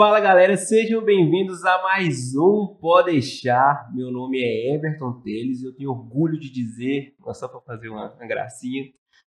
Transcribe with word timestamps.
Fala 0.00 0.18
galera, 0.18 0.56
sejam 0.56 1.04
bem-vindos 1.04 1.62
a 1.62 1.82
mais 1.82 2.34
um 2.34 2.74
Pode 2.80 3.12
Deixar. 3.12 3.86
Meu 3.94 4.10
nome 4.10 4.40
é 4.40 4.74
Everton 4.74 5.20
Teles 5.20 5.60
e 5.60 5.66
eu 5.66 5.76
tenho 5.76 5.90
orgulho 5.90 6.40
de 6.40 6.50
dizer, 6.50 7.14
só 7.34 7.46
para 7.46 7.60
fazer 7.60 7.90
uma, 7.90 8.10
uma 8.14 8.26
gracinha, 8.26 8.84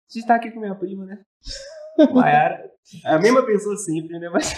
você 0.08 0.18
está 0.18 0.34
aqui 0.34 0.50
com 0.50 0.60
minha 0.60 0.74
prima, 0.74 1.06
né? 1.06 1.24
Mayara. 2.12 2.68
A 3.06 3.20
mesma 3.20 3.46
pessoa 3.46 3.78
sempre, 3.78 4.18
né? 4.18 4.28
Mas 4.30 4.56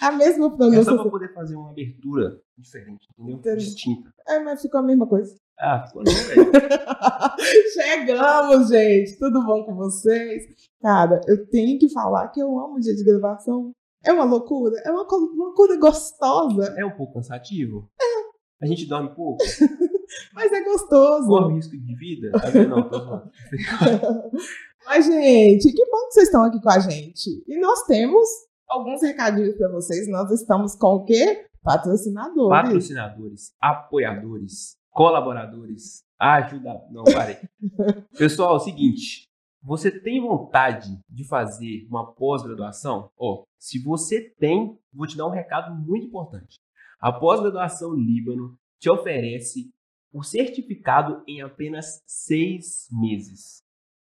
A 0.00 0.10
mesma 0.10 0.46
é 0.46 0.82
só 0.82 1.00
para 1.00 1.10
poder 1.12 1.32
fazer 1.32 1.54
uma 1.54 1.70
abertura 1.70 2.40
diferente, 2.58 3.06
entendeu? 3.12 3.36
Entendi. 3.36 3.64
Distinta. 3.64 4.12
É, 4.26 4.40
mas 4.40 4.62
ficou 4.62 4.80
a 4.80 4.82
mesma 4.82 5.06
coisa. 5.06 5.32
Ah, 5.60 5.86
ficou 5.86 6.02
não, 6.02 6.12
velho. 6.12 6.50
Chegamos, 7.72 8.68
gente! 8.68 9.16
Tudo 9.16 9.46
bom 9.46 9.64
com 9.64 9.76
vocês? 9.76 10.42
Cara, 10.80 11.20
eu 11.28 11.46
tenho 11.46 11.78
que 11.78 11.88
falar 11.88 12.30
que 12.30 12.40
eu 12.40 12.48
amo 12.58 12.78
o 12.78 12.80
dia 12.80 12.96
de 12.96 13.04
gravação. 13.04 13.72
É 14.04 14.12
uma 14.12 14.24
loucura, 14.24 14.76
é 14.84 14.90
uma 14.90 15.06
loucura 15.08 15.76
gostosa, 15.78 16.74
É 16.76 16.84
um 16.84 16.96
pouco 16.96 17.14
cansativo. 17.14 17.88
A 18.60 18.66
gente 18.66 18.86
dorme 18.86 19.14
pouco, 19.14 19.42
mas 20.32 20.52
é 20.52 20.62
gostoso. 20.62 21.26
corre 21.26 21.54
risco 21.54 21.76
de 21.76 21.96
vida. 21.96 22.30
Tá? 22.32 22.50
Não, 22.68 22.88
tô 22.88 22.98
zoando. 22.98 23.30
Mas, 24.84 25.06
gente, 25.06 25.72
que 25.72 25.86
bom 25.86 26.08
que 26.08 26.14
vocês 26.14 26.26
estão 26.26 26.42
aqui 26.42 26.60
com 26.60 26.70
a 26.70 26.78
gente. 26.80 27.44
E 27.46 27.56
nós 27.60 27.84
temos 27.84 28.28
alguns 28.68 29.00
recadinhos 29.00 29.56
para 29.56 29.68
vocês. 29.70 30.08
Nós 30.08 30.30
estamos 30.32 30.74
com 30.74 30.96
o 30.96 31.04
quê? 31.04 31.46
Patrocinadores. 31.62 32.50
patrocinadores, 32.50 33.52
apoiadores, 33.60 34.76
colaboradores, 34.90 36.02
ajuda. 36.18 36.82
Não, 36.90 37.04
parei. 37.04 37.36
Pessoal, 38.18 38.54
é 38.54 38.56
o 38.56 38.60
seguinte: 38.60 39.28
você 39.62 39.90
tem 39.90 40.20
vontade 40.20 40.98
de 41.08 41.24
fazer 41.24 41.86
uma 41.88 42.12
pós-graduação? 42.12 43.10
Ó, 43.16 43.44
se 43.58 43.78
você 43.82 44.34
tem, 44.38 44.76
vou 44.92 45.06
te 45.06 45.16
dar 45.16 45.26
um 45.26 45.30
recado 45.30 45.74
muito 45.74 46.06
importante. 46.06 46.58
A 46.98 47.12
pós-graduação 47.12 47.94
Líbano 47.94 48.56
te 48.80 48.90
oferece 48.90 49.70
o 50.12 50.22
certificado 50.22 51.22
em 51.26 51.40
apenas 51.40 52.02
seis 52.06 52.88
meses. 52.90 53.62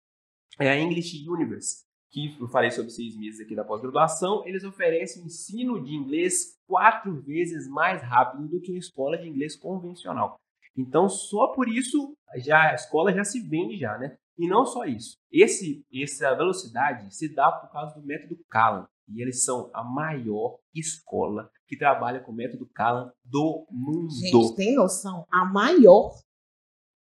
é 0.57 0.69
a 0.69 0.79
English 0.79 1.27
Universe, 1.27 1.83
que 2.11 2.35
eu 2.39 2.47
falei 2.47 2.71
sobre 2.71 2.91
seis 2.91 3.15
meses 3.15 3.39
aqui 3.39 3.55
da 3.55 3.63
pós-graduação. 3.63 4.45
Eles 4.45 4.63
oferecem 4.63 5.25
ensino 5.25 5.83
de 5.83 5.93
inglês 5.93 6.57
quatro 6.67 7.21
vezes 7.21 7.67
mais 7.67 8.01
rápido 8.01 8.47
do 8.47 8.61
que 8.61 8.71
uma 8.71 8.79
escola 8.79 9.17
de 9.17 9.27
inglês 9.27 9.55
convencional. 9.55 10.39
Então, 10.75 11.09
só 11.09 11.47
por 11.53 11.67
isso, 11.67 12.15
já 12.37 12.71
a 12.71 12.75
escola 12.75 13.13
já 13.13 13.23
se 13.23 13.41
vende 13.41 13.77
já, 13.77 13.97
né? 13.97 14.17
E 14.37 14.47
não 14.47 14.65
só 14.65 14.85
isso. 14.85 15.17
Esse, 15.31 15.83
essa 15.93 16.33
velocidade 16.33 17.13
se 17.13 17.33
dá 17.33 17.51
por 17.51 17.69
causa 17.71 17.93
do 17.99 18.05
método 18.05 18.39
Kalan. 18.49 18.87
E 19.09 19.21
eles 19.21 19.43
são 19.43 19.69
a 19.73 19.83
maior 19.83 20.59
escola 20.73 21.49
que 21.67 21.77
trabalha 21.77 22.21
com 22.21 22.31
o 22.31 22.35
método 22.35 22.65
Kalan 22.67 23.11
do 23.25 23.67
mundo. 23.69 24.09
Gente, 24.11 24.55
tem 24.55 24.75
noção? 24.75 25.25
A 25.29 25.43
maior. 25.43 26.15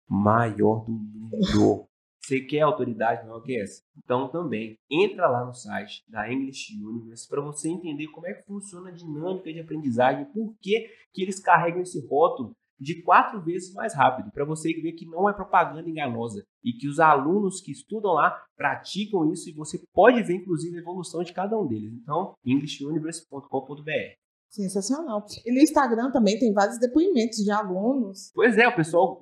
Maior 0.07 0.85
do 0.85 0.91
mundo. 0.91 1.87
Você 2.25 2.41
quer 2.41 2.61
autoridade 2.61 3.21
que 3.43 3.61
essa? 3.61 3.83
Então 4.03 4.27
também 4.27 4.79
entra 4.89 5.29
lá 5.29 5.45
no 5.45 5.53
site 5.53 6.03
da 6.09 6.31
English 6.31 6.73
Universe 6.73 7.29
para 7.29 7.39
você 7.39 7.69
entender 7.69 8.07
como 8.07 8.25
é 8.25 8.33
que 8.33 8.47
funciona 8.47 8.89
a 8.89 8.93
dinâmica 8.93 9.53
de 9.53 9.59
aprendizagem, 9.59 10.25
por 10.33 10.55
que, 10.59 10.89
que 11.13 11.21
eles 11.21 11.39
carregam 11.39 11.83
esse 11.83 12.03
rótulo 12.07 12.55
de 12.79 13.03
quatro 13.03 13.39
vezes 13.43 13.71
mais 13.75 13.93
rápido, 13.93 14.31
para 14.31 14.43
você 14.43 14.73
ver 14.73 14.93
que 14.93 15.05
não 15.05 15.29
é 15.29 15.33
propaganda 15.33 15.87
enganosa 15.87 16.43
e 16.63 16.73
que 16.73 16.87
os 16.87 16.99
alunos 16.99 17.61
que 17.61 17.71
estudam 17.71 18.13
lá 18.13 18.43
praticam 18.57 19.31
isso 19.31 19.47
e 19.47 19.53
você 19.53 19.79
pode 19.93 20.23
ver 20.23 20.33
inclusive 20.33 20.75
a 20.75 20.81
evolução 20.81 21.23
de 21.23 21.31
cada 21.31 21.55
um 21.55 21.67
deles. 21.67 21.93
Então, 21.93 22.33
englishuniverse.com.br. 22.43 24.24
Sensacional. 24.55 25.25
E 25.45 25.51
no 25.51 25.59
Instagram 25.59 26.11
também 26.11 26.39
tem 26.39 26.53
vários 26.53 26.79
depoimentos 26.79 27.39
de 27.39 27.51
alunos. 27.51 28.31
Pois 28.33 28.57
é, 28.57 28.65
o 28.65 28.75
pessoal, 28.75 29.21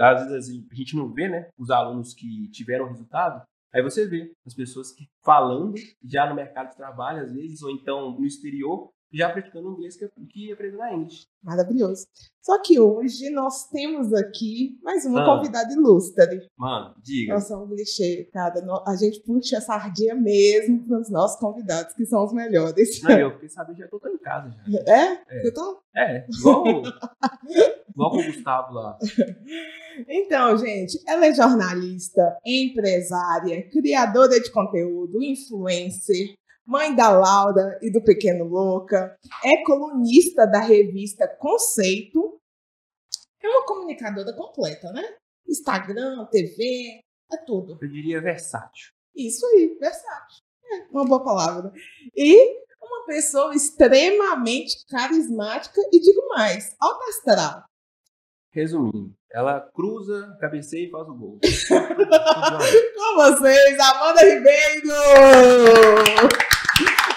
às 0.00 0.22
vezes 0.22 0.32
assim, 0.32 0.66
a 0.72 0.74
gente 0.74 0.96
não 0.96 1.12
vê, 1.12 1.28
né, 1.28 1.50
os 1.58 1.70
alunos 1.70 2.14
que 2.14 2.48
tiveram 2.50 2.88
resultado, 2.88 3.42
aí 3.74 3.82
você 3.82 4.06
vê 4.08 4.32
as 4.46 4.54
pessoas 4.54 4.90
que 4.90 5.04
falando 5.22 5.74
já 6.02 6.26
no 6.26 6.34
mercado 6.34 6.70
de 6.70 6.76
trabalho, 6.76 7.22
às 7.22 7.30
vezes, 7.30 7.60
ou 7.62 7.70
então 7.70 8.12
no 8.18 8.24
exterior, 8.24 8.90
já 9.12 9.30
praticando 9.30 9.70
inglês 9.72 9.96
que, 9.96 10.08
que 10.28 10.52
aprendeu 10.52 10.78
na 10.78 10.94
English. 10.94 11.26
Maravilhoso. 11.42 12.06
Só 12.42 12.60
que 12.62 12.78
hoje 12.80 13.30
nós 13.30 13.68
temos 13.68 14.12
aqui 14.14 14.78
mais 14.82 15.04
uma 15.04 15.22
Ah. 15.22 15.26
convidada 15.36 15.72
ilustre. 15.72 16.48
Mano, 16.56 16.94
diga. 17.02 17.34
Nós 17.34 17.46
somos 17.48 17.68
clichê, 17.74 18.28
cara. 18.32 18.54
A 18.86 18.96
gente 18.96 19.20
puxa 19.22 19.58
a 19.58 19.60
sardinha 19.60 20.14
mesmo 20.14 20.86
para 20.86 21.00
os 21.00 21.10
nossos 21.10 21.38
convidados, 21.38 21.94
que 21.94 22.06
são 22.06 22.24
os 22.24 22.32
melhores. 22.32 23.02
Não, 23.02 23.18
eu 23.18 23.32
fiquei 23.32 23.48
sabendo, 23.48 23.78
já 23.78 23.88
tô 23.88 24.00
em 24.08 24.18
casa 24.18 24.50
já. 24.50 24.78
É? 24.92 25.22
É. 25.28 25.46
Eu 25.46 25.52
tô... 25.54 25.80
É, 25.96 26.24
igual, 26.30 26.64
igual 27.90 28.14
o 28.16 28.24
Gustavo 28.24 28.72
lá. 28.74 28.96
Então, 30.08 30.56
gente, 30.56 30.98
ela 31.06 31.26
é 31.26 31.34
jornalista, 31.34 32.38
empresária, 32.46 33.68
criadora 33.70 34.40
de 34.40 34.50
conteúdo, 34.52 35.22
influencer, 35.22 36.34
mãe 36.66 36.94
da 36.94 37.10
Laura 37.10 37.78
e 37.82 37.90
do 37.90 38.02
Pequeno 38.02 38.44
Louca, 38.44 39.16
é 39.44 39.64
colunista 39.64 40.46
da 40.46 40.60
revista 40.60 41.26
Conceito, 41.26 42.40
é 43.42 43.48
uma 43.48 43.64
comunicadora 43.64 44.34
completa, 44.34 44.92
né? 44.92 45.02
Instagram, 45.48 46.26
TV, 46.30 47.00
é 47.32 47.36
tudo. 47.44 47.78
Eu 47.80 47.88
diria 47.88 48.20
versátil. 48.20 48.92
Isso 49.14 49.44
aí, 49.46 49.76
versátil. 49.80 50.44
É 50.72 50.86
uma 50.90 51.04
boa 51.04 51.22
palavra. 51.24 51.72
E 52.14 52.60
uma 52.80 53.06
pessoa 53.06 53.54
extremamente 53.54 54.84
carismática 54.86 55.80
e 55.92 56.00
digo 56.00 56.28
mais, 56.28 56.74
alta 56.80 57.04
astral. 57.08 57.69
Resumindo, 58.52 59.14
ela 59.32 59.60
cruza, 59.60 60.36
cabeceia 60.40 60.88
e 60.88 60.90
faz 60.90 61.06
o 61.06 61.14
gol. 61.14 61.38
Com 62.96 63.16
vocês, 63.16 63.78
Amanda 63.78 64.22
Ribeiro! 64.22 64.90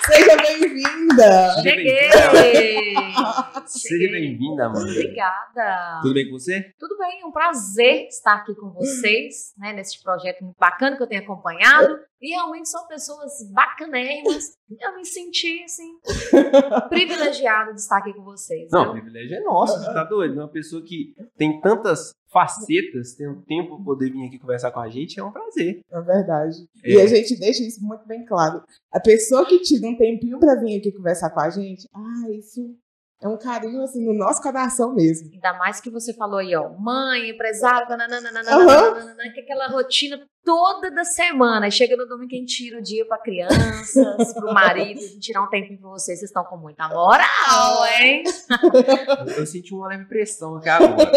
Seja 0.06 0.38
bem-vinda! 0.38 1.56
Cheguei! 1.64 2.94
Seja 3.66 4.12
bem-vinda, 4.12 4.70
mano. 4.70 4.88
Obrigada. 4.88 6.02
Tudo 6.04 6.14
bem 6.14 6.30
com 6.30 6.38
você? 6.38 6.72
Tudo 6.78 6.98
bem, 7.00 7.22
é 7.22 7.26
um 7.26 7.32
prazer 7.32 8.08
estar 8.10 8.36
aqui 8.36 8.54
com 8.54 8.70
vocês, 8.70 9.54
né, 9.58 9.74
nesse 9.74 10.04
projeto 10.04 10.44
muito 10.44 10.58
bacana 10.60 10.96
que 10.96 11.02
eu 11.02 11.08
tenho 11.08 11.24
acompanhado. 11.24 11.98
E 12.24 12.30
realmente 12.30 12.70
são 12.70 12.88
pessoas 12.88 13.34
bacanérrimas. 13.52 14.58
Eu 14.80 14.96
me 14.96 15.06
senti, 15.06 15.62
assim, 15.66 15.92
privilegiada 16.88 17.74
de 17.74 17.82
estar 17.82 17.98
aqui 17.98 18.14
com 18.14 18.24
vocês. 18.24 18.72
Não, 18.72 18.82
o 18.82 18.94
viu? 18.94 19.04
privilégio 19.04 19.36
é 19.36 19.42
nosso, 19.42 19.78
você 19.78 19.94
tá 19.94 20.06
doido? 20.06 20.40
Uma 20.40 20.48
pessoa 20.48 20.82
que 20.82 21.14
tem 21.36 21.60
tantas 21.60 22.14
facetas, 22.32 23.14
tem 23.16 23.28
um 23.28 23.42
tempo 23.42 23.76
pra 23.76 23.84
poder 23.84 24.10
vir 24.10 24.26
aqui 24.26 24.40
conversar 24.40 24.72
com 24.72 24.80
a 24.80 24.88
gente, 24.90 25.20
é 25.20 25.24
um 25.24 25.34
prazer. 25.34 25.82
É 25.92 26.02
verdade. 26.02 26.56
É. 26.82 26.94
E 26.94 27.02
a 27.02 27.08
gente 27.08 27.38
deixa 27.38 27.62
isso 27.62 27.84
muito 27.86 28.08
bem 28.08 28.26
claro. 28.26 28.64
A 28.90 29.02
pessoa 29.02 29.46
que 29.46 29.60
tira 29.60 29.86
um 29.86 29.98
tempinho 29.98 30.40
pra 30.40 30.56
vir 30.56 30.80
aqui 30.80 30.94
conversar 30.94 31.30
com 31.30 31.42
a 31.42 31.50
gente, 31.50 31.90
ah, 31.94 32.30
isso 32.32 32.74
é 33.22 33.28
um 33.28 33.38
carinho 33.38 33.82
assim 33.82 34.04
no 34.06 34.14
nosso 34.14 34.42
coração 34.42 34.94
mesmo. 34.94 35.30
Ainda 35.34 35.54
mais 35.58 35.80
que 35.80 35.90
você 35.90 36.14
falou 36.14 36.40
aí, 36.40 36.56
ó, 36.56 36.70
mãe, 36.78 37.30
empresário, 37.30 37.90
nananana, 37.90 38.42
Aham. 38.42 38.66
nananana, 38.66 39.34
que 39.34 39.40
aquela 39.40 39.68
rotina 39.68 40.26
toda 40.44 40.90
da 40.92 41.04
semana. 41.04 41.70
Chega 41.70 41.96
no 41.96 42.06
domingo, 42.08 42.34
a 42.34 42.38
gente 42.38 42.56
tira 42.56 42.80
o 42.80 42.82
dia 42.82 43.06
pra 43.06 43.18
crianças, 43.20 44.34
pro 44.34 44.54
marido, 44.54 45.00
a 45.00 45.04
gente 45.04 45.20
tirar 45.20 45.44
um 45.44 45.50
tempinho 45.50 45.80
pra 45.80 45.90
vocês. 45.90 46.20
Vocês 46.20 46.30
estão 46.30 46.44
com 46.44 46.58
muita 46.58 46.88
moral, 46.90 47.86
hein? 48.00 48.24
Eu, 49.28 49.34
eu 49.38 49.46
senti 49.46 49.74
uma 49.74 49.88
leve 49.88 50.06
pressão 50.06 50.58
aqui 50.58 50.70
agora, 50.70 51.12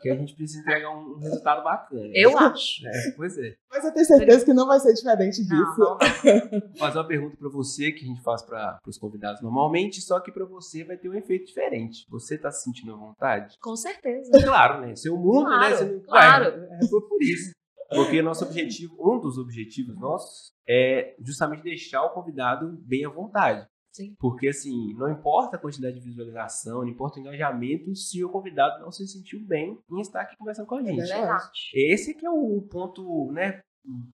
que 0.00 0.08
a 0.08 0.14
gente 0.14 0.34
precisa 0.34 0.60
entregar 0.60 0.90
um, 0.90 1.18
resultado 1.18 1.64
bacana. 1.64 2.10
Eu 2.14 2.38
acho. 2.38 2.86
É, 2.86 3.10
pois 3.16 3.36
é. 3.38 3.54
Mas 3.70 3.84
eu 3.84 3.92
tenho 3.92 4.06
certeza 4.06 4.44
que 4.44 4.52
não 4.52 4.66
vai 4.66 4.78
ser 4.78 4.92
diferente 4.92 5.42
disso. 5.42 5.74
não, 5.78 5.98
não. 5.98 6.60
Vou 6.60 6.78
fazer 6.78 6.98
uma 6.98 7.06
pergunta 7.06 7.36
pra 7.36 7.48
você 7.48 7.92
que 7.92 8.04
a 8.04 8.08
gente 8.08 8.22
faz 8.22 8.42
para 8.42 8.78
os 8.86 8.98
convidados 8.98 9.42
normalmente, 9.42 10.00
só 10.00 10.20
que 10.20 10.30
pra 10.30 10.44
você 10.44 10.84
vai 10.84 10.96
ter 10.96 11.08
um 11.08 11.14
efeito 11.14 11.30
feito 11.30 11.46
diferente. 11.46 12.06
Você 12.08 12.34
está 12.34 12.50
se 12.50 12.64
sentindo 12.64 12.92
à 12.92 12.96
vontade? 12.96 13.56
Com 13.60 13.76
certeza. 13.76 14.30
Claro, 14.42 14.80
né? 14.80 14.96
Seu 14.96 15.16
mundo, 15.16 15.46
Claro, 15.46 15.70
né? 15.70 15.76
Você 15.76 15.84
não... 15.84 16.00
claro. 16.00 16.44
É, 16.44 16.86
foi 16.88 17.00
por 17.02 17.22
isso. 17.22 17.52
Porque 17.94 18.22
nosso 18.22 18.44
objetivo, 18.44 18.94
um 19.00 19.18
dos 19.20 19.38
objetivos 19.38 19.96
nossos 19.98 20.52
é 20.68 21.14
justamente 21.20 21.62
deixar 21.62 22.04
o 22.04 22.10
convidado 22.10 22.78
bem 22.86 23.04
à 23.04 23.08
vontade. 23.08 23.66
Sim. 23.92 24.14
Porque, 24.20 24.46
assim, 24.48 24.94
não 24.94 25.10
importa 25.10 25.56
a 25.56 25.58
quantidade 25.58 25.98
de 25.98 26.04
visualização, 26.04 26.78
não 26.82 26.88
importa 26.88 27.18
o 27.18 27.20
engajamento, 27.20 27.92
se 27.96 28.22
o 28.24 28.30
convidado 28.30 28.80
não 28.80 28.92
se 28.92 29.04
sentiu 29.08 29.40
bem 29.44 29.76
em 29.90 30.00
estar 30.00 30.20
aqui 30.20 30.36
conversando 30.36 30.66
com 30.66 30.76
a 30.76 30.82
gente. 30.82 30.96
verdade. 30.96 31.20
Verdade. 31.20 31.50
Esse 31.74 32.14
que 32.14 32.24
é 32.24 32.30
o 32.30 32.62
ponto, 32.70 33.32
né? 33.32 33.60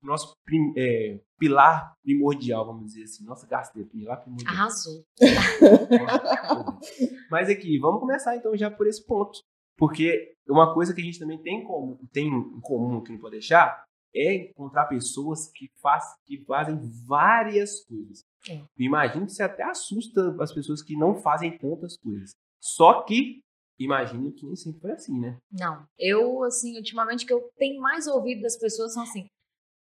Nosso 0.02 0.32
prim- 0.46 0.73
é, 0.78 1.20
pilar 1.38 1.93
primordial, 2.02 2.64
vamos 2.64 2.87
dizer 2.87 3.02
assim. 3.02 3.23
Nossa, 3.26 3.46
gastei, 3.46 3.84
pilar 3.84 4.23
primordial. 4.23 4.55
Arrasou. 4.55 5.05
Mas 7.31 7.50
aqui, 7.50 7.78
vamos 7.78 8.00
começar 8.00 8.37
então 8.37 8.56
já 8.56 8.70
por 8.70 8.87
esse 8.87 9.05
ponto. 9.05 9.38
Porque 9.76 10.34
uma 10.49 10.73
coisa 10.73 10.94
que 10.94 11.00
a 11.00 11.05
gente 11.05 11.19
também 11.19 11.40
tem, 11.43 11.64
como, 11.64 11.99
tem 12.12 12.28
em 12.28 12.61
comum 12.61 13.02
que 13.02 13.12
não 13.12 13.19
pode 13.19 13.32
deixar 13.32 13.84
é 14.14 14.34
encontrar 14.34 14.87
pessoas 14.87 15.50
que, 15.55 15.69
faz, 15.81 16.05
que 16.25 16.43
fazem 16.44 16.78
várias 17.06 17.84
coisas. 17.84 18.25
É. 18.49 18.64
Imagino 18.78 19.26
que 19.26 19.32
você 19.32 19.43
até 19.43 19.62
assusta 19.62 20.34
as 20.40 20.52
pessoas 20.52 20.82
que 20.82 20.96
não 20.96 21.17
fazem 21.17 21.58
tantas 21.58 21.99
coisas. 21.99 22.31
Só 22.58 23.02
que, 23.02 23.40
imagino 23.78 24.32
que 24.32 24.46
nem 24.46 24.56
sempre 24.56 24.81
foi 24.81 24.93
assim, 24.93 25.20
né? 25.20 25.37
Não. 25.52 25.87
Eu, 25.99 26.43
assim, 26.44 26.76
ultimamente 26.76 27.25
o 27.25 27.26
que 27.26 27.34
eu 27.34 27.50
tenho 27.56 27.81
mais 27.81 28.06
ouvido 28.06 28.40
das 28.43 28.56
pessoas 28.56 28.94
são 28.94 29.02
assim: 29.02 29.26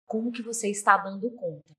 como 0.06 0.30
que 0.30 0.42
você 0.42 0.70
está 0.70 0.98
dando 0.98 1.30
conta? 1.30 1.72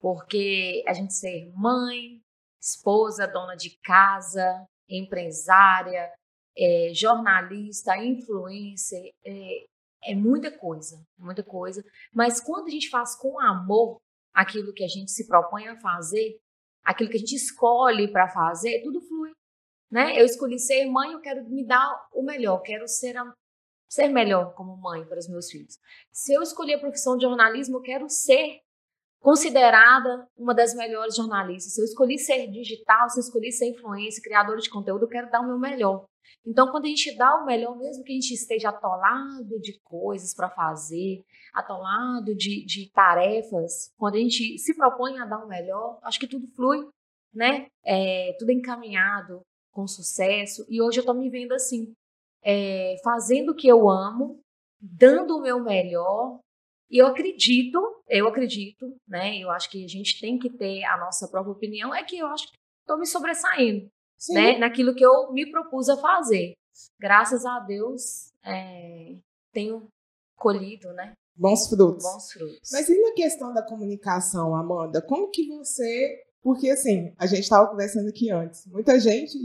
Porque 0.00 0.84
a 0.86 0.92
gente 0.92 1.14
ser 1.14 1.50
mãe, 1.54 2.20
esposa, 2.60 3.26
dona 3.26 3.56
de 3.56 3.76
casa, 3.82 4.66
empresária, 4.88 6.10
é, 6.56 6.92
jornalista, 6.94 7.96
influencer, 7.96 9.12
é, 9.24 9.64
é 10.04 10.14
muita 10.14 10.50
coisa, 10.50 11.00
muita 11.18 11.42
coisa. 11.42 11.84
Mas 12.12 12.40
quando 12.40 12.66
a 12.66 12.70
gente 12.70 12.88
faz 12.88 13.14
com 13.16 13.38
amor 13.40 13.98
aquilo 14.34 14.72
que 14.72 14.84
a 14.84 14.88
gente 14.88 15.10
se 15.10 15.26
propõe 15.26 15.68
a 15.68 15.78
fazer, 15.80 16.38
aquilo 16.84 17.10
que 17.10 17.16
a 17.16 17.20
gente 17.20 17.36
escolhe 17.36 18.10
para 18.10 18.28
fazer, 18.28 18.82
tudo 18.82 19.00
flui. 19.00 19.30
Né? 19.90 20.18
Eu 20.18 20.24
escolhi 20.24 20.58
ser 20.58 20.86
mãe, 20.86 21.12
eu 21.12 21.20
quero 21.20 21.48
me 21.48 21.64
dar 21.66 22.08
o 22.12 22.22
melhor, 22.22 22.62
quero 22.62 22.88
ser, 22.88 23.16
a- 23.16 23.34
ser 23.90 24.08
melhor 24.08 24.54
como 24.54 24.76
mãe 24.76 25.04
para 25.04 25.18
os 25.18 25.28
meus 25.28 25.50
filhos. 25.50 25.78
Se 26.10 26.32
eu 26.32 26.42
escolher 26.42 26.74
a 26.74 26.80
profissão 26.80 27.16
de 27.16 27.24
jornalismo, 27.26 27.76
eu 27.76 27.82
quero 27.82 28.08
ser 28.08 28.61
considerada 29.22 30.26
uma 30.36 30.52
das 30.52 30.74
melhores 30.74 31.14
jornalistas. 31.14 31.72
Se 31.72 31.80
eu 31.80 31.84
escolhi 31.84 32.18
ser 32.18 32.48
digital, 32.48 33.08
se 33.08 33.18
eu 33.18 33.22
escolhi 33.22 33.52
ser 33.52 33.68
influencer, 33.68 34.22
criadora 34.22 34.58
de 34.58 34.68
conteúdo, 34.68 35.04
eu 35.04 35.08
quero 35.08 35.30
dar 35.30 35.40
o 35.40 35.46
meu 35.46 35.58
melhor. 35.58 36.04
Então, 36.44 36.70
quando 36.72 36.86
a 36.86 36.88
gente 36.88 37.16
dá 37.16 37.36
o 37.36 37.46
melhor, 37.46 37.78
mesmo 37.78 38.02
que 38.02 38.10
a 38.10 38.14
gente 38.14 38.34
esteja 38.34 38.70
atolado 38.70 39.60
de 39.60 39.78
coisas 39.84 40.34
para 40.34 40.50
fazer, 40.50 41.22
atolado 41.54 42.34
de, 42.34 42.64
de 42.66 42.90
tarefas, 42.90 43.92
quando 43.96 44.16
a 44.16 44.18
gente 44.18 44.58
se 44.58 44.74
propõe 44.74 45.18
a 45.18 45.24
dar 45.24 45.44
o 45.44 45.48
melhor, 45.48 46.00
acho 46.02 46.18
que 46.18 46.26
tudo 46.26 46.48
flui, 46.56 46.88
né? 47.32 47.66
É, 47.84 48.34
tudo 48.40 48.50
encaminhado 48.50 49.40
com 49.72 49.86
sucesso. 49.86 50.66
E 50.68 50.82
hoje 50.82 50.98
eu 50.98 51.06
tô 51.06 51.14
me 51.14 51.30
vendo 51.30 51.52
assim, 51.52 51.92
é, 52.42 52.96
fazendo 53.04 53.52
o 53.52 53.54
que 53.54 53.68
eu 53.68 53.88
amo, 53.88 54.40
dando 54.80 55.36
o 55.36 55.42
meu 55.42 55.62
melhor. 55.62 56.40
E 56.92 56.98
eu 57.00 57.06
acredito, 57.06 57.80
eu 58.06 58.28
acredito, 58.28 58.94
né? 59.08 59.38
Eu 59.38 59.50
acho 59.50 59.70
que 59.70 59.82
a 59.82 59.88
gente 59.88 60.20
tem 60.20 60.38
que 60.38 60.50
ter 60.50 60.84
a 60.84 60.98
nossa 60.98 61.26
própria 61.26 61.52
opinião, 61.52 61.94
é 61.94 62.04
que 62.04 62.18
eu 62.18 62.26
acho 62.26 62.46
que 62.46 62.52
estou 62.82 62.98
me 62.98 63.06
sobressaindo 63.06 63.88
Sim. 64.18 64.34
né, 64.34 64.58
naquilo 64.58 64.94
que 64.94 65.02
eu 65.04 65.32
me 65.32 65.50
propus 65.50 65.88
a 65.88 65.96
fazer. 65.96 66.52
Graças 67.00 67.46
a 67.46 67.60
Deus, 67.60 68.28
é, 68.44 69.16
tenho 69.54 69.88
colhido, 70.36 70.92
né, 70.92 71.14
Bons 71.34 71.66
frutos. 71.68 72.02
bons 72.04 72.30
frutos. 72.32 72.68
Mas 72.72 72.88
e 72.90 73.00
na 73.00 73.14
questão 73.14 73.54
da 73.54 73.62
comunicação, 73.66 74.54
Amanda? 74.54 75.00
Como 75.00 75.30
que 75.30 75.48
você. 75.48 76.22
Porque, 76.42 76.68
assim, 76.68 77.14
a 77.18 77.24
gente 77.26 77.40
estava 77.44 77.68
conversando 77.70 78.08
aqui 78.10 78.30
antes. 78.30 78.66
Muita 78.66 79.00
gente 79.00 79.38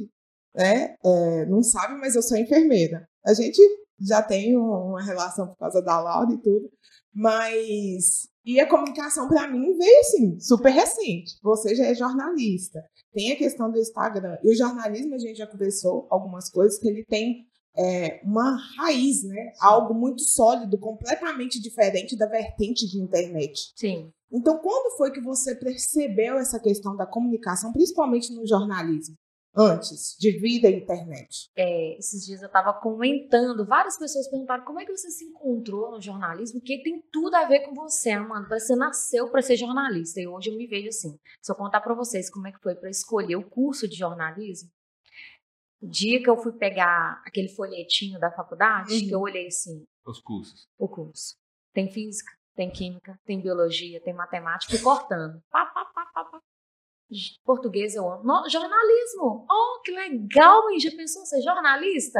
né, 0.53 0.95
é, 1.05 1.45
não 1.45 1.63
sabe, 1.63 1.93
mas 1.95 2.13
eu 2.15 2.21
sou 2.21 2.35
enfermeira. 2.37 3.07
A 3.25 3.33
gente 3.33 3.61
já 4.01 4.21
tem 4.21 4.57
um- 4.57 4.89
uma 4.89 5.01
relação 5.01 5.47
por 5.47 5.55
causa 5.57 5.81
da 5.81 5.97
Laura 6.01 6.33
e 6.33 6.37
tudo. 6.41 6.69
Mas. 7.17 8.29
E 8.45 8.59
a 8.59 8.69
comunicação, 8.69 9.27
para 9.27 9.47
mim, 9.47 9.75
veio 9.75 9.99
assim, 10.01 10.39
super 10.39 10.69
recente. 10.69 11.33
Você 11.41 11.75
já 11.75 11.85
é 11.87 11.95
jornalista. 11.95 12.79
Tem 13.11 13.31
a 13.31 13.35
questão 13.35 13.71
do 13.71 13.79
Instagram. 13.79 14.37
E 14.43 14.51
o 14.51 14.55
jornalismo, 14.55 15.15
a 15.15 15.17
gente 15.17 15.37
já 15.37 15.47
conversou 15.47 16.05
algumas 16.11 16.49
coisas 16.49 16.79
que 16.79 16.87
ele 16.87 17.03
tem 17.03 17.47
é, 17.75 18.21
uma 18.23 18.55
raiz, 18.77 19.23
né? 19.23 19.51
Algo 19.59 19.95
muito 19.95 20.21
sólido, 20.21 20.77
completamente 20.77 21.59
diferente 21.59 22.15
da 22.15 22.27
vertente 22.27 22.87
de 22.87 22.99
internet. 22.99 23.73
Sim. 23.75 24.11
Então, 24.31 24.59
quando 24.59 24.95
foi 24.95 25.11
que 25.11 25.21
você 25.21 25.55
percebeu 25.55 26.37
essa 26.37 26.59
questão 26.59 26.95
da 26.95 27.05
comunicação, 27.05 27.73
principalmente 27.73 28.31
no 28.33 28.45
jornalismo, 28.45 29.15
antes 29.57 30.15
de 30.19 30.31
vir 30.39 30.61
da 30.61 30.69
internet? 30.69 31.49
É, 31.55 31.97
esses 31.97 32.25
dias 32.25 32.41
eu 32.41 32.47
estava 32.47 32.73
comentando, 32.73 33.65
várias 33.65 33.97
pessoas 33.97 34.29
perguntaram 34.29 34.63
como 34.63 34.79
é 34.79 34.85
que 34.85 34.95
você 34.95 35.09
se 35.09 35.25
encontrou 35.25 35.91
no 35.91 36.01
jornalismo, 36.01 36.61
que 36.61 36.81
tem 36.83 37.01
tudo 37.11 37.35
a 37.35 37.45
ver 37.45 37.61
com 37.61 37.73
você, 37.73 38.11
Amanda. 38.11 38.59
Você 38.59 38.75
nasceu 38.75 39.29
para 39.31 39.41
ser 39.41 39.57
jornalista 39.57 40.19
e 40.21 40.27
hoje 40.27 40.49
eu 40.51 40.57
me 40.57 40.67
vejo 40.67 40.89
assim. 40.89 41.17
Se 41.41 41.51
eu 41.51 41.55
contar 41.55 41.81
para 41.81 41.93
vocês 41.95 42.29
como 42.29 42.47
é 42.47 42.51
que 42.51 42.61
foi 42.61 42.75
para 42.75 42.89
escolher 42.89 43.35
o 43.35 43.49
curso 43.49 43.87
de 43.87 43.95
jornalismo, 43.95 44.69
o 45.81 45.87
dia 45.87 46.21
que 46.21 46.29
eu 46.29 46.37
fui 46.37 46.51
pegar 46.53 47.21
aquele 47.25 47.49
folhetinho 47.49 48.19
da 48.19 48.31
faculdade, 48.31 48.93
Uhum. 48.93 48.99
que 49.07 49.11
eu 49.11 49.19
olhei 49.19 49.47
assim, 49.47 49.85
Os 50.05 50.19
cursos. 50.21 50.67
o 50.77 50.87
curso. 50.87 51.35
Tem 51.73 51.91
física, 51.91 52.31
tem 52.55 52.71
química, 52.71 53.19
tem 53.25 53.39
biologia, 53.41 54.01
tem 54.01 54.13
matemática, 54.13 54.71
fui 54.73 54.81
cortando. 54.81 55.39
Pá, 55.51 55.65
pá. 55.67 55.86
Português 57.45 57.95
eu 57.95 58.09
amo. 58.09 58.23
No- 58.23 58.49
jornalismo! 58.49 59.45
Oh, 59.49 59.81
que 59.83 59.91
legal, 59.91 60.69
hein? 60.69 60.79
Já 60.79 60.91
pensou 60.91 61.25
ser 61.25 61.41
jornalista? 61.41 62.19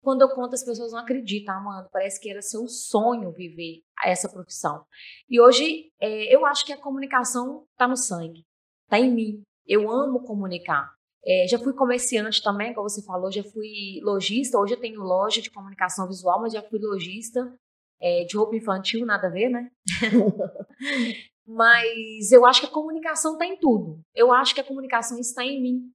Quando 0.00 0.22
eu 0.22 0.28
conto, 0.30 0.54
as 0.54 0.64
pessoas 0.64 0.92
não 0.92 1.00
acreditam, 1.00 1.54
Amanda. 1.54 1.88
Parece 1.92 2.20
que 2.20 2.30
era 2.30 2.40
seu 2.40 2.66
sonho 2.68 3.32
viver 3.32 3.82
essa 4.04 4.28
profissão. 4.28 4.84
E 5.28 5.40
hoje, 5.40 5.90
é, 6.00 6.34
eu 6.34 6.46
acho 6.46 6.64
que 6.64 6.72
a 6.72 6.80
comunicação 6.80 7.66
está 7.72 7.88
no 7.88 7.96
sangue, 7.96 8.44
está 8.84 8.98
em 8.98 9.12
mim. 9.12 9.42
Eu 9.66 9.90
amo 9.90 10.24
comunicar. 10.24 10.88
É, 11.26 11.46
já 11.48 11.58
fui 11.58 11.74
comerciante 11.74 12.42
também, 12.42 12.72
como 12.72 12.88
você 12.88 13.04
falou, 13.04 13.30
já 13.30 13.42
fui 13.42 14.00
lojista. 14.02 14.58
Hoje 14.58 14.74
eu 14.74 14.80
tenho 14.80 15.00
loja 15.02 15.42
de 15.42 15.50
comunicação 15.50 16.06
visual, 16.06 16.40
mas 16.40 16.52
já 16.52 16.62
fui 16.62 16.78
lojista 16.78 17.52
é, 18.00 18.24
de 18.24 18.36
roupa 18.36 18.56
infantil, 18.56 19.04
nada 19.04 19.26
a 19.26 19.30
ver, 19.30 19.48
né? 19.48 19.68
mas 21.48 22.30
eu 22.30 22.44
acho 22.44 22.60
que 22.60 22.66
a 22.66 22.70
comunicação 22.70 23.32
está 23.32 23.46
em 23.46 23.58
tudo. 23.58 24.02
Eu 24.14 24.30
acho 24.30 24.54
que 24.54 24.60
a 24.60 24.64
comunicação 24.64 25.18
está 25.18 25.42
em 25.42 25.62
mim. 25.62 25.90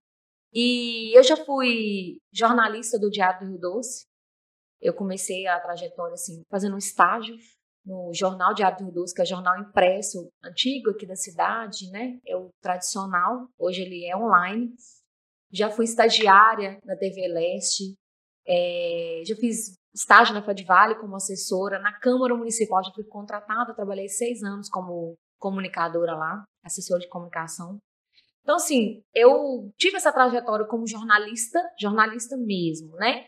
E 0.51 1.15
eu 1.15 1.21
já 1.21 1.37
fui 1.37 2.17
jornalista 2.33 2.97
do 2.97 3.09
Diário 3.09 3.41
do 3.41 3.51
Rio 3.51 3.59
Doce. 3.59 4.05
Eu 4.81 4.95
comecei 4.95 5.45
a 5.45 5.59
trajetória 5.59 6.15
assim, 6.15 6.41
fazendo 6.49 6.73
um 6.73 6.79
estágio 6.79 7.35
no 7.85 8.11
jornal 8.13 8.55
Diário 8.55 8.79
do 8.79 8.83
Rio 8.85 8.93
Doce, 8.93 9.13
que 9.13 9.21
é 9.21 9.25
jornal 9.25 9.59
impresso 9.59 10.27
antigo 10.43 10.89
aqui 10.89 11.05
da 11.05 11.15
cidade, 11.15 11.89
né? 11.91 12.17
É 12.25 12.35
o 12.35 12.49
tradicional. 12.59 13.47
Hoje 13.59 13.83
ele 13.83 14.05
é 14.05 14.17
online. 14.17 14.73
Já 15.51 15.69
fui 15.69 15.85
estagiária 15.85 16.79
na 16.83 16.95
TV 16.95 17.27
Leste. 17.27 17.93
É, 18.47 19.21
já 19.23 19.35
fiz 19.35 19.75
estágio 19.93 20.33
na 20.33 20.41
Fadvale 20.41 20.95
como 20.95 21.15
assessora. 21.15 21.77
Na 21.77 21.93
Câmara 21.99 22.35
Municipal 22.35 22.83
já 22.83 22.91
fui 22.91 23.03
contratada. 23.03 23.75
Trabalhei 23.75 24.09
seis 24.09 24.41
anos 24.43 24.67
como 24.67 25.15
comunicadora 25.43 26.15
lá, 26.15 26.45
assessora 26.63 27.01
de 27.01 27.09
comunicação. 27.09 27.77
Então, 28.41 28.55
assim, 28.55 29.03
eu 29.13 29.69
tive 29.77 29.97
essa 29.97 30.11
trajetória 30.11 30.65
como 30.65 30.87
jornalista, 30.87 31.59
jornalista 31.77 32.37
mesmo, 32.37 32.95
né? 32.95 33.27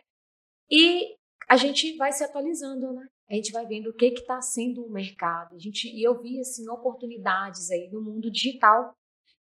E 0.71 1.13
a 1.49 1.57
gente 1.57 1.95
vai 1.97 2.11
se 2.13 2.23
atualizando, 2.23 2.93
né? 2.93 3.05
A 3.29 3.33
gente 3.35 3.51
vai 3.51 3.65
vendo 3.65 3.89
o 3.89 3.93
que 3.93 4.05
está 4.05 4.41
sendo 4.41 4.85
o 4.85 4.91
mercado. 4.91 5.55
A 5.55 5.59
gente, 5.59 5.87
e 5.89 6.03
eu 6.03 6.21
vi, 6.21 6.39
assim, 6.39 6.69
oportunidades 6.69 7.69
aí 7.69 7.89
no 7.91 8.01
mundo 8.01 8.31
digital. 8.31 8.93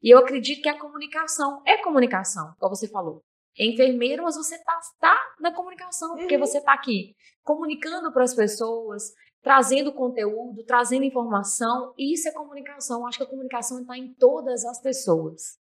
E 0.01 0.09
eu 0.13 0.17
acredito 0.17 0.61
que 0.61 0.69
a 0.69 0.79
comunicação 0.79 1.61
é 1.65 1.77
comunicação, 1.77 2.53
como 2.59 2.75
você 2.75 2.87
falou. 2.87 3.21
É 3.57 3.65
enfermeiro, 3.65 4.23
mas 4.23 4.35
você 4.35 4.55
está 4.55 4.79
tá 4.99 5.15
na 5.39 5.53
comunicação, 5.53 6.15
porque 6.15 6.35
Uhum. 6.35 6.45
você 6.45 6.57
está 6.57 6.73
aqui 6.73 7.13
comunicando 7.43 8.11
para 8.11 8.23
as 8.23 8.33
pessoas, 8.33 9.13
trazendo 9.43 9.93
conteúdo, 9.93 10.63
trazendo 10.65 11.03
informação. 11.03 11.93
E 11.97 12.13
isso 12.13 12.27
é 12.27 12.31
comunicação. 12.31 13.01
Eu 13.01 13.07
acho 13.07 13.17
que 13.17 13.23
a 13.25 13.29
comunicação 13.29 13.81
está 13.81 13.97
em 13.97 14.13
todas 14.13 14.63
as 14.65 14.81
pessoas. 14.81 15.57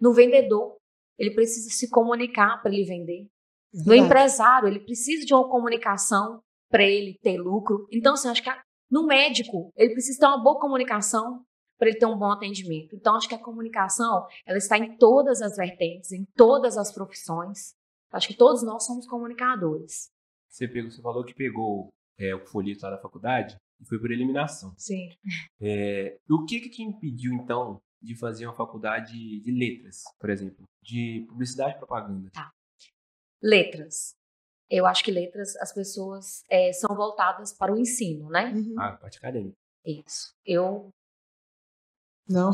No 0.00 0.12
vendedor, 0.12 0.76
ele 1.16 1.32
precisa 1.32 1.70
se 1.70 1.88
comunicar 1.88 2.60
para 2.60 2.72
ele 2.72 2.84
vender. 2.84 3.26
No 3.72 3.84
Verdade. 3.84 4.06
empresário, 4.06 4.68
ele 4.68 4.80
precisa 4.80 5.24
de 5.24 5.32
uma 5.32 5.48
comunicação 5.48 6.42
para 6.68 6.82
ele 6.82 7.16
ter 7.22 7.38
lucro. 7.38 7.86
Então, 7.92 8.14
assim, 8.14 8.28
acho 8.28 8.42
que 8.42 8.50
a- 8.50 8.60
no 8.90 9.06
médico, 9.06 9.70
ele 9.76 9.92
precisa 9.92 10.18
ter 10.18 10.26
uma 10.26 10.42
boa 10.42 10.58
comunicação 10.60 11.44
para 11.78 11.88
ele 11.88 11.98
ter 11.98 12.06
um 12.06 12.18
bom 12.18 12.30
atendimento. 12.30 12.94
Então, 12.96 13.14
acho 13.16 13.28
que 13.28 13.34
a 13.34 13.42
comunicação, 13.42 14.26
ela 14.46 14.58
está 14.58 14.76
em 14.76 14.96
todas 14.96 15.40
as 15.40 15.56
vertentes, 15.56 16.12
em 16.12 16.24
todas 16.36 16.76
as 16.76 16.92
profissões. 16.92 17.74
Acho 18.10 18.28
que 18.28 18.36
todos 18.36 18.62
nós 18.62 18.84
somos 18.84 19.06
comunicadores. 19.06 20.10
Você, 20.48 20.68
pegou, 20.68 20.90
você 20.90 21.00
falou 21.00 21.24
que 21.24 21.34
pegou 21.34 21.88
é, 22.18 22.34
o 22.34 22.46
folheto 22.46 22.84
lá 22.84 22.90
da 22.90 22.98
faculdade 22.98 23.56
e 23.80 23.84
foi 23.84 23.98
por 23.98 24.10
eliminação. 24.10 24.74
Sim. 24.76 25.10
É, 25.60 26.18
o 26.30 26.44
que 26.44 26.60
que 26.60 26.70
te 26.70 26.82
impediu, 26.82 27.32
então, 27.34 27.80
de 28.00 28.16
fazer 28.16 28.46
uma 28.46 28.54
faculdade 28.54 29.40
de 29.40 29.50
letras, 29.50 30.02
por 30.18 30.30
exemplo? 30.30 30.64
De 30.82 31.24
publicidade 31.28 31.74
e 31.74 31.78
propaganda? 31.78 32.30
Letras. 33.42 34.14
Eu 34.70 34.86
acho 34.86 35.04
que 35.04 35.10
letras, 35.10 35.54
as 35.56 35.72
pessoas 35.72 36.44
é, 36.48 36.72
são 36.72 36.94
voltadas 36.96 37.52
para 37.52 37.72
o 37.72 37.78
ensino, 37.78 38.30
né? 38.30 38.52
Uhum. 38.54 38.74
Ah, 38.78 38.96
parte 38.96 39.18
acadêmica. 39.18 39.56
Isso. 39.84 40.32
Eu 40.46 40.90
Não. 42.28 42.52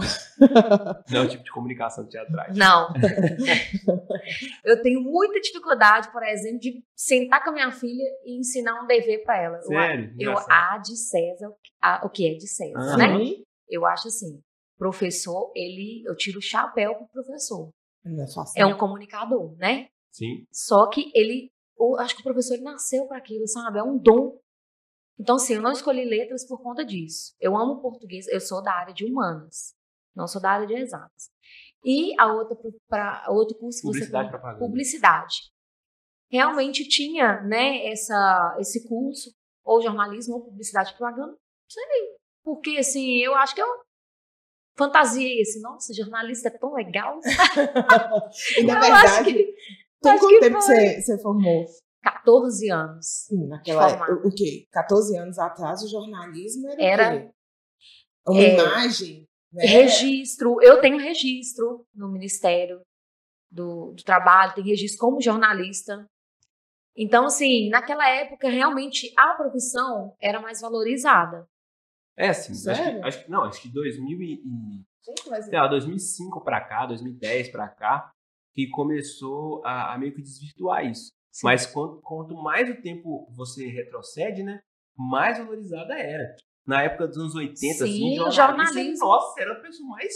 Não 1.10 1.20
é 1.20 1.24
o 1.24 1.28
tipo 1.28 1.44
de 1.44 1.50
comunicação 1.52 2.06
teatral. 2.08 2.46
Não. 2.54 2.88
eu 4.64 4.82
tenho 4.82 5.00
muita 5.00 5.40
dificuldade, 5.40 6.10
por 6.10 6.22
exemplo, 6.22 6.58
de 6.58 6.82
sentar 6.96 7.42
com 7.42 7.50
a 7.50 7.52
minha 7.52 7.70
filha 7.70 8.04
e 8.24 8.38
ensinar 8.38 8.82
um 8.82 8.86
dever 8.86 9.22
para 9.24 9.40
ela. 9.42 9.56
Eu- 9.56 9.62
Sério? 9.62 10.14
Eu, 10.18 10.34
a 10.50 10.78
de 10.78 10.96
César, 10.96 11.52
a- 11.80 12.00
o 12.04 12.10
que 12.10 12.26
é 12.28 12.34
de 12.34 12.46
César, 12.48 12.78
Aham. 12.78 12.96
né? 12.96 13.34
Eu 13.68 13.84
acho 13.86 14.08
assim, 14.08 14.40
professor, 14.78 15.52
ele, 15.54 16.02
eu 16.06 16.16
tiro 16.16 16.38
o 16.38 16.42
chapéu 16.42 16.94
pro 16.94 17.08
professor. 17.08 17.70
É. 18.56 18.62
É 18.62 18.66
um 18.66 18.76
comunicador, 18.76 19.54
né? 19.58 19.88
Sim. 20.12 20.46
Só 20.50 20.88
que 20.88 21.10
ele, 21.14 21.50
eu 21.78 21.96
acho 21.98 22.14
que 22.14 22.20
o 22.22 22.24
professor 22.24 22.54
ele 22.54 22.62
nasceu 22.62 23.06
para 23.06 23.18
aquilo, 23.18 23.46
sabe? 23.46 23.78
É 23.78 23.82
um 23.82 23.98
dom. 23.98 24.38
Então, 25.18 25.36
assim, 25.36 25.54
eu 25.54 25.62
não 25.62 25.72
escolhi 25.72 26.04
letras 26.04 26.46
por 26.46 26.62
conta 26.62 26.84
disso. 26.84 27.34
Eu 27.40 27.56
amo 27.56 27.80
português, 27.80 28.28
eu 28.28 28.40
sou 28.40 28.62
da 28.62 28.72
área 28.72 28.94
de 28.94 29.04
humanas, 29.04 29.74
não 30.14 30.28
sou 30.28 30.40
da 30.40 30.52
área 30.52 30.66
de 30.66 30.74
exatas. 30.74 31.30
E 31.84 32.14
a 32.18 32.32
outra 32.32 32.56
para 32.88 33.24
outro 33.28 33.56
curso 33.58 33.80
que 33.80 33.86
você 33.86 33.92
Publicidade 34.00 34.28
falou, 34.28 34.30
propaganda. 34.30 34.66
publicidade. 34.66 35.36
Realmente 36.30 36.86
tinha, 36.88 37.40
né, 37.42 37.86
essa 37.86 38.56
esse 38.58 38.86
curso 38.88 39.32
ou 39.64 39.80
jornalismo 39.80 40.34
ou 40.34 40.44
publicidade 40.44 40.94
propaganda. 40.96 41.32
Não 41.32 41.38
sei, 41.68 42.16
porque 42.44 42.78
assim, 42.78 43.18
eu 43.18 43.34
acho 43.34 43.54
que 43.54 43.62
eu 43.62 43.68
fantasiei 44.76 45.40
assim, 45.40 45.60
nossa, 45.60 45.92
jornalista 45.94 46.48
é 46.48 46.58
tão 46.58 46.74
legal. 46.74 47.18
E 48.58 48.62
na 48.64 48.74
Eu 48.74 48.94
acho 48.94 49.24
verdade, 49.24 49.24
que 49.24 49.54
tem 50.00 50.12
acho 50.12 50.20
quanto 50.20 50.40
tempo 50.40 50.56
que 50.56 50.62
você, 50.62 51.02
você 51.02 51.18
formou? 51.22 51.66
14 52.02 52.70
anos. 52.70 53.06
Sim, 53.26 53.46
naquela 53.48 53.90
época. 53.90 54.26
O 54.26 54.30
quê? 54.34 54.66
14 54.72 55.16
anos 55.16 55.38
atrás, 55.38 55.82
o 55.82 55.88
jornalismo 55.88 56.68
era, 56.70 56.82
Era- 56.82 57.14
o 57.16 57.18
quê? 57.20 57.32
Uma 58.28 58.40
é, 58.42 58.54
imagem. 58.54 59.28
Né? 59.52 59.64
Registro, 59.64 60.62
eu 60.62 60.80
tenho 60.80 60.98
registro 60.98 61.86
no 61.94 62.08
Ministério 62.10 62.82
do, 63.50 63.92
do 63.92 64.02
Trabalho, 64.04 64.54
tenho 64.54 64.66
registro 64.66 64.98
como 65.00 65.20
jornalista. 65.22 66.06
Então, 66.96 67.26
assim, 67.26 67.68
naquela 67.70 68.08
época, 68.10 68.48
realmente, 68.48 69.12
a 69.16 69.34
profissão 69.34 70.14
era 70.20 70.40
mais 70.40 70.60
valorizada. 70.60 71.46
É, 72.16 72.32
sim. 72.32 72.52
Acho 72.52 72.62
que, 72.62 72.76
Sério? 72.76 73.06
acho 73.06 73.24
que- 73.24 73.30
não, 73.30 73.44
acho 73.44 73.62
que 73.62 73.68
2000 73.68 74.20
e, 74.20 74.34
e- 74.34 74.84
Gente, 75.06 75.30
mas- 75.30 75.44
sei 75.46 75.58
lá, 75.58 75.66
2005 75.68 76.42
pra 76.42 76.60
cá, 76.60 76.84
2010 76.86 77.48
pra 77.50 77.68
cá, 77.68 78.10
que 78.54 78.68
começou 78.68 79.64
a, 79.64 79.94
a 79.94 79.98
meio 79.98 80.12
que 80.12 80.20
desvirtuar 80.20 80.84
isso. 80.84 81.10
Sim. 81.32 81.46
Mas 81.46 81.66
quanto, 81.66 82.00
quanto 82.02 82.34
mais 82.34 82.68
o 82.70 82.80
tempo 82.80 83.28
você 83.34 83.66
retrocede, 83.68 84.42
né, 84.42 84.60
mais 84.96 85.38
valorizada 85.38 85.94
era. 85.98 86.34
Na 86.66 86.82
época 86.82 87.06
dos 87.06 87.16
anos 87.16 87.34
80, 87.34 87.56
Sim, 87.58 87.70
assim, 87.72 88.16
jornalista, 88.16 88.32
jornalismo. 88.32 89.06
nossa, 89.06 89.40
era 89.40 89.52
a 89.52 89.60
pessoa 89.60 89.88
mais... 89.88 90.14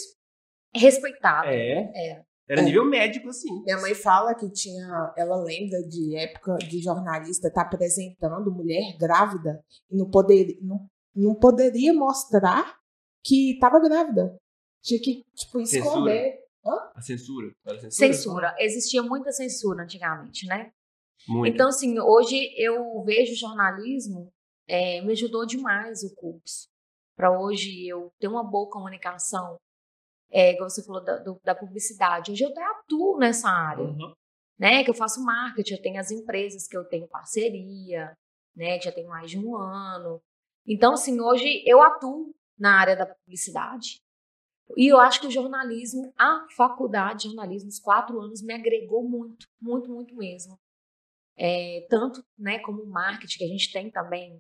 Respeitado. 0.74 1.48
É, 1.48 1.82
É. 1.94 2.22
era 2.48 2.60
É. 2.60 2.64
nível 2.64 2.84
médico, 2.84 3.28
assim. 3.28 3.62
Minha 3.62 3.78
mãe 3.80 3.94
fala 3.94 4.34
que 4.34 4.50
tinha. 4.50 5.12
Ela 5.16 5.36
lembra 5.36 5.82
de 5.88 6.16
época 6.16 6.56
de 6.56 6.80
jornalista 6.82 7.48
estar 7.48 7.62
apresentando 7.62 8.50
mulher 8.50 8.96
grávida 8.98 9.62
e 9.90 9.96
não, 9.96 10.10
poder, 10.10 10.58
não, 10.62 10.86
não 11.14 11.34
poderia 11.34 11.92
mostrar 11.94 12.74
que 13.24 13.52
estava 13.52 13.78
grávida. 13.80 14.36
Tinha 14.82 15.00
que, 15.00 15.24
tipo, 15.34 15.60
esconder. 15.60 16.38
A 16.94 17.00
censura. 17.00 17.50
Era 17.66 17.80
censura? 17.80 17.90
Censura. 17.90 18.56
Existia 18.58 19.02
muita 19.02 19.30
censura 19.32 19.82
antigamente, 19.84 20.46
né? 20.46 20.70
Muito. 21.28 21.54
Então, 21.54 21.68
assim, 21.68 21.98
hoje 22.00 22.52
eu 22.56 23.02
vejo 23.04 23.34
jornalismo, 23.34 24.30
é, 24.68 25.00
me 25.02 25.12
ajudou 25.12 25.46
demais 25.46 26.02
o 26.02 26.14
curso. 26.14 26.68
Para 27.16 27.30
hoje 27.38 27.86
eu 27.86 28.10
ter 28.18 28.28
uma 28.28 28.42
boa 28.42 28.68
comunicação, 28.70 29.56
é, 30.30 30.52
igual 30.52 30.68
você 30.70 30.82
falou 30.84 31.02
da, 31.04 31.18
do- 31.18 31.40
da 31.44 31.54
publicidade. 31.54 32.32
Hoje 32.32 32.42
eu 32.44 32.50
até 32.50 32.62
atuo 32.64 33.18
nessa 33.18 33.48
área, 33.48 33.84
Uhum. 33.84 34.12
né? 34.58 34.82
Que 34.82 34.90
eu 34.90 34.94
faço 34.94 35.22
marketing, 35.24 35.74
eu 35.74 35.82
tenho 35.82 36.00
as 36.00 36.10
empresas 36.10 36.66
que 36.66 36.76
eu 36.76 36.84
tenho 36.84 37.06
parceria, 37.08 38.12
né? 38.56 38.78
Que 38.78 38.86
já 38.86 38.92
tem 38.92 39.06
mais 39.06 39.30
de 39.30 39.38
um 39.38 39.56
ano. 39.56 40.20
Então, 40.66 40.94
assim, 40.94 41.20
hoje 41.20 41.62
eu 41.66 41.82
atuo 41.82 42.34
na 42.58 42.80
área 42.80 42.96
da 42.96 43.06
publicidade. 43.06 44.00
E 44.76 44.86
eu 44.90 44.98
acho 44.98 45.20
que 45.20 45.26
o 45.26 45.30
jornalismo, 45.30 46.12
a 46.16 46.46
faculdade 46.56 47.22
de 47.24 47.28
jornalismo, 47.28 47.68
os 47.68 47.78
quatro 47.78 48.18
anos, 48.20 48.40
me 48.42 48.54
agregou 48.54 49.06
muito, 49.06 49.46
muito, 49.60 49.90
muito 49.92 50.14
mesmo. 50.14 50.56
É, 51.38 51.86
tanto 51.88 52.22
né, 52.38 52.58
como 52.58 52.82
o 52.82 52.90
marketing, 52.90 53.38
que 53.38 53.44
a 53.44 53.48
gente 53.48 53.72
tem 53.72 53.90
também 53.90 54.38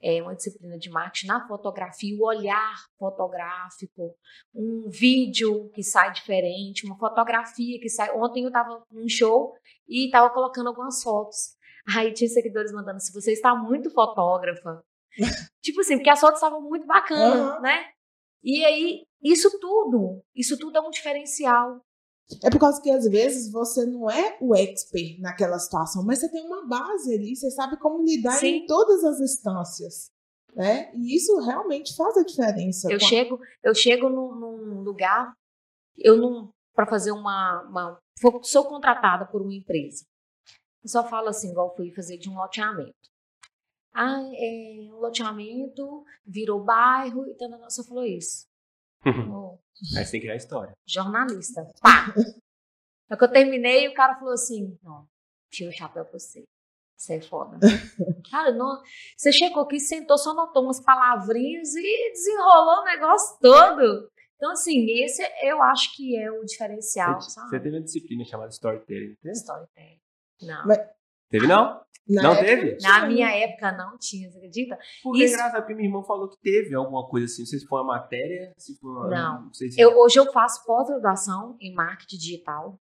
é, 0.00 0.22
uma 0.22 0.34
disciplina 0.34 0.78
de 0.78 0.90
marketing 0.90 1.26
na 1.26 1.46
fotografia, 1.46 2.16
o 2.16 2.24
olhar 2.24 2.74
fotográfico, 2.98 4.14
um 4.54 4.88
vídeo 4.88 5.70
que 5.70 5.82
sai 5.82 6.12
diferente, 6.12 6.86
uma 6.86 6.96
fotografia 6.96 7.78
que 7.80 7.88
sai. 7.88 8.10
Ontem 8.16 8.42
eu 8.42 8.48
estava 8.48 8.82
num 8.90 9.08
show 9.08 9.54
e 9.88 10.06
estava 10.06 10.30
colocando 10.30 10.68
algumas 10.68 11.02
fotos. 11.02 11.56
Aí 11.96 12.12
tinha 12.12 12.28
seguidores 12.28 12.72
mandando: 12.72 13.00
se 13.00 13.12
você 13.12 13.32
está 13.32 13.54
muito 13.54 13.90
fotógrafa. 13.90 14.82
tipo 15.62 15.80
assim, 15.80 15.96
porque 15.96 16.10
as 16.10 16.20
fotos 16.20 16.36
estavam 16.36 16.60
muito 16.60 16.86
bacanas, 16.86 17.54
Aham. 17.54 17.60
né? 17.60 17.90
E 18.42 18.64
aí, 18.64 19.04
isso 19.20 19.50
tudo, 19.58 20.22
isso 20.34 20.56
tudo 20.58 20.78
é 20.78 20.80
um 20.80 20.90
diferencial. 20.90 21.80
É 22.42 22.50
por 22.50 22.58
causa 22.58 22.80
que 22.82 22.90
às 22.90 23.06
vezes 23.06 23.50
você 23.50 23.86
não 23.86 24.10
é 24.10 24.36
o 24.40 24.54
expert 24.54 25.18
naquela 25.18 25.58
situação, 25.58 26.04
mas 26.04 26.18
você 26.18 26.28
tem 26.28 26.44
uma 26.44 26.66
base 26.66 27.14
ali, 27.14 27.34
você 27.34 27.50
sabe 27.50 27.78
como 27.78 28.04
lidar 28.04 28.38
Sim. 28.38 28.56
em 28.56 28.66
todas 28.66 29.02
as 29.02 29.20
instâncias. 29.20 30.10
Né? 30.54 30.92
E 30.94 31.16
isso 31.16 31.38
realmente 31.40 31.94
faz 31.96 32.16
a 32.16 32.22
diferença. 32.24 32.90
Eu 32.90 33.00
chego, 33.00 33.40
eu 33.62 33.74
chego 33.74 34.08
num, 34.08 34.34
num 34.34 34.82
lugar, 34.82 35.32
eu 35.96 36.16
não 36.16 36.50
para 36.74 36.86
fazer 36.86 37.10
uma, 37.10 37.62
uma 37.62 37.98
sou 38.42 38.64
contratada 38.64 39.26
por 39.26 39.42
uma 39.42 39.54
empresa. 39.54 40.04
Eu 40.82 40.88
só 40.88 41.08
falo 41.08 41.28
assim, 41.28 41.50
igual 41.50 41.74
fui 41.74 41.92
fazer 41.92 42.18
de 42.18 42.30
um 42.30 42.36
loteamento. 42.36 42.94
Ah, 43.92 44.20
é, 44.32 44.88
o 44.92 45.00
loteamento 45.00 46.04
virou 46.24 46.62
bairro 46.62 47.26
e 47.26 47.34
tal, 47.34 47.48
só 47.70 47.82
falou 47.82 48.04
isso. 48.04 48.47
Ô, 49.06 49.58
Aí 49.96 50.04
você 50.04 50.10
tem 50.12 50.20
que 50.20 50.26
criar 50.26 50.36
história. 50.36 50.72
jornalista. 50.86 51.64
Pá! 51.80 52.12
Na 53.08 53.16
que 53.16 53.24
eu 53.24 53.30
terminei, 53.30 53.88
o 53.88 53.94
cara 53.94 54.16
falou 54.16 54.34
assim: 54.34 54.76
não, 54.82 55.06
tira 55.50 55.70
o 55.70 55.72
chapéu 55.72 56.04
pra 56.04 56.18
você. 56.18 56.44
Você 56.96 57.14
é 57.14 57.20
foda. 57.20 57.58
cara, 58.30 58.50
não, 58.50 58.82
você 59.16 59.30
chegou 59.30 59.62
aqui, 59.62 59.78
sentou, 59.78 60.18
só 60.18 60.34
notou 60.34 60.64
umas 60.64 60.80
palavrinhas 60.80 61.74
e 61.76 62.10
desenrolou 62.12 62.80
o 62.80 62.84
negócio 62.84 63.38
todo. 63.40 64.10
Então, 64.34 64.50
assim, 64.52 64.84
esse 65.04 65.22
eu 65.42 65.62
acho 65.62 65.94
que 65.96 66.16
é 66.16 66.30
o 66.30 66.44
diferencial, 66.44 67.20
Você, 67.20 67.30
sabe? 67.30 67.50
você 67.50 67.60
teve 67.60 67.76
uma 67.76 67.82
disciplina 67.82 68.24
chamada 68.24 68.50
storytelling. 68.50 69.14
Teve? 69.22 69.32
Storytelling. 69.32 70.00
Não. 70.42 70.66
Mas- 70.66 70.78
Teve, 71.30 71.46
não? 71.46 71.80
Na 72.08 72.22
não 72.22 72.32
época- 72.32 72.46
teve? 72.46 72.76
Na 72.80 73.06
minha 73.06 73.30
época 73.30 73.72
não 73.72 73.98
tinha, 73.98 74.30
você 74.30 74.38
acredita? 74.38 74.78
Porque 75.02 75.24
Isso- 75.24 75.34
é 75.34 75.36
engraçado, 75.36 75.60
porque 75.60 75.74
minha 75.74 75.88
irmã 75.88 76.02
falou 76.04 76.28
que 76.28 76.38
teve 76.40 76.74
alguma 76.74 77.06
coisa 77.06 77.26
assim. 77.26 77.42
Não 77.42 77.46
sei 77.46 77.58
se 77.58 77.66
foi 77.66 77.80
uma 77.82 77.94
matéria, 77.98 78.52
se 78.56 78.78
foi 78.78 78.90
uma... 78.90 79.08
Não. 79.08 79.52
sei 79.52 79.70
se... 79.70 79.78
Eu, 79.80 79.98
hoje 79.98 80.18
eu 80.18 80.32
faço 80.32 80.64
pós-graduação 80.64 81.56
em 81.60 81.74
marketing 81.74 82.16
digital, 82.16 82.78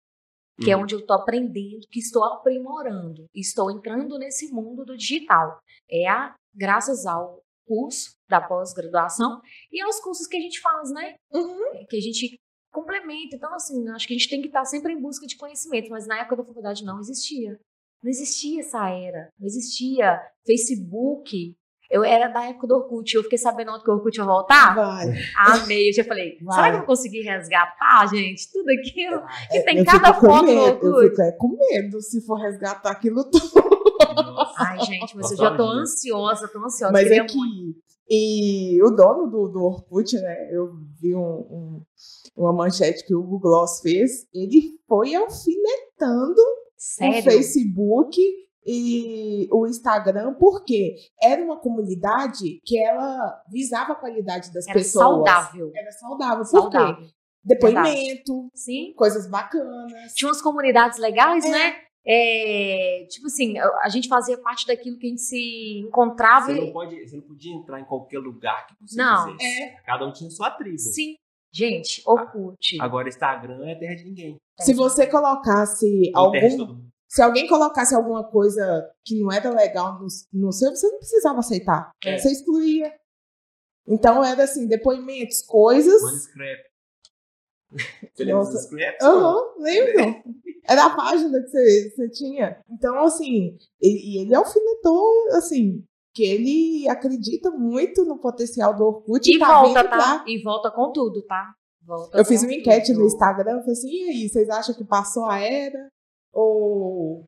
que 0.60 0.71
é 0.71 0.75
Uhum. 0.75 0.83
onde 0.83 0.95
eu 0.95 1.00
estou 1.01 1.15
aprendendo, 1.15 1.86
que 1.91 2.00
estou 2.00 2.24
aprimorando, 2.24 3.25
estou 3.36 3.69
entrando 3.69 4.17
nesse 4.17 4.51
mundo 4.51 4.83
do 4.83 4.98
digital. 4.98 5.60
É 5.89 6.07
a, 6.07 6.33
graças 6.55 7.05
ao 7.05 7.41
curso 7.67 8.13
da 8.27 8.41
pós-graduação 8.41 9.39
e 9.71 9.79
aos 9.81 10.00
cursos 10.00 10.25
que 10.25 10.36
a 10.38 10.41
gente 10.41 10.60
faz, 10.60 10.91
né? 10.91 11.13
Uhum. 11.31 11.86
Que 11.88 11.98
a 11.98 12.01
gente 12.01 12.39
complementa. 12.74 13.36
Então, 13.36 13.53
assim, 13.53 13.88
acho 13.89 14.07
que 14.07 14.13
a 14.13 14.17
gente 14.17 14.29
tem 14.29 14.41
que 14.41 14.48
estar 14.48 14.65
sempre 14.65 14.93
em 14.93 15.00
busca 15.00 15.27
de 15.27 15.38
conhecimento, 15.38 15.89
mas 15.91 16.07
na 16.07 16.19
época 16.19 16.38
da 16.38 16.43
faculdade 16.45 16.83
não 16.83 17.00
existia. 17.00 17.60
Não 18.03 18.10
existia 18.10 18.62
essa 18.62 18.89
era, 18.89 19.29
não 19.39 19.46
existia 19.48 20.20
Facebook. 20.46 21.55
Eu 21.89 22.05
era 22.05 22.29
da 22.29 22.46
época 22.46 22.67
do 22.67 22.75
Orkut, 22.75 23.13
eu 23.13 23.24
fiquei 23.24 23.38
sabendo 23.38 23.72
ontem 23.72 23.84
que 23.84 23.91
o 23.91 23.96
Orkut 23.96 24.17
ia 24.17 24.24
voltar. 24.24 24.74
Vai. 24.74 25.13
Amei. 25.38 25.89
Eu 25.89 25.93
já 25.93 26.03
falei, 26.05 26.38
será 26.39 26.55
Vai. 26.55 26.70
que 26.70 26.75
eu 26.75 26.79
vou 26.79 26.88
conseguir 26.88 27.22
resgatar, 27.22 28.08
gente? 28.08 28.50
Tudo 28.50 28.70
aquilo. 28.72 29.22
Que 29.51 29.62
tem 29.63 29.79
Eu 29.79 29.86
cada 29.86 30.13
foto 30.13 30.46
no 30.46 30.53
medo, 30.53 30.86
eu 30.86 30.93
Orkut. 30.93 31.10
fico 31.10 31.22
é, 31.22 31.31
com 31.34 31.58
medo 31.58 32.01
se 32.01 32.25
for 32.25 32.36
resgatar 32.36 32.91
aquilo 32.91 33.25
tudo. 33.25 33.62
Nossa. 34.15 34.53
Ai, 34.58 34.79
gente, 34.86 35.15
mas 35.17 35.31
eu 35.31 35.38
já 35.38 35.55
tô 35.55 35.63
ansiosa, 35.63 36.48
tô 36.48 36.60
ansiosa. 36.63 36.93
Mas 36.93 37.12
é 37.12 37.20
muito. 37.20 37.34
que 37.34 37.75
E 38.10 38.81
o 38.84 38.89
dono 38.91 39.27
do, 39.29 39.48
do 39.50 39.62
Orkut, 39.62 40.15
né? 40.15 40.50
Eu 40.50 40.72
vi 41.00 41.13
um, 41.13 41.20
um, 41.22 41.81
uma 42.38 42.53
manchete 42.53 43.05
que 43.05 43.13
o 43.13 43.22
Google 43.22 43.39
Gloss 43.51 43.81
fez. 43.81 44.27
Ele 44.34 44.79
foi 44.88 45.13
alfinetando 45.13 46.41
Sério? 46.84 47.20
o 47.20 47.24
Facebook 47.24 48.18
e 48.66 49.48
o 49.52 49.68
Instagram, 49.68 50.34
porque 50.40 50.96
era 51.22 51.44
uma 51.44 51.60
comunidade 51.60 52.60
que 52.66 52.78
ela 52.80 53.42
visava 53.52 53.94
a 53.94 53.96
qualidade 53.96 54.52
das 54.54 54.66
Era 54.68 54.74
pessoas. 54.80 55.04
saudável. 55.06 55.72
Era 55.76 55.92
saudável. 55.92 56.44
Por 56.44 56.70
quê? 56.70 56.78
Saudável. 56.78 57.08
Depoimento, 57.44 58.50
Sim. 58.54 58.94
coisas 58.96 59.28
bacanas. 59.28 60.14
Tinha 60.16 60.30
umas 60.30 60.42
comunidades 60.42 60.98
legais, 61.00 61.46
É. 61.46 61.50
né? 61.50 61.76
É, 62.04 63.06
tipo 63.10 63.28
assim, 63.28 63.60
a 63.60 63.88
gente 63.90 64.08
fazia 64.08 64.36
parte 64.40 64.66
daquilo 64.66 64.98
que 64.98 65.06
a 65.06 65.10
gente 65.10 65.22
se 65.22 65.80
encontrava. 65.88 66.48
Você 66.48 66.60
não, 66.62 66.72
pode, 66.74 67.08
você 67.08 67.16
não 67.16 67.24
podia 67.24 67.54
entrar 67.54 67.80
em 67.80 67.86
qualquer 67.86 68.18
lugar 68.20 68.66
que 68.66 68.74
você 68.80 68.96
Não. 68.98 69.36
quisesse. 69.38 69.62
É. 69.64 69.76
Cada 69.86 70.08
um 70.08 70.12
tinha 70.12 70.30
sua 70.32 70.50
tribo. 70.50 70.80
Sim. 70.80 71.16
Gente, 71.53 72.01
Orkut. 72.05 72.77
Agora 72.79 73.10
Instagram 73.10 73.67
é 73.67 73.75
terra 73.75 73.96
de 73.96 74.05
ninguém. 74.05 74.38
Se 74.60 74.74
você 74.74 75.05
colocasse 75.05 76.12
Ou 76.15 76.31
terra 76.31 76.48
de 76.48 76.53
algum. 76.53 76.65
todo 76.65 76.77
mundo. 76.77 76.91
Se 77.10 77.22
alguém 77.22 77.46
colocasse 77.46 77.93
alguma 77.93 78.24
coisa 78.24 78.89
que 79.03 79.20
não 79.20 79.29
era 79.29 79.50
legal 79.50 80.00
no, 80.00 80.08
no 80.31 80.51
seu, 80.53 80.70
você 80.74 80.88
não 80.88 80.98
precisava 81.00 81.39
aceitar. 81.39 81.91
É. 82.05 82.17
Você 82.17 82.31
excluía. 82.31 82.93
Então 83.86 84.24
era 84.24 84.43
assim, 84.46 84.65
depoimentos, 84.65 85.41
coisas. 85.41 86.01
Manda 86.01 86.17
scrap. 86.17 86.72
Você 88.13 88.24
lembra 88.24 88.43
dos 88.43 88.63
scraps? 88.63 89.01
Aham, 89.01 89.53
lembro. 89.60 90.24
Era 90.67 90.86
a 90.86 90.96
página 90.96 91.41
que 91.41 91.48
você, 91.48 91.89
você 91.89 92.10
tinha. 92.10 92.62
Então, 92.70 93.03
assim, 93.03 93.58
e, 93.81 94.17
e 94.17 94.22
ele 94.22 94.36
alfinetou, 94.36 95.29
assim, 95.31 95.84
que 96.13 96.24
ele 96.24 96.89
acredita 96.89 97.50
muito 97.51 98.03
no 98.06 98.20
potencial 98.20 98.75
do 98.75 98.84
Orkut 98.86 99.30
E 99.34 99.39
tá 99.39 99.62
volta, 99.62 99.84
tá? 99.84 99.89
pra- 99.89 100.24
E 100.27 100.41
volta 100.44 100.70
com 100.72 100.91
tudo, 100.91 101.22
tá? 101.25 101.53
Volta 101.84 102.18
Eu 102.18 102.25
fiz 102.25 102.44
uma 102.44 102.53
enquete 102.53 102.91
no 102.91 103.00
tudo. 103.00 103.08
Instagram, 103.08 103.60
falei 103.60 103.72
assim, 103.74 103.89
e 103.89 104.10
aí, 104.10 104.30
vocês 104.30 104.50
acham 104.50 104.75
que 104.75 104.84
passou 104.86 105.25
a 105.25 105.39
era? 105.39 105.88
Ou, 106.34 107.24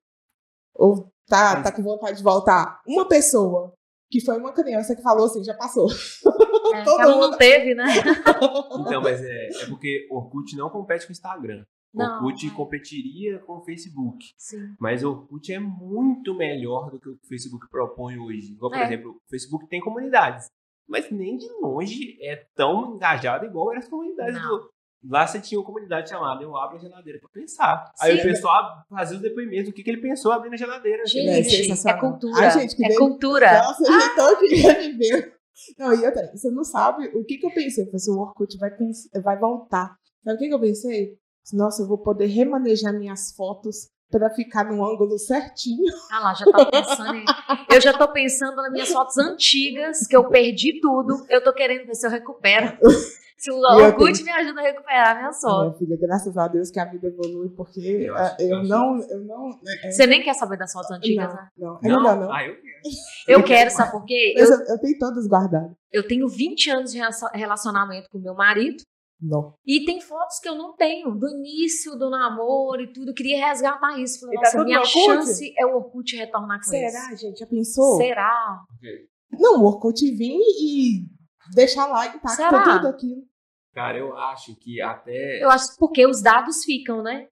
ou 0.75 1.09
tá, 1.27 1.61
tá 1.61 1.71
com 1.71 1.81
vontade 1.83 2.17
de 2.17 2.23
voltar? 2.23 2.81
Uma 2.87 3.07
pessoa, 3.07 3.73
que 4.11 4.19
foi 4.21 4.37
uma 4.37 4.53
criança 4.53 4.95
que 4.95 5.01
falou 5.01 5.25
assim, 5.25 5.43
já 5.43 5.55
passou. 5.55 5.87
É, 6.73 6.83
todo 6.85 7.01
ela 7.01 7.15
não 7.15 7.21
mundo. 7.21 7.37
teve, 7.37 7.73
né? 7.73 7.85
Então, 8.85 9.01
mas 9.01 9.21
é, 9.23 9.47
é 9.63 9.65
porque 9.67 10.07
Orkut 10.11 10.55
não 10.55 10.69
compete 10.69 11.05
com 11.05 11.09
o 11.11 11.13
Instagram. 11.13 11.63
Não, 11.93 12.25
Orkut 12.25 12.47
é. 12.47 12.49
competiria 12.51 13.39
com 13.39 13.57
o 13.57 13.61
Facebook. 13.63 14.25
Sim. 14.37 14.73
Mas 14.79 15.03
o 15.03 15.11
Orkut 15.11 15.53
é 15.53 15.59
muito 15.59 16.33
melhor 16.35 16.89
do 16.89 16.99
que 16.99 17.09
o 17.09 17.15
que 17.17 17.25
o 17.25 17.27
Facebook 17.29 17.69
propõe 17.69 18.17
hoje. 18.17 18.51
Igual, 18.53 18.71
por 18.71 18.79
É. 18.79 18.85
exemplo, 18.85 19.11
o 19.11 19.29
Facebook 19.29 19.67
tem 19.67 19.79
comunidades. 19.79 20.47
Mas 20.87 21.09
nem 21.11 21.37
de 21.37 21.47
longe 21.61 22.17
é 22.21 22.45
tão 22.55 22.95
engajado 22.95 23.45
igual 23.45 23.71
eram 23.71 23.79
as 23.81 23.87
comunidades 23.87 24.33
Não. 24.33 24.57
do. 24.59 24.73
Lá 25.05 25.27
você 25.27 25.39
tinha 25.41 25.59
uma 25.59 25.65
comunidade 25.65 26.09
chamada 26.09 26.41
Eu 26.41 26.55
Abro 26.55 26.77
a 26.77 26.79
Geladeira 26.79 27.19
pra 27.19 27.29
pensar. 27.33 27.91
Aí 27.99 28.15
Sim. 28.15 28.21
o 28.21 28.23
pessoal 28.23 28.83
fazia 28.89 29.17
os 29.17 29.21
depoimentos 29.21 29.65
do 29.69 29.73
que, 29.73 29.83
que 29.83 29.89
ele 29.89 30.01
pensou 30.01 30.31
abrindo 30.31 30.53
a 30.53 30.57
geladeira. 30.57 31.05
Gente, 31.05 31.27
É 31.27 31.89
é, 31.89 31.93
cultura. 31.99 32.37
Ai, 32.39 32.51
gente, 32.51 32.75
que 32.75 32.83
é 32.85 32.87
delícia. 32.87 33.05
cultura. 33.05 33.63
Nossa, 33.63 33.83
eu 33.83 33.99
já 33.99 34.15
tô 34.15 34.37
querendo 34.39 34.97
ver. 34.97 35.33
Não, 35.77 35.93
e 35.93 36.05
outra, 36.05 36.31
você 36.33 36.49
não 36.49 36.63
sabe 36.63 37.07
o 37.07 37.23
que, 37.25 37.37
que 37.37 37.45
eu 37.45 37.51
pensei. 37.53 37.83
Eu 37.83 37.87
falei 37.87 37.95
assim, 37.97 38.11
o 38.11 38.19
Orkut 38.19 38.57
vai, 38.57 38.71
vai 39.21 39.37
voltar. 39.37 39.97
Sabe 40.23 40.35
o 40.37 40.39
que, 40.39 40.47
que 40.47 40.53
eu 40.53 40.59
pensei? 40.61 41.17
Nossa, 41.51 41.81
eu 41.81 41.87
vou 41.87 41.97
poder 41.97 42.27
remanejar 42.27 42.93
minhas 42.93 43.31
fotos 43.35 43.89
pra 44.09 44.29
ficar 44.29 44.63
no 44.65 44.85
ângulo 44.85 45.17
certinho. 45.17 45.91
Ah 46.11 46.19
lá, 46.19 46.33
já 46.35 46.45
tá 46.45 46.65
pensando 46.65 47.15
em... 47.15 47.25
Eu 47.73 47.81
já 47.81 47.97
tô 47.97 48.07
pensando 48.13 48.55
nas 48.57 48.71
minhas 48.71 48.89
fotos 48.91 49.17
antigas, 49.17 50.05
que 50.07 50.15
eu 50.15 50.29
perdi 50.29 50.79
tudo. 50.79 51.25
Eu 51.29 51.43
tô 51.43 51.51
querendo 51.53 51.85
ver 51.87 51.95
se 51.95 52.05
eu 52.05 52.11
recupero. 52.11 52.77
Se 53.35 53.51
o 53.51 53.55
eu 53.55 53.85
Orkut 53.87 54.23
me 54.23 54.31
ajuda 54.31 54.61
a 54.61 54.63
recuperar 54.63 55.17
minhas 55.17 55.41
fotos. 55.41 55.79
Minha 55.79 55.97
filha, 55.97 55.97
graças 56.07 56.37
a 56.37 56.47
Deus 56.47 56.69
que 56.71 56.79
a 56.79 56.85
vida 56.85 57.07
evolui, 57.07 57.49
porque 57.49 57.81
Eu 57.81 58.15
acho- 58.15 58.35
eu, 58.41 58.47
eu 58.49 58.57
acho- 58.59 58.69
não. 58.69 58.97
Eu 59.09 59.19
não. 59.25 59.49
é- 59.67 59.87
é- 59.87 59.91
Você 59.91 60.07
nem 60.07 60.23
quer 60.23 60.33
saber 60.35 60.57
das 60.57 60.71
fotos 60.71 60.91
antigas, 60.91 61.27
não, 61.27 61.35
né? 61.35 61.49
não, 61.57 61.77
é 61.77 61.81
melhor 61.97 62.19
não. 62.21 62.31
Ah, 62.31 62.45
eu 62.45 62.53
quero. 62.55 62.73
Eu 63.27 63.43
quero, 63.43 63.69
sabe 63.71 63.91
por 63.91 64.05
quê? 64.05 64.33
Eu, 64.37 64.45
eu, 64.45 64.59
eu 64.67 64.79
tenho 64.79 64.97
todas 64.99 65.27
guardadas. 65.27 65.71
eu 65.91 66.07
tenho 66.07 66.27
20 66.29 66.69
anos 66.69 66.91
de 66.91 66.99
relacion- 66.99 67.29
relacionamento 67.33 68.07
com 68.09 68.19
meu 68.19 68.33
marido. 68.35 68.81
Não. 69.21 69.55
E 69.65 69.85
tem 69.85 70.01
fotos 70.01 70.39
que 70.39 70.49
eu 70.49 70.55
não 70.55 70.75
tenho, 70.75 71.11
do 71.15 71.29
início 71.29 71.95
do 71.97 72.09
namoro 72.09 72.81
e 72.81 72.91
tudo. 72.91 73.11
Eu 73.11 73.13
queria 73.13 73.47
resgatar 73.47 73.97
isso. 73.99 74.19
Falei, 74.19 74.35
tá 74.35 74.41
nossa, 74.43 74.63
minha 74.65 74.83
chance 74.83 75.53
é 75.57 75.65
o 75.65 75.75
Orkut 75.75 76.15
retornar 76.15 76.57
com 76.57 76.65
Será, 76.65 77.13
isso. 77.13 77.21
gente? 77.21 77.39
Já 77.39 77.47
pensou? 77.47 77.97
Será? 77.97 78.61
Não, 79.31 79.61
o 79.61 79.65
Orkut 79.65 79.99
vir 80.11 80.37
e 80.37 81.05
deixar 81.53 81.87
lá 81.87 82.07
intacto 82.07 82.29
Será? 82.29 82.63
tudo 82.63 82.87
aquilo. 82.87 83.23
Cara, 83.73 83.97
eu 83.97 84.15
acho 84.15 84.55
que 84.55 84.81
até. 84.81 85.43
Eu 85.43 85.49
acho 85.49 85.75
porque 85.77 86.05
os 86.05 86.21
dados 86.21 86.63
ficam, 86.63 87.01
né? 87.01 87.27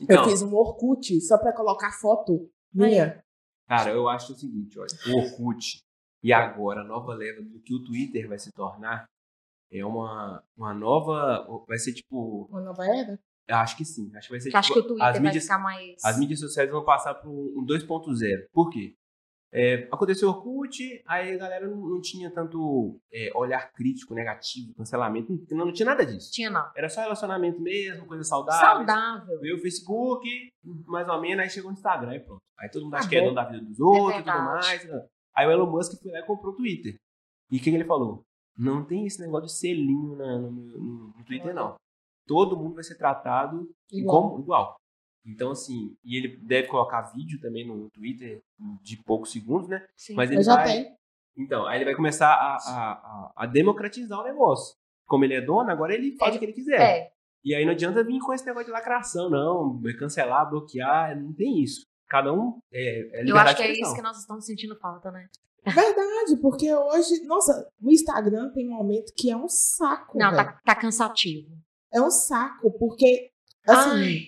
Então, 0.00 0.24
Eu 0.24 0.30
fiz 0.30 0.42
um 0.42 0.54
Orkut 0.54 1.20
só 1.20 1.38
pra 1.38 1.52
colocar 1.54 1.92
foto 1.92 2.50
minha. 2.72 3.22
Cara, 3.66 3.90
eu 3.90 4.08
acho 4.08 4.32
o 4.32 4.36
seguinte, 4.36 4.78
olha, 4.78 4.88
o 5.08 5.18
Orkut 5.20 5.78
e 6.22 6.32
agora 6.32 6.80
a 6.80 6.84
nova 6.84 7.14
leva 7.14 7.42
do 7.42 7.60
que 7.60 7.74
o 7.74 7.82
Twitter 7.84 8.28
vai 8.28 8.38
se 8.38 8.50
tornar 8.52 9.06
é 9.72 9.84
uma, 9.84 10.42
uma 10.56 10.74
nova. 10.74 11.46
Vai 11.66 11.78
ser 11.78 11.92
tipo. 11.92 12.46
Uma 12.50 12.60
nova 12.60 12.84
era. 12.86 13.18
Acho 13.48 13.76
que 13.76 13.84
sim. 13.84 14.10
Acho 14.16 14.28
que 14.28 14.32
vai 14.34 14.40
ser 14.40 14.52
Eu 14.54 14.58
acho 14.58 14.72
tipo. 14.72 14.80
que 14.80 14.84
o 14.86 14.88
Twitter 14.88 15.06
as, 15.08 15.12
vai 15.16 15.22
mídias, 15.22 15.42
ficar 15.44 15.58
mais. 15.58 16.04
as 16.04 16.18
mídias 16.18 16.40
sociais 16.40 16.70
vão 16.70 16.84
passar 16.84 17.14
para 17.14 17.28
um 17.28 17.64
2.0. 17.68 18.48
Por 18.52 18.70
quê? 18.70 18.94
É, 19.56 19.86
aconteceu 19.92 20.28
o 20.28 20.32
Orkut, 20.32 20.76
aí 21.06 21.32
a 21.32 21.36
galera 21.38 21.68
não, 21.68 21.76
não 21.76 22.00
tinha 22.00 22.28
tanto 22.28 22.98
é, 23.12 23.30
olhar 23.36 23.70
crítico, 23.72 24.12
negativo, 24.12 24.74
cancelamento, 24.74 25.32
não, 25.52 25.66
não 25.66 25.72
tinha 25.72 25.86
nada 25.86 26.04
disso. 26.04 26.32
Tinha 26.32 26.50
não. 26.50 26.68
Era 26.74 26.88
só 26.88 27.02
relacionamento 27.02 27.60
mesmo, 27.60 28.04
coisa 28.04 28.24
saudável. 28.24 28.60
Saudável. 28.60 29.38
Veio 29.38 29.54
o 29.54 29.60
Facebook, 29.60 30.28
mais 30.86 31.08
ou 31.08 31.20
menos, 31.20 31.44
aí 31.44 31.50
chegou 31.50 31.70
no 31.70 31.76
Instagram 31.76 32.16
e 32.16 32.20
pronto. 32.20 32.42
Aí 32.58 32.68
todo 32.68 32.82
mundo 32.82 32.94
acha 32.94 33.04
Tá 33.04 33.10
que 33.10 33.16
é 33.16 33.20
dono 33.20 33.34
da 33.36 33.44
vida 33.44 33.62
dos 33.64 33.78
outros 33.78 34.10
e 34.20 34.24
tudo 34.24 34.24
verdade. 34.24 34.44
mais. 34.44 34.88
né? 34.88 35.06
Aí 35.36 35.46
o 35.46 35.50
Elon 35.52 35.70
Musk 35.70 36.02
foi 36.02 36.10
lá 36.10 36.18
e 36.18 36.26
comprou 36.26 36.52
o 36.52 36.56
Twitter. 36.56 36.96
E 37.48 37.56
o 37.56 37.60
que, 37.60 37.70
que 37.70 37.76
ele 37.76 37.84
falou? 37.84 38.24
Não 38.56 38.84
tem 38.84 39.06
esse 39.06 39.20
negócio 39.20 39.46
de 39.46 39.52
selinho 39.52 40.16
na- 40.16 40.38
no, 40.38 40.50
no- 40.50 41.14
no 41.16 41.24
Twitter, 41.24 41.54
não. 41.54 41.74
Todo 42.26 42.56
mundo 42.56 42.74
vai 42.76 42.84
ser 42.84 42.96
tratado 42.96 43.68
Igual. 43.92 44.30
como 44.30 44.42
igual. 44.42 44.76
Então, 45.26 45.50
assim, 45.50 45.94
e 46.04 46.16
ele 46.16 46.36
deve 46.36 46.68
colocar 46.68 47.02
vídeo 47.14 47.40
também 47.40 47.66
no 47.66 47.88
Twitter 47.90 48.40
de 48.82 48.96
poucos 49.04 49.32
segundos, 49.32 49.68
né? 49.68 49.86
Sim. 49.96 50.14
Mas 50.14 50.30
ele 50.30 50.40
Eu 50.40 50.44
já 50.44 50.54
vai, 50.56 50.64
tenho. 50.66 50.96
Então, 51.36 51.66
aí 51.66 51.78
ele 51.78 51.84
vai 51.86 51.94
começar 51.94 52.28
a, 52.28 52.56
a, 52.56 52.92
a- 52.92 53.32
a 53.36 53.46
democratizar 53.46 54.20
o 54.20 54.24
negócio. 54.24 54.74
Como 55.06 55.24
ele 55.24 55.34
é 55.34 55.40
dono, 55.40 55.70
agora 55.70 55.94
ele 55.94 56.16
faz 56.16 56.32
É, 56.34 56.36
o 56.36 56.38
que 56.38 56.44
ele 56.44 56.52
quiser. 56.52 56.80
É. 56.80 57.10
E 57.44 57.54
aí 57.54 57.64
não 57.64 57.72
adianta 57.72 58.02
vir 58.04 58.20
com 58.20 58.32
esse 58.32 58.46
negócio 58.46 58.66
de 58.66 58.72
lacração, 58.72 59.28
não. 59.28 59.80
Cancelar, 59.98 60.48
bloquear, 60.48 61.18
não 61.20 61.32
tem 61.32 61.62
isso. 61.62 61.84
Cada 62.08 62.32
um 62.32 62.58
é, 62.72 63.20
é 63.20 63.30
Eu 63.30 63.36
acho 63.36 63.56
que 63.56 63.62
é 63.62 63.72
isso 63.72 63.94
que 63.94 64.00
nós 64.02 64.18
estamos 64.18 64.44
sentindo 64.46 64.76
falta, 64.76 65.10
né? 65.10 65.26
Verdade, 65.64 66.36
porque 66.40 66.72
hoje, 66.74 67.24
nossa, 67.24 67.68
o 67.80 67.90
Instagram 67.90 68.52
tem 68.52 68.68
um 68.68 68.76
momento 68.76 69.12
que 69.16 69.30
é 69.30 69.36
um 69.36 69.48
saco. 69.48 70.18
Não, 70.18 70.34
tá, 70.34 70.60
tá 70.64 70.74
cansativo. 70.74 71.48
É 71.92 72.00
um 72.00 72.10
saco, 72.10 72.70
porque, 72.78 73.30
assim, 73.66 74.26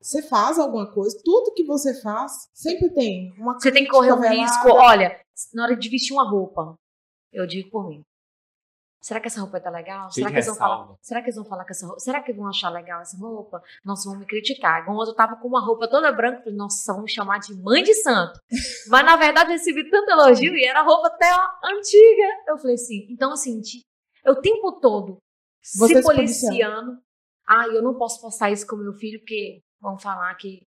você 0.00 0.22
faz 0.22 0.58
alguma 0.58 0.92
coisa, 0.92 1.20
tudo 1.24 1.54
que 1.54 1.64
você 1.64 2.00
faz, 2.00 2.32
sempre 2.54 2.92
tem 2.94 3.32
uma 3.38 3.58
Você 3.58 3.72
tem 3.72 3.84
que 3.84 3.90
correr 3.90 4.12
um 4.12 4.20
risco. 4.20 4.68
Olha, 4.68 5.20
na 5.52 5.64
hora 5.64 5.76
de 5.76 5.88
vestir 5.88 6.12
uma 6.12 6.28
roupa, 6.28 6.76
eu 7.32 7.46
digo 7.46 7.70
por 7.70 7.88
mim. 7.88 8.02
Será 9.00 9.20
que 9.20 9.28
essa 9.28 9.40
roupa 9.40 9.60
tá 9.60 9.70
legal? 9.70 10.10
Será 10.10 10.28
que, 10.28 10.34
eles 10.34 10.46
vão 10.46 10.56
falar, 10.56 10.96
será 11.00 11.20
que 11.20 11.26
eles 11.26 11.36
vão 11.36 11.44
falar 11.44 11.64
que 11.64 11.72
essa 11.72 11.86
roupa. 11.86 12.00
Será 12.00 12.22
que 12.22 12.32
vão 12.32 12.48
achar 12.48 12.68
legal 12.68 13.00
essa 13.00 13.16
roupa? 13.16 13.62
Nossa, 13.84 14.10
vão 14.10 14.18
me 14.18 14.26
criticar. 14.26 14.82
Igual 14.82 15.06
eu 15.06 15.14
tava 15.14 15.36
com 15.36 15.46
uma 15.46 15.64
roupa 15.64 15.88
toda 15.88 16.10
branca. 16.12 16.42
Falei, 16.42 16.56
nossa, 16.56 16.92
vão 16.92 17.02
me 17.02 17.10
chamar 17.10 17.38
de 17.38 17.54
mãe 17.62 17.82
de 17.82 17.94
santo. 17.94 18.40
Mas 18.88 19.04
na 19.04 19.16
verdade 19.16 19.50
eu 19.50 19.56
recebi 19.56 19.88
tanto 19.88 20.10
elogio 20.10 20.54
e 20.56 20.64
era 20.64 20.82
roupa 20.82 21.08
até 21.08 21.30
antiga. 21.64 22.26
Eu 22.48 22.58
falei 22.58 22.74
assim, 22.74 23.06
então 23.08 23.32
assim, 23.32 23.60
eu 24.24 24.32
o 24.32 24.40
tempo 24.40 24.80
todo 24.80 25.18
Você 25.76 25.96
se 25.96 26.02
policiando. 26.02 26.98
Ah, 27.48 27.66
eu 27.68 27.82
não 27.82 27.96
posso 27.96 28.20
postar 28.20 28.50
isso 28.50 28.66
com 28.66 28.76
meu 28.76 28.92
filho 28.94 29.20
porque 29.20 29.62
vão 29.80 29.96
falar 29.98 30.34
que 30.34 30.66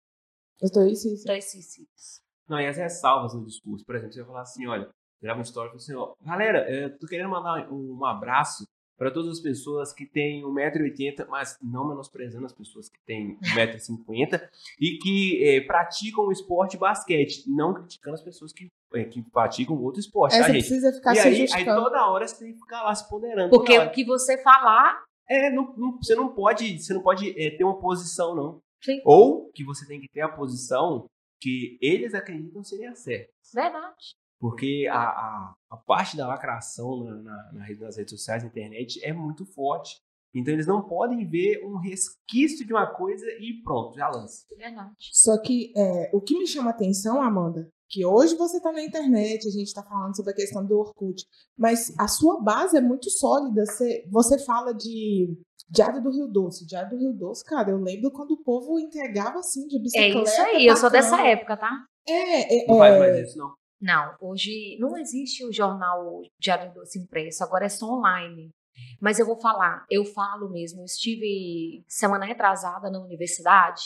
Eu 0.60 0.72
tô 0.72 0.84
isso, 0.86 1.08
isso. 1.14 1.32
isso, 1.32 1.58
isso, 1.58 1.82
isso. 1.82 2.22
Não, 2.48 2.60
e 2.60 2.66
as 2.66 2.78
ressalvas 2.78 3.34
no 3.34 3.46
discurso. 3.46 3.86
Por 3.86 3.96
exemplo, 3.96 4.14
você 4.14 4.20
vai 4.22 4.28
falar 4.28 4.42
assim, 4.42 4.68
olha, 4.68 4.90
grava 5.22 5.40
um 5.40 5.44
story 5.44 5.68
e 5.68 5.70
fala 5.72 5.78
assim, 5.78 5.96
ó, 5.96 6.14
galera, 6.26 6.70
eu 6.72 6.98
tô 6.98 7.08
querendo 7.08 7.30
mandar 7.30 7.72
um, 7.72 8.00
um 8.00 8.06
abraço 8.06 8.66
para 8.98 9.10
todas 9.12 9.32
as 9.32 9.40
pessoas 9.40 9.92
que 9.94 10.06
têm 10.06 10.44
1,80m, 10.44 11.26
mas 11.28 11.58
não 11.62 11.88
menosprezando 11.88 12.46
as 12.46 12.54
pessoas 12.54 12.88
que 12.88 13.00
têm 13.06 13.36
1,50m 13.56 14.48
e 14.80 14.98
que 15.00 15.44
eh, 15.44 15.62
praticam 15.62 16.26
o 16.28 16.32
esporte 16.32 16.78
basquete, 16.78 17.44
não 17.48 17.74
criticando 17.74 18.14
as 18.16 18.24
pessoas 18.24 18.54
que, 18.54 18.68
eh, 18.94 19.06
que 19.06 19.24
praticam 19.32 19.76
outro 19.82 20.00
esporte, 20.00 20.36
É, 20.36 20.40
tá, 20.40 20.46
você 20.46 20.54
gente? 20.54 20.62
precisa 20.68 20.94
ficar 20.94 21.14
E 21.14 21.16
se 21.16 21.28
aí, 21.28 21.48
aí 21.54 21.66
toda 21.66 22.06
hora 22.12 22.28
você 22.28 22.44
tem 22.46 22.54
que 22.54 22.60
ficar 22.60 22.84
lá 22.84 22.94
se 22.94 23.10
ponderando. 23.10 23.50
Porque 23.50 23.78
o 23.78 23.92
que 23.92 24.06
você 24.06 24.38
falar, 24.44 25.04
É, 25.28 25.50
não- 25.50 25.74
não- 25.78 25.98
você 25.98 26.14
não 26.14 26.28
pode, 26.34 26.78
você 26.80 26.94
não 26.94 27.02
pode 27.02 27.30
é, 27.42 27.56
ter 27.56 27.64
uma 27.64 27.80
posição, 27.80 28.36
não. 28.36 28.60
Sim. 28.84 29.00
Ou 29.06 29.50
que 29.54 29.64
você 29.64 29.88
tem 29.88 30.00
que 30.02 30.10
ter 30.10 30.22
a 30.22 30.28
posição 30.30 31.06
que 31.40 31.78
eles 31.82 32.14
acreditam 32.14 32.64
seria 32.64 32.94
certa. 32.96 33.32
verdade. 33.54 34.16
Porque 34.42 34.88
a, 34.92 34.98
a, 34.98 35.54
a 35.70 35.78
parte 35.78 36.18
da 36.18 36.28
lacração 36.28 37.04
na, 37.04 37.54
na, 37.54 37.70
nas 37.80 37.96
redes 37.96 38.10
sociais, 38.10 38.42
na 38.42 38.50
internet, 38.50 39.00
é 39.06 39.14
muito 39.14 39.46
forte. 39.46 40.02
Então 40.34 40.52
eles 40.52 40.66
não 40.66 40.82
podem 40.82 41.30
ver 41.30 41.64
um 41.64 41.78
resquício 41.78 42.66
de 42.66 42.74
uma 42.74 42.88
coisa 42.88 43.24
e 43.40 43.62
pronto, 43.64 43.96
já 43.96 44.10
lança. 44.10 44.46
Verdade. 44.58 44.96
Só 45.12 45.40
que 45.40 45.72
é, 45.78 46.10
o 46.12 46.20
que 46.20 46.40
me 46.40 46.48
chama 46.48 46.72
a 46.72 46.74
atenção, 46.74 47.22
Amanda, 47.22 47.70
que 47.88 48.04
hoje 48.04 48.36
você 48.36 48.58
está 48.58 48.72
na 48.72 48.82
internet, 48.82 49.48
a 49.48 49.52
gente 49.52 49.68
está 49.68 49.84
falando 49.84 50.16
sobre 50.16 50.32
a 50.32 50.36
questão 50.36 50.66
do 50.66 50.80
Orkut, 50.80 51.24
mas 51.56 51.94
a 52.00 52.08
sua 52.08 52.42
base 52.42 52.78
é 52.78 52.82
muito 52.82 53.12
sólida. 53.12 53.64
Você, 53.66 54.08
você 54.10 54.40
fala 54.40 54.74
de 54.74 55.38
Diário 55.70 56.02
do 56.02 56.10
Rio 56.10 56.28
Doce. 56.28 56.66
Diário 56.66 56.90
do 56.90 56.98
Rio 56.98 57.14
Doce, 57.14 57.46
cara, 57.46 57.70
eu 57.70 57.78
lembro 57.78 58.10
quando 58.10 58.32
o 58.32 58.44
povo 58.44 58.80
entregava 58.80 59.40
assim 59.40 59.68
de 59.68 59.78
É 59.78 59.80
bicicleta. 59.80 60.30
isso 60.30 60.42
aí, 60.42 60.66
eu 60.66 60.78
sou 60.78 60.90
dessa 60.90 61.22
época, 61.28 61.58
tá? 61.58 61.86
É, 62.08 62.64
é, 62.64 62.68
Não 62.68 62.78
faz 62.78 62.96
é, 62.96 63.00
mais 63.00 63.30
isso, 63.30 63.38
não. 63.38 63.54
Não, 63.82 64.16
hoje 64.22 64.78
não 64.80 64.96
existe 64.96 65.44
o 65.44 65.52
jornal 65.52 66.22
Diário 66.40 66.72
Doce 66.72 67.00
impresso, 67.00 67.44
agora 67.44 67.66
é 67.66 67.70
só 67.70 67.88
online. 67.88 68.52
Mas 69.00 69.20
eu 69.20 69.26
vou 69.26 69.40
falar, 69.40 69.86
eu 69.90 70.06
falo 70.06 70.50
mesmo, 70.50 70.82
eu 70.82 70.86
estive 70.86 71.84
semana 71.88 72.26
retrasada 72.26 72.90
na 72.90 73.00
universidade, 73.00 73.82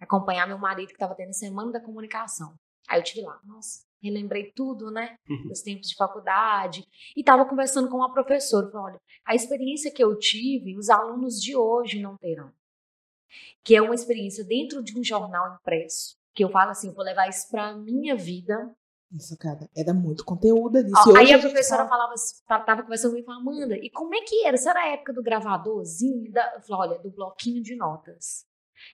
acompanhar 0.00 0.46
meu 0.46 0.58
marido 0.58 0.88
que 0.88 0.94
estava 0.94 1.14
tendo 1.14 1.34
semana 1.34 1.72
da 1.72 1.80
comunicação. 1.80 2.54
Aí 2.88 3.00
eu 3.00 3.04
tive 3.04 3.22
lá, 3.22 3.40
nossa, 3.44 3.84
relembrei 4.02 4.52
tudo, 4.54 4.90
né? 4.90 5.16
Dos 5.48 5.62
tempos 5.62 5.88
de 5.88 5.96
faculdade. 5.96 6.84
E 7.16 7.20
estava 7.20 7.44
conversando 7.44 7.88
com 7.88 7.96
uma 7.96 8.12
professora, 8.12 8.70
falei, 8.70 8.92
olha, 8.92 9.00
a 9.24 9.34
experiência 9.34 9.92
que 9.92 10.02
eu 10.02 10.18
tive, 10.18 10.76
os 10.76 10.88
alunos 10.88 11.40
de 11.40 11.56
hoje 11.56 12.00
não 12.00 12.16
terão. 12.16 12.52
Que 13.64 13.76
é 13.76 13.82
uma 13.82 13.94
experiência 13.94 14.44
dentro 14.44 14.82
de 14.82 14.98
um 14.98 15.02
jornal 15.04 15.54
impresso, 15.54 16.16
que 16.34 16.44
eu 16.44 16.50
falo 16.50 16.70
assim, 16.70 16.88
eu 16.88 16.94
vou 16.94 17.04
levar 17.04 17.28
isso 17.28 17.48
para 17.50 17.68
a 17.68 17.76
minha 17.76 18.16
vida, 18.16 18.74
Isso, 19.14 19.36
cara, 19.36 19.68
era 19.76 19.92
muito 19.92 20.24
conteúdo 20.24 20.78
ali. 20.78 20.90
Ó, 20.90 21.16
aí 21.18 21.32
a 21.34 21.38
professora 21.38 21.84
fala- 21.84 21.88
falava, 21.90 22.14
assim, 22.14 22.42
ta- 22.46 22.60
tava 22.60 22.82
conversando 22.82 23.10
comigo 23.10 23.24
e 23.24 23.26
falava, 23.26 23.42
Amanda, 23.50 23.76
e 23.76 23.90
como 23.90 24.14
é 24.14 24.20
que 24.22 24.46
era? 24.46 24.56
Isso 24.56 24.68
era 24.68 24.80
a 24.80 24.88
época 24.88 25.12
do 25.12 25.22
gravadorzinho? 25.22 26.32
Da... 26.32 26.54
Eu 26.54 26.62
falei, 26.62 26.90
olha, 26.92 27.02
do 27.02 27.10
bloquinho 27.10 27.62
de 27.62 27.76
notas. 27.76 28.46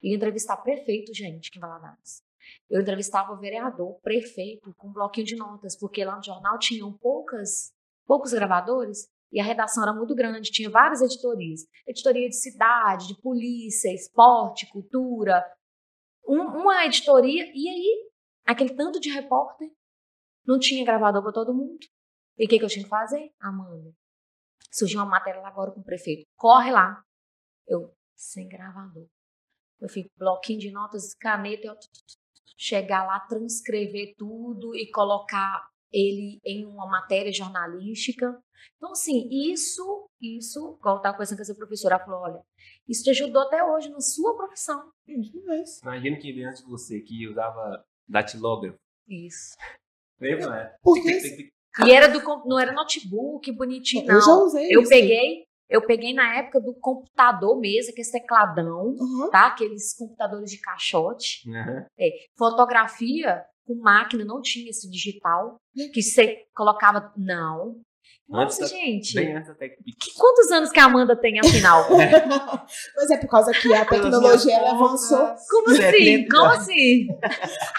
E 0.02 0.14
entrevistar 0.14 0.56
prefeito, 0.58 1.14
gente, 1.14 1.50
que 1.50 1.58
em 1.58 1.60
Valadares. 1.60 2.22
Eu 2.68 2.80
entrevistava 2.80 3.36
vereador, 3.36 3.98
prefeito, 4.02 4.74
com 4.76 4.92
bloquinho 4.92 5.26
de 5.26 5.36
notas, 5.36 5.76
porque 5.78 6.04
lá 6.04 6.16
no 6.16 6.24
jornal 6.24 6.58
tinham 6.58 6.92
poucas, 6.98 7.72
poucos 8.06 8.32
gravadores 8.32 9.06
e 9.30 9.38
a 9.40 9.44
redação 9.44 9.82
era 9.82 9.92
muito 9.92 10.14
grande, 10.14 10.50
tinha 10.50 10.68
várias 10.70 11.00
editorias. 11.02 11.60
Editoria 11.86 12.28
de 12.28 12.36
cidade, 12.36 13.06
de 13.08 13.20
polícia, 13.20 13.92
esporte, 13.94 14.66
cultura. 14.70 15.44
Um- 16.26 16.60
uma 16.62 16.84
editoria, 16.86 17.44
e 17.54 17.68
aí, 17.68 18.10
aquele 18.46 18.74
tanto 18.74 18.98
de 18.98 19.10
repórter, 19.10 19.68
não 20.48 20.58
tinha 20.58 20.82
gravador 20.82 21.22
para 21.22 21.32
todo 21.32 21.52
mundo. 21.54 21.78
E 22.38 22.46
o 22.46 22.48
que, 22.48 22.58
que 22.58 22.64
eu 22.64 22.68
tinha 22.68 22.82
que 22.82 22.88
fazer? 22.88 23.30
Amanda, 23.38 23.92
surgiu 24.72 24.98
uma 25.00 25.06
matéria 25.06 25.42
lá 25.42 25.48
agora 25.48 25.70
com 25.70 25.80
o 25.80 25.84
prefeito. 25.84 26.26
Corre 26.36 26.70
lá. 26.70 27.02
Eu, 27.66 27.94
sem 28.16 28.48
gravador. 28.48 29.06
Eu 29.78 29.88
fico, 29.90 30.08
bloquinho 30.16 30.58
de 30.58 30.72
notas, 30.72 31.14
caneta, 31.14 31.66
eu 31.66 31.76
chegar 32.56 33.06
lá, 33.06 33.20
transcrever 33.20 34.14
tudo 34.16 34.74
e 34.74 34.90
colocar 34.90 35.68
ele 35.92 36.40
em 36.44 36.64
uma 36.64 36.86
matéria 36.86 37.32
jornalística. 37.32 38.40
Então, 38.76 38.92
assim, 38.92 39.28
isso, 39.30 40.08
isso, 40.20 40.76
igual 40.78 40.96
eu 40.96 41.02
tava 41.02 41.14
conversando 41.14 41.38
com 41.38 41.42
essa 41.42 41.54
professora, 41.54 41.96
ela 41.96 42.04
falou, 42.04 42.22
olha, 42.22 42.42
isso 42.88 43.04
te 43.04 43.10
ajudou 43.10 43.42
até 43.42 43.62
hoje 43.62 43.90
na 43.90 44.00
sua 44.00 44.36
profissão. 44.36 44.90
Hum. 45.06 45.20
Imagina 45.82 46.18
veio 46.20 46.48
antes 46.48 46.62
de 46.62 46.68
você, 46.68 47.00
que 47.00 47.28
usava 47.28 47.84
datilógrafo. 48.08 48.78
Isso. 49.06 49.56
Lembra? 50.20 50.50
né? 50.50 50.74
Porque 50.82 51.50
E 51.86 51.90
era 51.92 52.08
do, 52.08 52.20
não 52.46 52.58
era 52.58 52.72
notebook 52.72 53.50
bonitinho, 53.52 54.04
não. 54.06 54.14
eu 54.14 54.20
já 54.20 54.32
usei 54.34 54.66
Eu 54.70 54.80
isso. 54.82 54.90
peguei, 54.90 55.44
eu 55.70 55.86
peguei 55.86 56.12
na 56.12 56.36
época 56.36 56.60
do 56.60 56.74
computador 56.74 57.58
mesmo, 57.60 57.92
aquele 57.92 58.10
tecladão, 58.10 58.94
Uhum. 58.98 59.30
tá? 59.30 59.46
Aqueles 59.48 59.94
computadores 59.96 60.50
de 60.50 60.58
caixote. 60.60 61.48
Aham. 61.50 61.86
É, 61.98 62.10
fotografia 62.36 63.44
com 63.66 63.74
máquina 63.76 64.24
não 64.24 64.40
tinha 64.40 64.70
esse 64.70 64.90
digital 64.90 65.56
que 65.92 66.02
você 66.02 66.46
colocava 66.56 67.12
não. 67.16 67.80
Antes 68.30 68.58
Nossa, 68.58 68.60
da- 68.74 68.80
gente. 68.80 69.14
Bem 69.14 69.36
antes 69.36 69.48
da 69.48 69.54
que- 69.68 70.14
quantos 70.18 70.50
anos 70.50 70.70
que 70.70 70.78
a 70.78 70.84
Amanda 70.84 71.16
tem 71.16 71.38
afinal? 71.40 71.86
Mas 72.96 73.10
é 73.10 73.16
por 73.16 73.28
causa 73.28 73.50
que 73.52 73.72
a 73.72 73.86
tecnologia 73.86 74.54
ela 74.56 74.70
avançou. 74.72 75.34
Como 75.48 75.70
assim? 75.70 75.80
70. 75.80 76.28
Como 76.36 76.50
assim? 76.50 77.06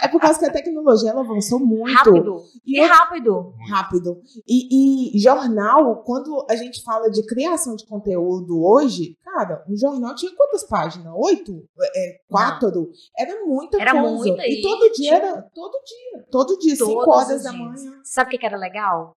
É 0.01 0.07
por 0.07 0.19
causa 0.19 0.39
que 0.39 0.45
a 0.45 0.51
tecnologia 0.51 1.11
ela 1.11 1.21
avançou 1.21 1.59
muito. 1.59 1.91
Rápido. 1.93 2.37
E 2.65 2.79
E 2.79 2.85
rápido. 2.85 3.53
rápido. 3.69 4.21
E, 4.47 5.15
e 5.15 5.19
jornal, 5.21 6.03
quando 6.03 6.45
a 6.49 6.55
gente 6.55 6.81
fala 6.83 7.09
de 7.11 7.23
criação 7.27 7.75
de 7.75 7.85
conteúdo 7.85 8.63
hoje, 8.63 9.17
cara, 9.23 9.63
um 9.69 9.77
jornal 9.77 10.15
tinha 10.15 10.31
quantas 10.35 10.63
páginas? 10.67 11.13
Oito? 11.15 11.63
É, 11.95 12.15
quatro? 12.27 12.89
Era 13.17 13.45
muita 13.45 13.79
Era 13.79 13.91
coisa. 13.91 14.15
muita, 14.15 14.47
e 14.47 14.59
e 14.59 14.61
todo 14.63 14.79
dia 14.91 14.91
tinha- 14.93 15.15
era, 15.15 15.41
todo 15.53 15.71
dia, 15.85 16.25
todo 16.31 16.57
dia, 16.57 16.75
cinco 16.75 17.05
Todos 17.05 17.07
horas 17.15 17.37
os 17.37 17.43
da 17.43 17.53
manhã. 17.53 18.01
Sabe 18.03 18.35
o 18.35 18.39
que 18.39 18.45
era 18.45 18.57
legal? 18.57 19.13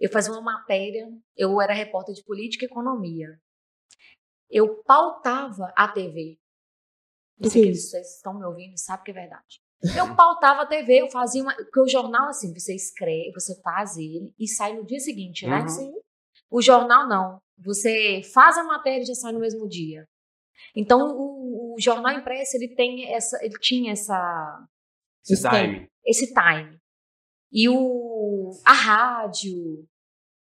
Eu 0.00 0.10
fazia 0.10 0.32
uma 0.32 0.40
matéria, 0.40 1.06
eu 1.36 1.60
era 1.60 1.74
repórter 1.74 2.14
de 2.14 2.24
política 2.24 2.64
e 2.64 2.68
economia. 2.68 3.38
Eu 4.50 4.82
pautava 4.82 5.72
a 5.76 5.86
TV. 5.86 6.38
Não 7.38 7.50
sei 7.50 7.70
que 7.70 7.74
vocês 7.74 8.16
estão 8.16 8.34
me 8.34 8.44
ouvindo, 8.44 8.76
sabe 8.78 9.04
que 9.04 9.10
é 9.10 9.14
verdade. 9.14 9.60
Eu 9.96 10.14
pautava 10.14 10.62
a 10.62 10.66
TV, 10.66 11.00
eu 11.00 11.08
fazia 11.08 11.42
uma. 11.42 11.54
Porque 11.54 11.80
o 11.80 11.88
jornal, 11.88 12.28
assim, 12.28 12.52
você 12.52 12.74
escreve, 12.74 13.32
você 13.32 13.58
faz 13.62 13.96
ele 13.96 14.34
e 14.38 14.46
sai 14.46 14.74
no 14.74 14.84
dia 14.84 15.00
seguinte, 15.00 15.46
né? 15.46 15.60
Uhum. 15.62 15.68
Sim. 15.68 15.92
O 16.50 16.60
jornal 16.60 17.08
não. 17.08 17.40
Você 17.56 18.20
faz 18.34 18.58
a 18.58 18.64
matéria 18.64 19.02
e 19.02 19.06
já 19.06 19.14
sai 19.14 19.32
no 19.32 19.40
mesmo 19.40 19.66
dia. 19.66 20.06
Então, 20.76 21.16
o, 21.16 21.74
o 21.74 21.80
jornal 21.80 22.12
impresso, 22.12 22.58
ele 22.58 22.74
tem 22.74 23.10
essa. 23.14 23.42
Ele 23.42 23.58
tinha 23.58 23.92
essa 23.92 24.66
Esse 25.26 25.48
time. 25.48 25.90
esse 26.04 26.26
time. 26.26 26.78
E 27.50 27.66
o, 27.66 28.50
a 28.66 28.72
rádio, 28.74 29.88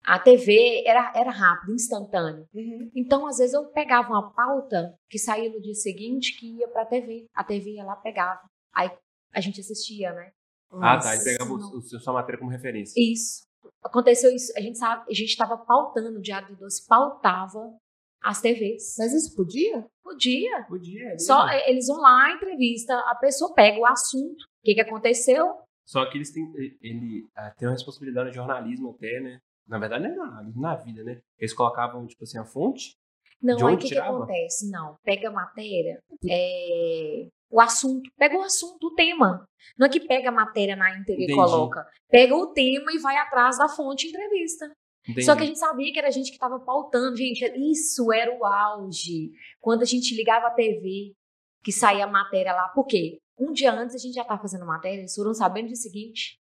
a 0.07 0.21
TV 0.21 0.85
era, 0.87 1.12
era 1.16 1.31
rápido, 1.33 1.75
instantâneo. 1.75 2.47
Uhum. 2.55 2.90
Então, 2.95 3.27
às 3.27 3.38
vezes, 3.38 3.55
eu 3.55 3.64
pegava 3.66 4.09
uma 4.09 4.33
pauta 4.33 4.95
que 5.11 5.19
saía 5.19 5.51
no 5.51 5.61
dia 5.61 5.75
seguinte 5.75 6.38
que 6.38 6.59
ia 6.59 6.69
pra 6.69 6.87
TV. 6.87 7.27
A 7.35 7.42
TV 7.42 7.73
ia 7.73 7.85
lá, 7.85 7.97
pegava. 7.97 8.40
Aí 8.73 8.88
a 9.35 9.40
gente 9.40 9.61
assistia, 9.61 10.12
né? 10.12 10.31
Ah, 10.71 10.99
tá. 10.99 11.11
Nossa. 11.11 11.25
pegava 11.25 11.51
o, 11.51 11.57
o, 11.57 11.81
seu- 11.83 11.99
sua 11.99 12.12
matéria 12.12 12.38
como 12.38 12.51
referência. 12.53 12.95
Isso. 12.97 13.45
Aconteceu 13.83 14.33
isso. 14.33 14.53
A 14.57 14.61
gente 14.61 14.79
sabe, 14.79 15.03
a 15.11 15.14
gente 15.14 15.31
estava 15.31 15.57
pautando, 15.59 16.19
o 16.19 16.23
Diário 16.23 16.49
do 16.55 16.57
Doce 16.57 16.87
pautava 16.87 17.75
as 18.23 18.40
TVs. 18.40 18.95
Mas 18.99 19.12
isso 19.12 19.35
podia? 19.35 19.87
Podia. 20.05 20.64
Podia. 20.69 21.14
é 21.14 21.19
Só 21.19 21.49
eles 21.66 21.88
vão 21.88 21.99
lá, 21.99 22.31
entrevista, 22.31 22.95
a 23.09 23.16
pessoa 23.16 23.53
pega 23.55 23.79
o 23.81 23.87
assunto, 23.87 24.40
o 24.42 24.64
que, 24.64 24.75
que 24.75 24.81
aconteceu, 24.81 25.53
Só 25.85 26.09
que 26.09 26.19
eles 26.19 26.31
têm. 26.33 26.45
Ele 26.81 27.29
ah, 27.37 27.53
tem 27.59 27.66
uma 27.66 27.75
responsabilidade 27.75 28.29
no 28.29 28.35
jornalismo 28.35 28.90
até, 28.90 29.21
né? 29.21 29.40
Na 29.66 29.79
verdade, 29.79 30.05
não 30.05 30.11
é 30.11 30.14
jornalismo, 30.14 30.61
na 30.61 30.76
vida, 30.76 31.02
né? 31.02 31.20
Eles 31.38 31.52
colocavam, 31.52 32.07
tipo 32.07 32.22
assim, 32.24 32.38
a 32.38 32.44
fonte. 32.44 32.96
Não, 33.42 33.57
De 33.57 33.64
aí 33.64 33.70
o 33.70 33.72
onde 33.74 33.87
que, 33.87 33.94
que 33.94 33.98
acontece? 33.98 34.70
Não, 34.70 34.96
pega 35.05 35.29
a 35.29 35.33
matéria, 35.33 36.00
é, 36.29 37.29
o 37.50 37.61
assunto, 37.61 38.11
pega 38.16 38.37
o 38.37 38.42
assunto, 38.42 38.87
o 38.87 38.94
tema. 38.94 39.46
Não 39.79 39.87
é 39.87 39.90
que 39.90 40.00
pega 40.00 40.31
a 40.31 40.33
matéria 40.33 40.74
na 40.74 40.96
íntegra 40.96 41.22
e 41.22 41.35
coloca. 41.35 41.87
Pega 42.09 42.35
o 42.35 42.52
tema 42.52 42.92
e 42.92 42.98
vai 42.98 43.16
atrás 43.16 43.59
da 43.59 43.68
fonte 43.68 44.09
entrevista. 44.09 44.70
Entendi. 45.09 45.24
Só 45.24 45.37
que 45.37 45.42
a 45.42 45.46
gente 45.46 45.59
sabia 45.59 45.92
que 45.92 45.98
era 45.98 46.09
a 46.09 46.12
gente 46.12 46.31
que 46.31 46.37
estava 46.37 46.59
pautando. 46.59 47.16
Gente, 47.16 47.44
isso 47.70 48.12
era 48.12 48.33
o 48.37 48.44
auge. 48.44 49.31
Quando 49.61 49.83
a 49.83 49.87
gente 49.87 50.14
ligava 50.16 50.48
a 50.48 50.50
TV, 50.50 51.12
que 51.62 51.72
saía 51.72 52.05
a 52.05 52.11
matéria 52.11 52.52
lá. 52.52 52.68
Por 52.68 52.87
quê? 52.87 53.18
Um 53.38 53.52
dia 53.52 53.72
antes 53.72 53.94
a 53.94 53.98
gente 53.98 54.14
já 54.14 54.22
estava 54.22 54.40
fazendo 54.40 54.66
matéria, 54.66 54.98
eles 54.98 55.14
foram 55.14 55.35
sabendo 55.35 55.66
dia 55.66 55.76
seguinte. 55.76 56.38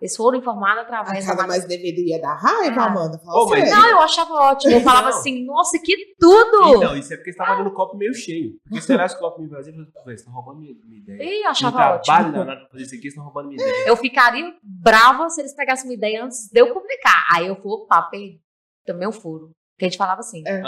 Eles 0.00 0.16
foram 0.16 0.38
informados 0.38 0.82
através 0.84 1.26
da 1.26 1.46
mais 1.46 1.66
deveria 1.66 2.18
dar 2.18 2.34
raiva, 2.34 2.80
Ah. 2.80 2.86
Amanda. 2.86 3.18
Fala 3.18 3.42
Ô, 3.44 3.48
mas- 3.50 3.68
sério. 3.68 3.74
Não, 3.82 3.90
eu 3.90 4.00
achava 4.00 4.32
ótimo. 4.32 4.72
Eu 4.72 4.80
falava 4.80 5.10
Não. 5.10 5.18
assim, 5.18 5.44
nossa, 5.44 5.78
que 5.78 6.14
tudo! 6.18 6.76
Então, 6.76 6.96
isso 6.96 7.12
é 7.12 7.16
porque 7.18 7.32
você 7.32 7.36
tava 7.38 7.56
vendo 7.56 7.66
o 7.68 7.74
copo 7.74 7.96
meio 7.98 8.14
cheio. 8.14 8.56
Porque 8.64 8.80
se 8.80 8.92
olhasse 8.94 9.14
o 9.16 9.18
copo 9.18 9.38
meio 9.40 9.50
vazio, 9.50 9.74
você 9.74 9.78
fala, 9.90 9.92
"Pô, 9.92 10.04
vocês 10.04 10.20
estão 10.20 10.32
roubando 10.32 10.60
minha, 10.60 10.74
minha 10.86 11.00
ideia. 11.02 11.22
Ih, 11.22 11.36
eu 11.40 11.42
Não 11.44 11.50
achava 11.50 11.76
trabalho 11.76 11.98
ótimo. 12.28 12.32
danado 12.32 12.60
pra 12.60 12.68
fazer 12.70 12.82
isso 12.84 12.94
aqui, 12.94 13.08
estão 13.08 13.24
roubando 13.24 13.48
minha 13.48 13.60
ideia. 13.62 13.88
Eu 13.88 13.96
ficaria 13.96 14.54
brava 14.62 15.28
se 15.28 15.40
eles 15.42 15.54
pegassem 15.54 15.90
uma 15.90 15.94
ideia 15.94 16.24
antes 16.24 16.48
de 16.50 16.60
eu 16.60 16.72
publicar. 16.72 17.26
Aí 17.34 17.46
eu 17.46 17.54
vou, 17.60 17.82
opa, 17.82 18.00
perdi. 18.04 18.40
Também 18.86 19.06
um 19.06 19.12
furo. 19.12 19.50
Que 19.78 19.84
a 19.84 19.88
gente 19.88 19.98
falava 19.98 20.20
assim, 20.20 20.42
É. 20.46 20.62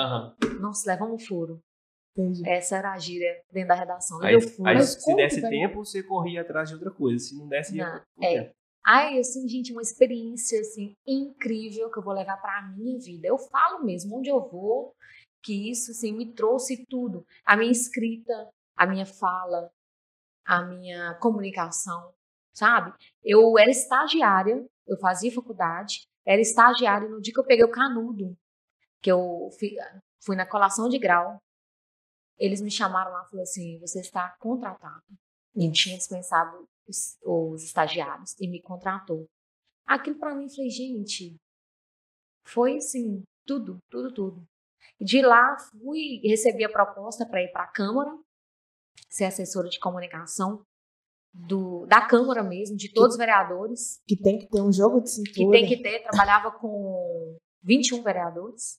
Nossa, 0.61 0.91
levamos 0.91 1.23
um 1.23 1.27
furo. 1.27 1.59
Entendi. 2.15 2.47
Essa 2.47 2.77
era 2.77 2.93
a 2.93 2.99
gíria 2.99 3.33
dentro 3.51 3.69
da 3.69 3.75
redação. 3.75 4.23
Aí, 4.23 4.35
aí 4.35 4.83
se 4.83 5.15
desse 5.17 5.41
tempo, 5.41 5.83
você 5.83 6.03
corria 6.03 6.43
atrás 6.43 6.69
de 6.69 6.75
outra 6.75 6.91
coisa. 6.91 7.19
Se 7.19 7.35
não 7.35 7.49
desse, 7.49 7.75
ia. 7.75 7.87
Não, 7.87 7.93
pro 8.15 8.25
é. 8.27 8.53
Ai, 8.85 9.19
assim, 9.19 9.49
gente, 9.49 9.73
uma 9.73 9.83
experiência 9.83 10.61
assim 10.61 10.97
incrível 11.07 11.91
que 11.91 11.99
eu 11.99 12.03
vou 12.03 12.13
levar 12.15 12.37
para 12.39 12.59
a 12.59 12.63
minha 12.63 12.99
vida. 12.99 13.27
Eu 13.29 13.39
falo 13.39 13.85
mesmo, 13.85 14.19
onde 14.19 14.29
eu 14.29 14.41
vou, 14.49 14.95
que 15.43 15.71
isso 15.71 15.93
assim 15.93 16.13
me 16.13 16.33
trouxe 16.33 16.85
tudo. 16.87 17.25
A 17.45 17.57
minha 17.57 17.71
escrita, 17.71 18.33
a 18.77 18.87
minha 18.87 19.07
fala, 19.07 19.71
a 20.45 20.63
minha 20.63 21.15
comunicação. 21.17 22.13
sabe? 22.55 22.93
Eu 23.25 23.59
era 23.59 23.71
estagiária, 23.71 24.67
eu 24.87 24.99
fazia 24.99 25.33
faculdade, 25.33 26.07
era 26.27 26.41
estagiária 26.41 27.09
no 27.09 27.21
dia 27.21 27.33
que 27.33 27.41
eu 27.41 27.47
peguei 27.47 27.65
o 27.65 27.71
canudo, 27.71 28.37
que 29.03 29.11
eu 29.11 29.51
fui, 29.59 29.77
fui 30.25 30.37
na 30.37 30.47
colação 30.47 30.89
de 30.89 30.99
grau. 30.99 31.41
Eles 32.39 32.61
me 32.61 32.71
chamaram 32.71 33.13
lá 33.13 33.23
e 33.25 33.31
falaram 33.31 33.43
assim: 33.43 33.79
você 33.81 34.01
está 34.01 34.37
contratado. 34.41 35.03
E 35.55 35.71
tinha 35.71 35.97
dispensado 35.97 36.69
os, 36.93 37.17
os 37.25 37.65
estagiários 37.65 38.35
e 38.39 38.47
me 38.49 38.61
contratou. 38.61 39.27
Aquilo 39.87 40.19
para 40.19 40.35
mim, 40.35 40.49
falei, 40.49 40.71
gente, 40.71 41.37
foi 42.47 42.77
assim, 42.77 43.23
tudo, 43.47 43.79
tudo, 43.91 44.13
tudo. 44.13 44.45
De 45.01 45.21
lá 45.23 45.57
fui, 45.59 46.21
recebi 46.25 46.65
a 46.65 46.71
proposta 46.71 47.27
para 47.27 47.43
ir 47.43 47.51
para 47.51 47.65
a 47.65 47.73
Câmara, 47.73 48.11
ser 49.09 49.25
assessora 49.25 49.69
de 49.69 49.81
comunicação 49.81 50.63
do, 51.35 51.87
da 51.87 52.07
Câmara 52.07 52.43
mesmo, 52.43 52.77
de 52.77 52.93
todos 52.93 53.15
os 53.15 53.19
vereadores. 53.19 54.01
Que 54.07 54.17
tem 54.17 54.39
que 54.39 54.49
ter 54.49 54.61
um 54.61 54.73
jogo 54.73 55.01
de 55.01 55.11
cintura. 55.11 55.33
Que 55.35 55.51
tem 55.51 55.67
que 55.67 55.83
ter, 55.83 56.03
trabalhava 56.03 56.53
com 56.53 57.37
21 57.63 58.03
vereadores. 58.03 58.79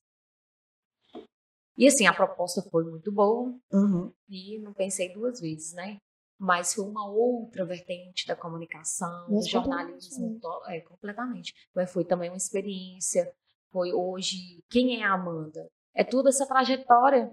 E 1.76 1.88
assim, 1.88 2.06
a 2.06 2.14
proposta 2.14 2.62
foi 2.70 2.84
muito 2.86 3.12
boa 3.12 3.50
Uhum. 3.72 4.14
e 4.30 4.60
não 4.60 4.74
pensei 4.74 5.12
duas 5.12 5.42
vezes, 5.42 5.74
né? 5.74 5.98
Mas 6.40 6.74
foi 6.74 6.86
uma 6.86 7.08
outra 7.10 7.66
vertente 7.66 8.28
da 8.28 8.36
comunicação, 8.36 9.30
do 9.30 9.36
jornalismo, 9.50 10.40
to- 10.40 10.64
é, 10.68 10.82
completamente. 10.82 11.54
Mas 11.76 11.92
foi 11.92 12.04
também 12.04 12.30
uma 12.30 12.38
experiência. 12.38 13.32
Foi 13.72 13.94
hoje, 13.94 14.62
quem 14.70 15.02
é 15.02 15.06
a 15.06 15.14
Amanda? 15.14 15.68
É 15.96 16.04
toda 16.04 16.30
essa 16.30 16.46
trajetória 16.48 17.32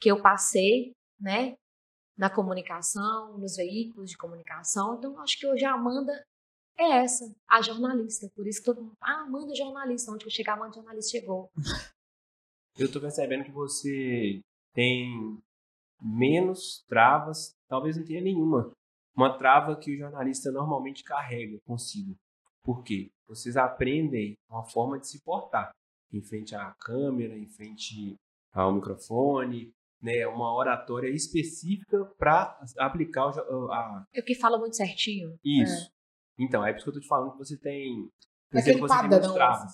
que 0.00 0.10
eu 0.10 0.20
passei, 0.22 0.92
né? 1.20 1.56
Na 2.16 2.30
comunicação, 2.30 3.36
nos 3.38 3.56
veículos 3.56 4.10
de 4.10 4.16
comunicação. 4.16 4.96
Então, 4.96 5.18
acho 5.20 5.38
que 5.38 5.46
hoje 5.46 5.64
a 5.64 5.72
Amanda 5.74 6.12
é 6.78 6.98
essa, 7.02 7.24
a 7.48 7.60
jornalista. 7.62 8.30
Por 8.34 8.46
isso 8.46 8.60
que 8.60 8.66
todo 8.66 8.82
mundo, 8.82 8.96
ah, 9.00 9.22
Amanda 9.26 9.52
é 9.52 9.56
jornalista. 9.56 10.12
Onde 10.12 10.24
eu 10.26 10.30
chegar, 10.30 10.54
Amanda 10.54 10.70
é 10.72 10.74
jornalista 10.74 11.10
chegou. 11.18 11.50
Eu 12.78 12.92
tô 12.92 13.00
percebendo 13.00 13.42
que 13.44 13.50
você 13.50 14.42
tem 14.74 15.38
menos 16.00 16.84
travas, 16.88 17.54
talvez 17.68 17.96
não 17.96 18.04
tenha 18.04 18.20
nenhuma. 18.20 18.72
Uma 19.16 19.36
trava 19.36 19.76
que 19.76 19.94
o 19.94 19.98
jornalista 19.98 20.50
normalmente 20.50 21.02
carrega 21.02 21.58
consigo. 21.64 22.14
Por 22.62 22.82
quê? 22.82 23.10
Vocês 23.28 23.56
aprendem 23.56 24.34
uma 24.48 24.64
forma 24.64 24.98
de 24.98 25.08
se 25.08 25.22
portar 25.22 25.70
em 26.12 26.22
frente 26.22 26.54
à 26.54 26.74
câmera, 26.80 27.36
em 27.36 27.48
frente 27.48 28.16
ao 28.52 28.74
microfone, 28.74 29.72
né? 30.02 30.26
Uma 30.26 30.54
oratória 30.54 31.08
específica 31.08 32.04
para 32.18 32.58
aplicar 32.78 33.28
o, 33.28 33.72
a, 33.72 34.04
Eu 34.12 34.24
que 34.24 34.34
falo 34.34 34.58
muito 34.58 34.76
certinho. 34.76 35.36
isso. 35.44 35.90
Então, 36.38 36.64
é 36.64 36.72
por 36.72 36.76
isso 36.76 36.84
que 36.84 36.90
eu 36.90 36.94
tô 36.94 37.00
te 37.00 37.08
falando 37.08 37.32
que 37.32 37.38
você 37.38 37.58
tem. 37.58 38.08
Aquele 38.52 38.74
que 38.74 38.80
você 38.80 38.88
tem 38.88 38.88
padrão, 38.88 39.10
muitas 39.10 39.32
travas. 39.32 39.72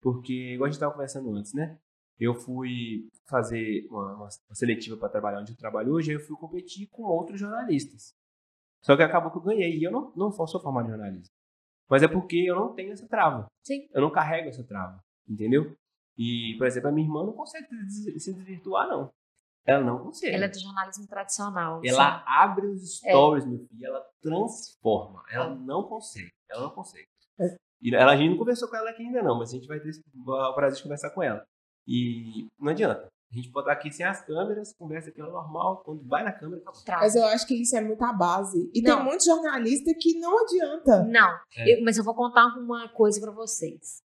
Porque, 0.00 0.54
igual 0.54 0.66
a 0.66 0.68
gente 0.68 0.76
estava 0.76 0.92
conversando 0.92 1.34
antes, 1.34 1.52
né? 1.52 1.78
Eu 2.18 2.34
fui 2.34 3.08
fazer 3.28 3.86
uma, 3.90 4.14
uma 4.16 4.28
seletiva 4.54 4.96
para 4.96 5.08
trabalhar 5.08 5.40
onde 5.40 5.52
eu 5.52 5.56
trabalho 5.56 5.92
hoje, 5.92 6.10
aí 6.10 6.16
eu 6.16 6.20
fui 6.20 6.36
competir 6.36 6.88
com 6.88 7.02
outros 7.02 7.40
jornalistas. 7.40 8.12
Só 8.84 8.96
que 8.96 9.02
acabou 9.02 9.30
que 9.32 9.38
eu 9.38 9.42
ganhei. 9.42 9.78
E 9.78 9.82
eu 9.82 9.90
não, 9.90 10.12
não 10.14 10.30
sou 10.30 10.60
formado 10.60 10.86
em 10.86 10.90
jornalismo. 10.90 11.34
Mas 11.88 12.02
é 12.02 12.08
porque 12.08 12.36
eu 12.36 12.54
não 12.54 12.74
tenho 12.74 12.92
essa 12.92 13.08
trava. 13.08 13.46
Sim. 13.64 13.88
Eu 13.92 14.02
não 14.02 14.10
carrego 14.10 14.48
essa 14.48 14.62
trava. 14.64 15.00
Entendeu? 15.28 15.74
E, 16.16 16.54
por 16.58 16.66
exemplo, 16.66 16.88
a 16.90 16.92
minha 16.92 17.06
irmã 17.06 17.24
não 17.24 17.32
consegue 17.32 17.66
se 17.90 18.32
desvirtuar, 18.32 18.88
não. 18.88 19.10
Ela 19.66 19.82
não 19.82 19.98
consegue. 19.98 20.34
Ela 20.34 20.44
é 20.44 20.48
do 20.48 20.60
jornalismo 20.60 21.06
tradicional. 21.08 21.80
Ela 21.84 22.18
sim. 22.18 22.24
abre 22.26 22.66
os 22.66 23.02
É. 23.02 23.08
stories, 23.10 23.46
meu 23.46 23.58
filho, 23.66 23.86
ela 23.86 24.04
transforma. 24.22 25.22
Ela 25.30 25.46
Ah. 25.46 25.54
não 25.54 25.82
consegue. 25.88 26.30
Ela 26.50 26.64
não 26.64 26.70
consegue. 26.70 27.08
É. 27.40 27.56
E 27.80 27.94
ela, 27.94 28.12
a 28.12 28.16
gente 28.16 28.30
não 28.30 28.38
conversou 28.38 28.68
com 28.68 28.76
ela 28.76 28.90
aqui 28.90 29.02
ainda 29.02 29.22
não, 29.22 29.38
mas 29.38 29.50
a 29.50 29.52
gente 29.56 29.66
vai 29.66 29.80
ter 29.80 29.90
o 30.14 30.54
prazer 30.54 30.76
de 30.76 30.82
conversar 30.82 31.10
com 31.10 31.22
ela. 31.22 31.44
E 31.86 32.46
não 32.58 32.70
adianta. 32.72 33.08
A 33.32 33.36
gente 33.36 33.50
pode 33.50 33.66
estar 33.68 33.72
aqui 33.80 33.90
sem 33.92 34.06
as 34.06 34.24
câmeras, 34.24 34.72
conversa 34.78 35.08
aqui 35.10 35.20
é 35.20 35.24
normal, 35.24 35.82
quando 35.84 36.06
vai 36.06 36.22
na 36.22 36.30
câmera, 36.32 36.60
acabou. 36.62 36.82
Traz. 36.84 37.00
Mas 37.02 37.16
eu 37.16 37.24
acho 37.24 37.46
que 37.46 37.60
isso 37.60 37.76
é 37.76 37.80
muito 37.80 38.02
a 38.04 38.12
base. 38.12 38.70
E 38.72 38.80
Não. 38.80 38.96
tem 38.96 39.04
muito 39.06 39.24
jornalista 39.24 39.92
que 39.98 40.18
não 40.20 40.38
adianta. 40.44 41.02
Não, 41.04 41.30
É. 41.56 41.74
eu- 41.78 41.84
mas 41.84 41.98
eu 41.98 42.04
vou 42.04 42.14
contar 42.14 42.46
uma 42.56 42.88
coisa 42.90 43.20
pra 43.20 43.32
vocês. 43.32 43.98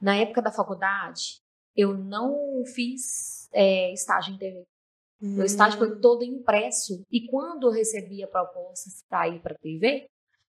Na 0.00 0.14
época 0.16 0.40
da 0.40 0.52
faculdade, 0.52 1.40
eu 1.76 1.96
não 1.98 2.62
fiz 2.74 3.48
é, 3.52 3.92
estágio 3.92 4.34
em 4.34 4.38
TV. 4.38 4.62
Meu 5.20 5.44
estágio 5.44 5.78
foi 5.78 5.98
todo 5.98 6.22
impresso. 6.22 7.02
E 7.10 7.26
quando 7.28 7.66
eu 7.66 7.72
recebia 7.72 8.28
propostas 8.28 9.02
para 9.08 9.26
ir 9.28 9.40
para 9.42 9.56
TV, 9.58 10.06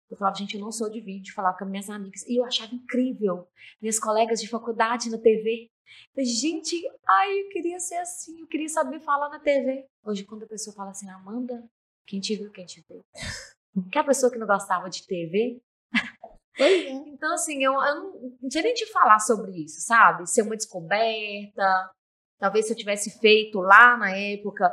eu 0.10 0.18
falava, 0.18 0.36
gente, 0.38 0.56
eu 0.56 0.62
não 0.62 0.72
sou 0.72 0.90
de 0.90 1.00
vídeo, 1.00 1.34
falava 1.34 1.58
com 1.58 1.66
as 1.66 1.70
minhas 1.70 1.90
amigas. 1.90 2.26
E 2.28 2.40
eu 2.40 2.46
achava 2.46 2.74
incrível. 2.74 3.48
Minhas 3.80 4.00
colegas 4.00 4.42
de 4.42 4.50
faculdade 4.50 5.10
na 5.10 5.20
TV. 5.20 5.70
Eu, 6.16 6.26
gente, 6.26 6.76
ai, 7.08 7.42
eu 7.42 7.50
queria 7.50 7.80
ser 7.80 7.98
assim, 7.98 8.40
eu 8.40 8.48
queria 8.48 8.70
saber 8.70 9.00
falar 9.02 9.30
na 9.30 9.40
TV. 9.40 9.86
Hoje, 10.04 10.24
quando 10.24 10.44
a 10.44 10.48
pessoa 10.48 10.76
fala 10.76 10.92
assim, 10.92 11.10
Amanda, 11.10 11.64
quem 12.08 12.20
te 12.20 12.36
viu, 12.36 12.52
quem 12.52 12.66
te 12.66 12.84
vê. 12.88 13.02
Que 13.92 14.00
a 14.00 14.04
pessoa 14.04 14.32
que 14.32 14.40
não 14.40 14.48
gostava 14.48 14.90
de 14.90 15.06
TV. 15.06 15.62
É. 16.58 16.90
Então, 16.90 17.34
assim, 17.34 17.64
eu, 17.64 17.74
eu 17.74 17.96
não, 17.96 18.38
não 18.42 18.52
sei 18.52 18.64
nem 18.64 18.74
te 18.74 18.86
falar 18.88 19.20
sobre 19.20 19.52
isso, 19.64 19.80
sabe? 19.82 20.28
Ser 20.28 20.42
uma 20.42 20.58
descoberta. 20.58 21.92
Talvez 22.40 22.66
se 22.66 22.74
eu 22.74 22.78
tivesse 22.78 23.20
feito 23.20 23.60
lá 23.60 23.96
na 23.96 24.16
época 24.16 24.70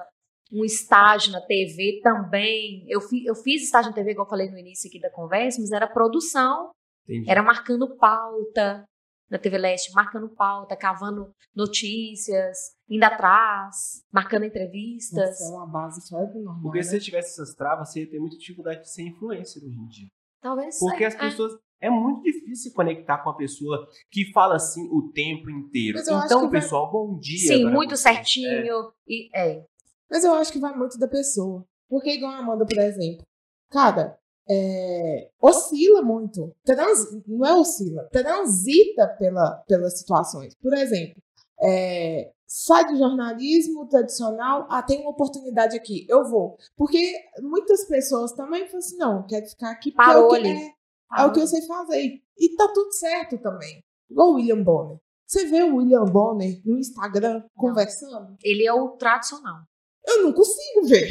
um 0.52 0.64
estágio 0.64 1.32
na 1.32 1.40
TV 1.40 2.00
também. 2.02 2.84
Eu, 2.88 3.00
fi, 3.00 3.24
eu 3.24 3.34
fiz 3.34 3.62
estágio 3.62 3.90
na 3.90 3.94
TV, 3.94 4.12
igual 4.12 4.26
eu 4.26 4.30
falei 4.30 4.50
no 4.50 4.58
início 4.58 4.88
aqui 4.88 5.00
da 5.00 5.10
conversa, 5.10 5.60
mas 5.60 5.72
era 5.72 5.86
produção, 5.86 6.70
Entendi. 7.04 7.30
era 7.30 7.42
marcando 7.42 7.96
pauta 7.96 8.84
na 9.30 9.38
TV 9.38 9.58
Leste, 9.58 9.92
marcando 9.92 10.28
pauta, 10.28 10.76
cavando 10.76 11.32
notícias, 11.54 12.56
indo 12.88 13.02
atrás, 13.04 14.02
marcando 14.12 14.44
entrevistas. 14.44 15.30
Nossa, 15.40 15.44
é 15.44 15.56
uma 15.56 15.66
base 15.66 16.08
fora 16.08 16.26
do 16.26 16.42
normal. 16.42 16.62
Porque 16.62 16.78
né? 16.78 16.84
se 16.84 16.90
você 16.90 17.00
tivesse 17.00 17.30
essas 17.30 17.54
travas, 17.54 17.90
você 17.90 18.00
ia 18.00 18.10
ter 18.10 18.20
muita 18.20 18.36
dificuldade 18.36 18.82
de 18.82 18.90
ser 18.90 19.02
influencer 19.02 19.64
hoje 19.64 19.76
em 19.76 19.86
dia. 19.86 20.08
Talvez. 20.40 20.78
Porque 20.78 21.04
é, 21.04 21.06
as 21.08 21.14
é. 21.14 21.18
pessoas. 21.18 21.52
É 21.78 21.90
muito 21.90 22.22
difícil 22.22 22.70
se 22.70 22.72
conectar 22.72 23.18
com 23.18 23.28
uma 23.28 23.36
pessoa 23.36 23.86
que 24.10 24.32
fala 24.32 24.56
assim 24.56 24.88
o 24.90 25.10
tempo 25.12 25.50
inteiro. 25.50 25.98
Então, 25.98 26.22
que 26.22 26.34
vai- 26.34 26.62
pessoal, 26.62 26.90
bom 26.90 27.18
dia. 27.18 27.54
Sim, 27.54 27.70
muito 27.70 27.94
vocês. 27.94 28.16
certinho. 28.16 28.92
E, 29.06 29.28
é. 29.36 29.62
Mas 30.10 30.24
eu 30.24 30.34
acho 30.34 30.52
que 30.52 30.58
vai 30.58 30.74
muito 30.76 30.98
da 30.98 31.08
pessoa. 31.08 31.64
Porque, 31.88 32.10
igual 32.10 32.32
a 32.32 32.38
Amanda, 32.38 32.64
por 32.64 32.78
exemplo, 32.78 33.24
cara, 33.70 34.18
é, 34.48 35.30
oscila 35.40 36.02
muito. 36.02 36.54
Trans, 36.64 37.06
não 37.26 37.46
é 37.46 37.54
oscila, 37.54 38.08
transita 38.12 39.08
pela, 39.18 39.62
pelas 39.66 39.98
situações. 39.98 40.54
Por 40.60 40.72
exemplo, 40.74 41.20
é, 41.62 42.32
sai 42.46 42.86
do 42.86 42.96
jornalismo 42.96 43.88
tradicional, 43.88 44.66
ah, 44.70 44.82
tem 44.82 45.00
uma 45.00 45.10
oportunidade 45.10 45.76
aqui, 45.76 46.06
eu 46.08 46.24
vou. 46.24 46.56
Porque 46.76 47.12
muitas 47.40 47.86
pessoas 47.86 48.32
também 48.32 48.66
falam 48.66 48.78
assim, 48.78 48.96
não, 48.96 49.26
quero 49.26 49.46
ficar 49.46 49.70
aqui 49.70 49.90
porque 49.90 50.06
Parou 50.06 50.34
é 50.36 50.48
é, 50.48 50.74
é 51.18 51.24
o 51.24 51.32
que 51.32 51.40
eu 51.40 51.46
sei 51.46 51.62
fazer. 51.62 52.22
E 52.38 52.54
tá 52.56 52.68
tudo 52.72 52.92
certo 52.92 53.38
também. 53.38 53.82
Igual 54.10 54.30
o 54.30 54.34
William 54.34 54.62
Bonner. 54.62 54.98
Você 55.26 55.44
vê 55.46 55.62
o 55.64 55.76
William 55.76 56.04
Bonner 56.04 56.60
no 56.64 56.78
Instagram 56.78 57.42
conversando? 57.56 58.36
Ele 58.42 58.64
é 58.64 58.72
o 58.72 58.90
tradicional. 58.90 59.62
Eu 60.06 60.22
não 60.22 60.32
consigo 60.32 60.86
ver. 60.86 61.08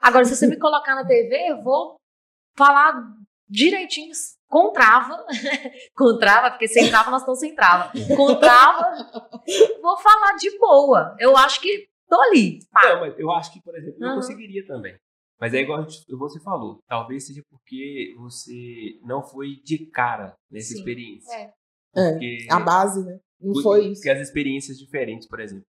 Agora, 0.00 0.24
se 0.24 0.36
você 0.36 0.46
me 0.46 0.58
colocar 0.58 0.94
na 0.94 1.06
TV, 1.06 1.50
eu 1.50 1.62
vou 1.62 1.96
falar 2.56 2.94
direitinho, 3.48 4.12
com 4.48 4.72
trava. 4.72 5.24
com 5.96 6.18
trava, 6.18 6.50
porque 6.50 6.68
sem 6.68 6.88
trava 6.88 7.10
nós 7.10 7.22
estamos 7.22 7.40
sem 7.40 7.54
trava. 7.54 7.92
Com 8.16 8.34
trava, 8.38 8.92
vou 9.80 9.96
falar 9.98 10.34
de 10.36 10.56
boa. 10.58 11.16
Eu 11.18 11.36
acho 11.36 11.60
que 11.60 11.88
tô 12.08 12.20
ali. 12.20 12.58
Pá. 12.70 12.80
Não, 12.94 13.00
mas 13.00 13.18
eu 13.18 13.30
acho 13.32 13.52
que, 13.52 13.60
por 13.62 13.76
exemplo, 13.76 13.98
eu 14.00 14.06
Aham. 14.08 14.16
conseguiria 14.16 14.66
também. 14.66 14.96
Mas 15.40 15.52
é 15.52 15.58
igual 15.60 15.84
você 16.10 16.40
falou. 16.40 16.78
Talvez 16.88 17.26
seja 17.26 17.42
porque 17.50 18.14
você 18.18 18.98
não 19.02 19.22
foi 19.22 19.56
de 19.64 19.86
cara 19.90 20.34
nessa 20.50 20.68
Sim. 20.72 20.78
experiência. 20.78 21.34
É. 21.34 21.52
É, 21.98 22.10
Porque, 22.12 22.46
a 22.50 22.60
base, 22.60 23.04
né? 23.04 23.18
Não 23.40 23.52
porque- 23.52 23.62
foi 23.62 23.86
isso. 23.86 24.00
Porque 24.02 24.10
as 24.10 24.20
experiências 24.20 24.76
diferentes, 24.78 25.26
por 25.28 25.40
exemplo. 25.40 25.64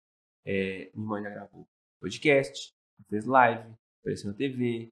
É, 0.45 0.89
minha 0.93 1.05
irmã 1.05 1.21
já 1.21 1.29
gravou 1.29 1.65
podcast, 2.03 2.73
fez 3.09 3.25
live, 3.25 3.73
apareceu 4.01 4.29
na 4.29 4.37
TV. 4.37 4.89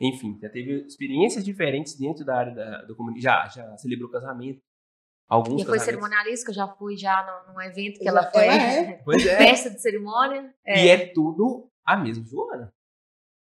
Enfim, 0.00 0.38
já 0.40 0.48
teve 0.48 0.86
experiências 0.86 1.44
diferentes 1.44 1.98
dentro 1.98 2.24
da 2.24 2.36
área 2.36 2.54
da, 2.54 2.82
do 2.82 2.96
comunicado. 2.96 3.22
Já, 3.22 3.46
já 3.48 3.76
celebrou 3.76 4.10
casamento. 4.10 4.60
Alguns 5.28 5.62
E 5.62 5.66
foi 5.66 5.78
cerimonialista, 5.78 6.46
que 6.46 6.50
eu 6.52 6.54
já 6.54 6.68
fui 6.68 6.96
já 6.96 7.44
num, 7.48 7.60
evento 7.60 7.98
que 7.98 8.08
Ela- 8.08 8.20
ela 8.22 8.30
foi. 8.30 8.46
é. 8.46 8.92
Pois 9.04 9.26
é. 9.26 9.36
Festa 9.36 9.70
de 9.70 9.80
cerimônia. 9.82 10.54
E 10.66 10.88
é 10.88 11.12
tudo 11.12 11.68
a 11.84 11.96
mesma 11.96 12.24
Joana. 12.24 12.72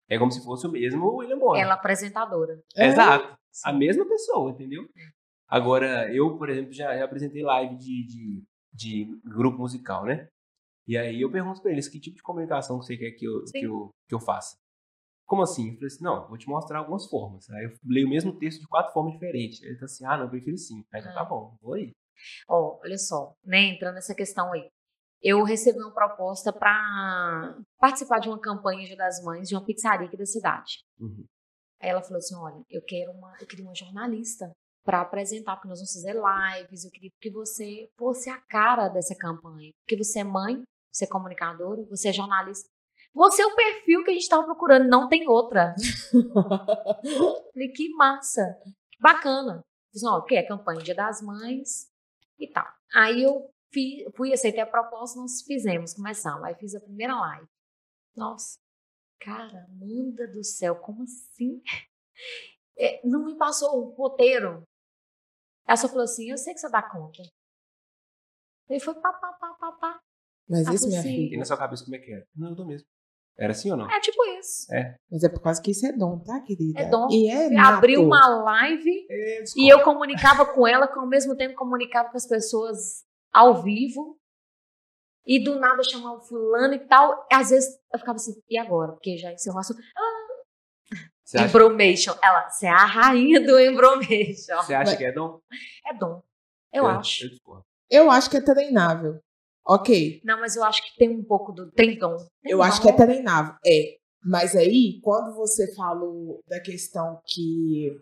É 0.09 0.17
como 0.17 0.31
se 0.31 0.43
fosse 0.43 0.67
o 0.67 0.71
mesmo 0.71 1.17
William 1.17 1.39
Bonner. 1.39 1.63
Ela 1.63 1.73
apresentadora. 1.73 2.61
É. 2.75 2.87
Exato. 2.87 3.37
A 3.65 3.73
mesma 3.73 4.07
pessoa, 4.07 4.51
entendeu? 4.51 4.87
Agora, 5.47 6.13
eu, 6.13 6.37
por 6.37 6.49
exemplo, 6.49 6.71
já, 6.71 6.97
já 6.97 7.03
apresentei 7.03 7.41
live 7.43 7.75
de, 7.75 8.05
de, 8.07 8.43
de 8.73 9.19
grupo 9.25 9.57
musical, 9.57 10.05
né? 10.05 10.29
E 10.91 10.97
aí 10.97 11.21
eu 11.21 11.31
pergunto 11.31 11.61
pra 11.61 11.71
eles 11.71 11.87
que 11.87 12.01
tipo 12.01 12.17
de 12.17 12.21
comunicação 12.21 12.75
você 12.75 12.97
quer 12.97 13.11
que 13.11 13.23
eu, 13.25 13.47
Sim. 13.47 13.59
que 13.59 13.65
eu, 13.65 13.89
que 14.09 14.13
eu 14.13 14.19
faça. 14.19 14.57
como 15.25 15.41
assim? 15.41 15.69
Eu 15.69 15.73
falei 15.75 15.87
assim, 15.87 16.03
não, 16.03 16.27
vou 16.27 16.37
te 16.37 16.49
mostrar 16.49 16.79
algumas 16.79 17.05
formas. 17.05 17.49
Aí 17.49 17.63
eu 17.63 17.71
leio 17.85 18.07
o 18.07 18.09
mesmo 18.09 18.37
texto 18.37 18.59
de 18.59 18.67
quatro 18.67 18.91
formas 18.91 19.13
diferentes. 19.13 19.61
Ele 19.61 19.77
tá 19.77 19.85
assim, 19.85 20.05
ah, 20.05 20.17
não, 20.17 20.25
eu 20.25 20.29
prefiro 20.29 20.57
sim. 20.57 20.83
Aí 20.91 20.99
eu, 20.99 21.13
tá 21.13 21.21
Ah. 21.21 21.23
bom, 21.23 21.55
vou 21.61 21.75
aí. 21.75 21.93
Ó, 22.49 22.77
olha 22.83 22.97
só, 22.97 23.33
né, 23.45 23.59
entrando 23.69 23.95
nessa 23.95 24.13
questão 24.13 24.51
aí. 24.51 24.67
Eu 25.23 25.43
recebi 25.43 25.79
uma 25.79 25.93
proposta 25.93 26.51
para 26.51 27.57
participar 27.79 28.19
de 28.19 28.27
uma 28.27 28.41
campanha 28.41 28.85
Dia 28.85 28.97
das 28.97 29.23
Mães 29.23 29.47
de 29.47 29.55
uma 29.55 29.63
pizzaria 29.63 30.07
aqui 30.07 30.17
da 30.17 30.25
cidade. 30.25 30.79
Uhum. 30.99 31.23
Aí 31.81 31.89
ela 31.89 32.01
falou 32.01 32.17
assim: 32.17 32.35
olha, 32.35 32.61
eu 32.69 32.81
quero 32.83 33.11
uma, 33.13 33.31
eu 33.39 33.47
queria 33.47 33.63
uma 33.63 33.73
jornalista 33.75 34.51
para 34.83 34.99
apresentar, 35.01 35.55
porque 35.55 35.67
nós 35.69 35.77
vamos 35.79 35.93
fazer 35.93 36.13
lives, 36.15 36.83
eu 36.83 36.91
queria 36.91 37.11
que 37.21 37.29
você 37.29 37.87
fosse 37.97 38.29
a 38.31 38.41
cara 38.49 38.89
dessa 38.89 39.15
campanha. 39.15 39.71
Porque 39.85 39.95
você 40.03 40.19
é 40.19 40.23
mãe, 40.23 40.63
você 40.91 41.05
é 41.05 41.07
comunicadora, 41.07 41.83
você 41.85 42.09
é 42.09 42.13
jornalista. 42.13 42.69
Você 43.13 43.41
é 43.41 43.45
o 43.45 43.55
perfil 43.55 44.03
que 44.03 44.11
a 44.11 44.13
gente 44.13 44.23
estava 44.23 44.43
procurando, 44.43 44.87
não 44.87 45.07
tem 45.07 45.27
outra. 45.27 45.75
Falei, 47.53 47.69
que 47.69 47.89
massa, 47.95 48.41
bacana. 48.99 49.63
Falei, 49.93 50.15
ó, 50.15 50.19
o 50.19 50.23
que 50.23 50.35
é 50.35 50.43
campanha 50.43 50.81
Dia 50.81 50.95
das 50.95 51.21
Mães 51.21 51.91
e 52.39 52.47
tal. 52.47 52.65
Aí 52.93 53.23
eu 53.23 53.49
fui, 53.73 54.05
fui 54.15 54.33
aceitei 54.33 54.61
a 54.61 54.65
proposta, 54.65 55.19
nós 55.19 55.41
fizemos, 55.41 55.93
começamos. 55.93 56.43
Aí 56.43 56.55
fiz 56.55 56.73
a 56.73 56.79
primeira 56.79 57.19
live. 57.19 57.47
Nossa, 58.15 58.57
cara, 59.19 59.67
Amanda 59.69 60.27
do 60.27 60.43
céu, 60.43 60.75
como 60.77 61.03
assim? 61.03 61.61
É, 62.77 63.05
não 63.05 63.25
me 63.25 63.37
passou 63.37 63.77
o 63.77 63.93
roteiro. 63.93 64.63
Ela 65.67 65.77
só 65.77 65.87
falou 65.87 66.03
assim, 66.03 66.29
eu 66.29 66.37
sei 66.37 66.53
que 66.53 66.59
você 66.59 66.69
dá 66.69 66.81
conta. 66.81 67.21
Aí 68.69 68.79
foi 68.79 68.95
pá, 68.95 69.13
pá, 69.13 69.33
pá, 69.33 69.53
pá, 69.53 69.71
pá. 69.73 70.01
Mas 70.51 70.67
Ah, 70.67 70.73
isso, 70.73 70.87
minha 70.89 71.01
sim. 71.01 71.09
E 71.09 71.15
filha. 71.29 71.39
na 71.39 71.45
sua 71.45 71.55
cabeça, 71.57 71.83
como 71.85 71.95
é 71.95 71.99
que 71.99 72.11
era? 72.11 72.25
Não, 72.35 72.49
eu 72.49 72.55
dou 72.55 72.65
mesmo. 72.67 72.85
Era 73.39 73.51
assim 73.53 73.71
ou 73.71 73.77
não? 73.77 73.89
É 73.89 73.99
tipo 74.01 74.23
isso. 74.37 74.67
Mas 75.09 75.23
é 75.23 75.29
por 75.29 75.41
causa 75.41 75.61
que 75.61 75.71
isso 75.71 75.85
é 75.87 75.93
dom, 75.93 76.19
tá, 76.19 76.41
querida? 76.41 76.81
É 76.81 76.85
dom. 76.89 77.07
E 77.09 77.29
é 77.29 77.57
Abri 77.57 77.93
nato. 77.95 78.05
uma 78.05 78.27
live 78.43 79.07
É, 79.09 79.43
e 79.55 79.69
eu 79.73 79.81
comunicava 79.83 80.45
com 80.45 80.67
ela, 80.67 80.87
que 80.87 80.99
ao 80.99 81.07
mesmo 81.07 81.35
tempo 81.35 81.55
comunicava 81.55 82.09
com 82.09 82.17
as 82.17 82.27
pessoas 82.27 83.03
ao 83.33 83.63
vivo. 83.63 84.17
E 85.25 85.41
do 85.43 85.57
nada 85.59 85.79
eu 85.79 85.89
chamava 85.89 86.17
o 86.17 86.21
fulano 86.21 86.73
e 86.73 86.79
tal. 86.79 87.25
Às 87.31 87.51
vezes 87.51 87.69
eu 87.93 87.99
ficava 87.99 88.17
assim, 88.17 88.33
e 88.49 88.57
agora? 88.57 88.91
Porque 88.91 89.17
já 89.17 89.31
encerrou 89.31 89.57
o 89.57 89.61
assunto. 89.61 89.79
Acha, 91.33 91.45
Embromation. 91.45 92.13
Ela, 92.21 92.49
você 92.49 92.65
é 92.65 92.69
a 92.71 92.85
rainha 92.85 93.39
do 93.39 93.57
embromation. 93.57 94.57
você 94.61 94.73
acha 94.73 94.91
Mas- 94.91 94.95
que 94.97 95.05
é 95.05 95.11
dom? 95.13 95.39
É 95.87 95.93
dom. 95.93 96.21
Eu 96.73 96.85
acho. 96.85 97.23
Eu. 97.25 97.63
Eu 97.89 98.11
acho 98.11 98.29
que 98.29 98.37
é 98.37 98.41
treinável. 98.41 99.19
Ok. 99.65 100.21
Não, 100.23 100.39
mas 100.39 100.55
eu 100.55 100.63
acho 100.63 100.81
que 100.83 100.97
tem 100.97 101.09
um 101.09 101.23
pouco 101.23 101.51
do. 101.51 101.71
Tem 101.71 101.97
Eu 102.43 102.61
acho 102.61 102.81
que 102.81 102.89
é 102.89 102.93
treinável. 102.93 103.53
É. 103.65 103.97
Mas 104.23 104.55
aí, 104.55 104.99
quando 105.01 105.35
você 105.35 105.73
falou 105.75 106.41
da 106.47 106.59
questão 106.59 107.19
que. 107.25 107.95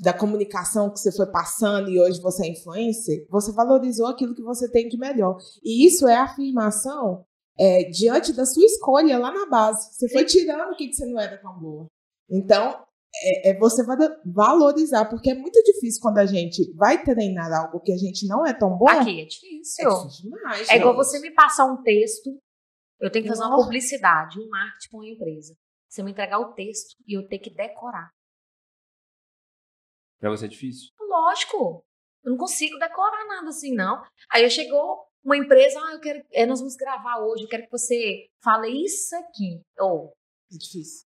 da 0.00 0.12
comunicação 0.12 0.90
que 0.90 0.98
você 0.98 1.12
foi 1.12 1.30
passando 1.30 1.90
e 1.90 2.00
hoje 2.00 2.20
você 2.20 2.46
é 2.46 2.50
influencer, 2.50 3.26
você 3.28 3.52
valorizou 3.52 4.06
aquilo 4.06 4.34
que 4.34 4.42
você 4.42 4.70
tem 4.70 4.88
de 4.88 4.98
melhor. 4.98 5.36
E 5.62 5.86
isso 5.86 6.06
é 6.08 6.16
afirmação 6.16 7.24
é, 7.58 7.84
diante 7.84 8.32
da 8.32 8.46
sua 8.46 8.64
escolha 8.64 9.18
lá 9.18 9.32
na 9.32 9.46
base. 9.46 9.94
Você 9.94 10.08
foi 10.08 10.24
tirando 10.24 10.72
o 10.72 10.76
que, 10.76 10.88
que 10.88 10.94
você 10.94 11.06
não 11.06 11.20
era 11.20 11.36
tão 11.38 11.58
boa. 11.58 11.86
Então, 12.30 12.82
é, 13.14 13.50
é 13.50 13.58
você 13.58 13.84
va- 13.84 13.96
valorizar, 14.24 15.04
porque 15.08 15.30
é 15.30 15.34
muito 15.34 15.62
difícil 15.62 16.00
quando 16.00 16.18
a 16.18 16.26
gente 16.26 16.72
vai 16.74 17.02
treinar 17.02 17.52
algo 17.52 17.80
que 17.80 17.92
a 17.92 17.96
gente 17.96 18.26
não 18.26 18.46
é 18.46 18.52
tão 18.52 18.76
bom. 18.76 18.88
Aqui 18.88 19.20
é 19.20 19.22
é 19.22 19.26
difícil. 19.26 19.88
difícil 19.88 20.30
demais. 20.30 20.68
É 20.68 20.76
igual 20.76 20.94
você 20.94 21.18
me 21.20 21.30
passar 21.34 21.66
um 21.66 21.82
texto, 21.82 22.30
eu 23.00 23.10
tenho 23.10 23.24
que 23.24 23.28
fazer 23.30 23.44
uma 23.44 23.56
publicidade, 23.62 24.38
um 24.40 24.48
marketing 24.48 24.88
para 24.90 24.98
uma 24.98 25.08
empresa. 25.08 25.54
Você 25.88 26.02
me 26.02 26.10
entregar 26.12 26.38
o 26.38 26.54
texto 26.54 26.96
e 27.06 27.16
eu 27.18 27.28
ter 27.28 27.38
que 27.38 27.50
decorar. 27.50 28.10
Pra 30.18 30.30
você 30.30 30.46
é 30.46 30.48
difícil? 30.48 30.90
Lógico, 31.00 31.84
eu 32.24 32.30
não 32.30 32.38
consigo 32.38 32.78
decorar 32.78 33.26
nada 33.26 33.48
assim, 33.48 33.74
não. 33.74 34.02
Aí 34.30 34.48
chegou 34.48 35.04
uma 35.24 35.36
empresa, 35.36 35.78
ah, 35.80 35.92
eu 35.92 36.00
quero, 36.00 36.24
é, 36.32 36.46
nós 36.46 36.60
vamos 36.60 36.76
gravar 36.76 37.18
hoje, 37.18 37.44
eu 37.44 37.48
quero 37.48 37.64
que 37.64 37.70
você 37.70 38.26
fale 38.42 38.68
isso 38.84 39.14
aqui. 39.16 39.60
Ou, 39.78 40.12
É 40.52 40.56
difícil. 40.56 41.06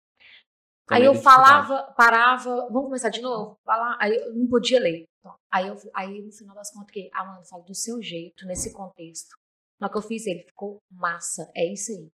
Aí 0.95 1.04
eu 1.06 1.13
falava, 1.23 1.93
parava, 1.97 2.56
vamos 2.69 2.84
começar 2.86 3.10
de 3.10 3.21
novo? 3.21 3.58
Falar, 3.65 3.97
aí 4.00 4.15
eu 4.15 4.34
não 4.36 4.47
podia 4.47 4.80
ler. 4.80 5.06
Então, 5.19 5.36
aí, 5.52 5.67
eu, 5.67 5.76
aí 5.93 6.21
no 6.21 6.32
final 6.32 6.56
das 6.56 6.71
contas, 6.71 6.91
que, 6.91 7.10
Amanda, 7.13 7.43
fala 7.45 7.63
do 7.63 7.76
seu 7.76 8.02
jeito, 8.02 8.45
nesse 8.45 8.71
contexto. 8.73 9.36
Na 9.80 9.88
hora 9.88 9.91
que 9.93 9.97
eu 10.00 10.02
fiz 10.08 10.26
ele, 10.26 10.43
ficou 10.43 10.80
massa, 10.91 11.50
é 11.56 11.71
isso 11.71 11.91
aí. 11.91 12.08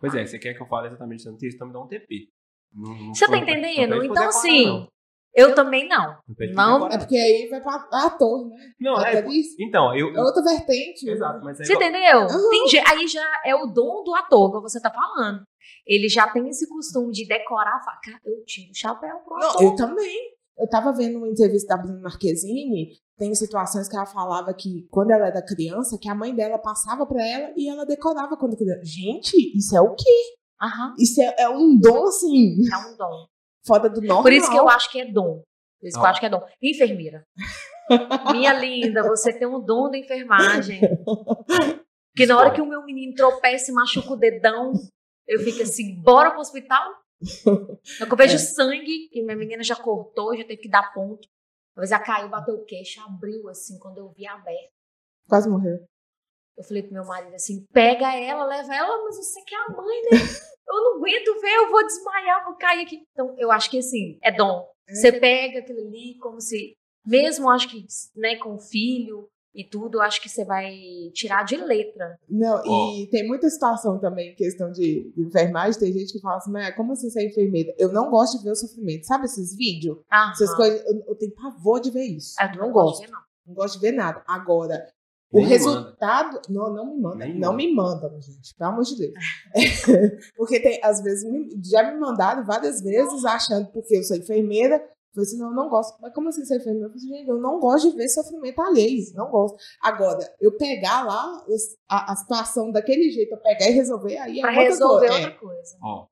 Pois 0.00 0.14
é, 0.14 0.24
você 0.26 0.38
quer 0.38 0.54
que 0.54 0.62
eu 0.62 0.66
fale 0.66 0.88
exatamente 0.88 1.26
no 1.28 1.36
texto, 1.36 1.56
então 1.56 1.66
me 1.68 1.72
dá 1.72 1.80
um 1.80 1.86
TP. 1.88 2.28
Não- 2.72 2.94
não 2.94 3.14
Você 3.14 3.26
tá 3.26 3.36
entendendo? 3.36 4.02
Então, 4.04 4.28
assim. 4.28 4.88
Eu 5.34 5.54
também 5.54 5.86
não. 5.88 6.16
Não 6.54 6.78
Não. 6.80 6.88
É 6.88 6.98
porque 6.98 7.16
aí 7.16 7.48
vai 7.48 7.60
pra 7.60 7.86
ator, 8.06 8.48
né? 8.48 8.56
Não, 8.80 9.00
é, 9.00 9.24
então, 9.60 9.94
eu... 9.96 10.08
É 10.14 10.20
outra 10.22 10.42
vertente. 10.42 11.08
Exato, 11.08 11.44
mas 11.44 11.60
é 11.60 11.64
Você 11.64 11.72
igual- 11.74 11.88
entendeu? 11.88 12.20
Uhum. 12.22 12.50
Tem 12.50 12.68
je- 12.68 12.82
aí 12.86 13.06
já 13.06 13.24
é 13.44 13.54
o 13.54 13.66
dom 13.66 14.02
do 14.04 14.14
ator 14.14 14.50
que 14.52 14.60
você 14.60 14.80
tá 14.80 14.90
falando. 14.90 15.42
Ele 15.86 16.08
já 16.08 16.28
tem 16.28 16.48
esse 16.48 16.68
costume 16.68 17.12
de 17.12 17.26
decorar. 17.26 17.80
Fala, 17.84 17.98
cara, 18.02 18.20
eu 18.24 18.44
tiro 18.44 18.70
o 18.70 18.74
chapéu 18.74 19.16
pro 19.24 19.38
Não, 19.38 19.50
ator. 19.50 19.62
eu 19.62 19.74
também. 19.76 20.16
Eu 20.58 20.68
tava 20.68 20.92
vendo 20.92 21.18
uma 21.18 21.28
entrevista 21.28 21.76
da 21.76 21.80
Bruna 21.82 22.00
Marquezine, 22.00 22.90
tem 23.16 23.32
situações 23.32 23.88
que 23.88 23.94
ela 23.96 24.06
falava 24.06 24.52
que 24.52 24.88
quando 24.90 25.12
ela 25.12 25.28
era 25.28 25.40
criança, 25.40 25.96
que 26.00 26.08
a 26.08 26.14
mãe 26.16 26.34
dela 26.34 26.58
passava 26.58 27.06
pra 27.06 27.24
ela 27.24 27.52
e 27.56 27.68
ela 27.68 27.86
decorava 27.86 28.36
quando 28.36 28.56
criança. 28.56 28.82
Gente, 28.84 29.36
isso 29.56 29.76
é 29.76 29.80
o 29.80 29.94
quê? 29.94 30.34
Aham, 30.60 30.94
Isso 30.98 31.20
é, 31.22 31.32
é 31.38 31.48
um 31.48 31.78
dom, 31.78 32.06
assim, 32.08 32.56
é 32.72 32.76
um 32.76 32.96
dom. 32.96 33.26
Fora 33.68 33.88
do 33.88 34.00
normal. 34.00 34.22
Por 34.22 34.32
isso 34.32 34.50
que 34.50 34.56
eu 34.56 34.68
acho 34.68 34.90
que 34.90 35.00
é 35.00 35.04
dom. 35.04 35.42
Por 35.80 35.86
isso 35.86 35.96
que 35.98 36.04
eu 36.04 36.08
acho 36.08 36.18
que 36.20 36.26
é 36.26 36.30
dom. 36.30 36.42
Enfermeira. 36.60 37.24
Minha 38.32 38.52
linda, 38.54 39.02
você 39.02 39.32
tem 39.32 39.46
um 39.46 39.60
dom 39.60 39.88
da 39.90 39.96
enfermagem. 39.98 40.80
Porque 42.12 42.26
na 42.26 42.36
hora 42.36 42.52
que 42.52 42.60
o 42.60 42.66
meu 42.66 42.84
menino 42.84 43.14
tropeça 43.14 43.70
e 43.70 43.74
machuca 43.74 44.12
o 44.12 44.16
dedão, 44.16 44.72
eu 45.26 45.38
fico 45.38 45.62
assim, 45.62 45.94
bora 46.02 46.32
pro 46.32 46.40
hospital? 46.40 46.82
Que 47.22 48.02
eu 48.12 48.16
vejo 48.16 48.34
É. 48.34 48.38
sangue, 48.38 49.08
que 49.12 49.22
minha 49.22 49.36
menina 49.36 49.62
já 49.62 49.76
cortou, 49.76 50.36
já 50.36 50.42
teve 50.42 50.62
que 50.62 50.68
dar 50.68 50.92
ponto. 50.92 51.28
Às 51.76 51.82
vezes 51.82 51.92
ela 51.92 52.02
caiu, 52.02 52.28
bateu 52.28 52.56
o 52.56 52.64
queixo, 52.64 53.00
abriu 53.02 53.48
assim, 53.48 53.78
quando 53.78 53.98
eu 53.98 54.08
vi 54.16 54.26
aberto. 54.26 54.72
Quase 55.28 55.48
morreu. 55.48 55.78
Eu 56.58 56.64
falei 56.64 56.82
pro 56.82 56.92
meu 56.92 57.04
marido 57.04 57.34
assim, 57.34 57.64
pega 57.72 58.14
ela, 58.16 58.44
leva 58.44 58.74
ela, 58.74 59.04
mas 59.04 59.16
você 59.16 59.40
que 59.46 59.54
é 59.54 59.58
a 59.58 59.70
mãe, 59.70 60.02
né? 60.10 60.18
Eu 60.68 60.74
não 60.74 60.96
aguento 60.98 61.40
ver, 61.40 61.54
eu 61.56 61.70
vou 61.70 61.86
desmaiar, 61.86 62.44
vou 62.44 62.56
cair 62.56 62.82
aqui. 62.84 63.00
Então, 63.12 63.34
eu 63.38 63.50
acho 63.50 63.70
que 63.70 63.78
assim, 63.78 64.18
é 64.22 64.30
dom. 64.30 64.66
É. 64.88 64.94
Você 64.94 65.12
pega 65.12 65.60
aquilo 65.60 65.80
ali 65.86 66.18
como 66.20 66.40
se, 66.40 66.74
mesmo 67.06 67.48
acho 67.48 67.68
que, 67.70 67.86
né, 68.16 68.36
com 68.36 68.56
o 68.56 68.58
filho 68.58 69.28
e 69.54 69.64
tudo, 69.64 69.98
eu 69.98 70.02
acho 70.02 70.20
que 70.20 70.28
você 70.28 70.44
vai 70.44 70.76
tirar 71.14 71.44
de 71.44 71.56
letra. 71.56 72.18
Não, 72.28 72.62
e 72.66 73.08
tem 73.10 73.26
muita 73.26 73.48
situação 73.48 73.98
também, 73.98 74.34
questão 74.34 74.70
de, 74.70 75.10
de 75.16 75.22
enfermagem. 75.22 75.80
Tem 75.80 75.92
gente 75.92 76.12
que 76.12 76.20
fala 76.20 76.36
assim, 76.36 76.50
mas 76.52 76.74
como 76.76 76.92
assim 76.92 77.08
ser 77.08 77.26
enfermeira? 77.26 77.72
Eu 77.78 77.90
não 77.92 78.10
gosto 78.10 78.36
de 78.38 78.44
ver 78.44 78.50
o 78.50 78.56
sofrimento. 78.56 79.06
Sabe 79.06 79.24
esses 79.24 79.56
vídeos? 79.56 79.98
Ah, 80.10 80.32
Essas 80.34 80.54
coisas, 80.54 80.84
eu, 80.86 81.02
eu 81.08 81.14
tenho 81.16 81.34
pavor 81.34 81.80
de 81.80 81.90
ver 81.90 82.04
isso. 82.04 82.34
eu 82.40 82.60
não 82.60 82.72
gosto. 82.72 83.00
de 83.00 83.06
ver, 83.06 83.12
não. 83.12 83.20
Não 83.46 83.54
gosto 83.54 83.74
de 83.76 83.80
ver 83.80 83.92
nada. 83.92 84.22
Agora, 84.28 84.86
o 85.30 85.38
Nem 85.38 85.46
resultado. 85.46 86.40
Não, 86.48 86.72
não 86.72 86.86
me 86.94 87.00
manda. 87.00 87.16
Nem 87.16 87.34
não 87.38 87.50
manda. 87.52 87.56
me 87.56 87.74
mandam, 87.74 88.20
gente. 88.20 88.54
Pelo 88.56 88.70
amor 88.70 88.84
de 88.84 88.96
Deus. 88.96 89.14
porque 90.36 90.60
tem, 90.60 90.80
às 90.82 91.02
vezes, 91.02 91.24
já 91.70 91.82
me 91.92 91.98
mandaram 91.98 92.44
várias 92.44 92.80
vezes 92.82 93.24
achando 93.24 93.70
porque 93.72 93.96
eu 93.96 94.02
sou 94.02 94.16
enfermeira. 94.16 94.76
Eu 94.76 95.24
falei 95.24 95.26
assim, 95.28 95.38
não, 95.38 95.48
eu 95.50 95.54
não 95.54 95.68
gosto. 95.68 95.98
Mas 96.00 96.14
como 96.14 96.28
assim 96.28 96.44
ser 96.44 96.56
enfermeira? 96.58 96.86
Eu 96.86 96.90
falei 96.90 97.04
assim, 97.04 97.18
gente, 97.18 97.28
eu 97.28 97.40
não 97.40 97.58
gosto 97.58 97.90
de 97.90 97.96
ver 97.96 98.08
sofrimento 98.08 98.60
alheio. 98.60 99.02
Não 99.14 99.30
gosto. 99.30 99.56
Agora, 99.82 100.20
eu 100.40 100.56
pegar 100.56 101.02
lá 101.04 101.44
os- 101.48 101.76
a, 101.88 102.12
a 102.12 102.16
situação 102.16 102.70
daquele 102.70 103.10
jeito, 103.10 103.32
eu 103.32 103.38
pegar 103.40 103.68
e 103.68 103.72
resolver, 103.72 104.16
aí 104.18 104.38
é 104.38 104.42
Pra 104.42 104.50
outra 104.50 104.62
resolver 104.64 105.08
coisa. 105.08 105.24
outra 105.26 105.38
coisa. 105.40 105.76
Ó, 105.82 106.06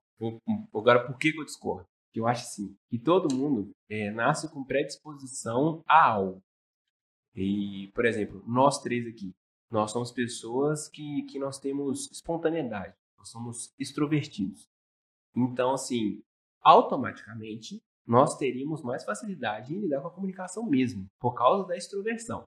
agora 0.79 1.05
por 1.07 1.17
que, 1.17 1.31
que 1.31 1.39
eu 1.39 1.45
discordo? 1.45 1.85
Que 2.11 2.19
eu 2.19 2.27
acho 2.27 2.43
assim, 2.43 2.75
que 2.89 2.97
todo 2.99 3.33
mundo 3.33 3.69
é, 3.89 4.11
nasce 4.11 4.49
com 4.51 4.63
predisposição 4.63 5.81
a 5.87 6.09
algo. 6.11 6.41
E, 7.37 7.91
por 7.93 8.05
exemplo, 8.05 8.43
nós 8.47 8.81
três 8.81 9.05
aqui, 9.05 9.31
nós 9.69 9.91
somos 9.91 10.11
pessoas 10.11 10.89
que, 10.89 11.21
que 11.23 11.37
nós 11.37 11.59
temos 11.59 12.09
espontaneidade, 12.11 12.95
nós 13.15 13.29
somos 13.29 13.71
extrovertidos. 13.77 14.67
Então, 15.35 15.71
assim, 15.71 16.19
automaticamente, 16.61 17.79
nós 18.07 18.35
teríamos 18.37 18.81
mais 18.81 19.03
facilidade 19.03 19.75
em 19.75 19.81
lidar 19.81 20.01
com 20.01 20.07
a 20.07 20.13
comunicação 20.13 20.65
mesmo, 20.67 21.05
por 21.19 21.35
causa 21.35 21.67
da 21.67 21.77
extroversão. 21.77 22.43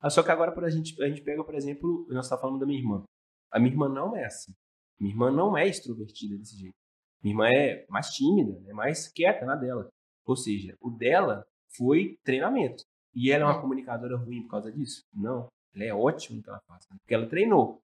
Ah, 0.00 0.10
Só 0.10 0.22
que 0.22 0.30
agora, 0.30 0.54
a 0.64 0.70
gente, 0.70 1.02
a 1.02 1.08
gente 1.08 1.22
pega, 1.22 1.42
por 1.42 1.54
exemplo, 1.54 2.06
nós 2.10 2.26
estamos 2.26 2.42
falando 2.42 2.60
da 2.60 2.66
minha 2.66 2.78
irmã. 2.78 3.02
A 3.50 3.58
minha 3.58 3.72
irmã 3.72 3.88
não 3.88 4.14
é 4.14 4.26
assim. 4.26 4.52
Minha 5.00 5.12
irmã 5.12 5.30
não 5.32 5.56
é 5.56 5.66
extrovertida 5.66 6.36
desse 6.36 6.56
jeito. 6.56 6.74
Minha 7.22 7.32
irmã 7.32 7.48
é 7.48 7.86
mais 7.88 8.10
tímida, 8.10 8.62
é 8.68 8.72
mais 8.72 9.08
quieta 9.08 9.44
na 9.44 9.56
dela. 9.56 9.88
Ou 10.24 10.36
seja, 10.36 10.76
o 10.80 10.90
dela 10.90 11.44
foi 11.74 12.16
treinamento. 12.22 12.84
E 13.14 13.30
ela 13.30 13.44
é 13.44 13.46
uma 13.46 13.58
É. 13.58 13.60
comunicadora 13.60 14.16
ruim 14.16 14.42
por 14.42 14.50
causa 14.50 14.72
disso? 14.72 15.02
Não. 15.14 15.46
Ela 15.74 15.84
é 15.84 15.94
ótima 15.94 16.36
no 16.36 16.42
que 16.42 16.48
ela 16.50 16.60
faz, 16.66 16.84
né? 16.90 16.96
porque 17.00 17.14
ela 17.14 17.26
treinou. 17.26 17.80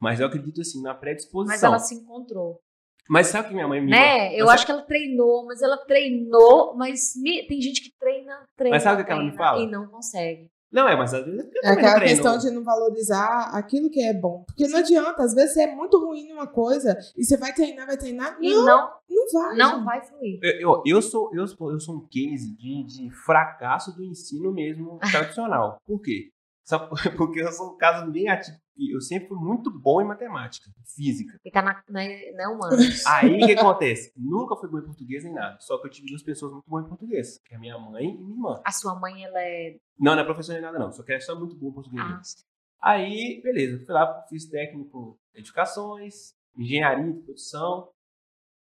Mas 0.00 0.20
eu 0.20 0.26
acredito 0.26 0.60
assim, 0.60 0.80
na 0.82 0.94
predisposição. 0.94 1.46
Mas 1.54 1.62
ela 1.62 1.78
se 1.78 1.94
encontrou. 1.94 2.58
Mas 3.08 3.26
sabe 3.26 3.46
o 3.46 3.48
que 3.48 3.54
minha 3.54 3.66
mãe 3.68 3.80
me 3.80 3.90
Né? 3.90 4.34
Eu 4.34 4.48
acho 4.48 4.64
que 4.64 4.70
ela 4.72 4.82
treinou, 4.82 5.44
mas 5.44 5.60
ela 5.62 5.76
treinou, 5.78 6.74
mas 6.76 7.12
me- 7.16 7.46
tem 7.46 7.60
gente 7.60 7.82
que 7.82 7.90
treina, 7.98 8.44
treina. 8.56 8.74
Mas 8.76 8.82
sabe 8.82 9.02
o 9.02 9.04
que 9.04 9.10
ela 9.12 9.22
me 9.24 9.32
fala? 9.36 9.60
E 9.62 9.66
não 9.66 9.86
consegue. 9.88 10.48
Não, 10.72 10.88
é, 10.88 10.96
mas 10.96 11.12
às 11.12 11.24
vezes 11.24 11.40
É 11.40 11.60
também 11.62 11.70
aquela 11.78 11.94
treino. 11.96 12.14
questão 12.14 12.38
de 12.38 12.50
não 12.50 12.62
valorizar 12.62 13.50
aquilo 13.52 13.90
que 13.90 14.00
é 14.02 14.14
bom. 14.14 14.44
Porque 14.46 14.68
não 14.68 14.78
adianta, 14.78 15.22
às 15.22 15.34
vezes 15.34 15.54
você 15.54 15.62
é 15.62 15.74
muito 15.74 15.98
ruim 15.98 16.28
numa 16.28 16.46
coisa 16.46 16.96
e 17.16 17.24
você 17.24 17.36
vai 17.36 17.52
treinar, 17.52 17.86
vai 17.86 17.96
treinar. 17.96 18.36
E 18.40 18.54
Não, 18.54 18.64
não, 18.64 18.90
não 19.08 19.32
vai. 19.32 19.56
não 19.56 19.74
gente. 19.76 19.84
vai 19.84 20.04
fluir. 20.04 20.38
Eu, 20.42 20.60
eu, 20.60 20.82
eu 20.86 21.02
sou, 21.02 21.30
eu, 21.34 21.46
sou, 21.46 21.72
eu 21.72 21.80
sou 21.80 21.96
um 21.96 22.06
case 22.08 22.54
de, 22.56 22.84
de 22.84 23.10
fracasso 23.24 23.94
do 23.96 24.04
ensino 24.04 24.52
mesmo 24.52 24.98
tradicional. 25.10 25.80
Por 25.84 26.00
quê? 26.00 26.30
Só 26.64 26.78
por- 26.78 26.98
porque 27.16 27.40
eu 27.40 27.52
sou 27.52 27.74
um 27.74 27.76
caso 27.76 28.10
bem 28.10 28.28
atípico. 28.28 28.60
Eu 28.92 29.00
sempre 29.00 29.28
fui 29.28 29.36
muito 29.38 29.70
bom 29.70 30.00
em 30.00 30.06
matemática, 30.06 30.70
física. 30.96 31.38
E 31.44 31.50
tá 31.50 31.60
na, 31.60 31.82
na, 31.88 32.00
na 32.34 32.50
humanas. 32.50 33.04
Aí 33.06 33.42
o 33.42 33.46
que 33.46 33.52
acontece? 33.52 34.10
Nunca 34.16 34.56
fui 34.56 34.70
bom 34.70 34.78
em 34.78 34.84
português 34.84 35.22
nem 35.22 35.34
nada. 35.34 35.58
Só 35.60 35.78
que 35.78 35.86
eu 35.86 35.90
tive 35.90 36.08
duas 36.08 36.22
pessoas 36.22 36.52
muito 36.52 36.64
boas 36.66 36.86
em 36.86 36.88
português, 36.88 37.38
que 37.44 37.54
é 37.54 37.58
minha 37.58 37.78
mãe 37.78 38.08
e 38.10 38.16
minha 38.18 38.30
irmã. 38.34 38.62
A 38.64 38.72
sua 38.72 38.94
mãe, 38.98 39.22
ela 39.22 39.38
é. 39.38 39.76
Não, 39.98 40.14
não 40.14 40.22
é 40.22 40.24
professora 40.24 40.60
nem 40.60 40.66
nada, 40.66 40.78
não. 40.78 40.90
Só 40.92 41.02
que 41.02 41.12
ela 41.12 41.18
é 41.18 41.20
só 41.20 41.38
muito 41.38 41.54
boa 41.56 41.70
em 41.70 41.74
português. 41.74 42.02
Ah. 42.80 42.92
Aí, 42.92 43.40
beleza, 43.42 43.84
fui 43.84 43.94
lá, 43.94 44.24
fiz 44.30 44.46
técnico 44.48 45.18
em 45.34 45.40
edificações, 45.40 46.32
engenharia 46.56 47.12
de 47.12 47.20
produção. 47.20 47.90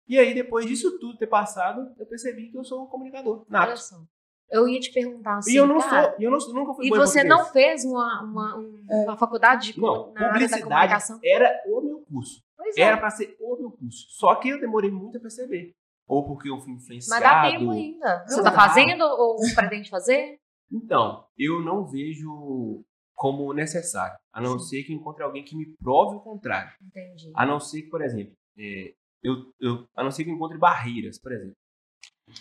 E 0.07 0.19
aí, 0.19 0.35
depois 0.35 0.67
disso 0.67 0.99
tudo 0.99 1.17
ter 1.17 1.25
passado, 1.25 1.91
eu 1.97 2.05
percebi 2.05 2.51
que 2.51 2.57
eu 2.57 2.63
sou 2.63 2.83
um 2.83 2.87
comunicador. 2.87 3.39
olha 3.39 3.45
Nato. 3.49 3.79
só. 3.79 4.03
Eu 4.51 4.67
ia 4.67 4.79
te 4.79 4.91
perguntar 4.93 5.37
assim. 5.37 5.53
e 5.53 5.55
eu 5.55 5.65
não 5.65 5.79
cara, 5.79 6.11
sou, 6.11 6.15
eu 6.21 6.31
não, 6.31 6.37
nunca 6.53 6.73
fui 6.75 6.85
E 6.85 6.89
você 6.89 7.19
português. 7.23 7.25
não 7.27 7.45
fez 7.51 7.83
uma, 7.85 8.23
uma, 8.23 8.57
um- 8.57 8.85
É. 8.89 9.03
uma 9.05 9.17
faculdade 9.17 9.73
de, 9.73 9.79
Não, 9.81 10.13
na 10.13 10.19
área 10.21 10.21
da 10.21 10.33
publicidade 10.33 10.63
comunicação? 10.63 11.19
era 11.23 11.63
o 11.67 11.81
meu 11.81 11.99
curso. 12.07 12.41
Pois 12.55 12.77
é. 12.77 12.81
Era 12.81 12.97
pra 12.97 13.09
ser 13.09 13.35
o 13.39 13.57
meu 13.57 13.71
curso. 13.71 14.05
Só 14.09 14.35
que 14.35 14.49
eu 14.49 14.59
demorei 14.59 14.91
muito 14.91 15.17
a 15.17 15.21
perceber. 15.21 15.71
Ou 16.07 16.25
porque 16.27 16.49
eu 16.49 16.59
fui 16.59 16.73
influenciado. 16.73 17.21
Mas 17.23 17.31
dá 17.31 17.49
tempo 17.49 17.71
ainda. 17.71 18.23
Você 18.27 18.37
Não 18.37 18.43
tá 18.43 18.49
dá. 18.51 18.55
fazendo 18.55 19.03
ou 19.03 19.37
pretende 19.55 19.89
fazer? 19.89 20.37
Então, 20.71 21.25
eu 21.37 21.61
não 21.61 21.85
vejo 21.85 22.83
como 23.15 23.51
necessário. 23.53 24.15
A 24.31 24.39
não 24.41 24.59
ser 24.59 24.83
que 24.83 24.93
eu 24.93 24.97
encontre 24.97 25.23
alguém 25.23 25.43
que 25.43 25.55
me 25.55 25.65
prove 25.81 26.17
o 26.17 26.19
contrário. 26.19 26.71
Entendi. 26.81 27.31
A 27.35 27.45
não 27.45 27.59
ser 27.59 27.81
que, 27.83 27.89
por 27.89 28.01
exemplo, 28.03 28.33
é, 28.57 28.93
eu, 29.23 29.35
eu- 29.59 29.87
a 29.95 30.03
não 30.03 30.11
ser 30.11 30.23
que 30.23 30.29
eu 30.29 30.35
encontre 30.35 30.57
barreiras, 30.57 31.17
por 31.19 31.31
exemplo. 31.31 31.55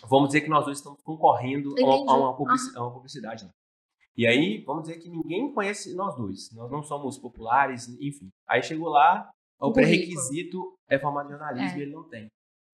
Vamos 0.09 0.29
dizer 0.29 0.41
que 0.41 0.49
nós 0.49 0.65
dois 0.65 0.77
estamos 0.79 1.01
concorrendo 1.03 1.73
a 1.79 2.11
a 2.11 2.17
uma 2.17 2.35
publici- 2.35 2.75
a 2.77 2.81
uma 2.81 2.91
publicidade. 2.93 3.45
lá. 3.45 3.51
E 4.17 4.25
aí, 4.25 4.63
vamos 4.65 4.83
dizer 4.87 4.99
que 4.99 5.09
ninguém 5.09 5.53
conhece 5.53 5.93
nós 5.93 6.15
dois. 6.15 6.49
Nós 6.53 6.71
não 6.71 6.81
somos 6.81 7.17
populares, 7.17 7.87
enfim. 7.99 8.29
Aí 8.47 8.63
chegou 8.63 8.87
lá, 8.89 9.29
o 9.59 9.71
pré-requisito 9.73 10.73
é 10.89 10.97
formado 10.97 11.27
em 11.27 11.31
jornalismo 11.31 11.77
É. 11.77 11.79
e 11.79 11.81
ele 11.81 11.91
não 11.91 12.07
tem. 12.07 12.27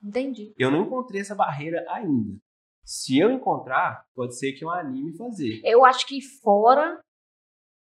Entendi. 0.04 0.54
Eu 0.58 0.72
não 0.72 0.84
encontrei 0.86 1.22
essa 1.22 1.36
barreira 1.36 1.84
ainda. 1.90 2.38
Se 2.84 3.18
eu 3.20 3.30
encontrar, 3.32 4.04
pode 4.16 4.38
ser 4.38 4.54
que 4.54 4.64
eu 4.64 4.70
anime 4.70 5.16
fazer. 5.18 5.62
Eu 5.64 5.84
acho 5.86 6.08
que 6.08 6.20
fora 6.42 7.00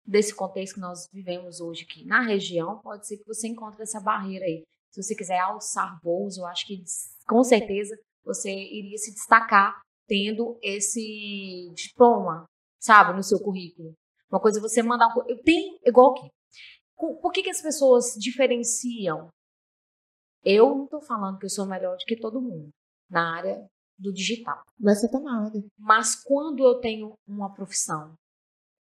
desse 0.04 0.34
contexto 0.34 0.74
que 0.74 0.80
nós 0.80 1.08
vivemos 1.12 1.60
hoje 1.60 1.84
aqui 1.88 2.04
na 2.04 2.20
região, 2.22 2.80
pode 2.80 3.06
ser 3.06 3.18
que 3.18 3.26
você 3.26 3.46
encontre 3.48 3.82
essa 3.82 4.00
barreira 4.00 4.44
aí. 4.44 4.64
Se 4.90 5.02
você 5.02 5.14
quiser 5.14 5.38
alçar 5.38 5.98
voos, 6.02 6.36
eu 6.36 6.44
acho 6.46 6.66
que 6.66 6.82
com 7.26 7.42
certeza 7.44 7.96
você 8.24 8.50
iria 8.50 8.96
se 8.98 9.12
destacar 9.12 9.80
tendo 10.06 10.58
esse 10.62 11.70
diploma, 11.74 12.44
sabe, 12.80 13.14
no 13.14 13.22
seu 13.22 13.38
currículo. 13.40 13.94
Uma 14.30 14.40
coisa 14.40 14.58
é 14.58 14.62
você 14.62 14.82
mandar 14.82 15.08
um. 15.08 15.28
Eu 15.28 15.40
tenho, 15.42 15.78
igual 15.84 16.12
aqui. 16.12 16.28
Por 16.96 17.32
que, 17.32 17.42
que 17.42 17.50
as 17.50 17.60
pessoas 17.60 18.14
diferenciam? 18.18 19.28
Eu 20.44 20.74
não 20.74 20.84
estou 20.84 21.00
falando 21.00 21.38
que 21.38 21.46
eu 21.46 21.50
sou 21.50 21.66
melhor 21.66 21.96
do 21.96 22.04
que 22.04 22.16
todo 22.16 22.40
mundo 22.40 22.70
na 23.10 23.36
área 23.36 23.66
do 23.98 24.12
digital. 24.12 24.62
Mas 24.78 25.00
você 25.00 25.10
tá 25.10 25.20
na 25.20 25.44
área. 25.46 25.62
Mas 25.78 26.14
quando 26.22 26.64
eu 26.64 26.80
tenho 26.80 27.14
uma 27.26 27.52
profissão, 27.52 28.14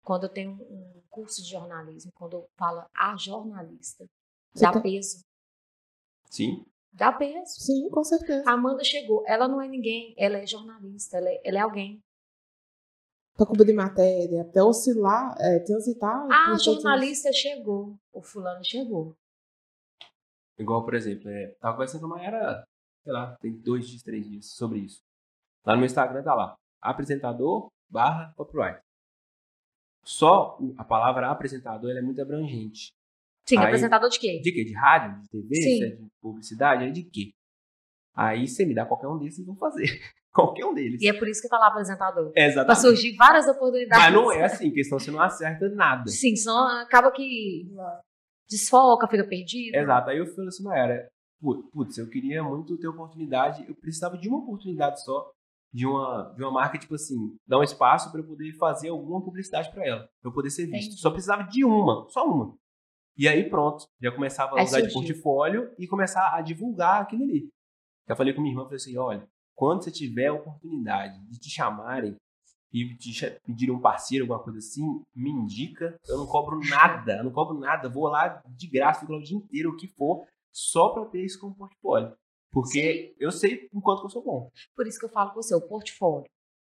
quando 0.04 0.24
eu 0.24 0.30
tenho 0.30 0.52
um 0.54 1.02
curso 1.10 1.42
de 1.44 1.50
jornalismo, 1.50 2.12
quando 2.16 2.38
eu 2.38 2.46
falo 2.58 2.86
a 2.96 3.16
jornalista, 3.18 4.06
Você 4.54 4.66
dá 4.66 4.72
tá- 4.72 4.82
peso. 4.82 5.20
Sim? 6.30 6.66
Dá 6.94 7.12
peso. 7.12 7.60
Sim, 7.60 7.90
com 7.90 8.04
certeza. 8.04 8.48
A 8.48 8.54
Amanda 8.54 8.84
chegou, 8.84 9.24
ela 9.26 9.48
não 9.48 9.60
é 9.62 9.68
ninguém, 9.68 10.14
ela 10.18 10.38
é 10.38 10.46
jornalista, 10.46 11.18
ela 11.18 11.28
é, 11.30 11.42
ela 11.44 11.58
é 11.58 11.62
alguém. 11.62 12.00
Pra 13.36 13.48
cobrir 13.48 13.74
matéria, 13.74 14.44
até 14.44 14.62
oscilar, 14.62 15.36
é, 15.40 15.60
transitar. 15.60 16.16
A 16.26 16.28
por 16.28 16.46
todos 16.46 16.68
os- 16.68 16.74
jornalista 16.84 17.32
chegou, 17.34 17.98
o 18.14 18.22
fulano 18.22 18.64
chegou. 18.64 19.16
Igual, 20.60 20.86
por 20.86 20.94
exemplo, 20.94 21.28
é, 21.30 21.48
tava 21.60 21.74
conversando 21.74 22.02
com 22.02 22.14
a 22.14 22.18
Mayara, 22.18 22.64
sei 23.04 23.12
lá, 23.12 23.36
tem 23.42 23.52
dois 23.52 23.88
dias, 23.88 24.04
três 24.04 24.30
dias 24.30 24.46
sobre 24.52 24.80
isso. 24.80 25.02
Lá 25.66 25.74
no 25.74 25.80
meu 25.80 25.88
Instagram 25.88 26.22
tá 26.24 26.36
lá, 26.36 26.56
apresentador 26.80 27.70
barra 27.90 28.32
copyright. 28.38 28.80
Só 30.04 30.60
a 30.78 30.84
palavra 30.84 31.32
apresentador 31.32 31.90
ela 31.90 32.00
é 32.00 32.04
muito 32.04 32.22
abrangente. 32.22 32.92
Sim, 33.48 33.58
Aí- 33.58 33.66
apresentador 33.66 34.10
de 34.10 34.20
quê? 34.20 34.40
De 34.42 34.52
quê? 34.52 34.64
De 34.64 34.74
rádio? 34.74 35.22
De 35.22 35.30
TV? 35.30 35.56
Sim. 35.56 35.78
Se 35.78 35.84
é 35.84 35.90
de 35.96 36.08
publicidade? 36.22 36.84
É 36.86 36.90
de 36.92 37.04
quê? 37.04 37.32
Aí 38.16 38.48
você 38.48 38.66
me 38.66 38.74
dá 38.76 38.86
qualquer 38.86 39.08
um 39.08 39.18
desses, 39.18 39.40
eu 39.40 39.46
vou 39.46 39.56
fazer. 39.58 39.84
qualquer 40.34 40.66
um 40.66 40.74
deles. 40.74 41.02
E 41.02 41.08
é 41.08 41.14
por 41.14 41.28
isso 41.28 41.42
que 41.42 41.50
tá 41.50 41.58
lá 41.60 41.68
apresentador. 41.68 42.28
É, 42.30 42.32
Pra 42.32 42.46
exatamente. 42.46 42.82
surgir 42.82 43.16
várias 43.16 43.48
oportunidades. 43.48 44.04
Mas 44.06 44.14
não 44.14 44.32
é 44.32 44.44
assim, 44.44 44.72
questão 44.72 44.98
você 45.00 45.12
não 45.12 45.22
acerta 45.22 45.68
nada. 45.70 46.10
Sim, 46.10 46.36
senão 46.36 46.68
acaba 46.82 47.12
que 47.12 47.66
desfoca, 48.50 49.08
fica 49.08 49.24
perdido. 49.28 49.76
Exato. 49.76 50.10
Aí 50.10 50.18
eu 50.18 50.26
falei 50.28 50.48
assim, 50.48 50.64
Mayara, 50.64 51.10
pu- 51.42 51.70
putz, 51.72 51.98
eu 51.98 52.10
queria 52.10 52.44
muito 52.44 52.78
ter 52.78 52.88
oportunidade, 52.88 53.66
eu 53.68 53.76
precisava 53.76 54.18
de 54.18 54.28
uma 54.30 54.40
oportunidade 54.40 55.04
só, 55.04 55.32
de 55.74 55.86
uma, 55.88 56.34
de 56.36 56.44
uma 56.44 56.52
marca, 56.52 56.78
tipo 56.78 56.94
assim, 56.96 57.16
dar 57.48 57.60
um 57.60 57.64
espaço 57.64 58.12
para 58.12 58.22
eu 58.22 58.28
poder 58.28 58.54
fazer 58.58 58.90
alguma 58.90 59.24
publicidade 59.24 59.72
para 59.72 59.86
ela, 59.88 60.00
para 60.22 60.30
eu 60.30 60.34
poder 60.34 60.50
ser 60.52 60.66
visto. 60.68 60.86
Entendi. 60.88 61.02
Só 61.02 61.10
precisava 61.10 61.44
de 61.44 61.66
uma, 61.66 62.08
só 62.10 62.26
uma. 62.28 62.56
E 63.16 63.28
aí 63.28 63.50
pronto, 63.50 63.86
já 64.02 64.12
começava 64.12 64.56
a 64.56 64.60
Aí 64.60 64.66
usar 64.66 64.82
de 64.82 64.92
portfólio 64.92 65.74
e 65.78 65.88
começar 65.88 66.36
a 66.36 66.42
divulgar 66.42 67.02
aquilo 67.02 67.24
ali. 67.24 67.50
Já 68.08 68.16
falei 68.16 68.34
com 68.34 68.42
minha 68.42 68.54
irmã, 68.54 68.64
falei 68.64 68.78
assim, 68.78 68.98
olha, 68.98 69.28
quando 69.56 69.84
você 69.84 69.92
tiver 69.92 70.28
a 70.28 70.34
oportunidade 70.34 71.20
de 71.30 71.40
te 71.40 71.50
chamarem 71.50 72.16
e 72.72 72.96
te 72.96 73.14
pedirem 73.46 73.76
um 73.76 73.80
parceiro, 73.80 74.24
alguma 74.24 74.44
coisa 74.44 74.58
assim, 74.58 74.82
me 75.16 75.30
indica, 75.30 75.96
eu 76.08 76.18
não 76.18 76.26
cobro 76.26 76.60
nada, 76.68 77.18
eu 77.18 77.24
não 77.24 77.32
cobro 77.32 77.58
nada, 77.60 77.88
vou 77.88 78.08
lá 78.08 78.42
de 78.48 78.68
graça, 78.68 79.02
fico 79.02 79.12
lá 79.12 79.20
o 79.20 79.24
dia 79.24 79.38
inteiro, 79.38 79.70
o 79.70 79.78
que 79.78 79.88
for, 79.88 80.26
só 80.52 80.90
pra 80.90 81.04
eu 81.04 81.10
ter 81.10 81.24
isso 81.24 81.40
como 81.40 81.56
portfólio. 81.56 82.16
Porque 82.52 83.16
eu 83.20 83.32
sei 83.32 83.70
o 83.72 83.82
quanto 83.82 84.02
que 84.02 84.08
eu 84.08 84.12
sou 84.12 84.24
bom. 84.24 84.50
Por 84.76 84.88
isso 84.88 85.00
que 85.00 85.06
eu 85.06 85.10
falo 85.10 85.30
com 85.30 85.42
você, 85.42 85.54
o 85.56 85.62
portfólio 85.62 86.26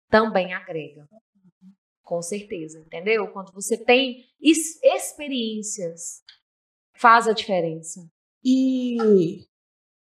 também 0.08 0.52
agrega. 0.52 1.06
Com 2.04 2.20
certeza, 2.20 2.78
entendeu? 2.80 3.32
Quando 3.32 3.50
você 3.52 3.76
tem 3.82 4.26
experiências, 4.40 6.22
faz 6.94 7.26
a 7.26 7.32
diferença. 7.32 8.06
E 8.44 9.46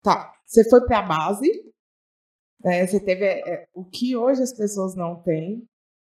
tá, 0.02 0.32
você 0.46 0.68
foi 0.70 0.86
pra 0.86 1.02
base, 1.02 1.50
né, 2.62 2.86
você 2.86 3.00
teve 3.00 3.24
é, 3.24 3.40
é, 3.40 3.68
o 3.74 3.84
que 3.84 4.16
hoje 4.16 4.42
as 4.42 4.52
pessoas 4.52 4.94
não 4.94 5.20
têm. 5.22 5.66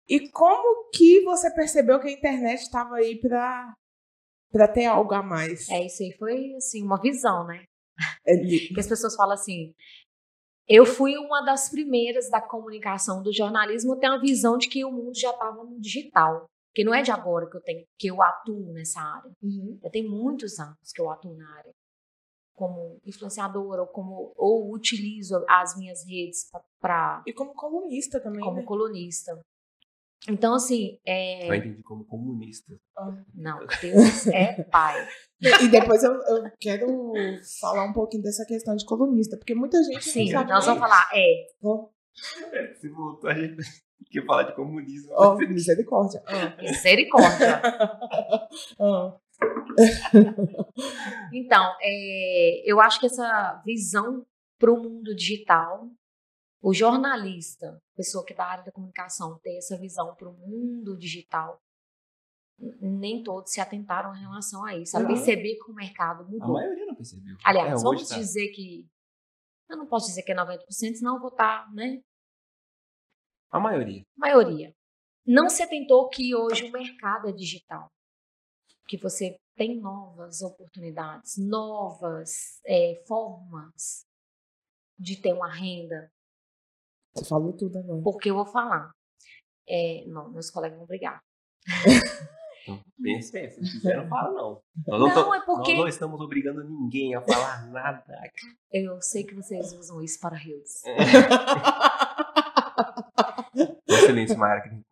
E 0.07 0.29
como 0.29 0.89
que 0.91 1.21
você 1.23 1.53
percebeu 1.53 1.99
que 1.99 2.07
a 2.07 2.11
internet 2.11 2.61
estava 2.61 2.95
aí 2.95 3.19
pra, 3.19 3.73
pra 4.51 4.67
ter 4.67 4.85
algo 4.85 5.13
a 5.13 5.21
mais? 5.21 5.69
É, 5.69 5.85
isso 5.85 6.01
aí 6.01 6.13
foi, 6.17 6.53
assim, 6.55 6.81
uma 6.81 6.99
visão, 7.01 7.45
né? 7.45 7.65
É 8.25 8.35
Que 8.73 8.79
as 8.79 8.87
pessoas 8.87 9.15
falam 9.15 9.33
assim, 9.33 9.73
eu 10.67 10.85
fui 10.85 11.17
uma 11.17 11.41
das 11.41 11.69
primeiras 11.69 12.29
da 12.29 12.41
comunicação 12.41 13.21
do 13.21 13.33
jornalismo 13.33 13.93
a 13.93 13.97
ter 13.97 14.07
uma 14.09 14.19
visão 14.19 14.57
de 14.57 14.69
que 14.69 14.85
o 14.85 14.91
mundo 14.91 15.17
já 15.17 15.31
estava 15.31 15.63
no 15.63 15.79
digital. 15.79 16.45
Que 16.73 16.83
não 16.83 16.93
é 16.93 17.03
de 17.03 17.11
agora 17.11 17.47
que 17.47 17.55
eu 17.55 17.61
tenho, 17.61 17.85
que 17.99 18.07
eu 18.07 18.21
atuo 18.21 18.73
nessa 18.73 18.99
área. 18.99 19.31
Uhum. 19.43 19.77
Já 19.83 19.89
tem 19.91 20.07
muitos 20.09 20.59
anos 20.59 20.91
que 20.91 20.99
eu 20.99 21.09
atuo 21.09 21.35
na 21.35 21.57
área 21.57 21.71
como 22.55 22.99
influenciadora 23.05 23.81
ou 23.81 23.87
como 23.87 24.31
ou 24.35 24.71
utilizo 24.71 25.43
as 25.47 25.75
minhas 25.77 26.05
redes 26.07 26.49
para 26.79 27.23
E 27.25 27.33
como 27.33 27.53
colunista 27.53 28.19
também, 28.19 28.41
como 28.41 28.57
né? 28.57 28.63
colunista. 28.63 29.39
Então 30.29 30.53
assim, 30.53 30.97
é... 31.05 31.49
Eu 31.49 31.53
entendi 31.53 31.83
como 31.83 32.05
comunista. 32.05 32.73
não, 33.33 33.59
Deus 33.81 34.27
é 34.27 34.63
pai. 34.63 35.07
E 35.61 35.67
depois 35.67 36.01
eu, 36.01 36.13
eu 36.13 36.43
quero 36.57 36.87
falar 37.59 37.83
um 37.83 37.91
pouquinho 37.91 38.23
dessa 38.23 38.45
questão 38.45 38.73
de 38.77 38.85
colunista, 38.85 39.35
porque 39.35 39.53
muita 39.53 39.77
gente 39.83 40.01
Sim, 40.01 40.25
não 40.25 40.31
sabe 40.31 40.51
nós 40.51 40.65
vamos 40.65 40.79
falar, 40.79 41.09
é, 41.13 41.47
Ó, 41.61 41.89
Se 42.79 42.87
voltou, 42.87 43.29
a 43.29 43.33
gente 43.33 43.57
quer 44.09 44.25
falar 44.25 44.43
de 44.43 44.55
comunismo. 44.55 45.11
ó, 45.11 45.35
misericórdia. 45.35 46.23
Ah, 46.25 46.55
misericórdia. 46.61 47.61
ah. 48.79 49.17
Então, 51.33 51.73
é, 51.81 52.63
eu 52.65 52.79
acho 52.79 52.99
que 52.99 53.07
essa 53.07 53.61
visão 53.65 54.25
para 54.59 54.71
o 54.71 54.81
mundo 54.81 55.13
digital, 55.15 55.89
o 56.63 56.73
jornalista, 56.73 57.77
pessoa 57.93 58.23
que 58.25 58.31
é 58.31 58.35
da 58.37 58.45
área 58.45 58.63
da 58.63 58.71
comunicação, 58.71 59.37
ter 59.39 59.57
essa 59.57 59.77
visão 59.77 60.15
para 60.15 60.29
o 60.29 60.33
mundo 60.33 60.97
digital, 60.97 61.61
nem 62.79 63.21
todos 63.21 63.51
se 63.51 63.59
atentaram 63.59 64.15
em 64.15 64.21
relação 64.21 64.63
a 64.63 64.73
isso, 64.77 64.97
a 64.97 65.05
perceber 65.05 65.55
que 65.57 65.69
o 65.69 65.75
mercado 65.75 66.23
A 66.23 66.25
mudou. 66.25 66.53
maioria 66.53 66.85
não 66.85 66.95
percebeu. 66.95 67.35
Aliás, 67.43 67.81
É, 67.81 67.83
vamos 67.83 68.07
tá. 68.07 68.15
dizer 68.15 68.47
que 68.51 68.87
Eu 69.69 69.77
não 69.77 69.87
posso 69.87 70.07
dizer 70.07 70.23
que 70.23 70.31
é 70.31 70.35
90%, 70.35 70.95
senão 70.95 71.15
eu 71.15 71.21
vou 71.21 71.31
estar, 71.31 71.69
né? 71.73 72.01
A 73.51 73.59
maioria. 73.59 74.03
Maioria. 74.15 74.73
Não 75.25 75.49
se 75.49 75.63
atentou 75.63 76.09
que 76.09 76.35
hoje 76.35 76.65
o 76.65 76.71
mercado 76.71 77.27
é 77.27 77.31
digital. 77.31 77.89
Que 78.87 78.97
você 78.97 79.35
tem 79.55 79.79
novas 79.79 80.41
oportunidades, 80.41 81.37
novas 81.37 82.59
é, 82.65 83.03
formas 83.07 84.05
de 84.99 85.19
ter 85.21 85.33
uma 85.33 85.51
renda. 85.51 86.11
Você 87.15 87.25
falou 87.25 87.53
tudo 87.53 87.77
agora. 87.77 88.01
Porque 88.01 88.29
eu 88.31 88.35
vou 88.35 88.45
falar. 88.45 88.91
É, 89.67 90.03
não, 90.07 90.29
meus 90.31 90.49
colegas 90.49 90.77
vão 90.77 90.87
brigar. 90.87 91.21
Então, 92.63 92.79
pensa, 93.01 93.31
pensa. 93.31 93.63
Se 93.63 93.71
quiser, 93.73 93.97
não 93.97 94.07
fala, 94.09 94.31
não. 94.31 94.61
Nós 94.87 94.99
Não, 95.15 95.23
tô- 95.25 95.33
é 95.33 95.41
porque- 95.45 95.71
Nós 95.73 95.79
não 95.81 95.87
estamos 95.87 96.21
obrigando 96.21 96.63
ninguém 96.63 97.13
a 97.15 97.21
falar 97.21 97.67
nada. 97.71 98.03
Eu 98.71 99.01
sei 99.01 99.23
que 99.23 99.35
vocês 99.35 99.71
usam 99.73 100.01
isso 100.01 100.19
para 100.19 100.35
rios. 100.37 100.81
Excelência, 103.87 104.37
Mayara. 104.37 104.61
que 104.63 104.69
tem-. 104.69 104.83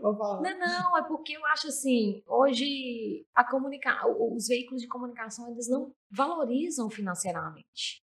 Não, 0.00 0.12
não, 0.58 0.96
é 0.98 1.02
porque 1.08 1.36
eu 1.36 1.44
acho 1.46 1.68
assim, 1.68 2.22
hoje 2.26 3.26
a 3.34 3.42
comunica 3.48 4.06
os 4.06 4.46
veículos 4.46 4.80
de 4.82 4.86
comunicação 4.88 5.50
eles 5.50 5.68
não 5.68 5.90
valorizam 6.10 6.88
financeiramente. 6.88 8.03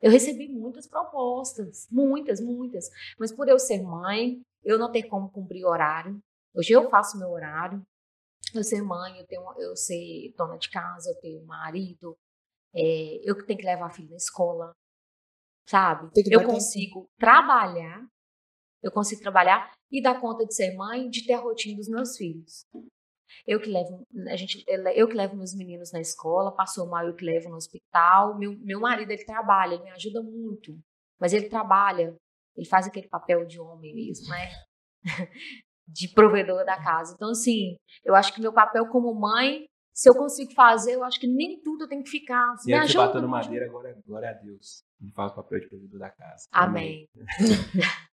Eu 0.00 0.10
recebi 0.10 0.48
muitas 0.48 0.86
propostas, 0.86 1.88
muitas, 1.90 2.40
muitas, 2.40 2.88
mas 3.18 3.32
por 3.32 3.48
eu 3.48 3.58
ser 3.58 3.82
mãe, 3.82 4.40
eu 4.62 4.78
não 4.78 4.92
ter 4.92 5.04
como 5.04 5.30
cumprir 5.30 5.64
horário. 5.64 6.18
Hoje 6.54 6.72
eu 6.72 6.88
faço 6.88 7.18
meu 7.18 7.30
horário. 7.30 7.82
Eu 8.54 8.64
ser 8.64 8.80
mãe, 8.80 9.18
eu 9.18 9.26
tenho, 9.26 9.42
eu 9.58 9.76
ser 9.76 10.32
dona 10.36 10.56
de 10.56 10.70
casa, 10.70 11.10
eu 11.10 11.20
tenho 11.20 11.44
marido, 11.44 12.16
é, 12.74 13.20
eu 13.22 13.36
que 13.36 13.44
tenho 13.44 13.58
que 13.58 13.66
levar 13.66 13.86
a 13.86 13.90
filha 13.90 14.10
na 14.10 14.16
escola, 14.16 14.72
sabe? 15.68 16.10
Eu 16.16 16.30
dar 16.30 16.38
tempo. 16.40 16.52
consigo 16.52 17.10
trabalhar, 17.18 18.06
eu 18.82 18.90
consigo 18.90 19.20
trabalhar 19.20 19.70
e 19.90 20.02
dar 20.02 20.20
conta 20.20 20.46
de 20.46 20.54
ser 20.54 20.74
mãe, 20.76 21.10
de 21.10 21.26
ter 21.26 21.34
a 21.34 21.40
rotina 21.40 21.76
dos 21.76 21.88
meus 21.88 22.16
filhos. 22.16 22.64
Eu 23.46 23.60
que 23.60 23.70
levo, 23.70 24.06
a 24.28 24.36
gente, 24.36 24.64
eu 24.94 25.08
que 25.08 25.14
levo 25.14 25.36
meus 25.36 25.54
meninos 25.54 25.92
na 25.92 26.00
escola, 26.00 26.54
passou 26.54 26.88
mal, 26.88 27.06
eu 27.06 27.14
que 27.14 27.24
levo 27.24 27.48
no 27.48 27.56
hospital. 27.56 28.38
Meu, 28.38 28.56
meu 28.60 28.80
marido, 28.80 29.10
ele 29.10 29.24
trabalha, 29.24 29.74
ele 29.74 29.84
me 29.84 29.90
ajuda 29.90 30.22
muito. 30.22 30.78
Mas 31.20 31.32
ele 31.32 31.48
trabalha, 31.48 32.14
ele 32.56 32.66
faz 32.66 32.86
aquele 32.86 33.08
papel 33.08 33.44
de 33.46 33.60
homem 33.60 33.94
mesmo, 33.94 34.28
né? 34.28 34.50
De 35.90 36.06
provedor 36.12 36.66
da 36.66 36.76
casa. 36.76 37.14
Então, 37.14 37.30
assim, 37.30 37.74
eu 38.04 38.14
acho 38.14 38.34
que 38.34 38.42
meu 38.42 38.52
papel 38.52 38.86
como 38.88 39.18
mãe, 39.18 39.64
se 39.94 40.08
eu 40.08 40.14
consigo 40.14 40.52
fazer, 40.52 40.96
eu 40.96 41.02
acho 41.02 41.18
que 41.18 41.26
nem 41.26 41.62
tudo 41.62 41.84
eu 41.84 41.88
tenho 41.88 42.04
que 42.04 42.10
ficar. 42.10 42.54
Se 42.58 42.66
me 42.66 42.74
é 42.74 42.80
ajuda, 42.80 43.04
ajuda. 43.04 43.26
madeira, 43.26 43.64
agora 43.64 43.98
glória 44.06 44.28
a 44.28 44.32
Deus. 44.34 44.82
Ele 45.00 45.10
faz 45.12 45.32
o 45.32 45.36
papel 45.36 45.60
de 45.60 45.68
provedor 45.68 45.98
da 45.98 46.10
casa. 46.10 46.46
Amém. 46.52 47.08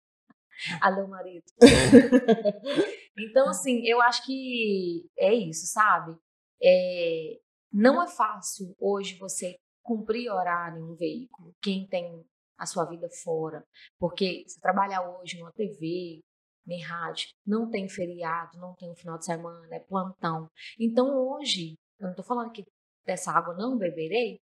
Alô, 0.81 1.07
marido. 1.07 1.43
então, 3.17 3.49
assim, 3.49 3.85
eu 3.85 4.01
acho 4.01 4.25
que 4.25 5.09
é 5.17 5.33
isso, 5.33 5.65
sabe? 5.67 6.15
É, 6.61 7.39
não 7.71 8.01
é 8.01 8.07
fácil 8.07 8.75
hoje 8.79 9.17
você 9.17 9.55
cumprir 9.81 10.29
horário 10.31 10.79
em 10.79 10.83
um 10.91 10.95
veículo, 10.95 11.53
quem 11.61 11.85
tem 11.87 12.23
a 12.57 12.65
sua 12.65 12.85
vida 12.85 13.07
fora. 13.23 13.63
Porque 13.99 14.43
se 14.47 14.59
trabalhar 14.61 15.01
hoje 15.01 15.37
numa 15.39 15.51
TV, 15.51 16.21
nem 16.65 16.81
rádio, 16.81 17.27
não 17.45 17.69
tem 17.69 17.89
feriado, 17.89 18.57
não 18.57 18.73
tem 18.75 18.89
um 18.89 18.95
final 18.95 19.17
de 19.17 19.25
semana, 19.25 19.75
é 19.75 19.79
plantão. 19.79 20.47
Então, 20.79 21.13
hoje, 21.17 21.75
eu 21.99 22.07
não 22.07 22.15
tô 22.15 22.23
falando 22.23 22.51
que 22.51 22.63
dessa 23.05 23.31
água 23.31 23.53
não 23.55 23.77
beberei, 23.77 24.37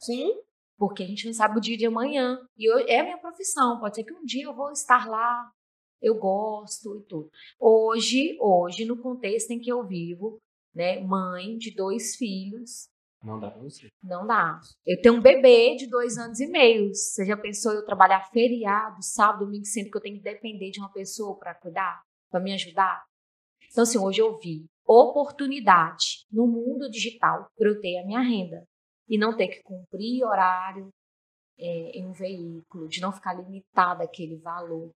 Sim? 0.00 0.40
porque 0.78 1.02
a 1.02 1.06
gente 1.06 1.26
não 1.26 1.32
sabe 1.34 1.58
o 1.58 1.60
dia 1.60 1.76
de 1.76 1.84
amanhã. 1.84 2.38
E 2.56 2.70
eu- 2.70 2.86
é 2.86 3.00
a 3.00 3.02
minha 3.04 3.18
profissão. 3.18 3.80
Pode 3.80 3.96
ser 3.96 4.04
que 4.04 4.14
um 4.14 4.24
dia 4.24 4.44
eu 4.44 4.54
vou 4.54 4.70
estar 4.70 5.06
lá, 5.08 5.50
eu 6.00 6.14
gosto 6.16 6.96
e 6.98 7.02
tudo. 7.04 7.30
Hoje, 7.58 8.36
hoje, 8.40 8.84
no 8.84 8.96
contexto 8.96 9.50
em 9.50 9.58
que 9.60 9.70
eu 9.70 9.86
vivo, 9.86 10.38
né, 10.74 11.00
mãe 11.00 11.56
de 11.56 11.74
dois 11.74 12.14
filhos, 12.16 12.88
Não 13.22 13.38
dá 13.40 13.50
pra 13.50 13.60
você. 13.62 13.88
não 14.02 14.26
dá. 14.26 14.60
Eu 14.86 15.00
tenho 15.02 15.16
um 15.16 15.20
bebê 15.22 15.74
de 15.76 15.88
dois 15.88 16.16
anos 16.18 16.38
e 16.40 16.46
meio. 16.46 16.94
Você 16.94 17.24
já 17.26 17.36
pensou 17.36 17.72
eu 17.72 17.84
trabalhar 17.84 18.28
feriado, 18.30 19.02
sábado, 19.02 19.44
domingo, 19.44 19.64
sendo 19.66 19.90
que 19.90 19.96
eu 19.96 20.00
tenho 20.00 20.16
que 20.18 20.22
depender 20.22 20.70
de 20.70 20.78
uma 20.80 20.92
pessoa 20.92 21.36
para 21.36 21.54
cuidar, 21.54 22.02
para 22.30 22.40
me 22.40 22.52
ajudar? 22.54 23.04
Então, 23.70 23.82
assim, 23.82 23.98
hoje 23.98 24.20
eu 24.20 24.38
vi 24.38 24.64
oportunidade 24.86 26.24
no 26.30 26.46
mundo 26.46 26.88
digital 26.90 27.48
para 27.56 27.68
eu 27.68 27.80
ter 27.80 27.98
a 27.98 28.06
minha 28.06 28.20
renda 28.20 28.64
e 29.08 29.18
não 29.18 29.36
ter 29.36 29.48
que 29.48 29.62
cumprir 29.62 30.24
horário 30.24 30.88
é, 31.58 31.90
em 31.98 32.06
um 32.06 32.12
veículo, 32.12 32.88
de 32.88 33.00
não 33.00 33.12
ficar 33.12 33.34
limitada 33.34 34.04
aquele 34.04 34.36
valor. 34.36 34.90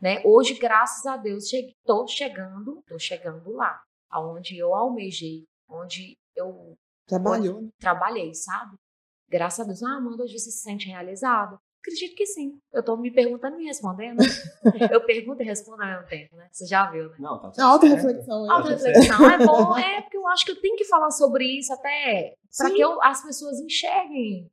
Né? 0.00 0.22
Hoje, 0.24 0.54
graças 0.54 1.04
a 1.06 1.16
Deus, 1.16 1.52
estou 1.52 2.06
chegando, 2.08 2.78
estou 2.80 2.98
chegando 2.98 3.50
lá, 3.52 3.80
aonde 4.08 4.56
eu 4.56 4.74
almejei, 4.74 5.44
onde 5.68 6.16
eu 6.34 6.74
Trabalhou. 7.06 7.60
né? 7.62 7.68
trabalhei, 7.78 8.32
sabe? 8.34 8.76
Graças 9.28 9.60
a 9.60 9.64
Deus. 9.64 9.82
Ah, 9.82 9.96
Amanda, 9.96 10.22
hoje 10.22 10.38
você 10.38 10.50
se 10.50 10.62
sente 10.62 10.86
realizada? 10.88 11.58
Acredito 11.80 12.14
que 12.14 12.26
sim. 12.26 12.58
Eu 12.72 12.82
tô 12.82 12.96
me 12.96 13.10
perguntando 13.10 13.56
e 13.56 13.58
me 13.60 13.64
respondendo. 13.66 14.18
eu 14.92 15.04
pergunto 15.04 15.42
e 15.42 15.46
respondo 15.46 15.82
ao 15.82 15.88
mesmo 15.88 16.06
tempo, 16.08 16.36
né? 16.36 16.48
Você 16.52 16.66
já 16.66 16.90
viu, 16.90 17.08
né? 17.10 17.16
Não, 17.18 17.38
tá 17.40 17.48
É 17.48 17.50
tudo 17.52 17.62
alta 17.64 17.86
certo. 17.88 17.96
reflexão. 18.06 18.44
hein? 18.44 18.50
Auto-reflexão 18.52 19.30
é 19.30 19.46
bom, 19.46 19.76
é 19.78 20.00
porque 20.02 20.16
eu 20.16 20.28
acho 20.28 20.44
que 20.44 20.50
eu 20.52 20.60
tenho 20.60 20.76
que 20.76 20.84
falar 20.84 21.10
sobre 21.10 21.44
isso 21.58 21.72
até 21.72 22.34
para 22.56 22.70
que 22.70 22.80
eu- 22.80 23.02
as 23.02 23.22
pessoas 23.22 23.58
enxerguem 23.60 24.50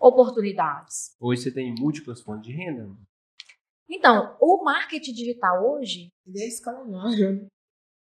oportunidades. 0.00 1.14
Hoje 1.20 1.42
você 1.42 1.50
tem 1.52 1.74
múltiplas 1.78 2.20
fontes 2.20 2.46
de 2.46 2.52
renda. 2.56 2.88
Então, 3.88 4.36
o 4.40 4.62
marketing 4.64 5.12
digital 5.12 5.64
hoje, 5.64 6.08
Ele 6.26 6.42
é 6.42 6.48
escalonável. 6.48 7.32
né? 7.34 7.46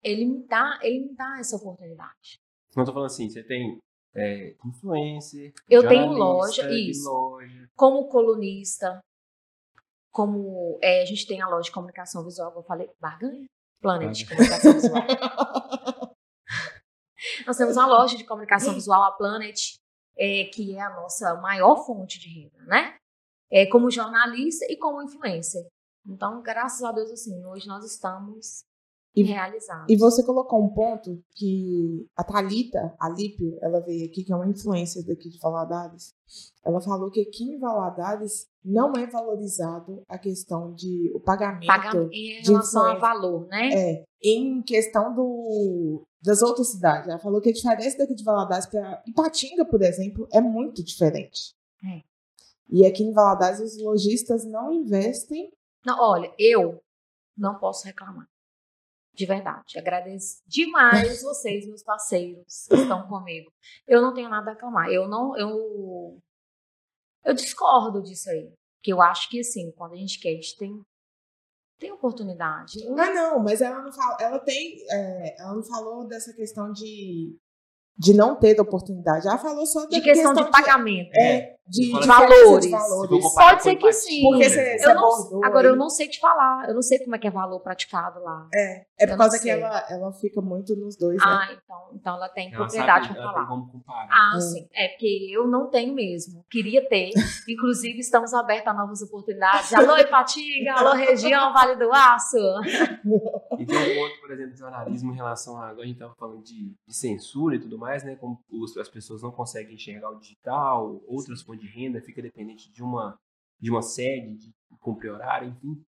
ele 0.03 0.25
me 0.25 0.47
dá, 0.47 0.79
ele 0.81 1.07
me 1.07 1.15
dá 1.15 1.37
essa 1.39 1.55
oportunidade. 1.55 2.39
Não 2.75 2.85
tô 2.85 2.93
falando 2.93 3.07
assim, 3.07 3.29
você 3.29 3.43
tem 3.43 3.79
é, 4.15 4.55
influencer. 4.65 5.53
Eu 5.69 5.87
tenho 5.87 6.11
loja, 6.11 6.69
isso. 6.71 7.09
loja. 7.09 7.69
como 7.75 8.07
colunista, 8.07 8.99
como 10.11 10.79
é, 10.81 11.01
a 11.01 11.05
gente 11.05 11.27
tem 11.27 11.41
a 11.41 11.47
loja 11.47 11.65
de 11.65 11.71
comunicação 11.71 12.23
visual, 12.23 12.53
eu 12.55 12.63
falei, 12.63 12.89
Barganha? 12.99 13.45
Planet 13.81 14.15
de 14.15 14.27
comunicação 14.27 14.73
visual. 14.73 15.01
Nós 17.45 17.57
temos 17.57 17.75
uma 17.75 17.87
loja 17.87 18.17
de 18.17 18.25
comunicação 18.25 18.73
visual, 18.73 19.03
a 19.03 19.11
Planet, 19.11 19.75
é, 20.17 20.45
que 20.45 20.75
é 20.75 20.81
a 20.81 20.89
nossa 20.89 21.35
maior 21.35 21.85
fonte 21.85 22.19
de 22.19 22.27
renda, 22.29 22.65
né? 22.65 22.95
É, 23.51 23.65
como 23.65 23.89
jornalista 23.89 24.65
e 24.69 24.77
como 24.77 25.01
influencer. 25.01 25.65
Então, 26.07 26.41
graças 26.41 26.83
a 26.83 26.91
Deus, 26.91 27.11
assim, 27.11 27.43
hoje 27.45 27.67
nós 27.67 27.83
estamos 27.85 28.63
E- 29.15 29.23
realizados. 29.23 29.85
E 29.89 29.97
você 29.97 30.23
colocou 30.23 30.63
um 30.63 30.69
ponto 30.73 31.21
que 31.35 32.07
a 32.15 32.23
Thalita, 32.23 32.95
a 32.99 33.09
Lípio, 33.09 33.57
ela 33.61 33.79
veio 33.81 34.05
aqui, 34.05 34.23
que 34.23 34.31
é 34.31 34.35
uma 34.35 34.47
influencer 34.47 35.05
daqui 35.05 35.29
de 35.29 35.39
Valadares. 35.39 36.13
Ela 36.63 36.79
falou 36.79 37.09
que 37.11 37.21
aqui 37.21 37.43
em 37.43 37.59
Valadares 37.59 38.47
não 38.63 38.93
é 38.93 39.07
valorizado 39.07 40.03
a 40.07 40.17
questão 40.17 40.73
de 40.73 41.11
o 41.15 41.19
pagamento. 41.19 41.67
Pagamento 41.67 42.09
em 42.13 42.41
relação 42.43 42.83
a 42.83 42.93
influencer. 42.95 42.99
valor, 43.01 43.47
né? 43.47 43.69
É, 43.73 44.03
em 44.23 44.61
questão 44.61 45.13
do, 45.15 46.03
das 46.21 46.41
outras 46.41 46.69
cidades. 46.71 47.07
Ela 47.09 47.19
falou 47.19 47.41
que 47.41 47.49
a 47.49 47.53
diferença 47.53 47.97
daqui 47.97 48.13
de 48.13 48.23
Valadares 48.23 48.67
para 48.67 49.01
Ipatinga, 49.07 49.65
por 49.65 49.81
exemplo, 49.81 50.27
é 50.31 50.39
muito 50.41 50.83
diferente. 50.83 51.53
É. 51.83 52.01
E 52.69 52.85
aqui 52.85 53.03
em 53.03 53.11
Valadares 53.13 53.59
os 53.59 53.81
lojistas 53.81 54.45
não 54.45 54.71
investem. 54.71 55.51
Não, 55.85 55.97
olha, 55.99 56.31
eu 56.37 56.79
não 57.37 57.57
posso 57.57 57.85
reclamar. 57.85 58.27
De 59.13 59.25
verdade. 59.25 59.77
Agradeço 59.77 60.37
demais 60.47 61.21
vocês, 61.23 61.65
meus 61.67 61.83
parceiros, 61.83 62.67
que 62.69 62.75
estão 62.75 63.07
comigo. 63.07 63.51
Eu 63.87 64.01
não 64.01 64.13
tenho 64.13 64.29
nada 64.29 64.51
a 64.51 64.53
reclamar. 64.53 64.89
Eu 64.89 65.07
não, 65.07 65.35
eu, 65.37 66.17
eu 67.25 67.33
discordo 67.33 68.01
disso 68.01 68.29
aí. 68.29 68.51
Porque 68.77 68.93
eu 68.93 69.01
acho 69.01 69.27
que 69.29 69.39
assim, 69.41 69.71
quando 69.75 69.93
a 69.93 69.97
gente 69.97 70.19
quer, 70.21 70.29
a 70.29 70.35
gente 70.35 70.55
tem, 70.57 70.81
tem 71.79 71.91
oportunidade. 71.91 72.81
Eu- 72.85 72.97
Ah, 72.97 73.11
não, 73.13 73.39
mas 73.39 73.61
ela 73.61 73.81
não 73.81 73.91
fala, 73.91 74.17
ela 74.21 74.39
tem, 74.39 74.77
é, 74.91 75.41
ela 75.41 75.53
não 75.55 75.63
falou 75.63 76.07
dessa 76.07 76.31
questão 76.33 76.71
de, 76.71 77.35
de 77.97 78.13
não 78.13 78.37
ter 78.39 78.57
oportunidade. 78.61 79.27
Ela 79.27 79.37
falou 79.37 79.65
só 79.65 79.85
De 79.85 79.99
questão 80.01 80.33
de 80.33 80.49
pagamento. 80.49 81.11
é, 81.19 81.57
de, 81.69 81.91
de 81.99 82.07
valores. 82.07 82.69
valores. 82.71 83.09
De 83.25 83.33
Pode 83.35 83.63
ser 83.63 83.75
que 83.75 83.93
sim. 83.93 84.21
Porque 84.23 84.43
né? 84.43 84.49
você, 84.49 84.75
Eu 84.75 84.79
você 84.79 84.93
não, 85.33 85.43
agora, 85.43 85.67
eu 85.67 85.75
não 85.75 85.89
sei 85.89 86.07
te 86.07 86.19
falar. 86.19 86.67
Eu 86.67 86.73
não 86.75 86.81
sei 86.81 86.99
como 86.99 87.15
é 87.15 87.19
que 87.19 87.27
é 87.27 87.31
valor 87.31 87.59
praticado 87.59 88.19
lá. 88.21 88.47
É, 88.53 88.85
é 88.99 89.07
por 89.07 89.17
causa 89.17 89.39
que 89.39 89.49
ela, 89.49 89.85
ela 89.89 90.11
fica 90.13 90.41
muito 90.41 90.75
nos 90.75 90.95
dois, 90.97 91.17
né? 91.17 91.23
Ah, 91.25 91.47
então, 91.53 91.89
então 91.93 92.15
ela 92.15 92.29
tem 92.29 92.47
Ela 92.47 92.57
propriedade 92.57 93.07
sabe, 93.07 93.13
para 93.19 93.23
ela 93.23 93.33
falar. 93.33 93.45
tem 93.47 93.55
como 93.55 93.71
comparar. 93.71 94.09
Ah, 94.11 94.33
É. 94.37 94.41
sim. 94.41 94.67
É 94.73 94.87
porque 94.89 95.29
eu 95.31 95.47
não 95.47 95.69
tenho 95.69 95.93
mesmo. 95.93 96.43
Queria 96.49 96.87
ter. 96.87 97.11
Inclusive, 97.47 97.99
estamos 97.99 98.33
abertos 98.33 98.67
a 98.67 98.73
novas 98.73 99.01
oportunidades. 99.01 99.73
Alô, 99.73 99.97
Ipatinga! 99.97 100.73
Alô, 100.73 100.93
região 100.93 101.53
Vale 101.53 101.75
do 101.75 101.91
Aço! 101.91 102.37
E 103.59 103.65
tem 103.65 103.77
um 103.77 103.95
ponto, 104.07 104.21
por 104.21 104.31
exemplo, 104.31 104.53
de 104.53 104.59
jornalismo 104.59 105.11
em 105.11 105.15
relação 105.15 105.57
a. 105.57 105.67
Agora 105.67 105.83
a 105.83 105.85
gente 105.85 105.95
estava 105.95 106.15
falando 106.15 106.41
de, 106.41 106.73
de 106.87 106.95
censura 106.95 107.55
e 107.55 107.59
tudo 107.59 107.77
mais, 107.77 108.03
né? 108.05 108.15
Como 108.15 108.39
os- 108.49 108.77
as 108.77 108.87
pessoas 108.87 109.21
não 109.21 109.31
conseguem 109.31 109.75
enxergar 109.75 110.09
o 110.11 110.15
digital, 110.19 111.01
outras 111.07 111.41
fontes 111.41 111.58
de 111.59 111.67
renda, 111.67 112.01
fica 112.01 112.21
dependente 112.21 112.71
de 112.71 112.81
uma, 112.81 113.19
de 113.59 113.69
uma 113.69 113.81
sede, 113.81 114.35
de 114.37 114.53
cumprir 114.79 115.11
horário, 115.11 115.49
enfim. 115.49 115.83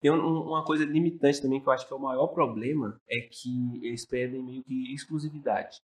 Tem 0.00 0.10
um- 0.10 0.42
uma 0.48 0.64
coisa 0.64 0.84
limitante 0.84 1.42
também 1.42 1.60
que 1.60 1.66
eu 1.68 1.72
acho 1.72 1.86
que 1.86 1.92
é 1.92 1.96
o 1.96 2.00
maior 2.00 2.28
problema, 2.28 3.00
é 3.08 3.20
que 3.20 3.84
eles 3.84 4.06
pedem 4.06 4.42
meio 4.42 4.62
que 4.62 4.94
exclusividade. 4.94 5.80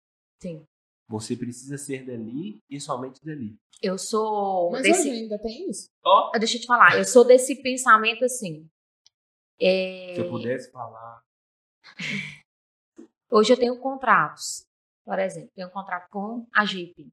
Sim. 0.42 0.66
Você 1.08 1.36
precisa 1.36 1.78
ser 1.78 2.06
dali 2.06 2.62
e 2.70 2.80
somente 2.80 3.24
dali. 3.24 3.58
Eu 3.82 3.98
sou 3.98 4.72
Mas 4.72 4.84
desse. 4.84 5.10
hoje 5.10 5.20
ainda 5.22 5.40
tem 5.40 5.70
isso? 5.70 5.90
Ah, 6.06 6.38
Deixa 6.38 6.58
eu 6.58 6.62
te 6.62 6.68
falar, 6.68 6.98
eu 6.98 7.06
sou 7.06 7.26
desse 7.26 7.62
pensamento 7.62 8.24
assim. 8.26 8.70
é, 9.60 10.14
Se 10.16 10.22
eu 10.22 10.30
pudesse 10.30 10.72
falar. 10.72 11.22
Hoje 13.30 13.54
eu 13.54 13.58
tenho 13.58 13.80
contratos. 13.80 14.66
Por 15.06 15.18
exemplo, 15.20 15.50
tenho 15.56 15.68
um 15.68 15.72
contrato 15.72 16.10
com 16.10 16.46
a 16.54 16.66
Jeep. 16.66 17.08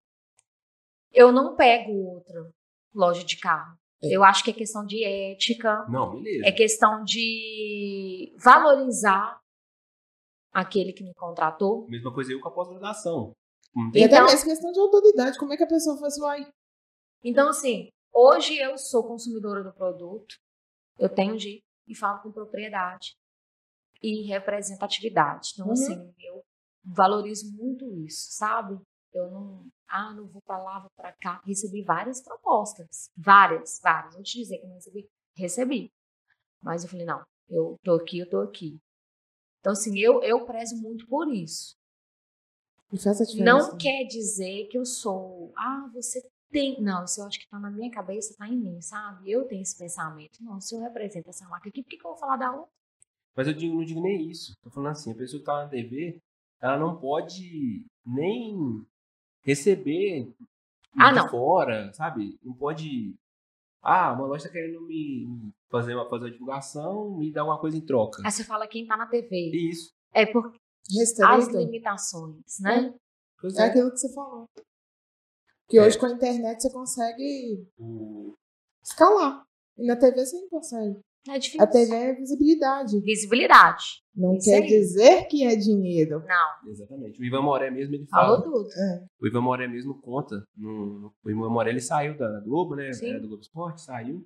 Eu 1.13 1.33
não 1.33 1.57
pego 1.57 1.93
outra 1.93 2.51
loja 2.95 3.25
de 3.25 3.37
carro. 3.39 3.77
É. 4.03 4.15
Eu 4.15 4.23
acho 4.23 4.45
que 4.45 4.51
é 4.51 4.55
questão 4.55 4.85
de 4.87 5.03
ética, 5.05 5.85
Não, 5.89 6.13
beleza. 6.13 6.47
é 6.47 6.53
questão 6.53 7.03
de 7.05 8.33
valorizar 8.39 9.41
aquele 10.53 10.93
que 10.93 11.03
me 11.03 11.15
contratou. 11.15 11.87
Mesma 11.89 12.13
coisa 12.13 12.33
eu 12.33 12.41
com 12.41 12.49
a 12.49 12.53
pós-graduação. 12.53 13.33
E 13.89 13.91
tem- 13.93 14.05
até 14.05 14.15
Então- 14.17 14.27
mesmo 14.27 14.45
questão 14.45 14.73
de 14.73 14.81
autoridade. 14.81 15.39
Como 15.39 15.53
é 15.53 15.57
que 15.57 15.63
a 15.65 15.69
pessoa 15.69 15.99
faz 15.99 16.17
vai? 16.19 16.47
Então, 17.25 17.49
assim, 17.49 17.89
hoje 18.13 18.57
eu 18.57 18.77
sou 18.79 19.07
consumidora 19.07 19.63
do 19.65 19.73
produto, 19.73 20.37
eu 20.99 21.09
tenho 21.09 21.39
Jeep 21.39 21.63
e 21.87 21.95
falo 21.97 22.23
com 22.23 22.31
propriedade 22.33 23.15
e 24.03 24.23
representatividade. 24.29 25.51
Então, 25.55 25.67
Uhum. 25.67 25.73
assim, 25.73 26.15
eu 26.21 26.43
valorizo 26.85 27.53
muito 27.57 27.85
isso, 28.05 28.29
sabe? 28.31 28.79
Eu 29.13 29.31
não, 29.31 29.67
ah, 29.89 30.13
não 30.15 30.27
vou 30.27 30.43
pra 30.43 30.59
lá, 30.59 30.81
vou 30.81 30.91
pra 30.97 31.13
cá. 31.13 31.43
Recebi 31.47 31.83
várias 31.83 32.23
propostas, 32.23 33.11
várias, 33.17 33.81
várias. 33.83 34.15
Vou 34.15 34.23
te 34.23 34.39
dizer 34.39 34.59
que 34.59 34.65
eu 34.65 34.69
não 34.69 34.77
recebi, 34.77 35.09
recebi. 35.37 35.93
Mas 36.63 36.85
eu 36.85 36.91
falei, 36.91 37.07
não, 37.07 37.23
eu 37.49 37.77
tô 37.83 37.95
aqui, 37.95 38.19
eu 38.19 38.29
tô 38.29 38.41
aqui. 38.41 38.79
Então, 39.61 39.73
assim, 39.73 39.99
eu, 39.99 40.23
eu 40.23 40.45
prezo 40.45 40.77
muito 40.81 41.07
por 41.07 41.33
isso. 41.33 41.77
Não 43.45 43.77
quer 43.77 44.05
dizer 44.05 44.69
que 44.69 44.79
eu 44.79 44.85
sou, 44.85 45.53
ah, 45.57 45.91
você 45.93 46.27
tem. 46.51 46.81
Não, 46.81 47.05
isso 47.05 47.21
eu 47.21 47.27
acho 47.27 47.39
que 47.39 47.49
tá 47.49 47.59
na 47.59 47.71
minha 47.71 47.91
cabeça, 47.91 48.35
tá 48.39 48.49
em 48.49 48.57
mim, 48.57 48.81
sabe? 48.81 49.31
Eu 49.31 49.47
tenho 49.47 49.63
esse 49.63 49.77
pensamento. 49.77 50.43
Não, 50.43 50.61
se 50.61 50.75
eu 50.75 50.81
represento 50.81 51.29
essa 51.29 51.47
marca 51.49 51.69
aqui, 51.69 51.83
por 51.83 51.91
que, 51.91 51.99
que 51.99 52.07
eu 52.07 52.11
vou 52.11 52.19
falar 52.19 52.37
da 52.37 52.51
outra? 52.53 52.73
Mas 53.37 53.47
eu 53.47 53.55
digo, 53.55 53.77
não 53.77 53.85
digo 53.85 54.01
nem 54.01 54.31
isso. 54.31 54.57
Tô 54.63 54.71
falando 54.71 54.93
assim, 54.93 55.13
a 55.13 55.15
pessoa 55.15 55.39
que 55.39 55.47
tá 55.47 55.65
na 55.65 55.69
TV, 55.69 56.19
ela 56.61 56.79
não 56.79 56.99
pode 56.99 57.87
nem 58.05 58.85
receber 59.49 60.31
Ah, 60.99 61.11
de 61.13 61.17
não. 61.19 61.29
fora, 61.29 61.93
sabe? 61.95 62.39
Não 62.43 62.53
pode. 62.55 63.15
Ah, 63.83 64.13
uma 64.13 64.27
loja 64.27 64.45
tá 64.45 64.51
querendo 64.53 64.81
me 64.83 65.27
me 65.27 65.53
fazer 65.71 65.95
uma, 65.95 66.09
fazer 66.09 66.25
uma 66.25 66.31
divulgação 66.31 67.23
e 67.23 67.33
dar 67.33 67.43
alguma 67.43 67.59
coisa 67.61 67.77
em 67.77 67.81
troca. 67.85 68.23
Aí 68.25 68.31
você 68.31 68.45
fala 68.45 68.67
quem 68.67 68.87
tá 68.87 68.97
na 68.97 69.07
TV. 69.07 69.51
Isso. 69.71 69.93
É 70.13 70.27
por 70.27 70.53
as 71.27 71.49
limitações, 71.49 72.59
né? 72.61 72.95
Pois 73.41 73.57
É 73.57 73.63
é. 73.63 73.65
aquilo 73.67 73.91
que 73.91 73.99
você 73.99 74.13
falou. 74.15 74.47
Que 75.69 75.79
É. 75.79 75.83
hoje 75.87 75.99
com 75.99 76.07
a 76.07 76.11
internet 76.13 76.61
você 76.63 76.73
consegue 76.73 77.67
O- 77.79 78.35
escalar. 78.83 79.45
E 79.77 79.87
na 79.87 79.97
TV 79.97 80.25
você 80.25 80.41
não 80.41 80.49
consegue. 80.49 80.99
É 81.29 81.39
difícil. 81.39 81.63
A 81.63 81.67
TV 81.67 81.95
é 81.95 82.15
visibilidade. 82.15 83.01
Visibilidade. 83.01 84.03
Não 84.19 84.35
Isso 84.37 84.51
quer 84.51 84.63
aí. 84.63 84.69
dizer 84.69 85.25
que 85.29 85.45
é 85.45 85.55
dinheiro. 85.55 86.25
Não, 86.27 86.71
Exatamente. 86.71 87.21
O 87.21 87.25
Ivan 87.25 87.43
Moré 87.43 87.71
mesmo, 87.71 87.95
ele 87.95 88.07
falou 88.07 88.39
fala. 88.43 88.51
tudo. 88.51 88.69
É. 88.73 89.07
O 89.21 89.27
Ivan 89.29 89.41
Moré 89.41 89.69
mesmo 89.69 89.95
conta. 90.01 90.43
No, 90.57 90.99
no- 90.99 91.15
o 91.25 91.31
Ivan 91.31 91.49
Moré 91.51 91.71
ele 91.71 91.81
saiu 91.81 92.17
da 92.19 92.41
Globo, 92.41 92.75
né? 92.75 92.93
Sim. 92.93 93.11
Era 93.11 93.21
do 93.21 93.29
Globo 93.29 93.43
Esporte, 93.43 93.81
saiu. 93.81 94.25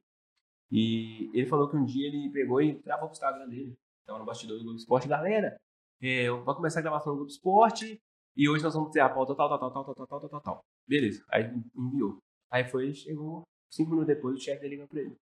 E 0.71 1.31
ele 1.35 1.47
falou 1.47 1.69
que 1.69 1.77
um 1.77 1.85
dia 1.85 2.07
ele 2.09 2.31
pegou 2.31 2.61
e 2.63 2.73
gravou 2.81 3.09
pro 3.09 3.13
Instagram 3.13 3.49
dele. 3.49 3.75
Tava 4.07 4.19
no 4.19 4.25
bastidor 4.25 4.57
do 4.59 4.65
Globo 4.65 4.79
Esporte. 4.79 5.07
Galera, 5.09 5.57
é, 6.01 6.31
vai 6.31 6.55
começar 6.55 6.81
a 6.81 6.83
gravação 6.83 7.13
do 7.13 7.17
Globo 7.19 7.31
Esporte. 7.31 8.01
E 8.35 8.49
hoje 8.49 8.65
nós 8.65 8.73
vamos 8.75 8.91
ter 8.91 9.01
a 9.01 9.09
pauta 9.11 9.35
tal, 9.35 9.49
tal, 9.49 9.59
tal, 9.59 9.71
tal, 9.71 9.85
tal, 9.85 10.07
tal, 10.07 10.21
tal, 10.21 10.29
tal, 10.31 10.41
tal. 10.41 10.61
Beleza. 10.89 11.23
Aí 11.31 11.45
enviou. 11.77 12.17
Aí 12.51 12.65
foi, 12.65 12.95
chegou 12.95 13.43
cinco 13.71 13.91
minutos 13.91 14.15
depois, 14.15 14.37
o 14.37 14.41
chefe 14.41 14.61
dele 14.63 14.77
ligou 14.77 14.89
pra 14.89 15.01
ele. 15.01 15.11
Aí 15.11 15.15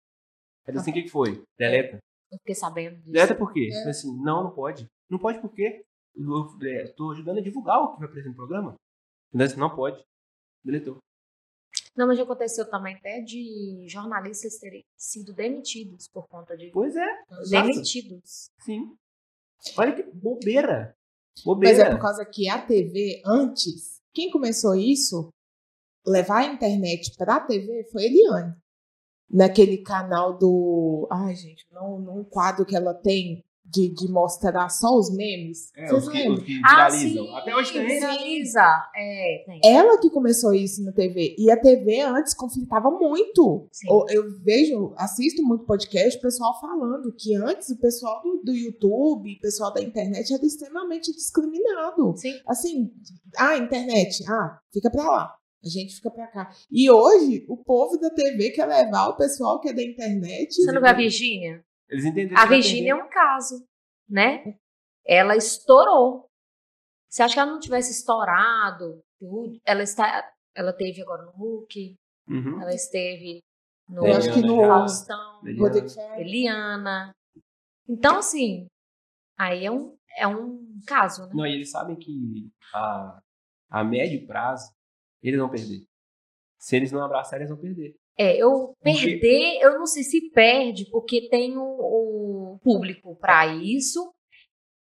ele 0.69 0.77
disse 0.77 0.89
assim, 0.89 0.91
o 0.91 0.93
que 0.93 1.03
que 1.03 1.09
foi? 1.09 1.43
Deleta. 1.59 1.97
Eu 2.31 2.37
fiquei 2.39 2.55
sabendo 2.55 2.97
disso. 2.97 3.11
Deleta 3.11 3.35
por 3.35 3.51
quê? 3.51 3.69
É. 3.71 3.89
Assim, 3.89 4.15
não, 4.21 4.43
não 4.43 4.51
pode. 4.51 4.87
Não 5.09 5.19
pode 5.19 5.39
por 5.41 5.53
quê? 5.53 5.83
Eu 6.15 6.47
é, 6.63 6.87
tô 6.95 7.11
ajudando 7.11 7.39
a 7.39 7.41
divulgar 7.41 7.79
o 7.81 7.93
que 7.93 7.99
vai 7.99 8.07
aparecer 8.07 8.29
no 8.29 8.35
programa. 8.35 8.75
Não 9.57 9.75
pode. 9.75 10.03
Deletou. 10.63 10.97
Não, 11.95 12.07
mas 12.07 12.17
já 12.17 12.23
aconteceu 12.23 12.69
também 12.69 12.95
até 12.95 13.19
de 13.21 13.85
jornalistas 13.89 14.57
terem 14.57 14.83
sido 14.97 15.33
demitidos 15.33 16.07
por 16.07 16.27
conta 16.27 16.55
de. 16.55 16.69
Pois 16.71 16.95
é. 16.95 17.23
Demitidos. 17.49 18.49
Sim. 18.59 18.95
Olha 19.77 19.93
que 19.93 20.03
bobeira. 20.03 20.95
Mas 21.35 21.45
Bobeira. 21.45 21.83
é 21.83 21.91
por 21.91 21.99
causa 21.99 22.25
que 22.25 22.49
a 22.49 22.61
TV, 22.61 23.21
antes, 23.25 24.01
quem 24.13 24.29
começou 24.29 24.75
isso, 24.75 25.29
levar 26.05 26.39
a 26.39 26.53
internet 26.53 27.15
pra 27.17 27.39
TV, 27.39 27.87
foi 27.91 28.05
Eliane. 28.05 28.55
Naquele 29.31 29.77
canal 29.77 30.37
do. 30.37 31.07
Ai, 31.11 31.35
gente, 31.35 31.65
não, 31.71 31.99
num 31.99 32.23
quadro 32.23 32.65
que 32.65 32.75
ela 32.75 32.93
tem 32.93 33.43
de, 33.71 33.89
de 33.89 34.11
mostrar 34.11 34.67
só 34.69 34.97
os 34.97 35.09
memes. 35.15 35.71
É, 35.75 35.87
Vocês 35.87 36.03
os 36.03 36.09
que, 36.09 36.17
lembram? 36.17 36.37
os 36.37 36.43
que 36.43 36.61
Ah, 36.63 36.89
sim, 36.89 37.35
Até 37.35 37.55
hoje 37.55 37.71
tem. 37.71 37.87
Viraliza. 37.87 38.89
É, 38.95 39.43
tem. 39.45 39.61
Ela 39.63 39.97
que 39.99 40.09
começou 40.09 40.53
isso 40.53 40.83
na 40.83 40.91
TV. 40.91 41.35
E 41.37 41.49
a 41.49 41.57
TV 41.57 42.01
antes 42.01 42.33
conflitava 42.33 42.91
muito. 42.91 43.67
Sim. 43.71 43.87
Eu 44.09 44.25
vejo, 44.43 44.93
assisto 44.97 45.41
muito 45.43 45.65
podcast, 45.65 46.19
o 46.19 46.21
pessoal 46.21 46.59
falando 46.59 47.13
que 47.17 47.33
antes 47.35 47.69
o 47.69 47.79
pessoal 47.79 48.21
do, 48.21 48.41
do 48.43 48.53
YouTube, 48.53 49.33
o 49.37 49.41
pessoal 49.41 49.73
da 49.73 49.81
internet 49.81 50.33
era 50.33 50.45
extremamente 50.45 51.13
discriminado. 51.13 52.13
Sim. 52.17 52.33
Assim, 52.47 52.91
ah, 53.37 53.57
internet, 53.57 54.23
ah, 54.29 54.59
fica 54.73 54.89
pra 54.91 55.03
lá. 55.03 55.35
A 55.63 55.69
gente 55.69 55.95
fica 55.95 56.09
pra 56.09 56.27
cá. 56.27 56.51
E 56.71 56.89
hoje, 56.89 57.45
o 57.47 57.55
povo 57.55 57.97
da 57.97 58.09
TV 58.09 58.49
quer 58.51 58.65
levar 58.65 59.09
o 59.09 59.15
pessoal 59.17 59.59
que 59.59 59.69
é 59.69 59.73
da 59.73 59.83
internet. 59.83 60.53
Você 60.55 60.71
não 60.71 60.81
viu 60.81 60.89
a 60.89 60.93
Virgínia? 60.93 61.63
Eles 61.89 62.05
entenderam. 62.05 62.41
A 62.41 62.45
Virgínia 62.47 62.91
é 62.93 62.95
um 62.95 63.07
caso, 63.09 63.63
né? 64.09 64.57
Ela 65.05 65.35
estourou. 65.35 66.25
Você 67.09 67.21
acha 67.21 67.33
que 67.35 67.39
ela 67.39 67.51
não 67.51 67.59
tivesse 67.59 67.91
estourado 67.91 69.01
tudo? 69.19 69.59
Ela 69.65 69.83
está, 69.83 70.31
ela 70.55 70.73
teve 70.73 71.01
agora 71.01 71.23
no 71.25 71.31
Hulk, 71.31 71.95
Uhum. 72.27 72.61
ela 72.61 72.73
esteve 72.73 73.39
no 73.89 74.05
Eu 74.07 74.15
acho 74.15 74.33
que 74.33 74.41
no- 74.41 74.61
Faustão, 74.61 75.41
Eliana. 75.45 76.19
Eliana. 76.19 77.11
Então, 77.89 78.17
assim, 78.19 78.65
aí 79.37 79.65
é 79.65 79.71
um, 79.71 79.95
é 80.17 80.25
um 80.25 80.79
caso, 80.87 81.25
né? 81.27 81.31
Não, 81.35 81.45
e 81.45 81.53
eles 81.53 81.69
sabem 81.71 81.95
que 81.97 82.49
a, 82.73 83.19
a 83.69 83.83
médio 83.83 84.25
prazo, 84.25 84.71
eles 85.21 85.39
vão 85.39 85.49
perder. 85.49 85.83
Se 86.57 86.75
eles 86.75 86.91
não 86.91 87.03
abraçarem, 87.03 87.45
eles 87.45 87.49
vão 87.49 87.61
perder. 87.61 87.95
É, 88.17 88.35
eu 88.37 88.75
Porque- 88.81 89.17
perder, 89.19 89.59
eu 89.61 89.79
não 89.79 89.85
sei 89.85 90.03
se 90.03 90.29
perde, 90.31 90.89
porque 90.91 91.27
tem 91.29 91.57
o, 91.57 91.61
o 91.63 92.59
público 92.61 93.15
para 93.15 93.47
isso. 93.47 94.13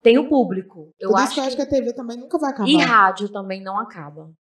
Tem 0.01 0.17
o 0.17 0.29
público. 0.29 0.91
Eu 0.97 1.15
acho 1.17 1.33
que 1.33 1.39
eu 1.39 1.43
acho 1.43 1.55
que 1.57 1.61
a 1.61 1.69
TV 1.69 1.93
também 1.93 2.17
nunca 2.17 2.37
vai 2.39 2.51
acabar. 2.51 2.69
E 2.69 2.77
rádio 2.77 3.29
também 3.31 3.61
não 3.61 3.77
acaba. 3.77 4.31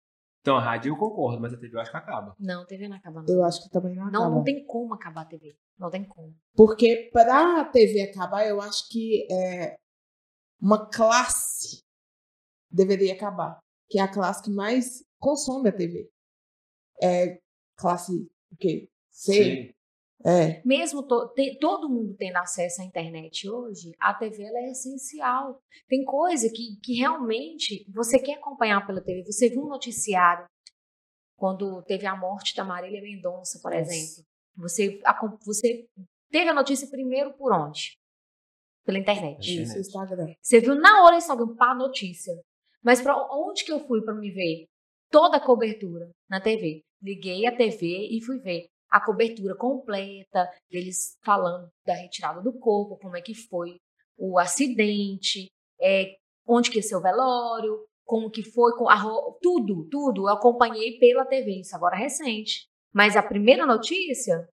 Então, 0.40 0.56
a 0.56 0.60
rádio 0.60 0.92
eu 0.92 0.96
concordo, 0.96 1.40
mas 1.40 1.52
a 1.52 1.58
TV 1.58 1.76
eu 1.76 1.80
acho 1.80 1.90
que 1.90 1.96
acaba. 1.96 2.32
Não, 2.38 2.64
TV 2.64 2.88
não 2.88 2.96
acaba, 2.96 3.22
não. 3.22 3.34
Eu 3.34 3.44
acho 3.44 3.62
que 3.62 3.68
também 3.68 3.94
não 3.94 4.06
acaba. 4.06 4.24
Não, 4.24 4.34
não 4.36 4.44
tem 4.44 4.64
como 4.64 4.94
acabar 4.94 5.22
a 5.22 5.24
TV. 5.26 5.56
Não 5.76 5.90
tem 5.90 6.04
como. 6.04 6.32
Porque 6.54 7.10
para 7.12 7.60
a 7.60 7.64
TV 7.64 8.02
acabar, 8.02 8.46
eu 8.46 8.60
acho 8.62 8.88
que 8.88 9.26
é, 9.30 9.74
uma 10.62 10.88
classe 10.88 11.82
deveria 12.70 13.12
acabar. 13.14 13.58
Que 13.90 13.98
é 13.98 14.02
a 14.02 14.12
classe 14.12 14.42
que 14.42 14.50
mais 14.50 15.04
consome 15.18 15.68
a 15.68 15.72
TV. 15.72 16.10
É 17.02 17.38
classe 17.76 18.12
o 18.12 18.56
quê? 18.58 18.88
C? 19.10 19.32
Sim. 19.32 19.74
É. 20.26 20.60
Mesmo 20.64 21.04
to- 21.06 21.28
te- 21.32 21.56
todo 21.60 21.88
mundo 21.88 22.14
tendo 22.18 22.36
acesso 22.38 22.82
à 22.82 22.84
internet 22.84 23.48
hoje, 23.48 23.92
a 24.00 24.12
TV 24.12 24.42
ela 24.42 24.58
é 24.58 24.70
essencial. 24.72 25.62
Tem 25.88 26.04
coisa 26.04 26.48
que, 26.52 26.76
que 26.82 26.94
realmente 26.94 27.86
você 27.92 28.18
quer 28.18 28.34
acompanhar 28.34 28.84
pela 28.84 29.00
TV. 29.00 29.24
Você 29.24 29.48
viu 29.48 29.62
um 29.62 29.68
noticiário, 29.68 30.44
quando 31.36 31.82
teve 31.84 32.04
a 32.04 32.16
morte 32.16 32.56
da 32.56 32.64
Marília 32.64 33.00
Mendonça, 33.00 33.60
por 33.62 33.72
exemplo. 33.72 34.24
Você, 34.56 35.00
a- 35.04 35.38
você 35.46 35.86
teve 36.32 36.50
a 36.50 36.54
notícia 36.54 36.88
primeiro 36.90 37.32
por 37.34 37.52
onde? 37.52 37.96
Pela 38.84 38.98
internet. 38.98 39.36
Internet. 39.48 39.62
Isso, 39.62 39.78
Instagram. 39.78 40.34
Você 40.42 40.60
viu 40.60 40.74
na 40.74 41.04
hora 41.04 41.14
o 41.14 41.18
Instagram, 41.18 41.54
pá, 41.54 41.76
notícia. 41.76 42.32
Mas 42.88 43.02
pra 43.02 43.14
onde 43.30 43.66
que 43.66 43.70
eu 43.70 43.80
fui 43.80 44.00
para 44.00 44.14
me 44.14 44.30
ver? 44.30 44.64
Toda 45.10 45.36
a 45.36 45.44
cobertura 45.44 46.10
na 46.26 46.40
TV. 46.40 46.80
Liguei 47.02 47.44
a 47.44 47.54
TV 47.54 48.08
e 48.10 48.24
fui 48.24 48.38
ver 48.38 48.64
a 48.90 48.98
cobertura 48.98 49.54
completa, 49.54 50.48
deles 50.70 51.18
falando 51.22 51.68
da 51.84 51.92
retirada 51.92 52.40
do 52.40 52.58
corpo, 52.58 52.96
como 52.96 53.14
é 53.14 53.20
que 53.20 53.34
foi 53.34 53.76
o 54.16 54.38
acidente, 54.38 55.48
é, 55.78 56.14
onde 56.46 56.70
que 56.70 56.80
ser 56.80 56.96
o 56.96 57.02
velório, 57.02 57.84
como 58.06 58.30
que 58.30 58.42
foi, 58.42 58.74
com 58.78 58.88
a 58.88 58.96
tudo, 59.42 59.86
tudo. 59.90 60.22
Eu 60.22 60.32
acompanhei 60.32 60.98
pela 60.98 61.26
TV, 61.26 61.60
isso 61.60 61.76
agora 61.76 61.94
é 61.94 62.04
recente. 62.04 62.66
Mas 62.90 63.18
a 63.18 63.22
primeira 63.22 63.66
notícia 63.66 64.48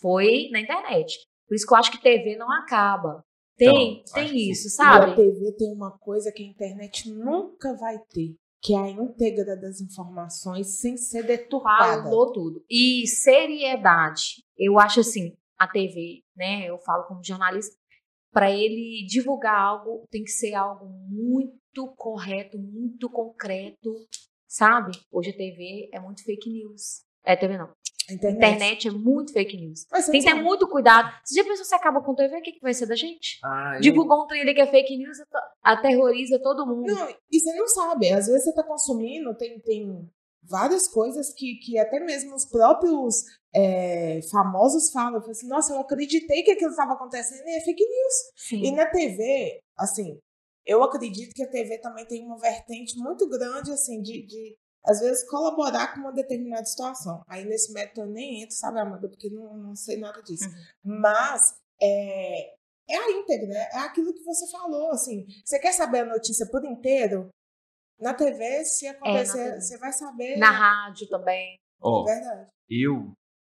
foi 0.00 0.48
na 0.50 0.60
internet. 0.60 1.18
Por 1.46 1.54
isso 1.54 1.66
que 1.66 1.74
eu 1.74 1.76
acho 1.76 1.92
que 1.92 2.00
TV 2.00 2.34
não 2.34 2.50
acaba. 2.50 3.22
Tem, 3.56 4.00
Então, 4.00 4.14
tem 4.14 4.50
isso, 4.50 4.66
E 4.66 4.68
a 4.68 4.70
sabe? 4.70 5.16
TV 5.16 5.52
tem 5.56 5.72
uma 5.72 5.96
coisa 5.98 6.32
que 6.32 6.42
a 6.42 6.46
internet 6.46 7.10
nunca 7.10 7.76
vai 7.76 7.98
ter, 8.10 8.34
que 8.62 8.74
é 8.74 8.78
a 8.78 8.90
íntegra 8.90 9.56
das 9.56 9.80
informações 9.80 10.78
sem 10.80 10.96
ser 10.96 11.24
deturpada. 11.24 12.02
Falou 12.02 12.32
tudo. 12.32 12.64
E 12.68 13.06
seriedade. 13.06 14.42
Eu 14.56 14.78
acho 14.78 15.00
assim, 15.00 15.32
a 15.58 15.68
TV, 15.68 16.22
né? 16.36 16.68
Eu 16.68 16.78
falo 16.78 17.04
como 17.04 17.22
jornalista, 17.24 17.76
para 18.32 18.50
ele 18.50 19.06
divulgar 19.08 19.56
algo, 19.56 20.04
tem 20.10 20.24
que 20.24 20.30
ser 20.30 20.54
algo 20.54 20.86
muito 21.08 21.86
correto, 21.96 22.58
muito 22.58 23.08
concreto, 23.08 23.94
sabe? 24.48 24.90
Hoje 25.12 25.30
a 25.30 25.36
TV 25.36 25.88
é 25.92 26.00
muito 26.00 26.24
fake 26.24 26.50
news. 26.50 27.04
É 27.24 27.36
TV 27.36 27.56
não. 27.56 27.68
Internet. 28.10 28.36
internet 28.36 28.88
é 28.88 28.90
muito 28.90 29.32
fake 29.32 29.56
news. 29.56 29.86
Mas 29.90 30.06
Tem 30.06 30.20
que 30.20 30.26
ter 30.26 30.34
muito 30.34 30.68
cuidado. 30.68 31.10
Você 31.24 31.36
já 31.36 31.44
pensou 31.44 31.64
se 31.64 31.74
acaba 31.74 32.02
com 32.02 32.14
TV? 32.14 32.36
O 32.36 32.42
que, 32.42 32.52
que 32.52 32.60
vai 32.60 32.74
ser 32.74 32.86
da 32.86 32.94
gente? 32.94 33.38
Ah, 33.42 33.76
eu- 33.76 33.80
Divulgou 33.80 34.24
um 34.24 34.30
ali 34.30 34.54
que 34.54 34.60
é 34.60 34.66
fake 34.66 34.96
news, 34.98 35.16
aterroriza 35.62 36.38
todo 36.42 36.66
mundo. 36.66 36.92
Não, 36.92 37.08
e 37.08 37.40
você 37.40 37.54
não 37.54 37.66
sabe. 37.66 38.12
Às 38.12 38.26
vezes 38.26 38.44
você 38.44 38.50
está 38.50 38.62
consumindo, 38.62 39.34
tem, 39.34 39.58
tem 39.60 40.06
várias 40.42 40.86
coisas 40.86 41.32
que, 41.32 41.54
que 41.56 41.78
até 41.78 41.98
mesmo 42.00 42.34
os 42.34 42.44
próprios 42.44 43.24
é, 43.54 44.20
famosos 44.30 44.90
falam. 44.92 45.20
Falam 45.20 45.30
assim, 45.30 45.48
Nossa, 45.48 45.72
eu 45.72 45.80
acreditei 45.80 46.42
que 46.42 46.50
aquilo 46.50 46.70
estava 46.70 46.92
acontecendo 46.92 47.46
e 47.46 47.56
é 47.56 47.60
fake 47.64 47.82
news. 47.82 48.14
Sim. 48.36 48.62
E 48.64 48.70
na 48.72 48.84
TV, 48.84 49.60
assim, 49.78 50.18
eu 50.66 50.82
acredito 50.82 51.32
que 51.34 51.42
a 51.42 51.50
TV 51.50 51.78
também 51.78 52.04
tem 52.06 52.22
uma 52.26 52.38
vertente 52.38 52.98
muito 52.98 53.26
grande, 53.30 53.72
assim, 53.72 54.02
de, 54.02 54.26
de 54.26 54.56
às 54.84 55.00
vezes, 55.00 55.28
colaborar 55.28 55.94
com 55.94 56.00
uma 56.00 56.12
determinada 56.12 56.64
situação. 56.64 57.22
Aí 57.26 57.44
nesse 57.44 57.72
método 57.72 58.02
eu 58.02 58.06
nem 58.12 58.42
entro, 58.42 58.54
sabe, 58.54 58.80
Amanda? 58.80 59.08
Porque 59.08 59.30
não, 59.30 59.56
não 59.56 59.74
sei 59.74 59.98
nada 59.98 60.22
disso. 60.22 60.44
Mas 60.84 61.54
é, 61.80 62.54
é 62.88 62.96
a 62.96 63.10
íntegra, 63.12 63.56
é 63.56 63.78
aquilo 63.78 64.12
que 64.12 64.22
você 64.22 64.50
falou, 64.50 64.90
assim. 64.90 65.26
Você 65.44 65.58
quer 65.58 65.72
saber 65.72 66.00
a 66.00 66.04
notícia 66.04 66.46
por 66.50 66.64
inteiro? 66.64 67.28
Na 67.98 68.12
TV, 68.12 68.64
se 68.64 68.86
acontecer, 68.88 69.44
TV. 69.44 69.60
você 69.60 69.78
vai 69.78 69.92
saber. 69.92 70.36
Na 70.36 70.50
rádio 70.50 71.08
também. 71.08 71.56
Ó, 71.80 72.02
É 72.08 72.14
verdade. 72.14 72.50
eu 72.68 73.12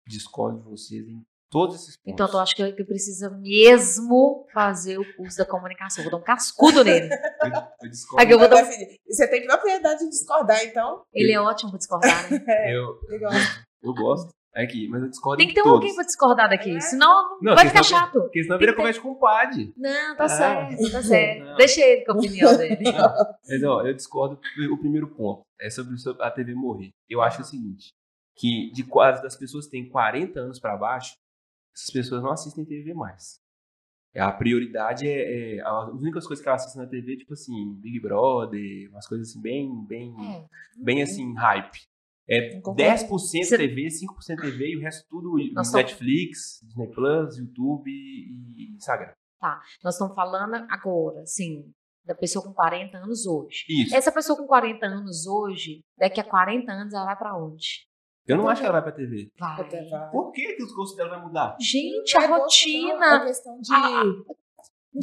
discordo 0.08 0.58
de 0.58 0.68
vocês 0.68 1.06
em 1.06 1.22
todos 1.50 1.74
esses 1.76 1.96
pontos. 1.96 2.12
Então, 2.12 2.28
eu 2.32 2.38
acho 2.40 2.54
que 2.56 2.62
ele 2.62 2.84
precisa 2.84 3.28
mesmo 3.30 4.46
fazer 4.52 4.98
o 4.98 5.16
curso 5.16 5.36
da 5.38 5.44
comunicação. 5.44 6.02
Vou 6.04 6.10
dar 6.12 6.18
um 6.18 6.22
cascudo 6.22 6.84
nele. 6.84 7.08
Eu, 7.42 7.62
eu 7.82 7.90
discordo. 7.90 8.22
Aqui 8.22 8.32
eu 8.34 8.38
vou 8.38 8.48
dar 8.48 8.62
e 8.62 8.98
você 9.14 9.26
tem 9.28 9.46
propriedade 9.46 10.00
de 10.00 10.10
discordar, 10.10 10.62
então? 10.64 11.02
Ele 11.12 11.32
é 11.32 11.40
ótimo 11.40 11.70
pra 11.70 11.78
discordar, 11.78 12.30
né? 12.30 12.38
Eu, 12.72 13.00
Legal. 13.08 13.32
eu 13.82 13.94
gosto. 13.94 14.28
Aqui, 14.54 14.88
mas 14.88 15.00
eu 15.02 15.08
discordo 15.08 15.38
Tem 15.38 15.46
que 15.46 15.54
ter 15.54 15.60
um 15.60 15.64
todos. 15.64 15.78
alguém 15.78 15.94
pra 15.94 16.04
discordar 16.04 16.50
daqui, 16.50 16.80
senão 16.80 17.38
Não, 17.40 17.54
vai 17.54 17.68
ficar 17.68 17.84
senão- 17.84 18.00
chato. 18.00 18.20
Porque 18.20 18.42
senão 18.42 18.58
vira 18.58 18.74
conversa 18.74 19.00
com 19.00 19.10
o 19.10 19.18
padre. 19.18 19.72
Não, 19.76 20.16
tá 20.16 20.24
Ah. 20.24 20.28
certo, 20.28 20.90
tá 20.90 21.02
certo. 21.02 21.44
Não. 21.44 21.56
Deixa 21.56 21.80
ele 21.80 22.04
com 22.04 22.12
a 22.12 22.14
opinião 22.16 22.56
dele. 22.56 22.78
Não, 22.82 23.14
mas 23.48 23.62
ó, 23.62 23.82
eu 23.86 23.94
discordo. 23.94 24.38
O 24.72 24.76
primeiro 24.78 25.06
ponto 25.08 25.42
é 25.60 25.70
sobre, 25.70 25.94
a 26.20 26.30
TV 26.32 26.52
morrer. 26.54 26.90
Eu 27.08 27.22
acho 27.22 27.42
o 27.42 27.44
seguinte, 27.44 27.90
que 28.36 28.70
de 28.72 28.82
quase 28.82 29.22
das 29.22 29.36
pessoas 29.36 29.66
que 29.66 29.70
têm 29.70 29.88
40 29.88 30.40
anos 30.40 30.58
pra 30.58 30.76
baixo, 30.76 31.14
essas 31.74 31.90
pessoas 31.90 32.22
não 32.22 32.30
assistem 32.32 32.64
TV 32.64 32.92
mais. 32.94 33.38
A 34.16 34.32
prioridade 34.32 35.06
é, 35.06 35.56
é- 35.58 35.60
as 35.60 36.00
únicas 36.00 36.26
coisas 36.26 36.42
que 36.42 36.48
elas 36.48 36.62
assistem 36.62 36.82
na 36.82 36.88
TV, 36.88 37.16
tipo 37.16 37.32
assim, 37.32 37.74
Big 37.80 38.00
Brother, 38.00 38.90
umas 38.90 39.06
coisas 39.06 39.28
assim 39.28 39.40
bem, 39.40 39.84
bem, 39.86 40.12
É. 40.20 40.46
bem 40.82 41.00
assim, 41.02 41.32
hype. 41.34 41.78
É 42.28 42.54
Concordo. 42.56 42.76
10% 42.82 43.44
Você- 43.48 43.56
TV, 43.58 43.88
5% 43.90 44.40
TV 44.40 44.70
e 44.72 44.76
o 44.76 44.80
resto 44.80 45.06
tudo 45.08 45.38
estamos- 45.38 45.72
Netflix, 45.72 46.60
Disney 46.62 46.88
Plus, 46.92 47.38
YouTube 47.38 47.90
e 47.90 48.72
Instagram. 48.74 49.12
Nós 49.82 49.94
estamos 49.94 50.14
falando 50.14 50.54
agora, 50.70 51.22
assim, 51.22 51.72
da 52.04 52.14
pessoa 52.14 52.44
com 52.44 52.52
40 52.52 52.98
anos 52.98 53.26
hoje. 53.26 53.64
Isso. 53.68 53.94
Essa 53.94 54.12
pessoa 54.12 54.36
com 54.38 54.46
40 54.46 54.86
anos 54.86 55.26
hoje, 55.26 55.80
daqui 55.96 56.20
a 56.20 56.24
40 56.24 56.72
anos, 56.72 56.92
ela 56.94 57.06
vai 57.06 57.16
pra 57.16 57.36
onde? 57.36 57.86
Eu 58.30 58.36
não 58.36 58.48
acho 58.48 58.60
que 58.60 58.66
ela 58.66 58.80
vai 58.80 58.82
pra 58.82 58.92
TV. 58.92 59.30
Vai. 59.38 60.10
Por 60.10 60.32
que, 60.32 60.54
que 60.54 60.62
os 60.62 60.72
gostos 60.74 60.96
dela 60.96 61.10
vai 61.10 61.20
mudar? 61.22 61.56
Gente, 61.60 62.16
a 62.18 62.22
é 62.22 62.26
rotina. 62.26 63.16
É 63.22 63.26
questão 63.26 63.60
de, 63.60 63.72
Ah, 63.72 64.02
de- 64.02 64.40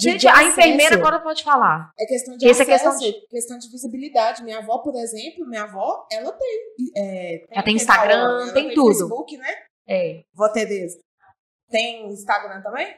Gente, 0.03 0.19
de 0.21 0.27
a 0.27 0.43
enfermeira 0.43 0.95
agora 0.95 1.19
pode 1.19 1.43
falar. 1.43 1.91
É 1.97 2.05
questão 2.05 2.35
de 2.35 2.45
Essa 2.47 2.63
é 2.63 2.75
acesso, 2.75 2.99
questão 2.99 3.27
questão 3.29 3.57
de... 3.57 3.69
visibilidade. 3.71 4.43
Minha 4.43 4.57
avó, 4.59 4.79
por 4.79 4.93
exemplo, 4.95 5.45
minha 5.47 5.63
avó, 5.63 6.05
ela 6.11 6.31
tem. 6.33 6.69
É, 6.95 7.45
Ela 7.49 7.63
tem 7.63 7.75
Instagram, 7.75 8.41
ela 8.41 8.53
tem 8.53 8.73
tudo. 8.73 8.87
Facebook, 8.89 9.37
né? 9.37 9.53
É. 9.87 10.23
Vó 10.33 10.49
Tereza. 10.49 10.99
Tem 11.69 12.05
Instagram 12.07 12.61
também? 12.61 12.95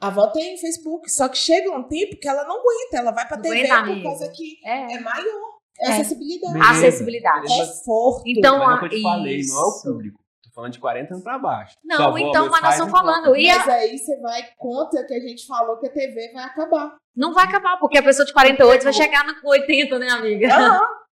A 0.00 0.06
avó 0.08 0.28
tem 0.28 0.56
Facebook. 0.56 1.10
Só 1.10 1.28
que 1.28 1.36
chega 1.38 1.70
um 1.70 1.82
tempo 1.82 2.16
que 2.16 2.28
ela 2.28 2.44
não 2.44 2.60
aguenta. 2.60 2.96
Ela 2.98 3.10
vai 3.12 3.26
pra 3.26 3.36
Não 3.36 3.42
TV 3.42 3.68
por 3.68 4.02
causa 4.04 4.28
que 4.30 4.58
É. 4.64 4.94
é 4.94 5.00
maior. 5.00 5.51
É, 5.82 5.88
É. 5.88 5.92
acessibilidade. 5.92 6.52
Beleza. 6.54 6.70
Acessibilidade. 6.72 7.42
Beleza. 7.48 7.72
Conforto. 7.72 8.22
Então, 8.26 8.58
Mas 8.58 8.68
é 8.68 8.70
o 8.70 8.74
a- 8.74 8.78
que 8.78 8.84
eu 8.84 8.88
te 8.90 9.02
falei, 9.02 9.42
não 9.46 9.58
é 9.58 9.64
o 9.64 9.68
isso. 9.68 9.82
público. 9.92 10.22
Tô 10.44 10.50
falando 10.54 10.72
de 10.72 10.78
40 10.80 11.14
anos 11.14 11.24
pra 11.24 11.38
baixo. 11.38 11.74
Não, 11.84 11.96
Sua 11.96 12.20
então, 12.20 12.50
mas 12.50 12.62
nós 12.62 12.72
estamos 12.72 12.92
falando. 12.92 13.34
E 13.36 13.48
a- 13.50 13.58
Mas 13.58 13.68
aí 13.68 13.98
você 13.98 14.20
vai 14.20 14.42
contra 14.58 15.06
que 15.06 15.14
a 15.14 15.20
gente 15.20 15.46
falou 15.46 15.78
que 15.78 15.86
a 15.86 15.92
TV 15.92 16.30
vai 16.34 16.44
acabar. 16.44 16.94
Não 17.16 17.32
vai 17.32 17.44
acabar, 17.44 17.78
porque 17.78 17.96
a 17.98 18.02
pessoa 18.02 18.26
de 18.26 18.32
48 18.32 18.84
vai 18.84 18.92
chegar 18.92 19.24
no 19.26 19.34
80, 19.48 19.98
né, 19.98 20.08
amiga? 20.10 20.48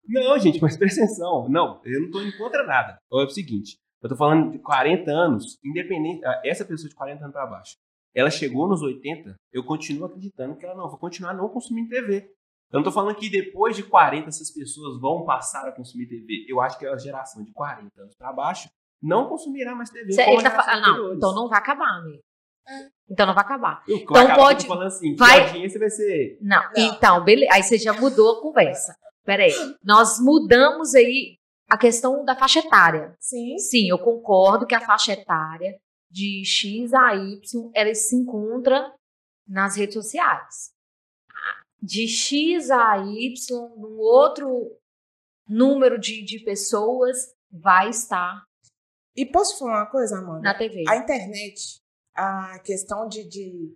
Não, 0.06 0.38
gente, 0.38 0.60
mas 0.60 0.76
presta 0.76 1.02
atenção. 1.04 1.48
Não, 1.48 1.80
eu 1.84 2.00
não 2.02 2.10
tô 2.10 2.20
indo 2.20 2.36
contra 2.36 2.64
nada. 2.66 2.98
É 3.12 3.16
o 3.16 3.28
seguinte, 3.28 3.76
eu 4.02 4.08
tô 4.08 4.16
falando 4.16 4.50
de 4.52 4.58
40 4.58 5.10
anos, 5.10 5.58
independente, 5.64 6.24
ah, 6.24 6.40
essa 6.44 6.64
pessoa 6.64 6.88
de 6.88 6.94
40 6.94 7.22
anos 7.24 7.32
pra 7.32 7.46
baixo, 7.46 7.76
ela 8.14 8.30
chegou 8.30 8.66
nos 8.68 8.82
80, 8.82 9.34
eu 9.52 9.64
continuo 9.64 10.06
acreditando 10.06 10.56
que 10.56 10.64
ela 10.66 10.74
não, 10.74 10.88
vai 10.90 10.98
continuar 10.98 11.32
não 11.34 11.48
consumindo 11.48 11.88
TV. 11.90 12.28
Eu 12.72 12.78
não 12.78 12.84
tô 12.84 12.92
falando 12.92 13.16
que 13.16 13.28
depois 13.28 13.74
de 13.76 13.82
40 13.82 14.28
essas 14.28 14.50
pessoas 14.50 15.00
vão 15.00 15.24
passar 15.24 15.66
a 15.68 15.72
consumir 15.72 16.06
TV. 16.06 16.46
Eu 16.48 16.60
acho 16.60 16.78
que 16.78 16.86
a 16.86 16.96
geração 16.96 17.42
de 17.42 17.52
40 17.52 18.00
anos 18.00 18.14
pra 18.14 18.32
baixo 18.32 18.68
não 19.02 19.28
consumirá 19.28 19.74
mais 19.74 19.90
TV. 19.90 20.12
Cê- 20.12 20.22
ele 20.22 20.42
tá 20.42 20.50
ah, 20.66 20.76
não, 20.80 20.88
anteriores. 20.90 21.16
então 21.16 21.34
não 21.34 21.48
vai 21.48 21.58
acabar, 21.58 21.98
amigo. 21.98 22.22
É. 22.68 22.88
Então 23.10 23.26
não 23.26 23.34
vai 23.34 23.42
acabar. 23.44 23.82
Eu, 23.88 23.96
então 23.96 24.16
acaba, 24.16 24.36
pode- 24.36 24.64
Eu 24.64 24.68
tô 24.68 24.74
falando 24.74 24.86
assim, 24.86 25.16
vai- 25.16 25.40
a 25.40 25.46
audiência 25.46 25.80
vai 25.80 25.90
ser... 25.90 26.38
Não, 26.40 26.62
Não. 26.62 26.70
então, 26.76 27.24
beleza. 27.24 27.52
Aí 27.52 27.62
você 27.62 27.76
já 27.78 27.92
mudou 27.92 28.38
a 28.38 28.42
conversa. 28.42 28.94
Peraí. 29.24 29.52
Nós 29.82 30.20
mudamos 30.20 30.94
aí 30.94 31.36
a 31.68 31.76
questão 31.76 32.24
da 32.24 32.36
faixa 32.36 32.60
etária. 32.60 33.14
Sim. 33.18 33.58
Sim, 33.58 33.88
eu 33.88 33.98
concordo 33.98 34.66
que 34.66 34.74
a 34.74 34.80
faixa 34.80 35.12
etária 35.12 35.76
de 36.10 36.44
X 36.44 36.92
a 36.94 37.14
Y, 37.14 37.70
ela 37.74 37.94
se 37.94 38.14
encontra 38.16 38.92
nas 39.46 39.76
redes 39.76 39.94
sociais. 39.94 40.70
De 41.82 42.06
X 42.06 42.70
a 42.70 42.98
Y, 42.98 43.34
um 43.76 43.98
outro 43.98 44.76
número 45.48 45.98
de, 45.98 46.24
de 46.24 46.40
pessoas 46.44 47.16
vai 47.50 47.88
estar 47.90 48.44
E 49.16 49.26
posso 49.26 49.58
falar 49.58 49.80
uma 49.80 49.90
coisa, 49.90 50.18
Amanda? 50.18 50.40
na 50.42 50.54
TV. 50.56 50.84
A 50.88 50.96
internet, 50.96 51.80
a 52.14 52.58
questão 52.60 53.08
de, 53.08 53.26
de, 53.28 53.74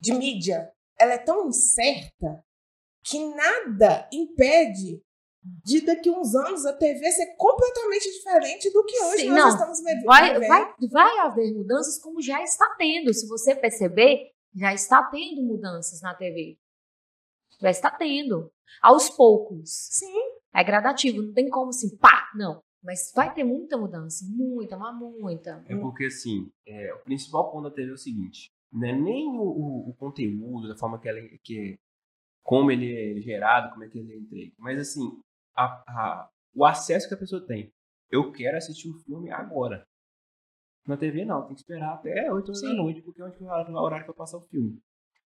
de 0.00 0.12
mídia, 0.14 0.70
ela 0.98 1.14
é 1.14 1.18
tão 1.18 1.48
incerta 1.48 2.44
que 3.04 3.18
nada 3.34 4.08
impede 4.12 5.02
de 5.64 5.80
daqui 5.80 6.08
a 6.08 6.12
uns 6.12 6.34
anos 6.36 6.64
a 6.66 6.72
TV 6.72 7.10
ser 7.10 7.34
completamente 7.36 8.12
diferente 8.12 8.70
do 8.70 8.84
que 8.84 8.96
hoje 9.02 9.22
Sim, 9.22 9.30
nós 9.30 9.38
não. 9.38 9.48
estamos 9.48 9.78
vivendo. 9.80 10.04
Vai, 10.04 10.38
vai, 10.46 10.74
vai 10.88 11.18
haver 11.18 11.52
mudanças 11.52 11.98
como 12.00 12.20
já 12.22 12.40
está 12.42 12.74
tendo. 12.78 13.12
Se 13.12 13.26
você 13.26 13.54
perceber, 13.54 14.30
já 14.54 14.72
está 14.72 15.02
tendo 15.04 15.42
mudanças 15.42 16.00
na 16.00 16.14
TV. 16.14 16.58
Já 17.62 17.70
está 17.70 17.90
tendo. 17.90 18.50
Aos 18.82 19.08
poucos. 19.10 19.70
Sim, 19.90 20.12
É 20.54 20.62
gradativo, 20.62 21.22
não 21.22 21.32
tem 21.32 21.48
como 21.48 21.70
assim, 21.70 21.96
pá, 21.96 22.28
não. 22.34 22.60
Mas 22.82 23.10
vai 23.14 23.32
ter 23.32 23.44
muita 23.44 23.78
mudança, 23.78 24.24
muita, 24.28 24.76
mas 24.76 24.94
muita. 24.98 25.64
É 25.68 25.76
porque, 25.76 26.06
assim, 26.06 26.50
é, 26.66 26.92
o 26.94 26.98
principal 27.04 27.50
ponto 27.50 27.68
da 27.68 27.74
TV 27.74 27.90
é 27.90 27.94
o 27.94 27.96
seguinte: 27.96 28.50
não 28.72 28.86
é 28.88 28.92
nem 28.92 29.28
o, 29.28 29.40
o- 29.40 29.90
o 29.90 29.94
conteúdo, 29.94 30.68
da 30.68 30.76
forma 30.76 30.98
que, 31.00 31.08
ela, 31.08 31.18
é- 31.20 31.38
que 31.44 31.78
como 32.42 32.70
ele 32.72 33.16
é 33.18 33.20
gerado, 33.20 33.70
como 33.70 33.84
é 33.84 33.88
que 33.88 33.98
ele 33.98 34.12
é 34.12 34.16
entregue, 34.18 34.52
mas, 34.58 34.78
assim, 34.80 35.00
a- 35.56 35.82
a- 35.86 36.28
o 36.54 36.66
acesso 36.66 37.06
que 37.08 37.14
a 37.14 37.18
pessoa 37.18 37.46
tem. 37.46 37.72
eu 38.10 38.30
quero 38.32 38.58
assistir 38.58 38.90
o 38.90 38.98
filme 39.04 39.30
agora. 39.30 39.86
Na 40.86 40.96
TV 40.98 41.24
não, 41.24 41.46
tem 41.46 41.54
que 41.54 41.60
esperar 41.62 41.94
até 41.94 42.30
8 42.32 42.48
horas 42.48 42.60
da 42.60 42.68
Sim. 42.68 42.76
noite, 42.76 43.00
porque 43.02 43.22
é 43.22 43.24
onde 43.24 43.36
que 43.38 43.42
o 43.44 43.46
horário 43.46 44.04
pra 44.04 44.12
passar 44.14 44.36
o 44.38 44.42
filme. 44.42 44.78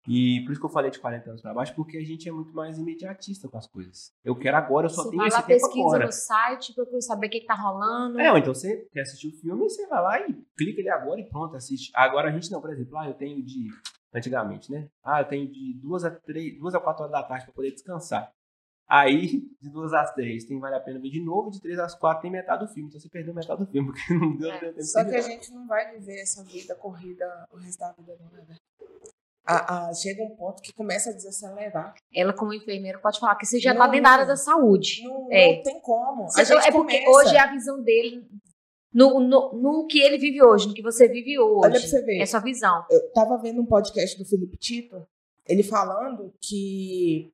E 0.07 0.41
por 0.45 0.51
isso 0.51 0.59
que 0.61 0.65
eu 0.65 0.69
falei 0.71 0.91
de 0.91 0.99
40 0.99 1.29
anos 1.29 1.41
pra 1.41 1.53
baixo, 1.53 1.73
porque 1.75 1.97
a 1.97 2.03
gente 2.05 2.29
é 2.29 2.31
muito 2.31 2.53
mais 2.53 2.77
imediatista 2.77 3.47
com 3.47 3.57
as 3.57 3.65
coisas. 3.67 4.13
Eu 4.23 4.35
quero 4.35 4.55
agora, 4.57 4.85
eu 4.85 4.89
só 4.89 5.03
Você 5.03 5.09
tenho 5.09 5.19
vai 5.19 5.27
esse 5.27 5.37
lá, 5.37 5.43
tempo 5.43 5.61
pesquisa 5.61 5.85
agora. 5.87 6.05
no 6.05 6.11
site, 6.11 6.73
procura 6.73 7.01
saber 7.01 7.27
o 7.27 7.29
que, 7.29 7.39
que 7.39 7.47
tá 7.47 7.55
rolando. 7.55 8.19
É, 8.19 8.37
então 8.37 8.53
você 8.53 8.87
quer 8.91 9.01
assistir 9.01 9.27
o 9.27 9.31
filme, 9.31 9.59
você 9.63 9.87
vai 9.87 10.01
lá 10.01 10.27
e 10.27 10.33
clica 10.57 10.79
ele 10.79 10.89
agora 10.89 11.19
e 11.19 11.27
pronto, 11.27 11.55
assiste. 11.55 11.91
Agora 11.95 12.29
a 12.29 12.31
gente 12.31 12.51
não, 12.51 12.61
por 12.61 12.71
exemplo, 12.71 12.97
ah, 12.97 13.07
eu 13.07 13.13
tenho 13.13 13.43
de. 13.43 13.67
Antigamente, 14.13 14.71
né? 14.71 14.87
Ah, 15.03 15.21
eu 15.21 15.25
tenho 15.25 15.51
de 15.51 15.73
duas 15.81 16.05
a 16.05 16.11
três, 16.11 16.57
duas 16.57 16.73
a 16.73 16.79
quatro 16.79 17.03
horas 17.03 17.11
da 17.11 17.21
tarde 17.23 17.45
para 17.45 17.53
poder 17.53 17.71
descansar. 17.71 18.31
Aí, 18.87 19.41
de 19.59 19.69
duas 19.69 19.91
às 19.93 20.13
três, 20.13 20.45
tem 20.45 20.59
vale 20.59 20.75
a 20.75 20.79
pena 20.79 20.99
ver 20.99 21.09
de 21.09 21.19
novo, 21.19 21.49
de 21.49 21.59
três 21.59 21.79
às 21.79 21.95
quatro 21.95 22.21
tem 22.21 22.31
metade 22.31 22.65
do 22.65 22.71
filme. 22.71 22.87
Então 22.87 23.01
você 23.01 23.09
perdeu 23.09 23.33
metade 23.33 23.65
do 23.65 23.69
filme, 23.69 23.91
porque 23.91 24.13
não 24.13 24.37
deu 24.37 24.51
É, 24.51 24.59
tempo 24.59 24.83
Só 24.83 25.03
que 25.03 25.15
a 25.15 25.21
gente 25.21 25.51
não 25.51 25.67
vai 25.67 25.91
viver 25.97 26.21
essa 26.21 26.43
vida 26.43 26.75
corrida 26.75 27.25
o 27.51 27.57
resto 27.57 27.79
da 27.79 27.91
vida, 27.93 28.15
não, 28.21 28.29
né? 28.31 28.55
A, 29.45 29.89
a, 29.89 29.93
chega 29.93 30.23
um 30.23 30.35
ponto 30.35 30.61
que 30.61 30.73
começa 30.73 31.11
a 31.11 31.13
desacelerar. 31.13 31.93
Ela, 32.13 32.33
como 32.33 32.51
enfermeira, 32.53 32.97
pode 32.99 33.19
falar 33.19 33.35
que 33.35 33.45
você 33.45 33.59
já 33.59 33.73
Não, 33.73 33.81
tá 33.81 33.87
dentro 33.87 34.03
da 34.03 34.09
área 34.09 34.25
da 34.25 34.35
saúde. 34.35 35.03
Não, 35.03 35.27
É. 35.31 35.57
não 35.57 35.63
tem 35.63 35.79
como. 35.81 36.23
A 36.23 36.29
Você- 36.29 36.45
gente 36.45 36.67
é 36.67 36.71
porque 36.71 36.99
começa- 37.03 37.09
hoje 37.11 37.35
é 37.35 37.39
a 37.39 37.51
visão 37.51 37.81
dele 37.83 38.25
no, 38.91 39.19
no, 39.19 39.53
no 39.53 39.85
que 39.87 39.99
ele 39.99 40.17
vive 40.17 40.41
hoje, 40.43 40.67
no 40.67 40.73
que 40.73 40.81
você 40.81 41.07
vive 41.07 41.37
hoje. 41.37 41.59
Olha 41.69 41.79
pra 41.79 41.87
você 41.87 42.01
ver. 42.01 42.19
É 42.21 42.25
sua 42.25 42.39
visão. 42.39 42.85
Eu 42.89 43.11
tava 43.11 43.37
vendo 43.37 43.61
um 43.61 43.65
podcast 43.65 44.17
do 44.17 44.25
Felipe 44.25 44.57
Tito, 44.57 45.05
ele 45.47 45.61
falando 45.61 46.33
que 46.41 47.31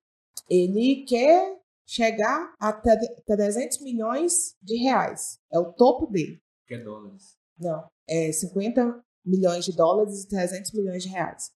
ele 0.49 1.05
quer 1.07 1.57
chegar 1.87 2.53
a 2.59 2.73
tre- 2.73 3.15
300 3.25 3.79
milhões 3.81 4.55
de 4.61 4.75
reais. 4.77 5.39
É 5.51 5.57
o 5.59 5.71
topo 5.71 6.07
dele. 6.07 6.41
Que 6.67 6.73
é 6.75 6.77
dólares. 6.79 7.37
Não, 7.57 7.87
é 8.09 8.31
50 8.33 9.01
milhões 9.25 9.63
de 9.63 9.71
dólares 9.75 10.23
e 10.23 10.27
300 10.27 10.71
milhões 10.73 11.03
de 11.03 11.09
reais. 11.09 11.51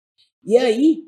E 0.46 0.58
aí, 0.58 1.04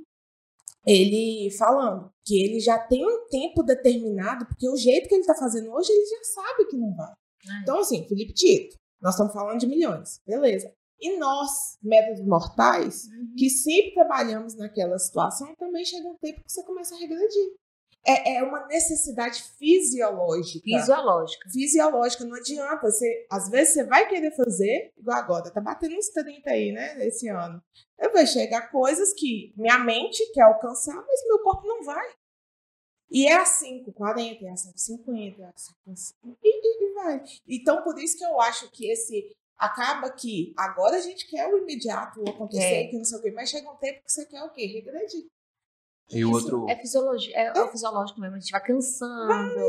ele 0.85 1.51
falando 1.57 2.09
que 2.25 2.41
ele 2.41 2.59
já 2.59 2.79
tem 2.79 3.05
um 3.05 3.27
tempo 3.29 3.61
determinado, 3.61 4.45
porque 4.47 4.69
o 4.69 4.77
jeito 4.77 5.07
que 5.07 5.15
ele 5.15 5.25
tá 5.25 5.35
fazendo 5.35 5.71
hoje, 5.71 5.91
ele 5.91 6.05
já 6.05 6.23
sabe 6.23 6.65
que 6.65 6.77
não 6.77 6.95
vai. 6.95 7.11
É. 7.11 7.61
Então, 7.61 7.79
assim, 7.79 8.07
Felipe 8.07 8.33
Tito, 8.33 8.77
nós 9.01 9.13
estamos 9.13 9.33
falando 9.33 9.59
de 9.59 9.67
milhões, 9.67 10.21
beleza. 10.25 10.73
E 10.99 11.17
nós, 11.17 11.77
métodos 11.81 12.25
mortais, 12.25 13.03
que 13.37 13.49
sempre 13.49 13.93
trabalhamos 13.93 14.55
naquela 14.55 14.97
situação, 14.97 15.53
também 15.55 15.85
chega 15.85 16.07
um 16.07 16.17
tempo 16.17 16.43
que 16.43 16.51
você 16.51 16.63
começa 16.63 16.95
a 16.95 16.97
regredir. 16.97 17.53
É, 18.07 18.37
é 18.37 18.43
uma 18.43 18.65
necessidade 18.67 19.43
fisiológica 19.59 20.63
Fisiológica. 20.63 21.49
fisiológica, 21.51 22.23
não 22.25 22.35
adianta. 22.37 22.89
Você, 22.89 23.27
às 23.29 23.49
vezes 23.49 23.73
você 23.73 23.83
vai 23.83 24.07
querer 24.07 24.31
fazer, 24.35 24.93
igual 24.97 25.17
agora, 25.17 25.51
tá 25.51 25.59
batendo 25.59 25.95
uns 25.95 26.07
30 26.09 26.49
aí, 26.49 26.71
né, 26.71 27.05
esse 27.05 27.27
ano. 27.27 27.61
Eu 27.99 28.13
vai 28.13 28.25
chegar 28.25 28.71
coisas 28.71 29.13
que 29.13 29.53
minha 29.57 29.77
mente 29.79 30.23
quer 30.31 30.43
alcançar, 30.43 30.95
mas 30.95 31.27
meu 31.27 31.39
corpo 31.39 31.67
não 31.67 31.83
vai. 31.83 32.07
E 33.09 33.25
é 33.27 33.35
assim 33.37 33.83
com 33.83 33.91
40, 33.91 34.45
é 34.45 34.49
assim 34.49 34.71
com 34.71 34.77
50, 34.77 35.41
é 35.41 35.45
assim 35.53 35.73
com 35.85 35.95
50, 35.95 36.37
e, 36.43 36.89
e, 36.89 36.93
vai. 36.93 37.23
Então, 37.47 37.83
por 37.83 37.97
isso 37.99 38.17
que 38.17 38.25
eu 38.25 38.39
acho 38.41 38.69
que 38.71 38.89
esse 38.91 39.35
acaba 39.57 40.11
que 40.11 40.53
agora 40.57 40.97
a 40.97 41.01
gente 41.01 41.27
quer 41.27 41.47
o 41.47 41.57
imediato 41.57 42.21
acontecer, 42.29 42.61
É. 42.85 42.87
que 42.87 42.97
não 42.97 43.03
sei 43.05 43.17
o 43.17 43.21
quê, 43.21 43.31
mas 43.31 43.49
chega 43.49 43.71
um 43.71 43.75
tempo 43.77 44.03
que 44.03 44.11
você 44.11 44.25
quer 44.25 44.43
o 44.43 44.51
quê? 44.51 44.65
Regredir. 44.67 45.25
E 46.11 46.23
o 46.23 46.31
outro. 46.31 46.69
É 46.69 46.75
fisiologia, 46.75 47.35
é, 47.35 47.47
é 47.57 47.71
fisiológico 47.71 48.19
mesmo, 48.19 48.35
a 48.35 48.39
gente 48.39 48.51
vai 48.51 48.63
cansando. 48.63 49.59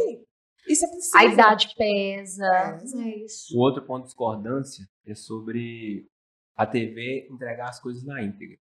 E 0.66 0.74
você 0.76 0.86
precisa. 0.86 1.18
A 1.18 1.24
idade 1.24 1.74
pesa. 1.76 2.44
É. 2.46 3.02
É 3.02 3.24
isso. 3.24 3.56
O 3.56 3.60
outro 3.60 3.84
ponto 3.84 4.02
de 4.02 4.06
discordância 4.08 4.84
é 5.06 5.14
sobre 5.14 6.06
a 6.56 6.66
TV 6.66 7.26
entregar 7.30 7.68
as 7.68 7.80
coisas 7.80 8.04
na 8.04 8.22
íntegra. 8.22 8.56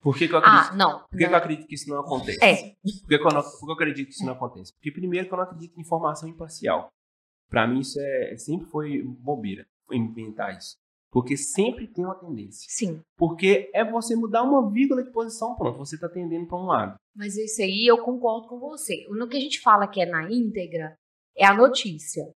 Por 0.00 0.16
que, 0.16 0.28
que 0.28 0.34
eu 0.34 0.38
acredito, 0.38 0.72
Ah, 0.72 0.76
não. 0.76 1.00
por 1.00 1.10
que, 1.10 1.16
que 1.18 1.24
eu 1.24 1.30
não. 1.30 1.38
acredito 1.38 1.66
que 1.66 1.74
isso 1.74 1.88
não 1.90 1.98
acontece? 2.00 2.38
É. 2.44 2.54
Por 2.54 3.08
que, 3.08 3.18
que 3.18 3.24
eu, 3.26 3.30
não, 3.32 3.42
por 3.42 3.60
que 3.60 3.70
eu 3.70 3.72
acredito 3.74 4.06
que 4.06 4.12
isso 4.14 4.24
não 4.24 4.32
acontece? 4.34 4.72
Porque, 4.74 4.92
primeiro, 4.92 5.26
que 5.26 5.32
eu 5.34 5.36
não 5.36 5.44
acredito 5.44 5.76
em 5.76 5.80
informação 5.80 6.28
imparcial. 6.28 6.88
Pra 7.48 7.66
mim, 7.66 7.80
isso 7.80 7.98
é, 8.00 8.36
sempre 8.36 8.66
foi 8.68 9.02
bobeira, 9.02 9.66
inventar 9.90 10.56
isso. 10.56 10.76
Porque 11.16 11.34
sempre 11.34 11.88
tem 11.88 12.04
uma 12.04 12.14
tendência. 12.14 12.66
Sim. 12.68 13.00
Porque 13.16 13.70
é 13.72 13.82
você 13.82 14.14
mudar 14.14 14.42
uma 14.42 14.70
vírgula 14.70 15.02
de 15.02 15.10
posição, 15.10 15.56
pronto, 15.56 15.78
você 15.78 15.98
tá 15.98 16.10
tendendo 16.10 16.46
para 16.46 16.58
um 16.58 16.66
lado. 16.66 16.96
Mas 17.16 17.38
isso 17.38 17.62
aí 17.62 17.86
eu 17.86 18.04
concordo 18.04 18.46
com 18.46 18.58
você. 18.58 19.06
No 19.08 19.26
que 19.26 19.38
a 19.38 19.40
gente 19.40 19.58
fala 19.62 19.88
que 19.88 19.98
é 19.98 20.04
na 20.04 20.30
íntegra, 20.30 20.94
é 21.34 21.46
a 21.46 21.56
notícia. 21.56 22.30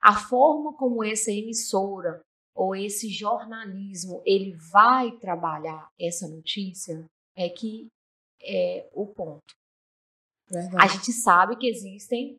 A 0.00 0.14
forma 0.14 0.74
como 0.78 1.04
essa 1.04 1.30
emissora 1.30 2.22
ou 2.56 2.74
esse 2.74 3.10
jornalismo 3.10 4.22
ele 4.24 4.56
vai 4.72 5.12
trabalhar 5.18 5.86
essa 6.00 6.26
notícia 6.26 7.04
é 7.36 7.50
que 7.50 7.88
é 8.42 8.88
o 8.94 9.08
ponto. 9.08 9.42
A 10.50 10.58
Verdade. 10.58 10.92
gente 10.94 11.12
sabe 11.12 11.58
que 11.58 11.68
existem 11.68 12.36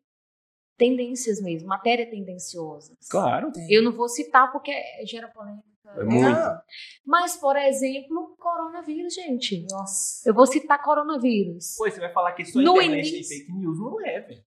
tendências 0.76 1.40
mesmo, 1.40 1.68
matéria 1.68 2.10
tendenciosa. 2.10 2.96
Claro. 3.08 3.52
Eu 3.70 3.80
não 3.80 3.92
vou 3.92 4.08
citar 4.08 4.50
porque 4.50 4.72
gera 5.06 5.30
polêmica. 5.32 5.73
É 5.96 6.02
muito. 6.04 6.22
Não, 6.28 6.58
Mas, 7.04 7.36
por 7.36 7.56
exemplo, 7.56 8.34
coronavírus, 8.38 9.14
gente. 9.14 9.66
Nossa. 9.70 10.28
Eu 10.28 10.34
vou 10.34 10.46
citar 10.46 10.82
coronavírus. 10.82 11.74
Pois 11.76 11.94
você 11.94 12.00
vai 12.00 12.12
falar 12.12 12.32
que 12.32 12.42
isso 12.42 12.58
é 12.58 12.62
No 12.64 12.72
internet 12.76 13.02
tem 13.10 13.14
início- 13.16 13.38
fake 13.38 13.52
news. 13.52 13.78
Não 13.78 14.00
é, 14.00 14.20
velho. 14.20 14.44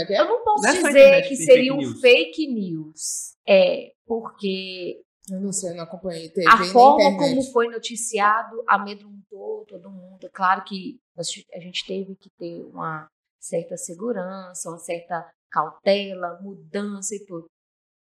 é 0.00 0.06
que 0.06 0.12
Eu 0.12 0.24
é? 0.24 0.28
não 0.28 0.44
posso 0.44 0.62
Não 0.64 0.70
é 0.70 0.82
dizer 0.82 1.28
que 1.28 1.36
seria 1.36 1.74
um 1.74 1.94
fake 2.00 2.46
news. 2.52 3.36
É, 3.48 3.92
porque 4.06 5.00
Eu 5.30 5.40
não 5.40 5.52
sei, 5.52 5.70
eu 5.70 5.76
não 5.76 5.84
acompanhei 5.84 6.28
TV 6.30 6.48
a 6.48 6.64
forma 6.64 7.16
como 7.16 7.42
foi 7.52 7.68
noticiado 7.68 8.62
amedrontou 8.66 9.64
todo 9.66 9.88
mundo. 9.90 10.28
Claro 10.32 10.64
que 10.64 10.98
a 11.16 11.58
gente 11.60 11.86
teve 11.86 12.16
que 12.16 12.28
ter 12.38 12.64
uma 12.66 13.06
certa 13.40 13.76
segurança, 13.76 14.68
uma 14.68 14.78
certa 14.78 15.30
cautela, 15.50 16.38
mudança 16.42 17.14
e 17.14 17.24
tudo. 17.24 17.46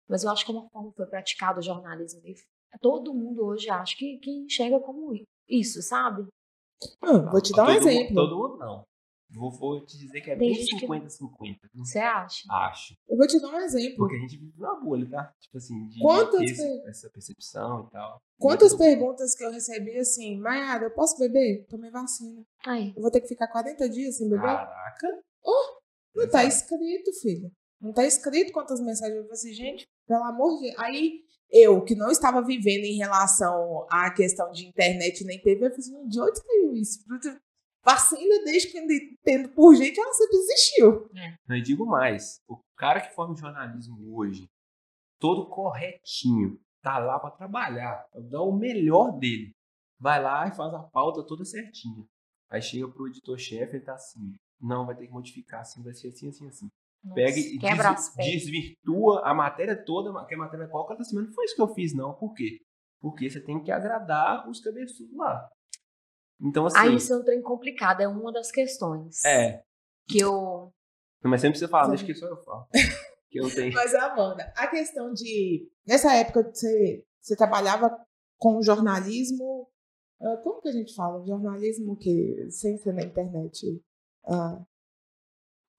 Mas 0.08 0.22
eu 0.24 0.30
acho 0.30 0.44
que 0.46 0.52
como 0.52 0.68
forma 0.70 0.92
foi 0.96 1.06
praticado 1.06 1.60
o 1.60 1.62
jornalismo, 1.62 2.20
todo 2.80 3.14
mundo 3.14 3.44
hoje 3.44 3.68
acha 3.70 3.96
que, 3.96 4.18
que 4.18 4.30
enxerga 4.30 4.80
como 4.80 5.12
isso, 5.48 5.82
sabe? 5.82 6.22
Hum, 7.02 7.30
vou 7.30 7.40
te 7.40 7.52
dar 7.52 7.62
um 7.64 7.66
Todo 7.66 7.74
mundo- 7.80 7.88
exemplo. 7.88 8.14
Todo 8.14 8.36
mundo 8.36 8.56
não. 8.58 8.84
Vou, 9.30 9.50
vou 9.50 9.84
te 9.84 9.98
dizer 9.98 10.20
que 10.20 10.30
é 10.30 10.36
Tem 10.36 10.52
bem 10.52 10.54
gente 10.54 10.76
que- 10.78 10.86
50-50. 10.86 11.58
viu? 11.72 11.84
Você 11.84 11.98
acha? 11.98 12.42
Acho. 12.50 12.94
Eu 13.08 13.16
vou 13.16 13.26
te 13.26 13.40
dar 13.40 13.48
um 13.48 13.58
exemplo. 13.58 13.96
Porque 13.96 14.14
a 14.14 14.18
gente 14.20 14.36
vive 14.36 14.52
numa 14.56 14.78
bolha, 14.80 15.10
tá? 15.10 15.32
Tipo 15.40 15.56
assim, 15.56 15.88
de 15.88 15.98
Quantas 16.00 16.38
ter 16.38 16.44
esse- 16.44 16.62
pe- 16.82 16.88
essa 16.88 17.10
percepção 17.10 17.86
e 17.88 17.90
tal. 17.90 18.20
Quantas 18.38 18.72
Muito- 18.72 18.84
perguntas 18.84 19.34
que 19.34 19.44
eu 19.44 19.50
recebi 19.50 19.96
assim, 19.96 20.38
Mayara, 20.38 20.84
eu 20.84 20.90
posso 20.94 21.18
beber? 21.18 21.66
Tomei 21.68 21.90
vacina. 21.90 22.42
Aí. 22.64 22.92
Eu 22.94 23.02
vou 23.02 23.10
ter 23.10 23.20
que 23.22 23.28
ficar 23.28 23.48
40 23.48 23.88
dias 23.88 24.16
sem 24.18 24.28
beber? 24.28 24.42
Caraca. 24.42 25.08
Não 26.14 26.28
tá 26.28 26.44
Exato. 26.44 26.46
escrito, 26.72 27.12
filho. 27.20 27.50
Não 27.80 27.92
tá 27.92 28.04
escrito 28.06 28.52
quantas 28.52 28.80
mensagens. 28.80 29.16
Eu 29.16 29.22
falei 29.24 29.32
assim, 29.34 29.52
gente, 29.52 29.84
pelo 30.06 30.22
amor 30.24 30.56
de 30.58 30.66
Deus. 30.68 30.78
Aí, 30.78 31.24
eu, 31.54 31.80
que 31.82 31.94
não 31.94 32.10
estava 32.10 32.42
vivendo 32.42 32.84
em 32.84 32.96
relação 32.96 33.86
à 33.88 34.10
questão 34.10 34.50
de 34.50 34.66
internet 34.66 35.24
nem 35.24 35.40
TV, 35.40 35.66
eu 35.66 35.70
falei 35.70 35.78
assim, 35.78 36.08
de 36.08 36.20
onde 36.20 36.38
saiu 36.38 36.74
isso? 36.74 37.04
Vacina, 37.84 38.44
desde 38.44 38.72
que 38.72 38.78
ainda 38.78 38.92
entendo 38.92 39.50
por 39.50 39.74
gente, 39.74 40.00
ela 40.00 40.12
sempre 40.12 40.36
existiu. 40.36 41.10
Eu 41.48 41.62
digo 41.62 41.86
mais. 41.86 42.40
O 42.48 42.58
cara 42.76 43.00
que 43.00 43.14
forma 43.14 43.36
jornalismo 43.36 44.16
hoje, 44.16 44.48
todo 45.20 45.48
corretinho, 45.48 46.58
tá 46.82 46.98
lá 46.98 47.20
pra 47.20 47.30
trabalhar, 47.30 48.04
dar 48.30 48.42
o 48.42 48.52
melhor 48.52 49.16
dele. 49.18 49.52
Vai 50.00 50.20
lá 50.20 50.48
e 50.48 50.56
faz 50.56 50.74
a 50.74 50.82
pauta 50.82 51.24
toda 51.24 51.44
certinha. 51.44 52.04
Aí 52.50 52.60
chega 52.60 52.88
pro 52.88 53.06
editor-chefe 53.06 53.76
e 53.76 53.80
tá 53.80 53.94
assim. 53.94 54.34
Não, 54.60 54.86
vai 54.86 54.96
ter 54.96 55.06
que 55.06 55.12
modificar 55.12 55.60
assim, 55.60 55.82
vai 55.82 55.94
ser 55.94 56.08
assim, 56.08 56.28
assim, 56.28 56.48
assim. 56.48 56.68
Nossa, 57.04 57.14
Pega 57.14 57.38
e 57.38 57.58
des- 57.58 58.14
desvirtua 58.16 59.20
a 59.24 59.34
matéria 59.34 59.76
toda, 59.76 60.24
que 60.26 60.34
a 60.34 60.38
matéria 60.38 60.66
qual 60.68 60.86
cara 60.86 60.96
tá 60.96 61.02
assim, 61.02 61.16
mas 61.16 61.26
não 61.26 61.32
foi 61.32 61.44
isso 61.44 61.54
que 61.56 61.62
eu 61.62 61.74
fiz, 61.74 61.94
não. 61.94 62.14
Por 62.14 62.32
quê? 62.34 62.60
Porque 63.00 63.28
você 63.28 63.40
tem 63.40 63.62
que 63.62 63.70
agradar 63.70 64.48
os 64.48 64.60
cabeçudos 64.60 65.14
lá. 65.16 65.48
Então, 66.40 66.66
assim. 66.66 66.78
Aí 66.78 66.96
isso 66.96 67.12
é 67.12 67.16
um 67.18 67.22
trem 67.24 67.42
complicado, 67.42 68.00
é 68.00 68.08
uma 68.08 68.32
das 68.32 68.50
questões. 68.50 69.22
É. 69.24 69.62
Que 70.08 70.20
eu. 70.20 70.72
Mas 71.22 71.40
sempre 71.40 71.58
você 71.58 71.68
fala, 71.68 71.88
deixa 71.88 72.04
que 72.04 72.14
só 72.14 72.26
eu 72.26 72.36
falo. 72.42 72.66
que 73.30 73.38
eu 73.40 73.54
tenho. 73.54 73.72
Mas, 73.72 73.94
Amanda, 73.94 74.52
a 74.56 74.66
questão 74.66 75.12
de. 75.12 75.68
Nessa 75.86 76.14
época 76.14 76.42
você, 76.52 77.04
você 77.20 77.36
trabalhava 77.36 77.94
com 78.38 78.60
jornalismo. 78.62 79.68
ah, 80.20 80.36
como 80.42 80.60
que 80.60 80.68
a 80.68 80.72
gente 80.72 80.94
fala? 80.94 81.24
Jornalismo 81.26 81.96
que 81.96 82.50
sem 82.50 82.76
ser 82.78 82.92
na 82.92 83.02
internet. 83.02 83.80
ah, 84.26 84.62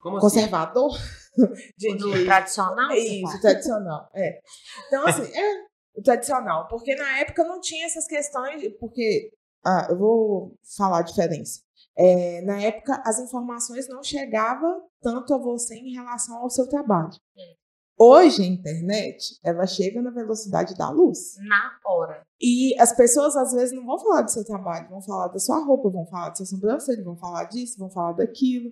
Como 0.06 0.16
assim? 0.18 0.36
conservador? 0.36 0.90
De, 1.76 1.94
No 1.94 2.12
de- 2.14 2.24
tradicional? 2.24 2.88
você 2.88 2.98
Isso, 3.22 3.40
tradicional. 3.40 4.08
É. 4.14 4.40
Então, 4.86 5.06
assim, 5.06 5.22
é 5.34 6.02
tradicional. 6.02 6.66
Porque 6.68 6.94
na 6.94 7.18
época 7.18 7.44
não 7.44 7.60
tinha 7.60 7.84
essas 7.86 8.06
questões. 8.06 8.60
de- 8.60 8.70
Porque. 8.70 9.30
Ah, 9.64 9.88
eu 9.90 9.98
vou 9.98 10.54
falar 10.76 10.98
a 11.00 11.02
diferença. 11.02 11.60
É, 11.98 12.40
na 12.42 12.60
época, 12.60 13.02
as 13.04 13.18
informações 13.18 13.88
não 13.88 14.02
chegavam 14.02 14.82
tanto 15.02 15.34
a 15.34 15.38
você 15.38 15.74
em 15.74 15.92
relação 15.92 16.36
ao 16.38 16.48
seu 16.50 16.68
trabalho. 16.68 17.10
É. 17.36 17.54
Hoje 17.98 18.42
a 18.42 18.46
internet, 18.46 19.38
ela 19.42 19.66
chega 19.66 20.02
na 20.02 20.10
velocidade 20.10 20.74
da 20.76 20.90
luz. 20.90 21.34
Na 21.48 21.78
hora. 21.84 22.22
E 22.40 22.78
as 22.78 22.94
pessoas 22.94 23.34
às 23.36 23.52
vezes 23.52 23.74
não 23.74 23.86
vão 23.86 23.98
falar 23.98 24.22
do 24.22 24.30
seu 24.30 24.44
trabalho, 24.44 24.88
vão 24.90 25.00
falar 25.00 25.28
da 25.28 25.38
sua 25.38 25.58
roupa, 25.64 25.88
vão 25.90 26.06
falar 26.06 26.28
da 26.28 26.34
sua 26.34 26.44
sobrancelha, 26.46 27.02
vão 27.02 27.16
falar 27.16 27.44
disso, 27.44 27.78
vão 27.78 27.90
falar 27.90 28.12
daquilo. 28.12 28.70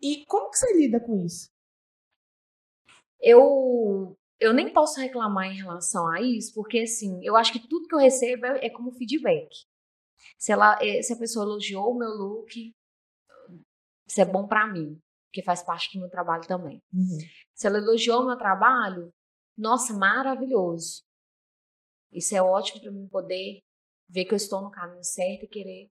E 0.00 0.24
como 0.26 0.50
que 0.50 0.58
você 0.58 0.72
lida 0.76 0.98
com 1.00 1.24
isso? 1.24 1.50
Eu 3.20 4.16
eu 4.40 4.54
nem 4.54 4.72
posso 4.72 4.98
reclamar 4.98 5.48
em 5.48 5.56
relação 5.56 6.08
a 6.08 6.20
isso, 6.22 6.54
porque 6.54 6.80
assim, 6.80 7.20
eu 7.22 7.36
acho 7.36 7.52
que 7.52 7.68
tudo 7.68 7.86
que 7.86 7.94
eu 7.94 7.98
recebo 7.98 8.46
é, 8.46 8.66
é 8.66 8.70
como 8.70 8.90
feedback. 8.92 9.50
Se, 10.38 10.50
ela, 10.50 10.78
é, 10.80 11.02
se 11.02 11.12
a 11.12 11.18
pessoa 11.18 11.44
elogiou 11.44 11.90
o 11.90 11.98
meu 11.98 12.08
look, 12.08 12.74
isso 14.06 14.20
é 14.20 14.24
bom 14.24 14.48
pra 14.48 14.66
mim, 14.66 14.98
porque 15.26 15.42
faz 15.42 15.62
parte 15.62 15.92
do 15.92 16.00
meu 16.00 16.10
trabalho 16.10 16.46
também. 16.48 16.82
Uhum. 16.92 17.18
Se 17.54 17.66
ela 17.66 17.76
elogiou 17.76 18.22
o 18.22 18.26
meu 18.26 18.38
trabalho, 18.38 19.12
nossa, 19.56 19.92
maravilhoso. 19.92 21.02
Isso 22.10 22.34
é 22.34 22.42
ótimo 22.42 22.80
para 22.80 22.90
mim 22.90 23.06
poder 23.08 23.60
ver 24.08 24.24
que 24.24 24.32
eu 24.32 24.36
estou 24.36 24.62
no 24.62 24.70
caminho 24.70 25.04
certo 25.04 25.44
e 25.44 25.48
querer 25.48 25.90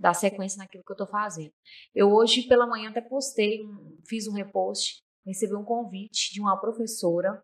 dar 0.00 0.14
sequência 0.14 0.58
naquilo 0.58 0.82
que 0.82 0.90
eu 0.90 0.94
estou 0.94 1.06
fazendo. 1.06 1.52
Eu 1.94 2.10
hoje 2.10 2.48
pela 2.48 2.66
manhã 2.66 2.88
até 2.88 3.02
postei, 3.02 3.60
fiz 4.08 4.26
um 4.26 4.32
repost, 4.32 5.02
recebi 5.26 5.54
um 5.54 5.64
convite 5.64 6.32
de 6.32 6.40
uma 6.40 6.58
professora 6.58 7.42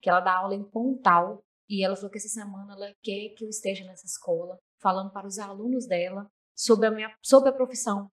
que 0.00 0.08
ela 0.08 0.20
dá 0.20 0.36
aula 0.36 0.54
em 0.54 0.62
Pontal 0.62 1.42
e 1.68 1.84
ela 1.84 1.96
falou 1.96 2.10
que 2.10 2.18
essa 2.18 2.28
semana 2.28 2.74
ela 2.74 2.94
quer 3.02 3.34
que 3.36 3.44
eu 3.44 3.48
esteja 3.48 3.84
nessa 3.84 4.06
escola 4.06 4.56
falando 4.80 5.10
para 5.10 5.26
os 5.26 5.38
alunos 5.38 5.86
dela 5.88 6.30
sobre 6.54 6.86
a 6.86 6.90
minha 6.92 7.12
sobre 7.20 7.50
a 7.50 7.52
profissão. 7.52 8.08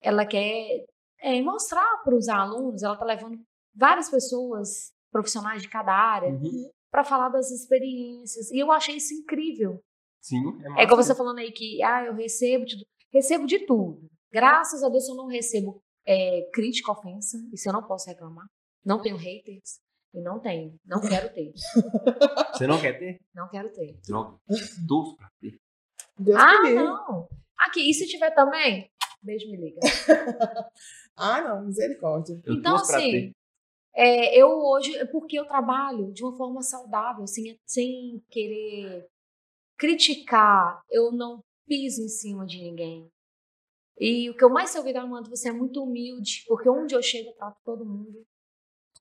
Ela 0.00 0.24
quer 0.24 0.86
é, 1.20 1.42
mostrar 1.42 2.02
para 2.04 2.14
os 2.14 2.28
alunos, 2.28 2.84
ela 2.84 2.94
está 2.94 3.04
levando 3.04 3.42
várias 3.74 4.08
pessoas 4.08 4.92
profissionais 5.10 5.62
de 5.62 5.68
cada 5.68 5.92
área 5.92 6.28
Uhum. 6.30 6.70
para 6.92 7.02
falar 7.02 7.28
das 7.30 7.50
experiências. 7.50 8.50
E 8.52 8.58
eu 8.60 8.70
achei 8.70 8.96
isso 8.96 9.12
incrível. 9.14 9.82
Sim, 10.20 10.36
é 10.76 10.80
É 10.80 10.84
igual 10.84 10.96
massa. 10.96 11.12
você 11.12 11.18
falando 11.18 11.38
aí 11.38 11.52
que 11.52 11.82
ah, 11.82 12.04
eu 12.06 12.14
recebo 12.14 12.64
de, 12.64 12.86
recebo 13.12 13.46
de 13.46 13.60
tudo. 13.66 14.08
Graças 14.32 14.82
a 14.82 14.88
Deus 14.88 15.08
eu 15.08 15.14
não 15.14 15.26
recebo 15.26 15.82
é, 16.06 16.48
crítica, 16.52 16.92
ofensa. 16.92 17.38
Isso 17.52 17.68
eu 17.68 17.72
não 17.72 17.82
posso 17.82 18.08
reclamar. 18.08 18.46
Não 18.84 19.00
tenho 19.00 19.16
haters. 19.16 19.80
E 20.14 20.20
não 20.20 20.40
tenho. 20.40 20.74
Não 20.86 21.00
quero 21.00 21.32
ter. 21.32 21.52
Você 22.52 22.66
não 22.66 22.80
quer 22.80 22.98
ter? 22.98 23.20
Não 23.34 23.48
quero 23.48 23.70
ter. 23.70 23.98
Droga. 24.06 24.38
Doce 24.86 25.16
pra 25.16 25.28
ter. 25.40 25.58
Deus 26.18 26.36
ah, 26.40 26.62
não. 26.72 27.28
Aqui, 27.58 27.90
e 27.90 27.94
se 27.94 28.06
tiver 28.06 28.30
também? 28.30 28.90
Beijo, 29.22 29.50
me 29.50 29.56
liga. 29.56 29.80
Ah, 31.20 31.40
não, 31.40 31.66
misericórdia. 31.66 32.40
Eu 32.46 32.54
então, 32.54 32.76
assim, 32.76 33.32
é, 33.92 34.40
eu 34.40 34.50
hoje, 34.50 34.96
é 34.98 35.04
porque 35.04 35.36
eu 35.36 35.44
trabalho 35.48 36.12
de 36.12 36.22
uma 36.22 36.36
forma 36.36 36.62
saudável, 36.62 37.26
sem, 37.26 37.58
sem 37.66 38.22
querer 38.30 39.04
criticar, 39.78 40.82
eu 40.90 41.12
não 41.12 41.42
piso 41.66 42.02
em 42.02 42.08
cima 42.08 42.46
de 42.46 42.58
ninguém. 42.62 43.08
E 43.98 44.30
o 44.30 44.36
que 44.36 44.44
eu 44.44 44.50
mais 44.50 44.74
ouvi 44.76 44.92
da 44.92 45.02
Amanda, 45.02 45.28
você 45.30 45.48
é 45.48 45.52
muito 45.52 45.82
humilde, 45.82 46.44
porque 46.48 46.68
onde 46.68 46.94
eu 46.94 47.02
chego 47.02 47.30
eu 47.30 47.34
trato 47.34 47.58
todo 47.64 47.84
mundo 47.84 48.24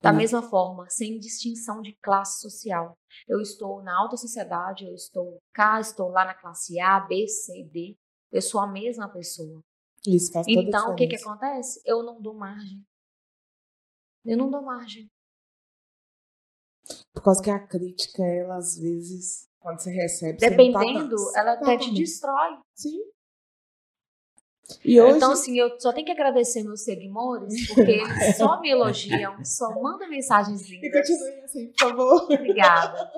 da 0.01 0.11
Uhum. 0.11 0.17
mesma 0.17 0.41
forma, 0.43 0.89
sem 0.89 1.19
distinção 1.19 1.81
de 1.81 1.95
classe 2.01 2.41
social. 2.41 2.97
Eu 3.27 3.41
estou 3.41 3.81
na 3.83 3.97
alta 3.99 4.17
sociedade, 4.17 4.85
eu 4.85 4.93
estou 4.95 5.37
cá, 5.53 5.79
estou 5.79 6.09
lá 6.09 6.25
na 6.25 6.35
classe 6.35 6.79
A, 6.79 6.99
B, 6.99 7.27
C, 7.27 7.63
D. 7.63 7.95
Eu 8.31 8.41
sou 8.41 8.61
a 8.61 8.67
mesma 8.67 9.09
pessoa. 9.11 9.61
Isso 10.07 10.31
faz 10.31 10.47
toda 10.47 10.61
Então, 10.61 10.93
o 10.93 10.95
que 10.95 11.07
que 11.07 11.15
acontece? 11.15 11.81
Eu 11.85 12.03
não 12.03 12.21
dou 12.21 12.33
margem. 12.33 12.83
Eu 14.23 14.37
não 14.37 14.51
dou 14.51 14.61
margem. 14.61 15.09
Por 17.13 17.23
causa 17.23 17.41
que 17.43 17.49
a 17.49 17.59
crítica, 17.59 18.23
ela 18.23 18.55
às 18.55 18.77
vezes, 18.77 19.46
quando 19.67 19.79
você 19.79 19.91
recebe, 19.91 20.39
você 20.39 20.45
tá 20.49 20.55
Dependendo, 20.55 21.09
dando. 21.09 21.31
ela 21.35 21.57
Tá 21.57 21.61
até 21.73 21.77
te 21.77 21.93
destrói. 21.93 22.57
Sim. 22.73 23.01
E 24.83 24.99
hoje, 24.99 25.17
Então, 25.17 25.31
assim, 25.31 25.57
eu 25.57 25.79
só 25.79 25.91
tenho 25.93 26.05
que 26.05 26.11
agradecer 26.11 26.63
meus 26.63 26.83
seguidores, 26.83 27.53
porque 27.73 27.91
eles 27.91 28.37
só 28.37 28.59
me 28.61 28.69
elogiam, 28.69 29.43
só 29.43 29.69
mandam 29.81 30.09
mensagens 30.09 30.61
e 30.69 30.77
lindas. 30.79 31.07
continue 31.07 31.41
assim, 31.41 31.71
por 31.71 31.79
favor. 31.89 32.23
Obrigada. 32.31 33.11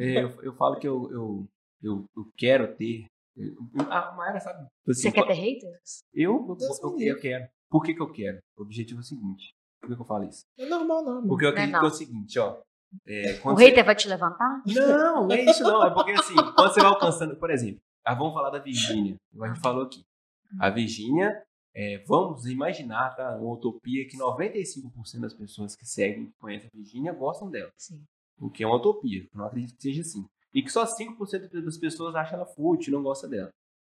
É, 0.00 0.22
eu, 0.24 0.42
eu 0.42 0.52
falo 0.56 0.78
que 0.78 0.86
eu, 0.88 1.08
eu, 1.12 1.46
eu, 1.82 2.04
eu 2.16 2.32
quero 2.36 2.76
ter. 2.76 3.06
eu- 3.36 3.54
A 3.90 4.12
Mayra 4.16 4.40
sabe. 4.40 4.60
assim, 4.88 5.02
Você 5.02 5.12
quer 5.12 5.26
ter 5.26 5.34
haters? 5.34 6.00
Eu, 6.12 6.44
eu, 6.60 6.98
eu, 7.00 7.20
quero. 7.20 7.48
Por 7.70 7.82
que, 7.84 7.94
que 7.94 8.02
eu 8.02 8.12
quero? 8.12 8.38
O 8.56 8.62
objetivo 8.62 9.00
é 9.00 9.02
o 9.02 9.04
seguinte. 9.04 9.52
Por 9.80 9.88
que, 9.90 9.94
que 9.96 10.02
eu 10.02 10.06
falo 10.06 10.24
isso? 10.24 10.42
Não 10.58 10.66
é 10.66 10.68
normal, 10.68 11.04
não. 11.04 11.26
Porque 11.28 11.44
eu 11.44 11.50
Não 11.52 11.58
é 11.58 11.62
acredito 11.62 11.72
não. 11.72 11.80
que 11.80 11.86
é 11.86 11.88
o 11.88 11.92
seguinte, 11.92 12.38
ó. 12.38 12.60
É, 13.06 13.32
O 13.32 13.40
quando 13.42 13.58
você- 13.58 13.66
hater 13.66 13.84
vai 13.84 13.94
te 13.94 14.08
levantar? 14.08 14.62
Não, 14.66 15.26
não 15.26 15.32
é 15.32 15.44
isso 15.44 15.62
não. 15.62 15.84
É 15.84 15.90
porque 15.92 16.12
assim, 16.12 16.34
quando 16.54 16.72
você 16.72 16.80
vai 16.80 16.90
alcançando, 16.90 17.36
por 17.36 17.50
exemplo, 17.50 17.80
ah, 18.04 18.14
vamos 18.14 18.34
falar 18.34 18.50
da 18.50 18.58
Virgínia, 18.58 19.16
como 19.32 19.44
a 19.44 19.48
gente 19.48 19.60
falou 19.60 19.84
aqui. 19.84 20.04
A 20.60 20.70
Virgínia, 20.70 21.42
é, 21.74 21.98
vamos 22.06 22.46
imaginar, 22.46 23.16
tá? 23.16 23.36
Uma 23.36 23.54
utopia 23.54 24.06
que 24.08 24.16
95% 24.16 25.20
das 25.20 25.34
pessoas 25.34 25.74
que 25.74 25.84
seguem, 25.84 26.26
que 26.26 26.32
conhecem 26.38 26.70
a 26.72 26.76
Virgínia, 26.76 27.12
gostam 27.12 27.50
dela. 27.50 27.70
Sim. 27.76 28.00
O 28.38 28.48
que 28.50 28.62
é 28.62 28.66
uma 28.66 28.76
utopia. 28.76 29.22
Eu 29.22 29.38
não 29.38 29.46
acredito 29.46 29.74
que 29.76 29.82
seja 29.82 30.02
assim. 30.02 30.24
E 30.54 30.62
que 30.62 30.70
só 30.70 30.84
5% 30.86 31.62
das 31.64 31.76
pessoas 31.76 32.14
acham 32.14 32.36
ela 32.38 32.46
fútil, 32.46 32.92
não 32.92 33.02
gosta 33.02 33.28
dela. 33.28 33.50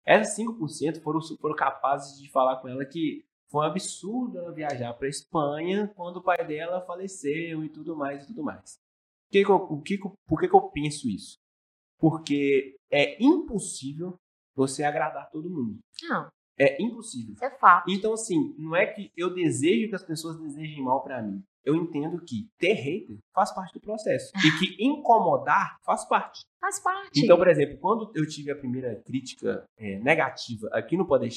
Essas 0.05 0.35
5% 0.37 1.01
foram, 1.01 1.19
foram 1.39 1.55
capazes 1.55 2.17
de 2.21 2.31
falar 2.31 2.55
com 2.57 2.67
ela 2.69 2.85
que 2.85 3.25
foi 3.49 3.61
um 3.61 3.69
absurdo 3.69 4.37
ela 4.39 4.51
viajar 4.53 4.93
para 4.93 5.07
Espanha 5.07 5.91
quando 5.95 6.17
o 6.17 6.23
pai 6.23 6.45
dela 6.47 6.81
faleceu 6.81 7.63
e 7.63 7.69
tudo 7.69 7.95
mais 7.95 8.23
e 8.23 8.27
tudo 8.27 8.41
mais. 8.43 8.79
Que 9.31 9.43
que 9.43 9.51
eu- 9.51 9.55
o 9.55 9.81
que 9.81 9.97
por 10.27 10.39
que, 10.39 10.47
que 10.47 10.55
eu 10.55 10.69
penso 10.69 11.07
isso? 11.09 11.37
Porque 11.99 12.75
é 12.91 13.21
impossível 13.23 14.15
você 14.55 14.83
agradar 14.83 15.29
todo 15.29 15.49
mundo. 15.49 15.79
Não, 16.03 16.29
É 16.59 16.81
impossível. 16.81 17.33
isso 17.33 17.43
é 17.45 17.51
fato. 17.57 17.89
Então, 17.91 18.13
assim, 18.13 18.55
não 18.57 18.75
é 18.75 18.85
que 18.87 19.11
eu 19.15 19.33
desejo 19.33 19.89
que 19.89 19.95
as 19.95 20.03
pessoas 20.03 20.39
desejem 20.39 20.83
mal 20.83 21.03
pra 21.03 21.21
mim. 21.21 21.43
Eu 21.63 21.75
entendo 21.75 22.23
que 22.23 22.47
ter 22.57 22.73
hater 22.73 23.17
faz 23.33 23.53
parte 23.53 23.73
do 23.73 23.81
processo. 23.81 24.31
E 24.37 24.57
que 24.57 24.81
incomodar 24.83 25.77
faz 25.83 26.05
parte. 26.05 26.41
Faz 26.61 26.79
parte. 26.81 27.19
Então, 27.23 27.37
por 27.37 27.47
exemplo, 27.47 27.77
quando 27.79 28.11
eu 28.15 28.25
tive 28.27 28.49
a 28.51 28.55
primeira 28.55 28.95
crítica 29.03 29.65
é, 29.77 29.99
negativa 29.99 30.69
aqui 30.71 30.95
no 30.95 31.05
Pode 31.05 31.29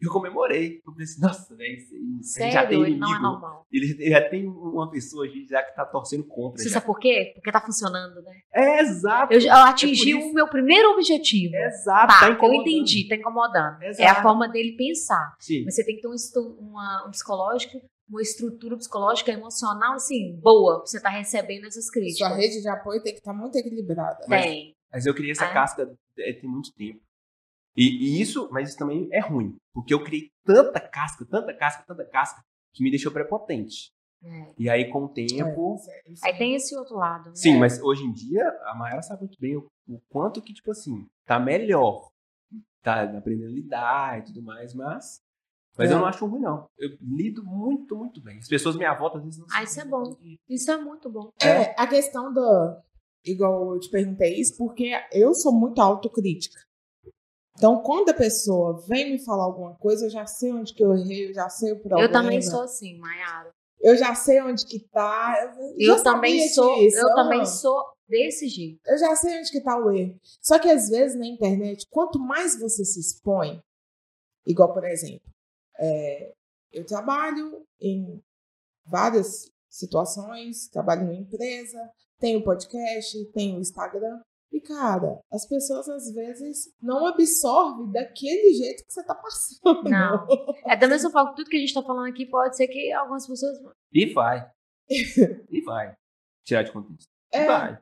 Deixar, 0.00 0.06
eu 0.06 0.10
comemorei. 0.12 0.80
Eu 0.86 0.92
falei 0.92 1.04
assim, 1.04 1.20
nossa, 1.20 1.54
velho, 1.56 1.76
isso, 1.76 1.94
isso 2.20 2.38
a 2.38 2.42
gente 2.42 2.52
já 2.52 2.66
tem 2.66 2.78
inimigo. 2.80 3.00
não 3.00 3.14
é 3.16 3.20
normal. 3.20 3.66
Ele 3.72 4.10
já 4.10 4.28
tem 4.28 4.46
uma 4.46 4.90
pessoa 4.90 5.28
gente, 5.28 5.48
já 5.48 5.62
que 5.62 5.74
tá 5.74 5.84
torcendo 5.84 6.24
contra. 6.24 6.58
Você 6.62 6.68
já. 6.68 6.74
sabe 6.74 6.86
por 6.86 6.98
quê? 6.98 7.32
Porque 7.34 7.52
tá 7.52 7.60
funcionando, 7.60 8.22
né? 8.22 8.32
É 8.54 8.80
exato. 8.80 9.32
Eu, 9.32 9.40
eu 9.40 9.52
atingi 9.52 10.10
É 10.10 10.14
por 10.14 10.20
isso. 10.20 10.30
o 10.30 10.34
meu 10.34 10.48
primeiro 10.48 10.90
objetivo. 10.92 11.54
É 11.54 11.66
exato. 11.66 12.12
Tá, 12.12 12.34
tá 12.36 12.46
eu 12.46 12.54
entendi, 12.54 13.08
tá 13.08 13.14
incomodando. 13.16 13.82
É 13.82 13.86
a 13.86 13.90
Exato. 13.90 14.22
forma 14.22 14.48
dele 14.48 14.74
pensar. 14.76 15.34
Sim. 15.38 15.64
Mas 15.64 15.74
você 15.74 15.84
tem 15.84 15.96
que 15.96 16.02
ter 16.02 16.08
um, 16.08 16.14
estu- 16.14 16.56
uma, 16.60 17.06
um 17.06 17.10
psicológico, 17.10 17.80
uma 18.08 18.22
estrutura 18.22 18.76
psicológica, 18.76 19.30
emocional, 19.30 19.94
assim, 19.94 20.36
boa, 20.42 20.78
pra 20.78 20.86
você 20.86 20.96
estar 20.96 21.10
recebendo 21.10 21.66
essas 21.66 21.88
críticas. 21.90 22.28
Sua 22.28 22.36
rede 22.36 22.60
de 22.60 22.68
apoio 22.68 23.02
tem 23.02 23.12
que 23.12 23.18
estar 23.20 23.32
muito 23.32 23.56
equilibrada. 23.56 24.24
Mas- 24.28 24.44
Tem. 24.44 24.74
Mas 24.92 25.06
eu 25.06 25.14
criei 25.14 25.30
essa 25.30 25.44
É. 25.44 25.52
casca 25.52 25.88
é, 26.18 26.32
tem 26.32 26.50
muito 26.50 26.72
tempo. 26.74 26.98
E, 27.76 28.16
e 28.16 28.20
isso, 28.20 28.48
mas 28.50 28.70
isso 28.70 28.78
também 28.78 29.08
é 29.12 29.20
ruim. 29.20 29.56
Porque 29.72 29.94
eu 29.94 30.02
criei 30.02 30.28
tanta 30.44 30.80
casca, 30.80 31.24
tanta 31.24 31.54
casca, 31.54 31.84
tanta 31.86 32.04
casca, 32.04 32.42
que 32.74 32.82
me 32.82 32.90
deixou 32.90 33.12
prepotente. 33.12 33.90
É. 34.22 34.52
E 34.58 34.68
aí, 34.68 34.90
com 34.90 35.04
o 35.04 35.08
tempo. 35.08 35.76
É- 35.88 36.10
isso 36.12 36.24
Aí 36.26 36.32
é- 36.32 36.36
tem 36.38 36.54
esse 36.54 36.76
outro 36.76 36.96
lado. 36.96 37.30
né? 37.30 37.34
Sim, 37.34 37.58
mas 37.58 37.80
hoje 37.82 38.02
em 38.04 38.12
dia, 38.12 38.46
a 38.66 38.74
Mayara 38.74 39.02
sabe 39.02 39.22
muito 39.22 39.38
bem 39.40 39.56
o, 39.56 39.66
o 39.88 39.98
quanto 40.10 40.42
que, 40.42 40.52
tipo 40.52 40.70
assim, 40.70 41.06
tá 41.26 41.38
melhor. 41.40 42.10
Tá 42.82 43.02
aprendendo 43.04 43.48
a 43.48 43.52
lidar 43.54 44.18
e 44.18 44.24
tudo 44.24 44.42
mais, 44.42 44.74
mas. 44.74 45.20
Mas 45.78 45.90
É. 45.90 45.94
eu 45.94 45.98
não 45.98 46.06
acho 46.06 46.26
ruim, 46.26 46.40
não. 46.40 46.66
Eu 46.76 46.90
lido 47.00 47.44
muito, 47.44 47.96
muito 47.96 48.20
bem. 48.20 48.38
As 48.38 48.48
pessoas 48.48 48.76
me 48.76 48.84
volta 48.96 49.18
às 49.18 49.24
vezes 49.24 49.38
não 49.38 49.46
Ah, 49.52 49.62
isso 49.62 49.80
é 49.80 49.84
bom. 49.84 50.16
Isso 50.48 50.70
é 50.70 50.76
muito 50.76 51.08
bom. 51.08 51.30
É, 51.42 51.80
a 51.80 51.86
questão 51.86 52.32
da. 52.32 52.82
Igual 53.24 53.74
eu 53.74 53.80
te 53.80 53.88
perguntei 53.90 54.38
isso, 54.40 54.56
porque 54.58 54.92
eu 55.12 55.32
sou 55.34 55.52
muito 55.52 55.80
autocrítica. 55.80 56.58
Então, 57.60 57.82
quando 57.82 58.08
a 58.08 58.14
pessoa 58.14 58.80
vem 58.88 59.12
me 59.12 59.22
falar 59.22 59.44
alguma 59.44 59.74
coisa, 59.74 60.06
eu 60.06 60.10
já 60.10 60.24
sei 60.24 60.50
onde 60.50 60.72
que 60.72 60.82
eu 60.82 60.94
errei, 60.94 61.28
eu 61.28 61.34
já 61.34 61.46
sei 61.50 61.72
o 61.72 61.78
problema. 61.78 62.02
Eu 62.02 62.10
também 62.10 62.40
sou 62.40 62.62
assim, 62.62 62.98
Mayara. 62.98 63.50
Eu 63.78 63.98
já 63.98 64.14
sei 64.14 64.40
onde 64.40 64.64
que 64.64 64.80
tá. 64.88 65.54
Eu 65.78 65.98
já 65.98 66.02
também 66.02 66.48
sou, 66.48 66.74
disso, 66.76 66.96
eu 66.96 67.08
ah. 67.10 67.14
também 67.14 67.44
sou 67.44 67.84
desse 68.08 68.48
jeito. 68.48 68.80
Eu 68.86 68.96
já 68.96 69.14
sei 69.14 69.38
onde 69.38 69.50
que 69.50 69.60
tá 69.60 69.76
o 69.76 69.90
erro. 69.90 70.18
Só 70.40 70.58
que 70.58 70.70
às 70.70 70.88
vezes 70.88 71.18
na 71.18 71.26
internet, 71.26 71.86
quanto 71.90 72.18
mais 72.18 72.58
você 72.58 72.82
se 72.82 72.98
expõe, 72.98 73.62
igual 74.46 74.72
por 74.72 74.84
exemplo, 74.84 75.30
é, 75.78 76.32
eu 76.72 76.86
trabalho 76.86 77.62
em 77.78 78.22
várias 78.86 79.52
situações, 79.68 80.66
trabalho 80.68 81.02
numa 81.02 81.14
empresa, 81.14 81.78
tenho 82.18 82.42
podcast, 82.42 83.22
tenho 83.34 83.60
Instagram. 83.60 84.18
E, 84.52 84.60
cara, 84.60 85.20
as 85.30 85.46
pessoas 85.46 85.88
às 85.88 86.12
vezes 86.12 86.74
não 86.82 87.06
absorvem 87.06 87.90
daquele 87.92 88.52
jeito 88.54 88.84
que 88.84 88.92
você 88.92 89.04
tá 89.04 89.14
passando. 89.14 89.84
Não. 89.88 90.26
É 90.66 90.76
da 90.76 90.88
mesma 90.88 91.10
forma 91.10 91.30
que 91.30 91.36
tudo 91.36 91.50
que 91.50 91.56
a 91.56 91.60
gente 91.60 91.74
tá 91.74 91.82
falando 91.82 92.08
aqui 92.08 92.26
pode 92.26 92.56
ser 92.56 92.66
que 92.66 92.92
algumas 92.92 93.26
pessoas. 93.26 93.58
E 93.92 94.12
vai. 94.12 94.50
E 94.88 95.60
vai. 95.62 95.94
Tirar 96.44 96.62
de 96.64 96.72
contexto. 96.72 97.08
É, 97.32 97.46
Vai. 97.46 97.78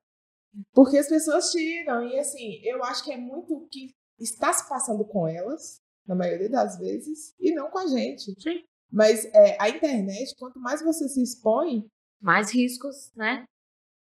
porque 0.75 0.99
as 0.99 1.09
pessoas 1.09 1.51
tiram. 1.51 2.07
E 2.07 2.19
assim, 2.19 2.61
eu 2.63 2.85
acho 2.85 3.03
que 3.03 3.13
é 3.13 3.17
muito 3.17 3.55
o 3.55 3.67
que 3.69 3.95
está 4.19 4.53
se 4.53 4.69
passando 4.69 5.05
com 5.07 5.27
elas, 5.27 5.81
na 6.07 6.15
maioria 6.15 6.51
das 6.51 6.79
vezes, 6.79 7.35
e 7.41 7.55
não 7.55 7.71
com 7.71 7.79
a 7.79 7.87
gente. 7.87 8.35
Sim. 8.39 8.63
Mas 8.93 9.25
é, 9.27 9.57
a 9.61 9.71
internet, 9.71 10.35
quanto 10.39 10.61
mais 10.61 10.83
você 10.83 11.09
se 11.09 11.23
expõe, 11.23 11.87
Mais 12.21 12.51
riscos, 12.53 13.13
né? 13.15 13.45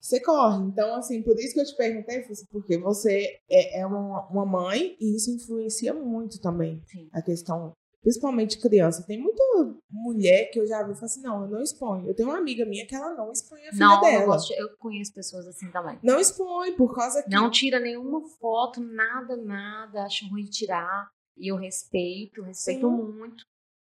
Você 0.02 0.20
corre. 0.20 0.64
Então, 0.66 0.96
assim, 0.96 1.22
por 1.22 1.38
isso 1.40 1.54
que 1.54 1.62
eu 1.62 1.66
te 1.66 1.76
perguntei, 1.78 2.24
Fúcia, 2.24 2.46
porque 2.52 2.78
você 2.78 3.40
é, 3.50 3.80
é 3.82 3.86
uma, 3.86 4.28
uma 4.28 4.46
mãe 4.46 4.96
e 5.00 5.16
isso 5.16 5.30
influencia 5.32 5.94
muito 5.94 6.40
também 6.42 6.82
Sim. 6.88 7.08
a 7.14 7.22
questão, 7.22 7.72
principalmente 8.02 8.60
criança. 8.60 9.06
Tem 9.06 9.22
muita 9.22 9.44
mulher 9.92 10.50
que 10.52 10.60
eu 10.60 10.66
já 10.66 10.82
vi 10.84 10.94
e 10.94 11.06
assim: 11.06 11.22
não, 11.22 11.44
eu 11.44 11.50
não 11.50 11.62
exponho. 11.62 12.08
Eu 12.08 12.16
tenho 12.16 12.30
uma 12.30 12.38
amiga 12.40 12.66
minha 12.66 12.86
que 12.88 12.96
ela 12.96 13.14
não 13.14 13.32
expõe 13.32 13.60
a 13.68 13.72
filha 13.72 13.86
Não, 13.86 13.96
eu, 13.96 14.02
dela. 14.02 14.26
gosto 14.26 14.48
de- 14.48 14.60
eu 14.60 14.70
conheço 14.80 15.14
pessoas 15.14 15.46
assim 15.48 15.70
também. 15.72 16.00
Não 16.04 16.20
expõe, 16.20 16.74
por 16.76 16.96
causa 16.96 17.22
que. 17.22 17.30
Não 17.30 17.52
tira 17.52 17.80
nenhuma 17.80 18.22
foto, 18.40 18.82
nada, 18.82 19.38
nada. 19.38 20.04
Acho 20.04 20.28
ruim 20.30 20.46
tirar. 20.46 21.08
E 21.38 21.52
eu 21.52 21.56
respeito, 21.58 22.42
respeito 22.42 22.88
Sim. 22.88 22.94
muito. 22.96 23.44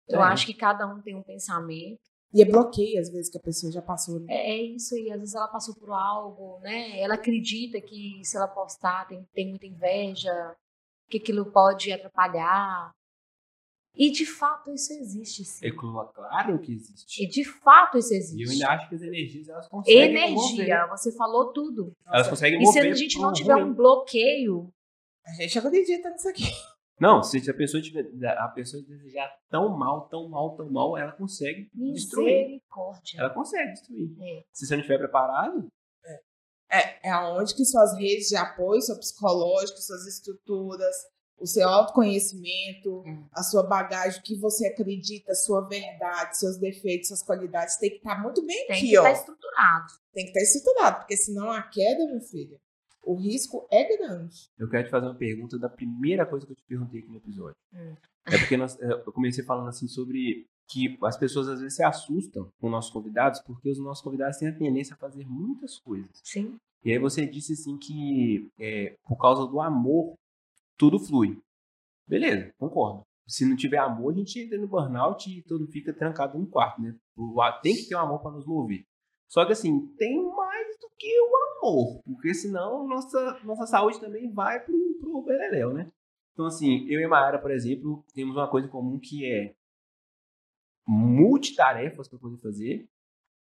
Eu 0.08 0.20
É. 0.20 0.24
acho 0.24 0.44
que 0.44 0.54
cada 0.54 0.86
um 0.92 1.00
tem 1.00 1.14
um 1.16 1.22
pensamento. 1.22 2.00
E 2.32 2.42
é 2.42 2.44
bloqueio, 2.44 3.00
às 3.00 3.10
vezes, 3.10 3.28
que 3.30 3.38
a 3.38 3.42
pessoa 3.42 3.72
já 3.72 3.82
passou. 3.82 4.20
né? 4.20 4.26
É, 4.32 4.50
é 4.52 4.62
isso 4.62 4.94
aí. 4.94 5.10
Às 5.10 5.18
vezes 5.18 5.34
ela 5.34 5.48
passou 5.48 5.74
por 5.74 5.90
algo, 5.90 6.60
né? 6.60 7.00
Ela 7.00 7.14
acredita 7.14 7.80
que 7.80 8.20
se 8.24 8.36
ela 8.36 8.46
postar 8.46 9.06
tem, 9.08 9.24
tem 9.34 9.48
muita 9.48 9.66
inveja, 9.66 10.54
que 11.08 11.18
aquilo 11.18 11.50
pode 11.50 11.92
atrapalhar. 11.92 12.92
E 13.96 14.08
de 14.12 14.24
fato 14.24 14.70
isso 14.72 14.92
existe, 14.92 15.44
sim. 15.44 15.66
É 15.66 15.72
claro 15.72 16.60
que 16.60 16.72
existe. 16.72 17.24
E 17.24 17.26
de 17.26 17.42
fato 17.44 17.98
isso 17.98 18.12
E 18.12 18.16
eu 18.16 18.18
existe. 18.20 18.52
ainda 18.52 18.68
acho 18.74 18.88
que 18.88 18.94
as 18.94 19.02
energias 19.02 19.48
elas 19.48 19.66
conseguem 19.68 20.02
Energia, 20.04 20.82
mover. 20.86 20.88
você 20.90 21.12
falou 21.16 21.52
tudo. 21.52 21.92
Elas 22.06 22.28
conseguem 22.28 22.60
E 22.60 22.64
mover. 22.64 22.82
se 22.84 22.88
a 22.88 22.94
gente 22.94 23.18
não 23.18 23.32
tiver 23.32 23.54
ruim. 23.54 23.64
um 23.64 23.74
bloqueio, 23.74 24.72
A 25.26 25.32
gente 25.32 25.58
acredita 25.58 26.08
nisso 26.10 26.28
aqui. 26.28 26.44
Não, 27.00 27.22
se 27.22 27.50
a 27.50 27.54
pessoa 27.54 27.82
tiver. 27.82 28.04
A 28.38 28.48
pessoa 28.48 28.82
desejar 28.82 29.28
tão 29.48 29.70
mal, 29.76 30.08
tão 30.08 30.28
mal, 30.28 30.54
tão 30.56 30.70
mal, 30.70 30.96
ela 30.98 31.12
consegue 31.12 31.70
destruir. 31.74 32.44
misericórdia. 32.46 33.18
Ela 33.20 33.30
consegue 33.30 33.72
destruir. 33.72 34.10
É. 34.20 34.42
Se 34.52 34.66
você 34.66 34.74
não 34.74 34.80
estiver 34.80 34.98
preparado, 34.98 35.66
É, 36.72 37.08
é 37.08 37.10
aonde 37.10 37.52
que 37.54 37.64
suas 37.64 37.98
redes 37.98 38.28
de 38.28 38.36
apoio, 38.36 38.80
seu 38.80 38.96
psicológico, 38.96 39.78
suas 39.80 40.06
estruturas, 40.06 40.94
o 41.36 41.44
seu 41.46 41.68
autoconhecimento, 41.68 43.02
Hum. 43.04 43.26
a 43.32 43.42
sua 43.42 43.62
bagagem, 43.66 44.20
o 44.20 44.22
que 44.22 44.38
você 44.38 44.68
acredita, 44.68 45.32
a 45.32 45.34
sua 45.34 45.66
verdade, 45.66 46.38
seus 46.38 46.58
defeitos, 46.58 47.08
suas 47.08 47.22
qualidades, 47.22 47.76
tem 47.76 47.90
que 47.90 47.96
estar 47.96 48.22
muito 48.22 48.44
bem 48.46 48.66
Tem 48.66 48.76
aqui, 48.76 48.88
que 48.90 48.98
ó. 48.98 49.00
estar 49.06 49.12
estruturado. 49.18 49.86
Tem 50.12 50.24
que 50.24 50.30
estar 50.38 50.42
estruturado, 50.42 50.98
porque 50.98 51.16
senão 51.16 51.50
a 51.50 51.62
queda, 51.62 52.06
minha 52.06 52.20
filha, 52.20 52.56
o 53.12 53.16
risco 53.16 53.66
é 53.70 53.96
grande. 53.96 54.48
eu 54.58 54.68
quero 54.68 54.84
te 54.84 54.90
fazer 54.90 55.06
uma 55.06 55.14
pergunta 55.14 55.58
da 55.58 55.68
primeira 55.68 56.24
coisa 56.26 56.46
que 56.46 56.52
eu 56.52 56.56
te 56.56 56.64
perguntei 56.64 57.00
aqui 57.00 57.08
no 57.10 57.16
episódio. 57.16 57.56
Hum. 57.72 57.94
É 58.26 58.38
porque 58.38 58.56
nós- 58.56 58.78
eu 58.80 59.12
comecei 59.12 59.44
falando 59.44 59.68
assim 59.68 59.88
sobre 59.88 60.46
que 60.68 60.96
as 61.02 61.16
pessoas 61.18 61.48
às 61.48 61.58
vezes 61.60 61.74
se 61.76 61.82
assustam 61.82 62.48
com 62.60 62.68
nossos 62.70 62.92
convidados 62.92 63.40
porque 63.40 63.70
os 63.70 63.78
nossos 63.78 64.02
convidados 64.04 64.36
têm 64.36 64.48
a 64.48 64.56
tendência 64.56 64.94
a 64.94 64.98
fazer 64.98 65.26
muitas 65.26 65.78
coisas. 65.78 66.20
Sim. 66.22 66.56
E 66.84 66.92
aí 66.92 66.98
você 66.98 67.26
disse 67.26 67.54
assim 67.54 67.76
que 67.78 68.48
é, 68.58 68.94
por 69.04 69.16
causa 69.18 69.46
do 69.50 69.60
amor 69.60 70.14
tudo 70.78 70.98
flui. 70.98 71.38
Beleza, 72.06 72.52
concordo. 72.58 73.02
Se 73.26 73.44
não 73.44 73.54
tiver 73.56 73.78
amor, 73.78 74.12
a 74.12 74.16
gente 74.16 74.40
entra 74.40 74.58
no 74.58 74.66
burnout 74.66 75.30
e 75.30 75.42
todo 75.42 75.66
fica 75.68 75.92
trancado 75.92 76.38
no 76.38 76.46
quarto, 76.46 76.80
né? 76.82 76.96
Tem 77.62 77.74
que 77.76 77.88
ter 77.88 77.94
um 77.96 78.00
amor 78.00 78.20
para 78.20 78.32
nos 78.32 78.46
mover. 78.46 78.82
Só 79.28 79.44
que 79.44 79.52
assim, 79.52 79.86
tem 79.96 80.20
do 80.20 80.30
que 81.00 81.20
o 81.20 81.58
amor, 81.58 82.02
porque 82.04 82.34
senão 82.34 82.86
nossa, 82.86 83.40
nossa 83.42 83.66
saúde 83.66 83.98
também 83.98 84.30
vai 84.30 84.60
pro, 84.60 84.76
pro 85.00 85.22
beleléu, 85.22 85.72
né? 85.72 85.90
Então 86.34 86.44
assim, 86.44 86.86
eu 86.88 87.00
e 87.00 87.04
a 87.04 87.08
Mayara, 87.08 87.38
por 87.38 87.50
exemplo, 87.50 88.04
temos 88.14 88.36
uma 88.36 88.48
coisa 88.48 88.68
em 88.68 88.70
comum 88.70 88.98
que 89.00 89.24
é 89.24 89.54
multitarefas 90.86 92.06
para 92.06 92.18
poder 92.18 92.36
fazer. 92.38 92.88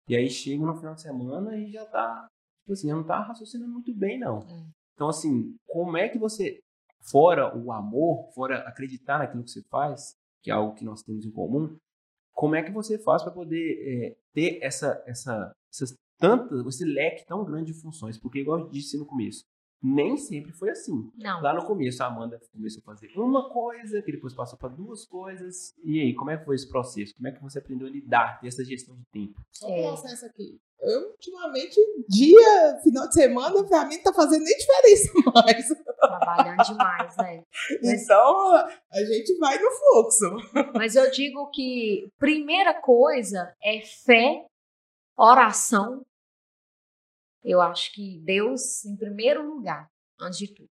E 0.07 0.15
aí 0.15 0.29
chega 0.29 0.65
no 0.65 0.75
final 0.75 0.95
de 0.95 1.01
semana 1.01 1.57
e 1.57 1.71
já 1.71 1.85
tá, 1.85 2.27
tipo 2.61 2.73
assim, 2.73 2.87
já 2.87 2.95
não 2.95 3.03
tá 3.03 3.19
raciocinando 3.19 3.71
muito 3.71 3.93
bem, 3.93 4.17
não. 4.17 4.39
É. 4.39 4.65
Então, 4.93 5.09
assim, 5.09 5.55
como 5.67 5.97
é 5.97 6.09
que 6.09 6.17
você, 6.17 6.61
fora 7.01 7.55
o 7.55 7.71
amor, 7.71 8.31
fora 8.33 8.67
acreditar 8.67 9.19
naquilo 9.19 9.43
que 9.43 9.51
você 9.51 9.63
faz, 9.69 10.15
que 10.41 10.49
é 10.49 10.53
algo 10.53 10.75
que 10.75 10.85
nós 10.85 11.03
temos 11.03 11.25
em 11.25 11.31
comum, 11.31 11.77
como 12.33 12.55
é 12.55 12.63
que 12.63 12.71
você 12.71 12.97
faz 12.97 13.21
para 13.21 13.31
poder 13.31 13.81
é, 13.81 14.17
ter 14.33 14.59
essa, 14.61 15.03
essa, 15.05 15.53
essas 15.71 15.95
tantas, 16.19 16.65
esse 16.67 16.85
leque 16.85 17.25
tão 17.25 17.43
grande 17.45 17.71
de 17.73 17.81
funções? 17.81 18.17
Porque, 18.17 18.39
igual 18.39 18.59
eu 18.59 18.69
disse 18.69 18.97
no 18.97 19.05
começo, 19.05 19.43
nem 19.81 20.17
sempre 20.17 20.51
foi 20.51 20.69
assim. 20.71 21.09
Não. 21.17 21.41
Lá 21.41 21.53
no 21.53 21.65
começo, 21.65 22.03
a 22.03 22.07
Amanda 22.07 22.37
começou 22.51 22.81
a 22.81 22.85
fazer 22.93 23.09
uma 23.15 23.49
coisa, 23.49 24.01
que 24.01 24.11
depois 24.11 24.33
passou 24.33 24.57
para 24.59 24.67
duas 24.69 25.05
coisas. 25.05 25.73
E 25.83 26.01
aí, 26.01 26.13
como 26.13 26.29
é 26.31 26.37
que 26.37 26.43
foi 26.43 26.55
esse 26.55 26.67
processo? 26.69 27.13
Como 27.15 27.27
é 27.27 27.31
que 27.31 27.41
você 27.41 27.59
aprendeu 27.59 27.87
a 27.87 27.89
lidar, 27.89 28.39
ter 28.41 28.47
essa 28.49 28.63
gestão 28.65 28.95
de 28.97 29.05
tempo? 29.11 29.39
Só 29.53 29.69
É. 29.69 29.79
um 29.79 29.87
processo 29.95 30.25
aqui. 30.25 30.59
Eu, 30.81 31.09
ultimamente, 31.11 31.75
dia, 32.07 32.79
final 32.83 33.07
de 33.07 33.13
semana, 33.13 33.63
pra 33.65 33.85
mim 33.85 33.95
não 33.97 34.03
tá 34.03 34.13
fazendo 34.13 34.43
nem 34.43 34.57
diferença 34.57 35.11
mais. 35.33 35.67
Trabalhando 35.97 36.63
demais, 36.63 37.17
né? 37.17 37.43
Mas- 37.81 38.03
Então, 38.03 38.55
a 38.55 39.03
gente 39.05 39.37
vai 39.39 39.57
no 39.59 39.69
fluxo. 39.71 40.71
Mas 40.75 40.95
eu 40.95 41.09
digo 41.11 41.49
que 41.51 42.09
primeira 42.17 42.73
coisa 42.81 43.53
é 43.63 43.81
fé, 43.81 44.45
oração. 45.17 46.05
Eu 47.43 47.61
acho 47.61 47.93
que 47.93 48.19
Deus 48.19 48.85
em 48.85 48.95
primeiro 48.97 49.45
lugar, 49.47 49.89
antes 50.19 50.39
de 50.39 50.53
tudo. 50.53 50.69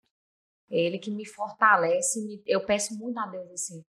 É 0.71 0.79
Ele 0.79 0.99
que 0.99 1.11
me 1.11 1.27
fortalece. 1.27 2.25
me- 2.27 2.43
Eu 2.47 2.65
peço 2.67 2.99
muito 2.99 3.19
a 3.21 3.27
Deus 3.27 3.51
assim 3.53 3.83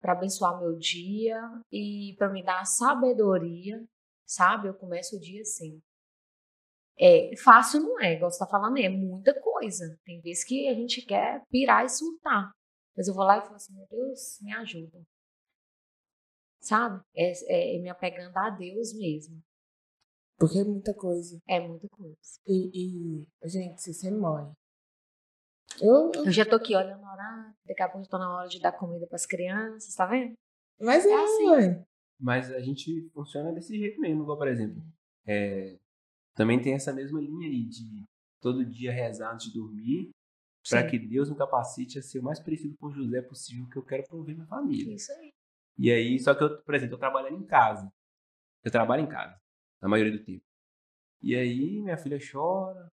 para 0.00 0.12
abençoar 0.12 0.60
meu 0.60 0.76
dia 0.78 1.40
e 1.72 2.14
para 2.18 2.28
me 2.28 2.42
dar 2.44 2.64
sabedoria, 2.66 3.84
sabe? 4.26 4.68
Eu 4.68 4.74
começo 4.74 5.16
o 5.16 5.20
dia 5.20 5.42
assim. 5.42 5.80
É, 6.98 7.36
fácil 7.36 7.80
não 7.80 8.00
é, 8.00 8.14
igual 8.14 8.30
você 8.30 8.38
tá 8.38 8.46
falando, 8.46 8.78
é 8.78 8.88
muita 8.88 9.34
coisa. 9.40 9.98
Tem 10.04 10.20
vezes 10.20 10.44
que 10.44 10.68
a 10.68 10.74
gente 10.74 11.02
quer 11.02 11.42
pirar 11.50 11.84
e 11.84 11.88
surtar. 11.88 12.52
Mas 12.96 13.08
eu 13.08 13.14
vou 13.14 13.24
lá 13.24 13.38
e 13.38 13.42
falo 13.42 13.56
assim, 13.56 13.74
meu 13.74 13.86
Deus, 13.90 14.38
me 14.40 14.52
ajuda. 14.54 15.02
Sabe? 16.60 17.00
É, 17.14 17.76
é 17.76 17.78
me 17.78 17.88
apegando 17.90 18.36
a 18.36 18.50
Deus 18.50 18.92
mesmo. 18.94 19.40
Porque 20.46 20.58
é 20.58 20.64
muita 20.64 20.94
coisa. 20.94 21.38
É 21.48 21.60
muita 21.60 21.88
coisa. 21.88 22.16
E, 22.46 23.22
e, 23.42 23.48
gente, 23.48 23.80
se 23.82 23.92
você 23.94 24.10
mãe. 24.10 24.52
Eu, 25.80 26.12
eu- 26.14 26.24
Eu 26.26 26.30
já 26.32 26.44
tô 26.46 26.56
aqui 26.56 26.76
olhando 26.76 27.02
o 27.02 27.06
horário, 27.10 27.52
daqui 27.66 27.82
a 27.82 27.88
pouco 27.88 28.06
eu 28.06 28.10
tô 28.10 28.18
na 28.18 28.32
hora 28.36 28.48
de 28.48 28.60
dar 28.60 28.72
comida 28.72 29.06
pras 29.06 29.26
crianças, 29.26 29.94
tá 29.94 30.06
vendo? 30.06 30.34
mas 30.80 31.04
é, 31.04 31.10
É 31.10 31.24
assim. 31.24 31.44
mãe. 31.46 31.86
Mas 32.20 32.50
a 32.52 32.60
gente 32.60 33.08
funciona 33.12 33.52
desse 33.52 33.76
jeito 33.76 34.00
mesmo, 34.00 34.22
igual, 34.22 34.38
por 34.38 34.46
exemplo, 34.48 34.80
é, 35.26 35.76
também 36.34 36.60
tem 36.62 36.74
essa 36.74 36.92
mesma 36.92 37.20
linha 37.20 37.48
aí 37.48 37.64
de 37.64 38.04
todo 38.40 38.64
dia 38.64 38.92
rezar 38.92 39.32
antes 39.32 39.46
de 39.46 39.54
dormir, 39.58 40.10
para 40.68 40.86
que 40.86 40.98
Deus 40.98 41.28
me 41.28 41.36
capacite 41.36 41.98
a 41.98 42.02
ser 42.02 42.20
o 42.20 42.22
mais 42.22 42.38
parecido 42.40 42.76
com 42.78 42.90
José 42.90 43.20
possível, 43.22 43.68
que 43.68 43.76
eu 43.76 43.84
quero 43.84 44.04
prover 44.04 44.34
minha 44.34 44.46
família. 44.46 44.94
Isso 44.94 45.12
aí. 45.12 45.30
E 45.76 45.90
aí, 45.90 46.18
só 46.20 46.34
que 46.34 46.44
eu, 46.44 46.62
por 46.62 46.74
exemplo, 46.74 46.94
eu 46.94 46.98
trabalhando 47.00 47.36
em 47.36 47.46
casa. 47.46 47.90
Eu 48.62 48.70
trabalho 48.70 49.02
em 49.02 49.08
casa, 49.08 49.36
na 49.84 49.90
maioria 49.90 50.12
do 50.16 50.24
tempo. 50.24 50.42
E 51.22 51.36
aí, 51.36 51.82
minha 51.82 51.98
filha 51.98 52.18
chora, 52.18 52.90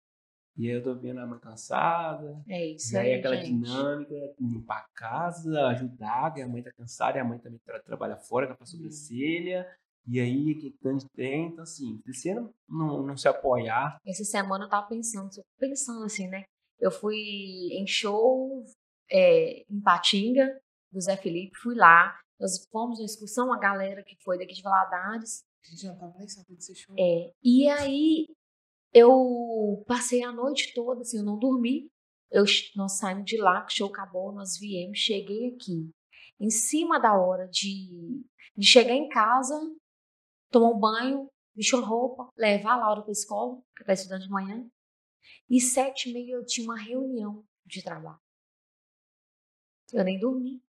e 0.57 0.69
aí 0.69 0.75
eu 0.77 0.81
tô 0.83 0.95
vendo 0.95 1.19
a 1.19 1.27
mãe 1.27 1.37
cansada, 1.37 2.41
É 2.47 2.65
isso 2.65 2.93
e 2.95 2.97
aí 2.97 3.11
aí, 3.11 3.19
aquela 3.19 3.35
gente. 3.35 3.47
dinâmica, 3.49 4.13
limpar 4.39 4.77
a 4.79 4.87
casa, 4.95 5.67
ajudar, 5.67 6.33
que 6.33 6.41
a 6.41 6.47
mãe 6.47 6.63
tá 6.63 6.71
cansada, 6.71 7.17
e 7.17 7.21
a 7.21 7.25
mãe 7.25 7.39
também 7.39 7.59
tra 7.59 7.77
trabalha 7.81 8.15
fora 8.15 8.55
com 8.55 8.63
a 8.63 8.65
sobrancelha, 8.65 9.67
e 10.07 10.17
aí 10.21 10.55
que 10.55 10.71
tanto 10.81 11.05
tem, 11.09 11.47
então 11.47 11.63
assim, 11.63 12.01
se 12.13 12.33
não, 12.33 12.53
não, 12.69 13.03
não 13.05 13.17
se 13.17 13.27
apoiar, 13.27 13.97
Essa 14.05 14.23
semana 14.23 14.63
eu 14.63 14.69
tava 14.69 14.87
pensando, 14.87 15.29
pensando 15.59 16.05
assim, 16.05 16.27
né? 16.29 16.45
Eu 16.79 16.89
fui 16.89 17.17
em 17.17 17.85
show 17.85 18.63
é, 19.11 19.65
em 19.69 19.81
Patinga, 19.81 20.57
do 20.89 21.01
Zé 21.01 21.17
Felipe, 21.17 21.57
fui 21.57 21.75
lá. 21.75 22.17
Nós 22.39 22.65
fomos 22.71 22.99
na 22.99 23.05
excursão, 23.05 23.51
a 23.51 23.59
galera 23.59 24.03
que 24.03 24.15
foi 24.23 24.37
daqui 24.37 24.53
de 24.53 24.61
Valadares. 24.61 25.43
Gente 25.69 25.85
não 25.87 25.97
tava 25.97 26.17
nem 26.17 26.27
sabendo. 26.27 26.59
É, 26.97 27.33
e 27.43 27.67
aí 27.69 28.27
eu 28.93 29.83
passei 29.87 30.23
a 30.23 30.31
noite 30.31 30.73
toda, 30.73 31.01
assim, 31.01 31.17
eu 31.17 31.23
não 31.23 31.37
dormi. 31.37 31.89
Eu, 32.29 32.43
nós 32.75 32.97
saímos 32.97 33.25
de 33.25 33.37
lá, 33.37 33.65
o 33.65 33.69
show 33.69 33.89
acabou, 33.89 34.33
nós 34.33 34.57
viemos, 34.57 34.97
cheguei 34.97 35.49
aqui. 35.49 35.89
Em 36.39 36.49
cima 36.49 36.99
da 36.99 37.17
hora 37.17 37.47
de, 37.47 38.23
de 38.55 38.67
chegar 38.67 38.93
em 38.93 39.07
casa, 39.07 39.55
tomar 40.51 40.69
um 40.69 40.79
banho, 40.79 41.29
vestir 41.55 41.79
roupa, 41.79 42.29
levar 42.37 42.73
a 42.73 42.77
Laura 42.77 43.01
para 43.01 43.11
a 43.11 43.13
escola, 43.13 43.61
que 43.75 43.83
está 43.83 43.93
estudando 43.93 44.23
de 44.23 44.29
manhã. 44.29 44.67
E 45.49 45.59
sete 45.59 46.09
e 46.09 46.13
meia 46.13 46.35
eu 46.35 46.45
tinha 46.45 46.67
uma 46.67 46.77
reunião 46.77 47.43
de 47.65 47.81
trabalho. 47.81 48.19
Eu 49.93 50.03
nem 50.03 50.19
dormi. 50.19 50.61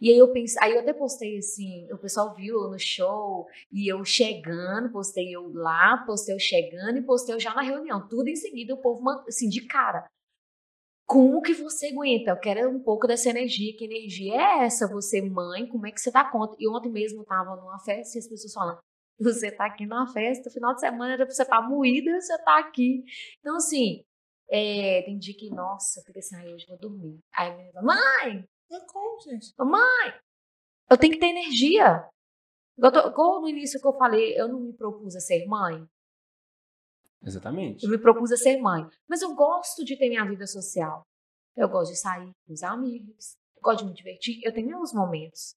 E 0.00 0.10
aí 0.10 0.18
eu 0.18 0.32
pensei, 0.32 0.58
aí 0.62 0.72
eu 0.72 0.80
até 0.80 0.92
postei 0.92 1.38
assim, 1.38 1.90
o 1.92 1.98
pessoal 1.98 2.34
viu 2.34 2.68
no 2.68 2.78
show, 2.78 3.46
e 3.70 3.90
eu 3.90 4.04
chegando, 4.04 4.90
postei 4.90 5.34
eu 5.34 5.52
lá, 5.52 6.04
postei 6.06 6.34
eu 6.34 6.38
chegando 6.38 6.98
e 6.98 7.02
postei 7.02 7.34
eu 7.34 7.40
já 7.40 7.54
na 7.54 7.62
reunião. 7.62 8.08
Tudo 8.08 8.28
em 8.28 8.36
seguida, 8.36 8.74
o 8.74 8.78
povo, 8.78 9.08
assim, 9.28 9.48
de 9.48 9.66
cara. 9.66 10.06
Como 11.06 11.42
que 11.42 11.52
você 11.52 11.88
aguenta? 11.88 12.30
Eu 12.30 12.38
quero 12.38 12.70
um 12.70 12.80
pouco 12.80 13.06
dessa 13.06 13.28
energia. 13.28 13.76
Que 13.76 13.84
energia 13.84 14.34
é 14.34 14.64
essa? 14.64 14.88
Você, 14.88 15.20
mãe, 15.20 15.66
como 15.66 15.86
é 15.86 15.92
que 15.92 16.00
você 16.00 16.10
dá 16.10 16.24
conta? 16.24 16.56
E 16.58 16.68
ontem 16.68 16.90
mesmo 16.90 17.20
eu 17.20 17.24
tava 17.24 17.54
numa 17.56 17.78
festa 17.80 18.16
e 18.16 18.20
as 18.20 18.28
pessoas 18.28 18.54
falando: 18.54 18.78
você 19.18 19.50
tá 19.50 19.66
aqui 19.66 19.86
numa 19.86 20.06
festa, 20.12 20.50
final 20.50 20.74
de 20.74 20.80
semana 20.80 21.12
era 21.14 21.26
pra 21.26 21.34
você 21.34 21.42
estar 21.42 21.60
tá 21.60 21.68
moída, 21.68 22.20
você 22.20 22.38
tá 22.44 22.58
aqui. 22.58 23.04
Então, 23.40 23.56
assim, 23.56 24.02
é, 24.50 25.02
tem 25.02 25.18
dia 25.18 25.34
que, 25.36 25.50
nossa, 25.50 26.00
eu 26.00 26.04
fiquei 26.04 26.20
assim, 26.20 26.36
ai, 26.36 26.52
hoje 26.52 26.66
vou 26.66 26.78
dormir. 26.78 27.18
Aí 27.34 27.50
a 27.50 27.56
menina 27.56 27.82
mãe! 27.82 28.44
É 28.72 28.80
como, 28.86 29.20
gente? 29.20 29.54
Mãe! 29.58 30.20
Eu 30.90 30.98
tenho 30.98 31.12
que 31.12 31.18
ter 31.18 31.26
energia. 31.26 32.08
Eu 32.78 32.92
tô, 32.92 33.08
igual 33.08 33.40
no 33.40 33.48
início 33.48 33.80
que 33.80 33.86
eu 33.86 33.92
falei, 33.92 34.38
eu 34.38 34.48
não 34.48 34.60
me 34.60 34.72
propus 34.72 35.14
a 35.14 35.20
ser 35.20 35.46
mãe. 35.46 35.86
Exatamente. 37.22 37.84
Eu 37.84 37.90
me 37.90 37.98
propus 37.98 38.32
a 38.32 38.36
ser 38.36 38.58
mãe. 38.60 38.84
Mas 39.08 39.22
eu 39.22 39.34
gosto 39.34 39.84
de 39.84 39.96
ter 39.96 40.08
minha 40.08 40.24
vida 40.24 40.46
social. 40.46 41.06
Eu 41.56 41.68
gosto 41.68 41.92
de 41.92 41.98
sair 41.98 42.32
com 42.46 42.52
os 42.52 42.62
amigos. 42.62 43.36
Eu 43.56 43.62
gosto 43.62 43.80
de 43.80 43.90
me 43.90 43.94
divertir. 43.94 44.40
Eu 44.42 44.52
tenho 44.52 44.68
meus 44.68 44.92
momentos. 44.92 45.54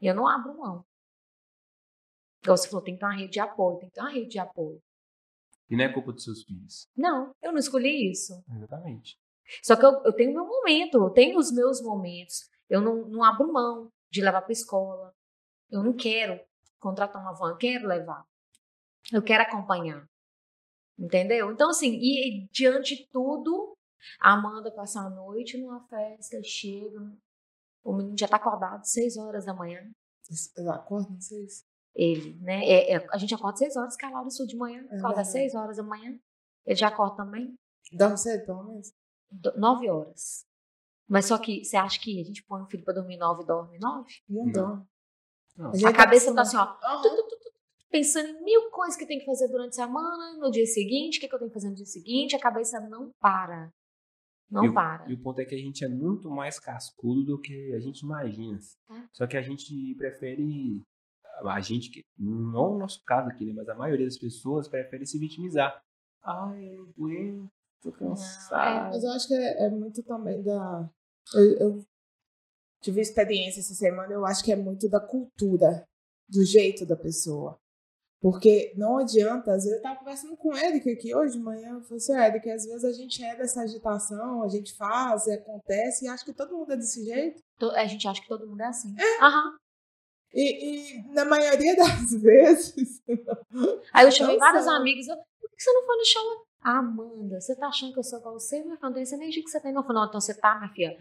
E 0.00 0.06
eu 0.06 0.14
não 0.14 0.26
abro 0.26 0.58
mão. 0.58 0.84
Igual 2.42 2.56
você 2.56 2.68
falou, 2.68 2.84
tem 2.84 2.94
que 2.94 3.00
ter 3.00 3.06
uma 3.06 3.16
rede 3.16 3.32
de 3.32 3.40
apoio. 3.40 3.78
Tem 3.78 3.88
que 3.88 3.94
ter 3.94 4.00
uma 4.00 4.10
rede 4.10 4.28
de 4.28 4.38
apoio. 4.38 4.82
E 5.70 5.76
não 5.76 5.84
é 5.84 5.92
culpa 5.92 6.12
dos 6.12 6.24
seus 6.24 6.42
filhos. 6.44 6.86
Não, 6.94 7.32
eu 7.40 7.52
não 7.52 7.58
escolhi 7.58 8.10
isso. 8.10 8.44
Exatamente. 8.54 9.18
Só 9.62 9.76
que 9.76 9.84
eu, 9.84 9.92
eu 10.04 10.12
tenho 10.12 10.32
meu 10.32 10.46
momento, 10.46 10.98
eu 10.98 11.10
tenho 11.10 11.38
os 11.38 11.52
meus 11.52 11.80
momentos. 11.82 12.48
Eu 12.68 12.80
não, 12.80 13.06
não 13.08 13.22
abro 13.22 13.52
mão 13.52 13.90
de 14.10 14.22
levar 14.22 14.42
para 14.42 14.52
escola. 14.52 15.14
Eu 15.70 15.82
não 15.82 15.92
quero 15.92 16.40
contratar 16.78 17.20
uma 17.20 17.32
van, 17.32 17.50
eu 17.50 17.56
quero 17.56 17.86
levar. 17.86 18.24
Eu 19.12 19.22
quero 19.22 19.42
acompanhar. 19.42 20.06
Entendeu? 20.98 21.50
Então, 21.50 21.70
assim, 21.70 21.90
e, 21.92 22.44
e 22.44 22.48
diante 22.52 22.96
de 22.96 23.08
tudo, 23.10 23.76
a 24.20 24.34
Amanda 24.34 24.70
passa 24.70 25.00
a 25.00 25.10
noite 25.10 25.58
numa 25.58 25.80
festa, 25.88 26.40
chega, 26.42 27.00
o 27.82 27.92
menino 27.92 28.16
já 28.18 28.28
tá 28.28 28.36
acordado 28.36 28.84
seis 28.84 29.16
horas 29.16 29.44
da 29.44 29.52
manhã. 29.52 29.80
Vocês 30.22 30.66
acordam 30.68 31.20
seis? 31.20 31.64
Ele, 31.94 32.38
né? 32.40 32.64
É, 32.64 32.94
é, 32.94 33.06
a 33.10 33.18
gente 33.18 33.34
acorda 33.34 33.58
seis 33.58 33.76
horas, 33.76 33.96
que 33.96 34.04
é 34.04 34.08
a 34.08 34.10
Laura 34.10 34.28
de 34.28 34.56
manhã, 34.56 34.84
é 34.90 34.96
acorda 34.96 35.20
às 35.20 35.28
seis 35.28 35.54
horas 35.54 35.76
da 35.76 35.82
manhã. 35.82 36.18
Ele 36.64 36.76
já 36.76 36.88
acorda 36.88 37.16
também. 37.16 37.54
Dorme 37.92 38.16
cedo, 38.16 38.46
pelo 38.46 38.64
menos? 38.64 38.92
Nove 39.56 39.90
horas. 39.90 40.46
Mas 41.08 41.26
só 41.26 41.38
que 41.38 41.64
você 41.64 41.76
acha 41.76 42.00
que 42.00 42.20
a 42.20 42.24
gente 42.24 42.44
põe 42.44 42.62
o 42.62 42.66
filho 42.66 42.84
pra 42.84 42.94
dormir 42.94 43.16
nove 43.16 43.42
e 43.42 43.46
dorme 43.46 43.78
nove? 43.78 44.10
Não 44.28 44.50
dorme. 44.50 44.86
A, 45.86 45.92
cabeça 45.92 46.34
tá 46.34 46.42
assim, 46.42 46.56
ó. 46.56 46.66
Tu, 46.66 47.08
tu, 47.08 47.28
tu, 47.28 47.52
pensando 47.90 48.28
em 48.28 48.42
mil 48.42 48.70
coisas 48.70 48.96
que 48.96 49.06
tem 49.06 49.20
que 49.20 49.24
fazer 49.24 49.46
durante 49.48 49.80
a 49.80 49.84
semana, 49.84 50.36
no 50.38 50.50
dia 50.50 50.66
seguinte, 50.66 51.18
o 51.18 51.20
que, 51.20 51.28
que 51.28 51.34
eu 51.34 51.38
tenho 51.38 51.50
que 51.50 51.54
fazer 51.54 51.68
no 51.68 51.76
dia 51.76 51.86
seguinte, 51.86 52.34
a 52.34 52.40
cabeça 52.40 52.80
não 52.80 53.12
para. 53.20 53.70
Não 54.50 54.64
e 54.64 54.74
para. 54.74 55.06
O, 55.06 55.10
e 55.10 55.14
o 55.14 55.22
ponto 55.22 55.40
é 55.40 55.44
que 55.44 55.54
a 55.54 55.58
gente 55.58 55.84
é 55.84 55.88
muito 55.88 56.28
mais 56.30 56.58
cascudo 56.58 57.24
do 57.24 57.40
que 57.40 57.72
a 57.72 57.78
gente 57.78 58.00
imagina. 58.00 58.58
É. 58.90 59.04
Só 59.12 59.26
que 59.26 59.36
a 59.36 59.42
gente 59.42 59.94
prefere. 59.96 60.82
A 61.44 61.60
gente, 61.60 62.04
não 62.18 62.74
o 62.74 62.78
nosso 62.78 63.02
caso 63.04 63.28
aqui, 63.28 63.44
né? 63.44 63.52
Mas 63.54 63.68
a 63.68 63.74
maioria 63.74 64.06
das 64.06 64.18
pessoas 64.18 64.68
prefere 64.68 65.04
se 65.06 65.18
vitimizar. 65.18 65.80
Ai, 66.22 66.68
eu 66.74 66.84
não 66.84 66.90
aguento, 66.90 67.50
tô 67.84 67.92
cansado. 67.92 68.86
É, 68.86 68.90
mas 68.90 69.04
eu 69.04 69.10
acho 69.12 69.28
que 69.28 69.34
é, 69.34 69.66
é 69.66 69.70
muito 69.70 70.02
também 70.02 70.42
da. 70.42 70.90
Eu, 71.34 71.58
eu 71.58 71.84
tive 72.82 73.00
experiência 73.00 73.60
essa 73.60 73.74
semana, 73.74 74.12
eu 74.12 74.26
acho 74.26 74.42
que 74.44 74.52
é 74.52 74.56
muito 74.56 74.88
da 74.88 75.00
cultura, 75.00 75.86
do 76.28 76.44
jeito 76.44 76.84
da 76.86 76.96
pessoa. 76.96 77.58
Porque 78.20 78.72
não 78.76 78.98
adianta, 78.98 79.52
às 79.52 79.64
vezes 79.64 79.72
eu 79.72 79.76
estava 79.76 79.98
conversando 79.98 80.36
com 80.36 80.48
o 80.48 80.56
Eric 80.56 80.90
aqui 80.90 81.14
hoje 81.14 81.36
de 81.36 81.42
manhã, 81.42 81.74
eu 81.74 81.82
falei 81.82 81.96
assim, 81.98 82.16
Eric, 82.16 82.50
às 82.50 82.64
vezes 82.64 82.84
a 82.84 82.92
gente 82.92 83.22
é 83.22 83.36
dessa 83.36 83.60
agitação, 83.60 84.42
a 84.42 84.48
gente 84.48 84.74
faz, 84.74 85.28
acontece, 85.28 86.04
e 86.04 86.08
acha 86.08 86.24
que 86.24 86.32
todo 86.32 86.56
mundo 86.56 86.72
é 86.72 86.76
desse 86.76 87.04
jeito. 87.04 87.42
A 87.74 87.86
gente 87.86 88.08
acha 88.08 88.22
que 88.22 88.28
todo 88.28 88.46
mundo 88.46 88.62
é 88.62 88.66
assim. 88.66 88.94
É. 88.98 89.24
Aham. 89.24 89.56
E, 90.32 90.96
e, 90.96 91.12
na 91.12 91.24
maioria 91.24 91.76
das 91.76 92.12
vezes. 92.12 93.02
Aí 93.92 94.06
eu 94.06 94.10
chamei 94.10 94.38
vários 94.38 94.66
amigos, 94.68 95.06
eu, 95.06 95.16
por 95.16 95.50
que 95.50 95.62
você 95.62 95.72
não 95.72 95.84
foi 95.84 95.96
no 95.96 96.04
show? 96.04 96.46
Ah, 96.64 96.78
Amanda, 96.78 97.40
você 97.40 97.54
tá 97.54 97.66
achando 97.66 97.92
que 97.92 97.98
eu 97.98 98.04
sou 98.04 98.18
igual 98.18 98.40
você? 98.40 98.62
Filha, 98.62 98.78
não 98.80 98.92
tem 98.92 99.02
essa 99.02 99.16
energia 99.16 99.42
que 99.42 99.50
você 99.50 99.60
tem. 99.60 99.72
Não, 99.72 99.82
não, 99.82 100.06
então 100.06 100.20
você 100.20 100.32
tá, 100.32 100.58
minha 100.58 100.72
filha, 100.72 100.96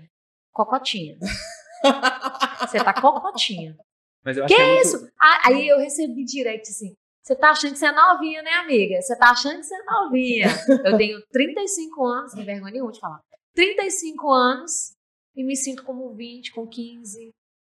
cocotinha. 0.52 1.18
você 2.68 2.84
tá 2.84 2.94
cocotinha. 2.94 3.78
Mas 4.26 4.38
eu 4.38 4.44
acho 4.44 4.54
que, 4.54 4.62
que 4.62 4.66
é 4.66 4.82
isso? 4.82 5.00
Muito... 5.00 5.14
Ah, 5.22 5.48
aí 5.48 5.68
eu 5.68 5.80
recebi 5.80 6.26
direct 6.26 6.70
assim. 6.70 6.94
Você 7.24 7.36
tá 7.38 7.52
achando 7.52 7.72
que 7.72 7.80
você 7.80 7.86
é 7.86 7.92
novinha, 7.94 8.42
né, 8.42 8.52
amiga? 8.56 9.02
Você 9.02 9.18
tá 9.18 9.32
achando 9.32 9.58
que 9.58 9.64
você 9.64 9.76
é 9.76 9.84
novinha. 9.86 10.48
Eu 10.84 10.98
tenho 10.98 11.22
35 11.32 12.06
anos, 12.06 12.36
não 12.36 12.44
vergonha 12.44 12.74
nenhuma 12.74 12.92
de 12.92 13.00
falar. 13.00 13.22
35 13.56 14.30
anos 14.30 14.94
e 15.34 15.44
me 15.44 15.56
sinto 15.56 15.84
como 15.84 16.14
20, 16.14 16.52
com 16.52 16.68
15. 16.68 17.32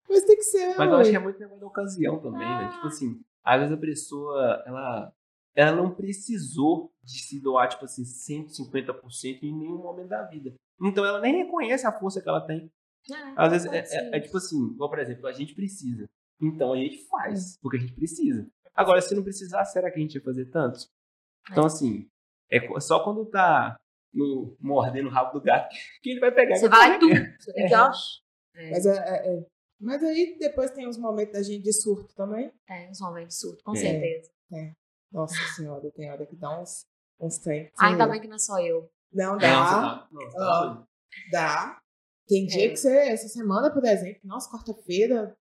Mas 0.09 0.23
tem 0.23 0.35
que 0.35 0.43
ser. 0.43 0.75
Mas 0.77 0.89
eu 0.89 0.95
acho 0.97 1.09
que 1.11 1.15
é 1.15 1.19
muito 1.19 1.39
negócio 1.39 1.61
da 1.61 1.67
ocasião 1.67 2.19
também, 2.19 2.45
ah. 2.45 2.61
né? 2.63 2.71
Tipo 2.73 2.87
assim, 2.87 3.21
às 3.43 3.59
vezes 3.59 3.73
a 3.73 3.79
pessoa, 3.79 4.63
ela, 4.65 5.13
ela 5.57 5.75
não 5.75 5.93
precisou 5.93 6.93
de 7.03 7.19
se 7.19 7.41
doar, 7.41 7.67
tipo 7.67 7.83
assim, 7.83 8.03
150% 8.03 9.41
em 9.41 9.57
nenhum 9.57 9.79
momento 9.79 10.09
da 10.09 10.21
vida. 10.21 10.53
Então 10.79 11.03
ela 11.03 11.19
nem 11.19 11.43
reconhece 11.43 11.87
a 11.87 11.91
força 11.91 12.21
que 12.21 12.29
ela 12.29 12.45
tem. 12.45 12.71
É, 13.09 13.33
às 13.35 13.51
vezes 13.51 13.71
é, 13.71 13.79
é, 13.79 14.17
é, 14.17 14.19
tipo 14.19 14.37
assim, 14.37 14.67
igual, 14.67 14.87
por 14.87 14.99
exemplo, 14.99 15.25
a 15.25 15.31
gente 15.31 15.55
precisa. 15.55 16.05
Então 16.39 16.73
a 16.73 16.77
gente 16.77 17.03
faz, 17.07 17.55
é. 17.55 17.57
porque 17.59 17.77
a 17.77 17.79
gente 17.79 17.93
precisa. 17.93 18.47
Agora, 18.75 19.01
se 19.01 19.15
não 19.15 19.23
precisar, 19.23 19.65
será 19.65 19.89
que 19.89 19.97
a 19.97 20.01
gente 20.01 20.13
ia 20.13 20.21
fazer 20.21 20.45
tantos? 20.51 20.87
Então, 21.49 21.63
é. 21.63 21.65
assim, 21.67 22.07
é 22.51 22.79
só 22.79 23.03
quando 23.03 23.25
tá 23.25 23.75
no, 24.13 24.55
mordendo 24.59 25.07
o 25.07 25.11
rabo 25.11 25.39
do 25.39 25.43
gato 25.43 25.69
que 26.03 26.11
ele 26.11 26.19
vai 26.19 26.31
pegar. 26.31 26.55
Você 26.55 26.69
vai 26.69 26.99
tu. 26.99 27.07
Você 27.07 27.53
tem 27.53 27.67
que 27.67 27.73
é. 27.73 28.71
Mas, 28.71 28.85
é, 28.85 28.91
é, 28.91 29.33
é, 29.33 29.45
mas 29.79 30.03
aí 30.03 30.35
depois 30.39 30.69
tem 30.71 30.87
os 30.87 30.97
momentos 30.97 31.33
da 31.33 31.41
gente 31.41 31.63
de 31.63 31.73
surto 31.73 32.13
também. 32.15 32.51
É, 32.69 32.91
os 32.91 32.99
momentos 32.99 33.35
de 33.35 33.41
surto, 33.41 33.63
com 33.63 33.73
é. 33.73 33.79
certeza. 33.79 34.29
É. 34.53 34.71
Nossa 35.11 35.35
senhora, 35.55 35.89
tem 35.91 36.11
hora 36.11 36.25
que 36.25 36.35
dá 36.35 36.59
uns, 36.59 36.85
uns 37.19 37.37
tempos. 37.37 37.73
Ainda 37.79 38.07
bem 38.07 38.21
que 38.21 38.27
não 38.27 38.35
é 38.35 38.39
só 38.39 38.59
eu. 38.59 38.89
Não 39.11 39.37
dá. 39.37 40.07
Não, 40.11 40.33
não, 40.33 40.87
dá. 41.31 41.79
Tem 42.27 42.45
dia 42.45 42.69
que 42.69 42.75
você, 42.75 42.93
essa 42.93 43.27
semana, 43.29 43.71
por 43.71 43.85
exemplo, 43.85 44.19
nossa, 44.25 44.51
quarta-feira, 44.51 45.35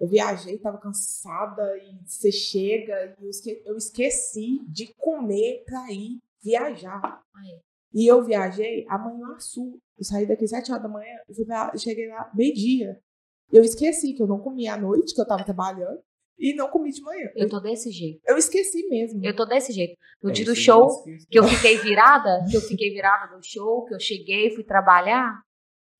eu 0.00 0.08
viajei, 0.08 0.54
estava 0.54 0.78
cansada 0.78 1.76
e 1.76 2.00
você 2.06 2.32
chega 2.32 3.14
e 3.20 3.24
eu 3.24 3.28
esqueci, 3.28 3.62
eu 3.66 3.76
esqueci 3.76 4.64
de 4.66 4.94
comer 4.94 5.62
para 5.66 5.92
ir 5.92 6.18
viajar. 6.42 7.22
Ai. 7.34 7.60
E 7.92 8.06
eu 8.06 8.24
viajei 8.24 8.86
amanhã 8.88 9.38
sul. 9.38 9.78
Eu 9.98 10.04
saí 10.04 10.26
daqui 10.26 10.48
sete 10.48 10.72
horas 10.72 10.82
da 10.82 10.88
manhã 10.88 11.14
e 11.28 11.44
pra, 11.44 11.76
cheguei 11.76 12.08
lá 12.08 12.30
meio-dia. 12.34 12.98
Eu 13.52 13.62
esqueci 13.62 14.14
que 14.14 14.22
eu 14.22 14.26
não 14.26 14.38
comi 14.38 14.66
à 14.68 14.76
noite, 14.76 15.12
que 15.12 15.20
eu 15.20 15.24
estava 15.24 15.44
trabalhando, 15.44 16.00
e 16.40 16.54
não 16.54 16.68
comi 16.70 16.90
de 16.90 17.02
manhã. 17.02 17.28
Eu 17.36 17.48
tô 17.48 17.60
desse 17.60 17.90
jeito. 17.90 18.20
Eu 18.26 18.38
esqueci 18.38 18.88
mesmo. 18.88 19.22
Eu 19.22 19.36
tô 19.36 19.44
desse 19.44 19.72
jeito. 19.72 19.94
No 20.22 20.30
é, 20.30 20.32
dia 20.32 20.46
do 20.46 20.56
show, 20.56 21.04
que 21.30 21.38
eu 21.38 21.44
fiquei 21.44 21.76
virada, 21.76 22.46
que 22.50 22.56
eu 22.56 22.62
fiquei 22.62 22.90
virada 22.90 23.36
no 23.36 23.42
show, 23.42 23.84
que 23.84 23.94
eu 23.94 24.00
cheguei, 24.00 24.50
fui 24.54 24.64
trabalhar, 24.64 25.42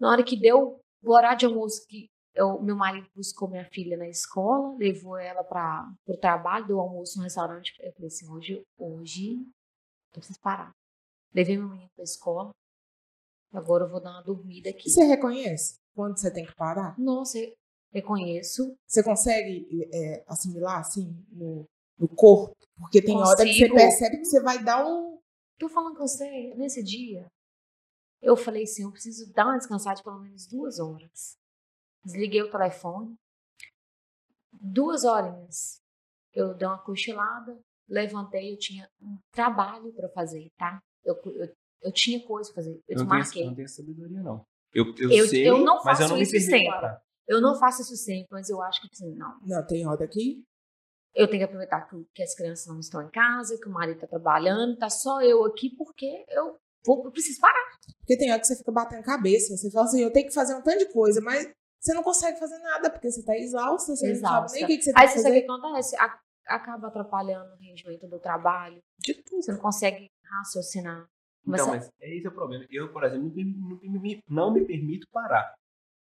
na 0.01 0.11
hora 0.11 0.25
que 0.25 0.41
deu 0.41 0.81
o 1.03 1.13
horário 1.13 1.39
de 1.39 1.47
almoço, 1.47 1.87
que 1.87 2.09
eu, 2.35 2.61
meu 2.63 2.75
marido 2.75 3.07
buscou 3.15 3.51
minha 3.51 3.69
filha 3.71 3.99
na 3.99 4.09
escola, 4.09 4.75
levou 4.79 5.19
ela 5.19 5.45
para 5.45 5.93
o 6.07 6.17
trabalho, 6.17 6.67
deu 6.67 6.81
almoço 6.81 7.19
no 7.19 7.25
restaurante. 7.25 7.73
Eu 7.81 7.93
falei 7.93 8.07
assim: 8.07 8.31
hoje, 8.31 8.63
hoje, 8.79 9.35
eu 10.15 10.21
preciso 10.21 10.41
parar. 10.41 10.73
Levei 11.35 11.59
meu 11.59 11.69
menino 11.69 11.91
para 11.95 12.03
a 12.03 12.05
escola, 12.05 12.51
agora 13.53 13.85
eu 13.85 13.91
vou 13.91 14.01
dar 14.01 14.13
uma 14.13 14.23
dormida 14.23 14.71
aqui. 14.71 14.89
Você 14.89 15.05
reconhece 15.05 15.79
quando 15.95 16.19
você 16.19 16.33
tem 16.33 16.47
que 16.47 16.55
parar? 16.55 16.99
Nossa, 16.99 17.39
eu 17.39 17.53
reconheço. 17.93 18.77
Você 18.87 19.03
consegue 19.03 19.89
é, 19.93 20.25
assimilar 20.27 20.81
assim 20.81 21.15
no, 21.31 21.67
no 21.99 22.09
corpo? 22.09 22.57
Porque 22.79 23.03
tem 23.03 23.15
Consigo. 23.15 23.29
hora 23.29 23.45
que 23.45 23.55
você 23.55 23.69
percebe 23.69 24.19
que 24.19 24.25
você 24.25 24.43
vai 24.43 24.63
dar 24.63 24.87
um. 24.87 25.19
Tô 25.59 25.69
falando 25.69 25.97
com 25.97 26.07
você, 26.07 26.55
nesse 26.55 26.83
dia, 26.83 27.31
eu 28.23 28.37
falei 28.37 28.65
assim: 28.65 28.85
eu 28.85 28.93
preciso 28.93 29.33
dar 29.33 29.47
uma 29.47 29.59
descansada 29.59 29.97
de 29.97 30.03
pelo 30.03 30.21
menos 30.21 30.47
duas 30.47 30.79
horas. 30.79 31.37
Desliguei 32.05 32.43
o 32.43 32.51
telefone. 32.51 33.15
Duas 34.53 35.05
horinhas. 35.05 35.81
Eu 36.33 36.55
dei 36.55 36.67
uma 36.67 36.79
cochilada, 36.79 37.59
levantei, 37.89 38.53
eu 38.53 38.59
tinha 38.59 38.89
um 39.01 39.19
trabalho 39.33 39.93
para 39.93 40.09
fazer, 40.11 40.49
tá? 40.57 40.81
Eu, 41.05 41.15
eu, 41.25 41.55
eu 41.83 41.93
tinha 41.93 42.25
coisa 42.25 42.53
pra 42.53 42.63
fazer. 42.63 42.81
Eu 42.89 42.99
não 42.99 43.07
marquei. 43.07 43.43
Tenho, 43.43 43.47
não 43.47 43.57
tenho 43.57 43.69
sabedoria, 43.69 44.23
não. 44.23 44.45
Eu, 44.73 44.95
eu, 44.97 45.11
eu, 45.11 45.29
sei, 45.29 45.49
eu 45.49 45.59
não 45.59 45.83
mas 45.83 45.99
eu 45.99 46.09
não 46.09 46.17
me 46.17 46.23
isso 46.23 46.39
sempre. 46.41 46.71
Eu 47.31 47.41
não 47.41 47.55
faço 47.55 47.83
isso 47.83 47.95
sempre, 47.95 48.27
mas 48.33 48.51
eu 48.51 48.61
acho 48.61 48.81
que 48.81 48.89
assim, 48.93 49.15
não. 49.15 49.39
Não, 49.47 49.65
tem 49.65 49.87
hora 49.87 50.05
aqui. 50.05 50.43
Eu 51.15 51.29
tenho 51.29 51.39
que 51.39 51.45
aproveitar 51.45 51.89
que, 51.89 52.05
que, 52.13 52.23
as 52.25 52.35
crianças 52.35 52.67
não 52.67 52.81
estão 52.81 53.01
em 53.03 53.11
casa, 53.11 53.57
que 53.57 53.69
o 53.69 53.73
marido 53.73 53.95
está 53.95 54.07
trabalhando, 54.09 54.77
tá 54.77 54.91
só 54.91 55.23
eu 55.23 55.45
aqui 55.45 55.71
porque 55.77 56.25
eu, 56.29 56.57
vou, 56.85 57.05
eu 57.05 57.13
preciso 57.13 57.41
parar. 57.41 57.71
Porque 57.99 58.19
tem 58.19 58.33
hora 58.33 58.41
que 58.41 58.49
você 58.49 58.57
fica 58.57 58.73
batendo 58.73 59.05
cabeça. 59.05 59.57
Você 59.57 59.71
fala 59.71 59.87
assim, 59.87 60.03
eu 60.03 60.13
tenho 60.13 60.27
que 60.27 60.35
fazer 60.35 60.57
um 60.57 60.63
tanto 60.63 60.79
de 60.81 60.93
coisa, 60.93 61.21
mas 61.21 61.49
você 61.81 61.95
não 61.95 62.03
consegue 62.03 62.37
fazer 62.37 62.59
nada, 62.59 62.91
porque 62.91 63.09
você 63.09 63.25
tá 63.25 63.37
exausta, 63.37 63.95
você 63.95 64.11
Exausta. 64.11 64.41
não 64.41 64.49
sabe 64.49 64.55
nem 64.55 64.65
o 64.65 64.67
que, 64.67 64.77
que 64.79 64.83
você 64.85 64.93
tem 64.93 65.01
Aí 65.03 65.07
que 65.09 65.13
você 65.15 65.23
sabe 65.23 65.39
o 65.39 65.41
que 65.41 65.51
acontece? 65.53 65.97
A- 65.97 66.21
acaba 66.49 66.89
atrapalhando 66.89 67.55
o 67.55 67.57
rendimento 67.57 68.09
do 68.09 68.19
trabalho. 68.19 68.81
De 68.99 69.15
tudo. 69.23 69.41
Você 69.41 69.53
não 69.53 69.61
consegue 69.61 70.11
raciocinar. 70.25 71.07
Então, 71.47 71.65
Começa- 71.67 71.71
mas 71.71 71.91
esse 72.01 72.27
é 72.27 72.29
o 72.29 72.35
problema. 72.35 72.67
Eu, 72.71 72.93
por 72.93 73.05
exemplo, 73.05 73.29
não, 73.29 73.35
me- 73.35 73.81
não 73.89 74.01
me- 74.01 74.23
não 74.29 74.53
me 74.53 74.65
permito 74.67 75.07
parar. 75.13 75.55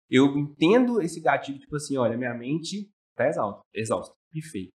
Eu 0.10 0.38
entendo 0.38 1.02
esse 1.02 1.20
gatilho, 1.20 1.60
tipo 1.60 1.76
assim, 1.76 1.98
olha, 1.98 2.18
minha 2.18 2.34
mente 2.34 2.90
tá 3.16 3.28
exausta, 3.28 3.62
exausta, 3.74 4.14
perfeito. 4.32 4.72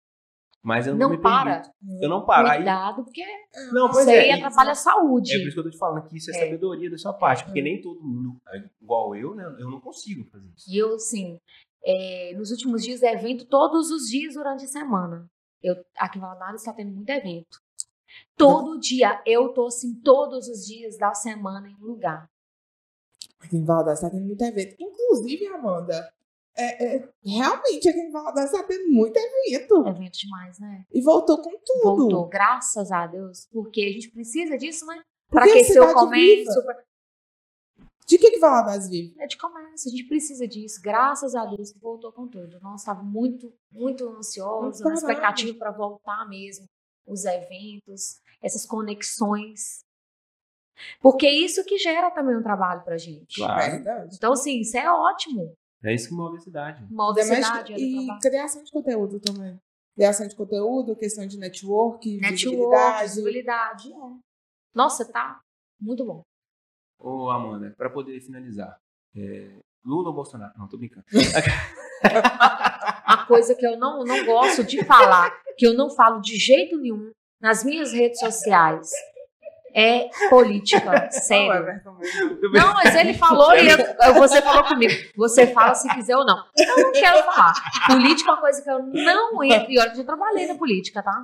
Mas 0.61 0.87
eu 0.87 0.93
não, 0.93 1.07
Não 1.07 1.09
me 1.11 1.21
para. 1.21 1.61
permito. 1.61 2.03
Eu 2.03 2.09
não 2.09 2.25
paro. 2.25 2.49
Cuidado, 2.49 3.03
porque 3.05 3.23
não, 3.71 3.85
isso 3.85 3.93
pois 3.93 4.07
aí 4.09 4.27
é. 4.29 4.33
atrapalha 4.33 4.71
a 4.71 4.75
saúde. 4.75 5.33
É 5.33 5.37
por 5.39 5.47
isso 5.47 5.53
que 5.53 5.59
eu 5.59 5.63
tô 5.63 5.69
te 5.69 5.77
falando 5.77 6.07
que 6.09 6.17
isso 6.17 6.31
é, 6.31 6.35
É. 6.35 6.39
sabedoria 6.45 6.89
da 6.91 6.97
sua 6.97 7.13
parte, 7.13 7.45
porque 7.45 7.61
nem 7.61 7.79
todo 7.79 8.01
mundo, 8.03 8.37
é 8.49 8.69
igual 8.81 9.15
eu, 9.15 9.33
né? 9.35 9.45
Eu 9.57 9.69
não 9.71 9.79
consigo 9.79 10.29
fazer 10.29 10.49
isso. 10.57 10.69
E 10.69 10.77
eu, 10.77 10.95
assim, 10.95 11.37
é, 11.85 12.33
nos 12.35 12.51
últimos 12.51 12.83
dias, 12.83 13.01
é 13.03 13.13
evento 13.13 13.45
todos 13.45 13.89
os 13.89 14.09
dias 14.09 14.33
durante 14.33 14.65
a 14.65 14.67
semana. 14.67 15.25
Eu, 15.63 15.75
aqui 15.97 16.17
em 16.17 16.21
Valadares 16.21 16.61
está 16.61 16.73
tendo 16.73 16.91
muito 16.91 17.09
evento. 17.09 17.57
Todo 18.35 18.79
dia, 18.79 19.21
eu 19.25 19.53
tô 19.53 19.67
assim, 19.67 19.93
todos 20.01 20.47
os 20.49 20.65
dias 20.65 20.97
da 20.97 21.13
semana 21.13 21.69
em 21.69 21.75
um 21.75 21.85
lugar. 21.85 22.27
Aqui 23.39 23.57
em 23.57 23.63
Valadares 23.65 24.01
tá 24.01 24.09
tendo 24.09 24.25
muito 24.25 24.41
evento. 24.43 24.75
Inclusive, 24.79 25.47
Amanda, 25.47 26.11
é, 26.57 26.95
é, 26.97 27.09
realmente 27.23 27.87
aqui 27.87 27.99
em 27.99 28.11
Valadares 28.11 28.51
tá 28.51 28.63
tendo 28.63 28.89
muito 28.91 29.17
evento. 29.17 29.87
Evento 29.87 30.17
demais, 30.19 30.59
né? 30.59 30.85
E 30.91 31.01
voltou 31.01 31.41
com 31.41 31.51
tudo. 31.51 31.81
Voltou, 31.83 32.27
graças 32.27 32.91
a 32.91 33.07
Deus, 33.07 33.47
porque 33.51 33.81
a 33.81 33.91
gente 33.93 34.11
precisa 34.11 34.57
disso, 34.57 34.85
né? 34.85 35.01
Para 35.29 35.45
aquecer 35.45 35.81
o 35.81 35.93
comércio, 35.93 36.63
pra- 36.63 36.83
De 38.07 38.17
que 38.17 38.31
que 38.31 38.39
Valadares 38.39 38.89
vive? 38.89 39.13
é 39.19 39.27
de 39.27 39.37
comércio, 39.37 39.87
a 39.87 39.91
gente 39.91 40.07
precisa 40.07 40.47
disso, 40.47 40.81
graças 40.81 41.35
a 41.35 41.45
Deus 41.45 41.71
que 41.71 41.79
voltou 41.79 42.11
com 42.11 42.27
tudo. 42.27 42.59
Nós 42.59 42.81
estava 42.81 43.03
muito, 43.03 43.53
muito 43.71 44.09
ansiosa, 44.09 44.83
parava. 44.83 44.99
expectativa 44.99 45.57
para 45.57 45.71
voltar 45.71 46.27
mesmo, 46.27 46.65
os 47.07 47.23
eventos, 47.25 48.19
essas 48.41 48.65
conexões. 48.65 49.85
Porque 51.01 51.25
é 51.25 51.33
isso 51.33 51.63
que 51.65 51.77
gera 51.77 52.11
também 52.11 52.35
um 52.35 52.43
trabalho 52.43 52.81
pra 52.83 52.97
gente. 52.97 53.35
Claro. 53.35 53.71
Verdade. 53.71 54.15
Então, 54.15 54.33
assim, 54.33 54.59
isso 54.59 54.77
é 54.77 54.91
ótimo. 54.91 55.53
É 55.83 55.93
isso 55.93 56.09
que 56.09 56.13
move 56.13 56.37
a 56.37 56.41
cidade. 56.41 56.85
Move 56.89 57.21
a 57.21 57.23
cidade, 57.23 57.73
e 57.73 58.07
criação 58.19 58.63
de 58.63 58.71
conteúdo 58.71 59.19
também. 59.19 59.59
Criação 59.95 60.27
de 60.27 60.35
conteúdo, 60.35 60.95
questão 60.95 61.25
de 61.25 61.37
network, 61.37 62.17
Network, 62.17 62.31
visibilidade. 62.31 63.01
visibilidade. 63.03 63.93
é. 63.93 64.29
Nossa, 64.73 65.05
tá 65.05 65.41
muito 65.79 66.05
bom. 66.05 66.21
Ô, 66.99 67.29
Amanda, 67.29 67.73
pra 67.77 67.89
poder 67.89 68.19
finalizar, 68.19 68.77
é, 69.15 69.49
Lula 69.85 70.09
ou 70.09 70.15
Bolsonaro? 70.15 70.53
Não, 70.57 70.67
tô 70.67 70.77
brincando. 70.77 71.05
Uma 73.07 73.25
coisa 73.25 73.55
que 73.55 73.65
eu 73.65 73.77
não, 73.77 74.03
não 74.03 74.25
gosto 74.25 74.63
de 74.63 74.83
falar, 74.83 75.31
que 75.57 75.65
eu 75.65 75.73
não 75.73 75.89
falo 75.89 76.19
de 76.19 76.37
jeito 76.37 76.77
nenhum 76.77 77.11
nas 77.41 77.63
minhas 77.63 77.93
redes 77.93 78.19
sociais, 78.19 78.89
é 79.79 80.09
política. 80.29 81.09
Sério. 81.11 81.81
Não, 82.53 82.73
mas 82.73 82.95
ele 82.95 83.13
falou 83.13 83.53
e 83.55 83.67
eu- 83.69 84.13
você 84.15 84.41
falou 84.41 84.63
comigo. 84.65 84.93
Você 85.15 85.47
fala 85.47 85.73
se 85.73 85.87
quiser 85.93 86.15
ou 86.17 86.25
não. 86.25 86.43
Eu 86.57 86.83
não 86.83 86.91
quero 86.91 87.23
falar. 87.23 87.53
Política 87.87 88.29
é 88.29 88.33
uma 88.33 88.41
coisa 88.41 88.61
que 88.61 88.69
eu 88.69 88.79
não 88.79 89.43
entro. 89.43 89.71
E 89.71 89.79
olha 89.79 89.89
eu 89.91 89.95
já 89.95 90.03
trabalhei 90.03 90.47
na 90.47 90.55
política, 90.55 91.01
tá? 91.03 91.23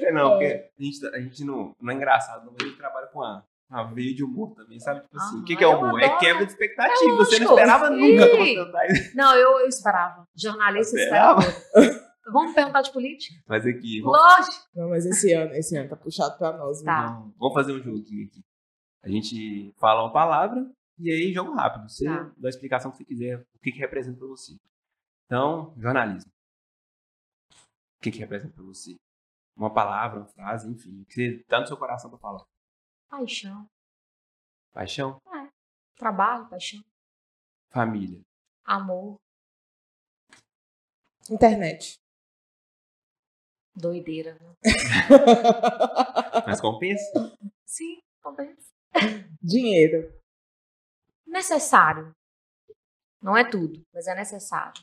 É, 0.00 0.12
não, 0.12 0.30
porque 0.30 0.64
a 0.78 0.82
gente, 0.82 1.06
a 1.14 1.20
gente 1.20 1.44
não, 1.44 1.74
não 1.80 1.92
é 1.92 1.94
engraçado, 1.96 2.44
não, 2.44 2.52
mas 2.52 2.62
a 2.62 2.66
gente 2.66 2.78
trabalha 2.78 3.06
com 3.08 3.22
a, 3.22 3.42
a 3.70 3.82
veia 3.84 4.14
de 4.14 4.24
humor 4.24 4.54
também, 4.54 4.78
sabe? 4.80 5.00
Tipo 5.02 5.16
assim, 5.16 5.38
o 5.40 5.44
que, 5.44 5.56
que 5.56 5.64
é 5.64 5.66
eu 5.66 5.72
humor? 5.72 6.00
É 6.00 6.08
quebra 6.16 6.44
de 6.46 6.52
expectativa. 6.52 7.12
É 7.12 7.16
Você 7.16 7.38
não 7.40 7.50
esperava 7.50 7.90
nunca 7.90 8.28
que 8.28 8.36
você 8.56 8.72
tá. 8.72 8.80
Não, 9.14 9.34
eu, 9.34 9.60
eu 9.60 9.68
esperava. 9.68 10.24
Jornalista 10.36 10.96
Esperava? 10.96 11.40
esperava. 11.42 12.07
Vamos 12.32 12.54
perguntar 12.54 12.82
de 12.82 12.92
política? 12.92 13.40
Mas 13.46 13.64
aqui, 13.66 14.00
vamos, 14.00 14.18
Lógico. 14.18 14.68
Não, 14.74 14.88
mas 14.90 15.06
esse 15.06 15.32
ano, 15.32 15.52
esse 15.54 15.76
ano 15.76 15.88
tá 15.88 15.96
puxado 15.96 16.36
pra 16.38 16.56
nós. 16.56 16.78
viu? 16.78 16.86
Tá. 16.86 17.06
vamos- 17.12 17.34
vamos 17.36 17.54
fazer 17.54 17.72
um 17.72 17.82
joguinho 17.82 18.26
aqui. 18.26 18.44
A 19.02 19.08
gente 19.08 19.72
fala 19.78 20.02
uma 20.02 20.12
palavra 20.12 20.70
e 20.98 21.10
aí 21.10 21.32
jogo 21.32 21.54
rápido. 21.54 21.88
Você 21.88 22.04
Tá. 22.04 22.32
dá 22.36 22.48
a 22.48 22.50
explicação 22.50 22.90
que 22.90 22.98
você 22.98 23.04
quiser, 23.04 23.38
o 23.54 23.58
que, 23.60 23.72
que 23.72 23.78
representa 23.78 24.18
pra 24.18 24.26
você. 24.28 24.56
Então, 25.26 25.74
jornalismo. 25.78 26.30
O 27.96 28.00
que, 28.02 28.10
que 28.10 28.18
representa 28.18 28.52
pra 28.54 28.64
você? 28.64 28.96
Uma 29.56 29.72
palavra, 29.72 30.20
uma 30.20 30.26
frase, 30.28 30.70
enfim. 30.70 31.00
O 31.02 31.04
que 31.06 31.14
você 31.14 31.44
tá 31.48 31.60
no 31.60 31.66
seu 31.66 31.76
coração 31.76 32.08
pra 32.10 32.18
falar. 32.18 32.44
Paixão. 33.08 33.66
Paixão, 34.72 35.20
Trabalho, 35.96 36.48
paixão. 36.48 36.80
família. 37.70 38.20
Amor. 38.64 39.18
Internet. 41.30 41.98
Doideira. 43.78 44.34
né? 44.40 44.54
Mas 46.46 46.60
compensa? 46.60 47.36
Sim, 47.64 48.00
talvez. 48.22 48.56
Dinheiro. 49.42 50.12
Necessário. 51.26 52.12
Não 53.22 53.36
é 53.36 53.48
tudo, 53.48 53.82
mas 53.92 54.06
é 54.06 54.14
necessário. 54.14 54.82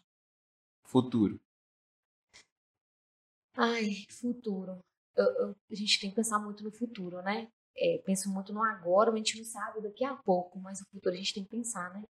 Futuro. 0.85 1.39
Ai, 3.57 4.05
futuro. 4.09 4.79
Eu- 5.15 5.33
eu- 5.47 5.55
a 5.71 5.75
gente 5.75 5.99
tem 5.99 6.09
que 6.09 6.15
pensar 6.15 6.39
muito 6.39 6.63
no 6.63 6.71
futuro, 6.71 7.21
né? 7.21 7.47
É, 7.77 7.97
penso 8.05 8.29
muito 8.29 8.53
no 8.53 8.63
agora, 8.63 9.11
mas 9.11 9.15
a 9.21 9.23
gente 9.23 9.37
não 9.37 9.45
sabe 9.45 9.81
daqui 9.81 10.03
a 10.03 10.15
pouco, 10.15 10.59
mas 10.59 10.79
o 10.81 10.85
futuro 10.91 11.13
a 11.15 11.17
gente 11.17 11.33
tem 11.33 11.43
que 11.43 11.49
pensar, 11.49 11.93
né? 11.93 12.03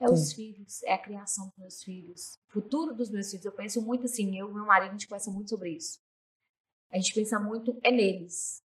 É 0.00 0.08
os 0.08 0.32
filhos, 0.32 0.80
é 0.84 0.92
a 0.92 0.98
criação 1.02 1.46
dos 1.48 1.56
meus 1.58 1.82
filhos, 1.82 2.34
o 2.48 2.52
futuro 2.52 2.94
dos 2.94 3.10
meus 3.10 3.28
filhos. 3.30 3.44
Eu 3.44 3.52
penso 3.52 3.82
muito 3.82 4.04
assim, 4.04 4.38
eu 4.38 4.48
e 4.48 4.54
meu 4.54 4.64
marido, 4.64 4.90
a 4.90 4.92
gente 4.92 5.08
conversa 5.08 5.30
muito 5.30 5.50
sobre 5.50 5.70
isso. 5.70 5.98
A 6.90 6.96
gente 6.96 7.14
pensa 7.14 7.38
muito 7.38 7.78
é 7.82 7.90
neles. 7.90 8.62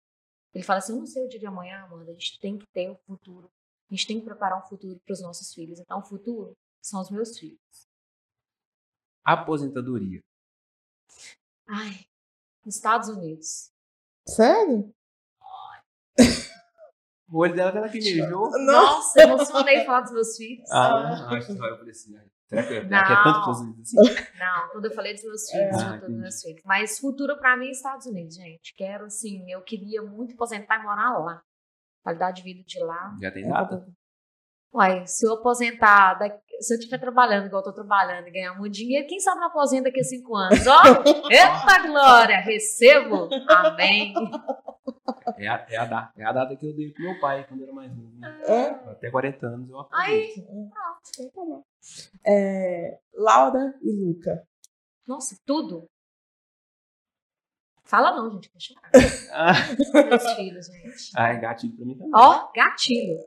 Ele 0.53 0.63
fala 0.63 0.79
assim, 0.79 0.93
eu 0.93 0.99
não 0.99 1.05
sei 1.05 1.25
o 1.25 1.29
dia 1.29 1.39
de 1.39 1.45
amanhã, 1.45 1.83
Amanda, 1.83 2.11
a 2.11 2.13
gente 2.13 2.39
tem 2.39 2.57
que 2.57 2.65
ter 2.67 2.89
o 2.89 2.95
futuro. 2.95 3.51
A 3.89 3.93
gente 3.93 4.07
tem 4.07 4.19
que 4.19 4.25
preparar 4.25 4.59
um 4.59 4.67
futuro 4.67 4.99
para 5.05 5.13
os 5.13 5.21
nossos 5.21 5.53
filhos. 5.53 5.79
Então, 5.79 5.99
o 5.99 6.03
futuro 6.03 6.55
são 6.81 7.01
os 7.01 7.09
meus 7.09 7.37
filhos. 7.37 7.59
Aposentadoria. 9.23 10.21
Ai, 11.67 12.05
nos 12.65 12.75
Estados 12.75 13.09
Unidos. 13.09 13.71
Sério? 14.27 14.93
O 17.29 17.39
olho 17.39 17.55
dela 17.55 17.71
tá 17.71 17.79
lacrimejou. 17.79 18.51
Nossa, 18.63 19.21
emocionei 19.21 19.83
falar 19.85 20.01
dos 20.01 20.11
meus 20.11 20.37
filhos. 20.37 20.69
Ah, 20.71 21.29
acho 21.29 21.47
que 21.47 21.53
vai 21.53 21.71
aparecer. 21.71 22.31
Será 22.47 22.63
que 22.67 22.73
é, 22.73 22.83
Não. 22.83 23.03
que 23.03 23.11
é 23.13 23.23
tanto 23.23 23.45
positivo 23.45 23.81
assim? 23.81 23.97
Não, 24.39 24.69
quando 24.71 24.85
eu 24.85 24.91
falei 24.93 25.13
dos 25.13 25.23
meus 25.23 25.49
filhos, 25.49 25.77
Ah, 25.77 25.85
eu 25.85 25.91
tô 25.91 25.91
dos 25.91 26.03
entendi. 26.03 26.21
meus 26.21 26.41
filhos. 26.41 26.61
Mas 26.65 26.99
futuro 26.99 27.37
pra 27.39 27.55
mim 27.57 27.67
é 27.67 27.71
Estados 27.71 28.05
Unidos, 28.05 28.35
gente. 28.35 28.73
Quero, 28.75 29.05
assim, 29.05 29.49
eu 29.51 29.61
queria 29.61 30.01
muito 30.01 30.33
aposentar 30.33 30.79
e 30.79 30.83
morar 30.83 31.17
lá. 31.17 31.41
Qualidade 32.03 32.37
de 32.37 32.43
vida 32.43 32.63
de 32.65 32.79
lá. 32.83 33.15
Já 33.21 33.31
tem 33.31 33.47
data? 33.47 33.87
Uai, 34.73 35.05
se 35.07 35.25
eu 35.25 35.33
aposentar, 35.33 36.15
daqui- 36.15 36.41
se 36.59 36.73
eu 36.73 36.77
estiver 36.79 36.97
trabalhando 36.97 37.45
igual 37.45 37.61
eu 37.61 37.65
tô 37.65 37.73
trabalhando 37.73 38.27
e 38.27 38.31
ganhar 38.31 38.55
muito 38.55 38.73
dinheiro, 38.73 39.07
quem 39.07 39.19
sabe 39.19 39.39
não 39.39 39.47
aposenta 39.47 39.83
daqui 39.83 39.99
a 39.99 40.03
cinco 40.03 40.35
anos? 40.35 40.65
Ó, 40.67 40.81
eita 41.31 41.87
glória, 41.87 42.39
recebo. 42.41 43.29
Amém. 43.49 44.13
É 45.37 45.47
a, 45.47 45.65
é, 45.69 45.77
a 45.77 45.85
data, 45.85 46.13
é 46.17 46.25
a 46.25 46.31
data 46.33 46.55
que 46.55 46.65
eu 46.67 46.75
dei 46.75 46.91
pro 46.91 47.03
meu 47.03 47.19
pai 47.19 47.45
quando 47.47 47.63
era 47.63 47.71
mais 47.73 47.95
novo. 47.95 48.11
Né? 48.19 48.41
É? 48.47 48.69
Até 48.91 49.09
40 49.11 49.45
anos 49.47 49.69
eu 49.69 49.87
Aí, 49.93 50.31
aposento. 50.31 50.69
pronto. 51.31 51.65
É, 52.26 52.99
Laura 53.14 53.73
e 53.81 53.91
Luca. 53.91 54.45
Nossa, 55.07 55.38
tudo. 55.45 55.85
Fala 57.84 58.15
não, 58.15 58.31
gente. 58.31 58.49
Deixa 58.53 58.73
eu 58.73 58.77
Ah, 59.34 59.53
Meus 60.05 60.34
filhos, 60.35 60.65
gente. 60.68 61.11
Ai, 61.15 61.39
gatilho 61.39 61.76
pra 61.76 61.85
mim 61.85 61.97
também. 61.97 62.11
Ó, 62.15 62.51
gatilho. 62.55 63.19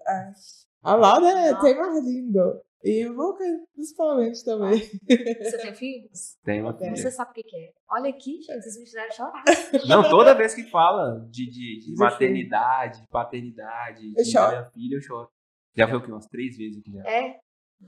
A 0.82 0.94
Laura 0.94 1.28
é 1.28 1.52
Não. 1.52 1.60
tem 1.60 1.76
mais 1.76 2.04
lindo. 2.04 2.62
E 2.82 3.04
o 3.06 3.12
Luca, 3.12 3.44
principalmente 3.74 4.44
também. 4.44 4.78
Você 4.78 5.58
tem 5.58 5.74
filhos? 5.74 6.36
Tem 6.44 6.60
uma 6.62 6.72
filha. 6.76 6.94
Você 6.96 7.10
sabe 7.10 7.30
o 7.32 7.34
que 7.34 7.56
é. 7.56 7.72
Olha 7.90 8.10
aqui, 8.10 8.40
gente, 8.42 8.62
vocês 8.62 8.78
me 8.78 8.84
fizeram 8.86 9.10
chorar. 9.12 9.44
Não, 9.88 10.08
toda 10.08 10.34
vez 10.34 10.54
que 10.54 10.62
fala 10.70 11.20
de, 11.30 11.46
de, 11.50 11.78
de 11.80 11.92
De 11.92 11.96
maternidade, 11.96 13.00
de 13.02 13.08
paternidade, 13.08 14.06
Eu 14.16 14.24
de 14.24 14.30
choro. 14.30 14.50
minha 14.50 14.64
filha, 14.66 14.94
eu 14.96 15.00
choro. 15.02 15.28
Já 15.74 15.88
foi 15.88 15.98
o 15.98 16.02
quê? 16.02 16.12
Umas 16.12 16.26
três 16.26 16.56
vezes 16.56 16.78
aqui 16.78 16.92
já. 16.92 17.02
É? 17.10 17.40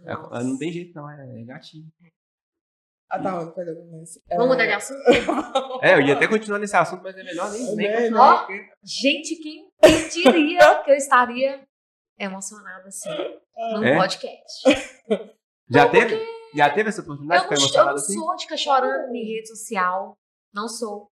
É, 0.04 0.12
Nossa. 0.14 0.44
não 0.44 0.58
tem 0.58 0.72
jeito, 0.72 0.94
não. 0.94 1.10
É, 1.10 1.40
é 1.40 1.44
gatilho. 1.44 1.86
Ah, 3.10 3.18
tá, 3.22 3.46
pegando 3.52 3.84
nesse. 3.86 4.22
É, 4.28 4.36
Vamos 4.36 4.52
mudar 4.52 4.66
de 4.66 4.72
assunto? 4.72 5.00
É, 5.82 5.94
eu 5.94 6.00
ia 6.02 6.14
até 6.14 6.26
continuar 6.28 6.58
nesse 6.58 6.76
assunto, 6.76 7.02
mas 7.02 7.16
é 7.16 7.22
melhor 7.22 7.50
nem, 7.50 7.74
nem 7.76 7.86
É, 7.86 7.96
continuar. 8.02 8.32
né? 8.32 8.38
porque- 8.58 8.70
Gente, 8.84 9.36
quem, 9.36 9.70
quem 9.80 10.08
diria 10.08 10.82
que 10.84 10.90
eu 10.90 10.94
estaria 10.94 11.62
emocionada 12.18 12.88
assim 12.88 13.08
num 13.74 13.84
É? 13.84 13.96
podcast? 13.96 14.62
Já 15.70 15.88
teve? 15.88 16.18
Já 16.54 16.70
teve 16.74 16.88
essa 16.88 17.00
oportunidade 17.02 17.44
Eu 17.44 17.48
de 17.48 17.60
não, 17.60 17.68
ficar 17.68 17.80
eu 17.80 17.84
não 17.84 17.92
emocionado 17.92 17.96
assim? 17.98 18.14
sou 18.14 18.36
de 18.36 18.42
ficar 18.44 18.56
chorando 18.56 19.14
em 19.14 19.24
rede 19.34 19.48
social. 19.48 20.14
Não 20.52 20.68
sou. 20.68 21.08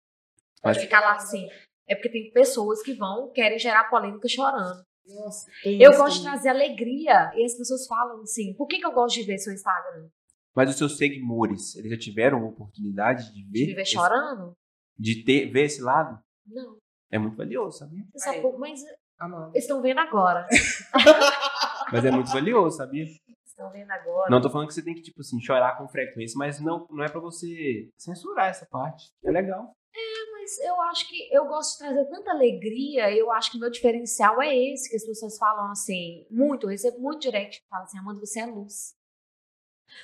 Mas- 0.62 0.76
De 0.76 0.82
ficar 0.84 1.00
lá 1.00 1.14
assim. 1.14 1.48
É 1.88 1.94
porque 1.96 2.08
tem 2.10 2.30
pessoas 2.32 2.82
que 2.82 2.94
vão, 2.94 3.30
querem 3.32 3.58
gerar 3.58 3.88
polêmica 3.90 4.28
chorando. 4.28 4.80
Nossa, 5.06 5.50
Eu 5.64 5.96
gosto 5.96 6.18
de 6.18 6.22
trazer 6.24 6.48
alegria. 6.50 7.32
E 7.34 7.44
as 7.44 7.54
pessoas 7.56 7.86
falam 7.86 8.20
assim: 8.22 8.54
por 8.54 8.66
que, 8.66 8.78
que 8.78 8.86
eu 8.86 8.92
gosto 8.92 9.16
de 9.16 9.24
ver 9.24 9.38
seu 9.38 9.52
Instagram? 9.52 10.08
Mas 10.54 10.70
os 10.70 10.76
seus 10.76 10.96
seguidores, 10.96 11.76
eles 11.76 11.90
já 11.90 11.98
tiveram 11.98 12.44
oportunidade 12.46 13.32
de 13.32 13.44
ver? 13.44 13.60
De 13.60 13.66
viver 13.66 13.82
esse- 13.82 13.92
chorando? 13.92 14.52
de 14.98 15.24
ter, 15.24 15.50
ver 15.50 15.62
esse 15.64 15.80
lado? 15.80 16.18
Não. 16.46 16.76
É 17.10 17.18
muito 17.18 17.36
valioso, 17.36 17.78
sabia? 17.78 18.04
Aí. 18.26 18.40
pouco, 18.42 18.58
mas 18.58 18.80
Amanda. 19.18 19.50
eles 19.54 19.64
estão 19.64 19.80
vendo 19.80 19.98
agora. 19.98 20.46
Mas 21.92 22.04
é 22.04 22.10
muito 22.10 22.30
valioso, 22.30 22.76
sabia? 22.76 23.04
Estão 23.44 23.70
vendo 23.72 23.90
agora. 23.90 24.30
Não 24.30 24.40
tô 24.40 24.48
falando 24.48 24.68
que 24.68 24.74
você 24.74 24.82
tem 24.84 24.94
que, 24.94 25.02
tipo 25.02 25.20
assim, 25.20 25.40
chorar 25.40 25.76
com 25.76 25.88
frequência, 25.88 26.38
mas 26.38 26.60
não, 26.60 26.86
não 26.88 27.02
é 27.02 27.08
pra 27.08 27.20
você 27.20 27.90
censurar 27.98 28.48
essa 28.48 28.64
parte. 28.70 29.10
É 29.24 29.30
legal. 29.30 29.72
Mas 30.40 30.58
eu 30.60 30.80
acho 30.82 31.06
que 31.06 31.28
eu 31.30 31.44
gosto 31.46 31.72
de 31.72 31.78
trazer 31.78 32.04
tanta 32.08 32.30
alegria. 32.30 33.14
Eu 33.14 33.30
acho 33.30 33.52
que 33.52 33.58
meu 33.58 33.70
diferencial 33.70 34.40
é 34.40 34.56
esse, 34.56 34.88
que 34.88 34.96
as 34.96 35.04
pessoas 35.04 35.36
falam 35.36 35.70
assim, 35.70 36.26
muito, 36.30 36.64
eu 36.64 36.70
recebo 36.70 36.98
muito 36.98 37.20
direct, 37.20 37.60
que 37.60 37.68
fala 37.68 37.84
assim, 37.84 37.98
Amanda, 37.98 38.20
você 38.20 38.40
é 38.40 38.46
luz. 38.46 38.94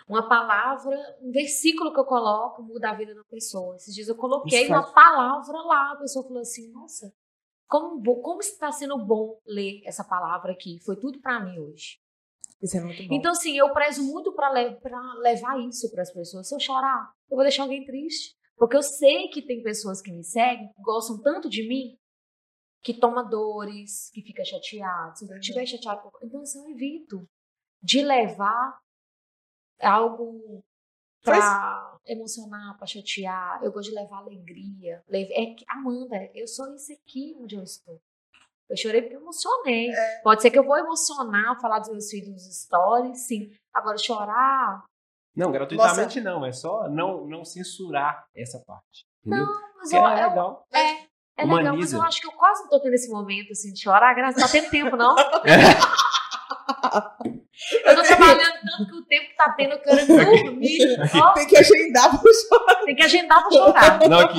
Uma 0.06 0.28
palavra, 0.28 0.94
um 1.22 1.30
versículo 1.30 1.92
que 1.92 1.98
eu 2.00 2.04
coloco 2.04 2.62
muda 2.62 2.90
a 2.90 2.94
vida 2.94 3.14
da 3.14 3.24
pessoa. 3.24 3.76
Esses 3.76 3.94
dias 3.94 4.08
eu 4.08 4.16
coloquei 4.16 4.64
Isso 4.64 4.72
uma 4.72 4.82
faz- 4.82 4.92
palavra 4.94 5.58
lá, 5.62 5.92
a 5.92 5.96
pessoa 5.96 6.24
falou 6.26 6.40
assim, 6.42 6.70
nossa, 6.70 7.14
como, 7.66 8.02
como 8.20 8.40
está 8.40 8.70
sendo 8.70 8.98
bom 8.98 9.40
ler 9.46 9.80
essa 9.86 10.04
palavra 10.04 10.52
aqui. 10.52 10.78
Foi 10.84 10.96
tudo 10.96 11.18
pra 11.20 11.40
mim 11.40 11.58
hoje. 11.58 11.98
Isso 12.60 12.76
é 12.76 12.80
muito 12.80 13.06
bom. 13.08 13.14
Então, 13.14 13.32
assim, 13.32 13.56
eu 13.56 13.72
prezo 13.72 14.02
muito 14.02 14.32
pra 14.32 14.50
le 14.52 14.78
levar 15.22 15.58
isso 15.60 15.90
pras 15.90 16.12
pessoas. 16.12 16.48
Se 16.48 16.54
eu 16.54 16.60
chorar, 16.60 17.12
eu 17.30 17.36
vou 17.36 17.44
deixar 17.44 17.62
alguém 17.62 17.84
triste. 17.84 18.35
Porque 18.56 18.76
eu 18.76 18.82
sei 18.82 19.28
que 19.28 19.42
tem 19.42 19.62
pessoas 19.62 20.00
que 20.00 20.10
me 20.10 20.24
seguem, 20.24 20.72
que 20.72 20.82
gostam 20.82 21.20
tanto 21.22 21.48
de 21.48 21.66
mim, 21.68 21.96
que 22.82 22.94
toma 22.98 23.22
dores, 23.22 24.10
que 24.12 24.22
fica 24.22 24.44
chateado. 24.44 25.18
Se 25.18 25.24
eu 25.24 25.30
Uhum. 25.30 25.36
estiver 25.38 25.66
chateado, 25.66 26.02
com- 26.10 26.18
então 26.26 26.40
assim, 26.40 26.62
eu 26.64 26.70
evito 26.70 27.28
de 27.82 28.02
levar 28.02 28.78
algo 29.80 30.62
pra 31.22 31.98
emocionar, 32.06 32.76
pra 32.78 32.86
chatear. 32.86 33.62
Eu 33.62 33.72
gosto 33.72 33.90
de 33.90 33.94
levar 33.96 34.18
alegria. 34.18 35.02
É 35.10 35.54
que, 35.54 35.64
Amanda, 35.68 36.16
eu 36.34 36.46
sou 36.46 36.74
isso 36.74 36.92
aqui 36.92 37.36
onde 37.38 37.56
eu 37.56 37.62
estou. 37.62 38.00
Eu 38.68 38.76
chorei 38.76 39.02
porque 39.02 39.16
eu 39.16 39.20
emocionei. 39.20 39.90
É. 39.90 40.20
Pode 40.22 40.42
ser 40.42 40.50
que 40.50 40.58
eu 40.58 40.64
vou 40.64 40.76
emocionar, 40.76 41.60
falar 41.60 41.78
dos 41.80 41.90
meus 41.90 42.10
filhos 42.10 42.30
nos 42.30 42.62
stories, 42.62 43.26
sim. 43.26 43.52
Agora, 43.72 43.98
chorar. 43.98 44.84
Não, 45.36 45.52
gratuitamente 45.52 46.20
não. 46.20 46.44
É 46.46 46.52
só 46.52 46.88
não, 46.88 47.26
não 47.26 47.44
censurar 47.44 48.24
essa 48.34 48.58
parte. 48.66 49.04
Entendeu? 49.24 49.46
Mas 49.46 49.90
Porque 49.90 49.96
eu, 49.96 50.06
é 50.08 50.22
eu- 50.24 50.28
legal. 50.28 50.66
é, 50.72 50.92
é 51.38 51.44
legal, 51.44 51.76
mas 51.76 51.92
eu 51.92 52.02
acho 52.02 52.20
que 52.20 52.26
eu 52.26 52.32
quase 52.32 52.62
não 52.62 52.70
tô 52.70 52.80
tendo 52.80 52.94
esse 52.94 53.10
momento 53.10 53.52
assim, 53.52 53.72
de 53.72 53.80
chorar. 53.80 54.14
Graças 54.14 54.40
não 54.40 54.46
tá 54.46 54.52
tendo 54.52 54.70
tempo, 54.70 54.96
não. 54.96 55.14
Eu 57.84 57.96
tô 57.96 58.02
trabalhando 58.02 58.54
tanto 58.64 58.90
que 58.90 58.96
o 58.96 59.04
tempo 59.06 59.28
que 59.28 59.36
tá 59.36 59.50
tendo, 59.56 59.72
eu 59.72 59.78
quero 59.80 60.06
dormir. 60.06 60.78
Tem 61.34 61.46
que 61.46 61.56
agendar 61.56 62.20
pro 62.20 62.32
show. 62.32 62.66
tem 62.84 62.96
que 62.96 63.02
agendar 63.02 63.42
pra 63.42 63.50
chorar. 63.50 64.08
Não, 64.08 64.20
aqui. 64.20 64.38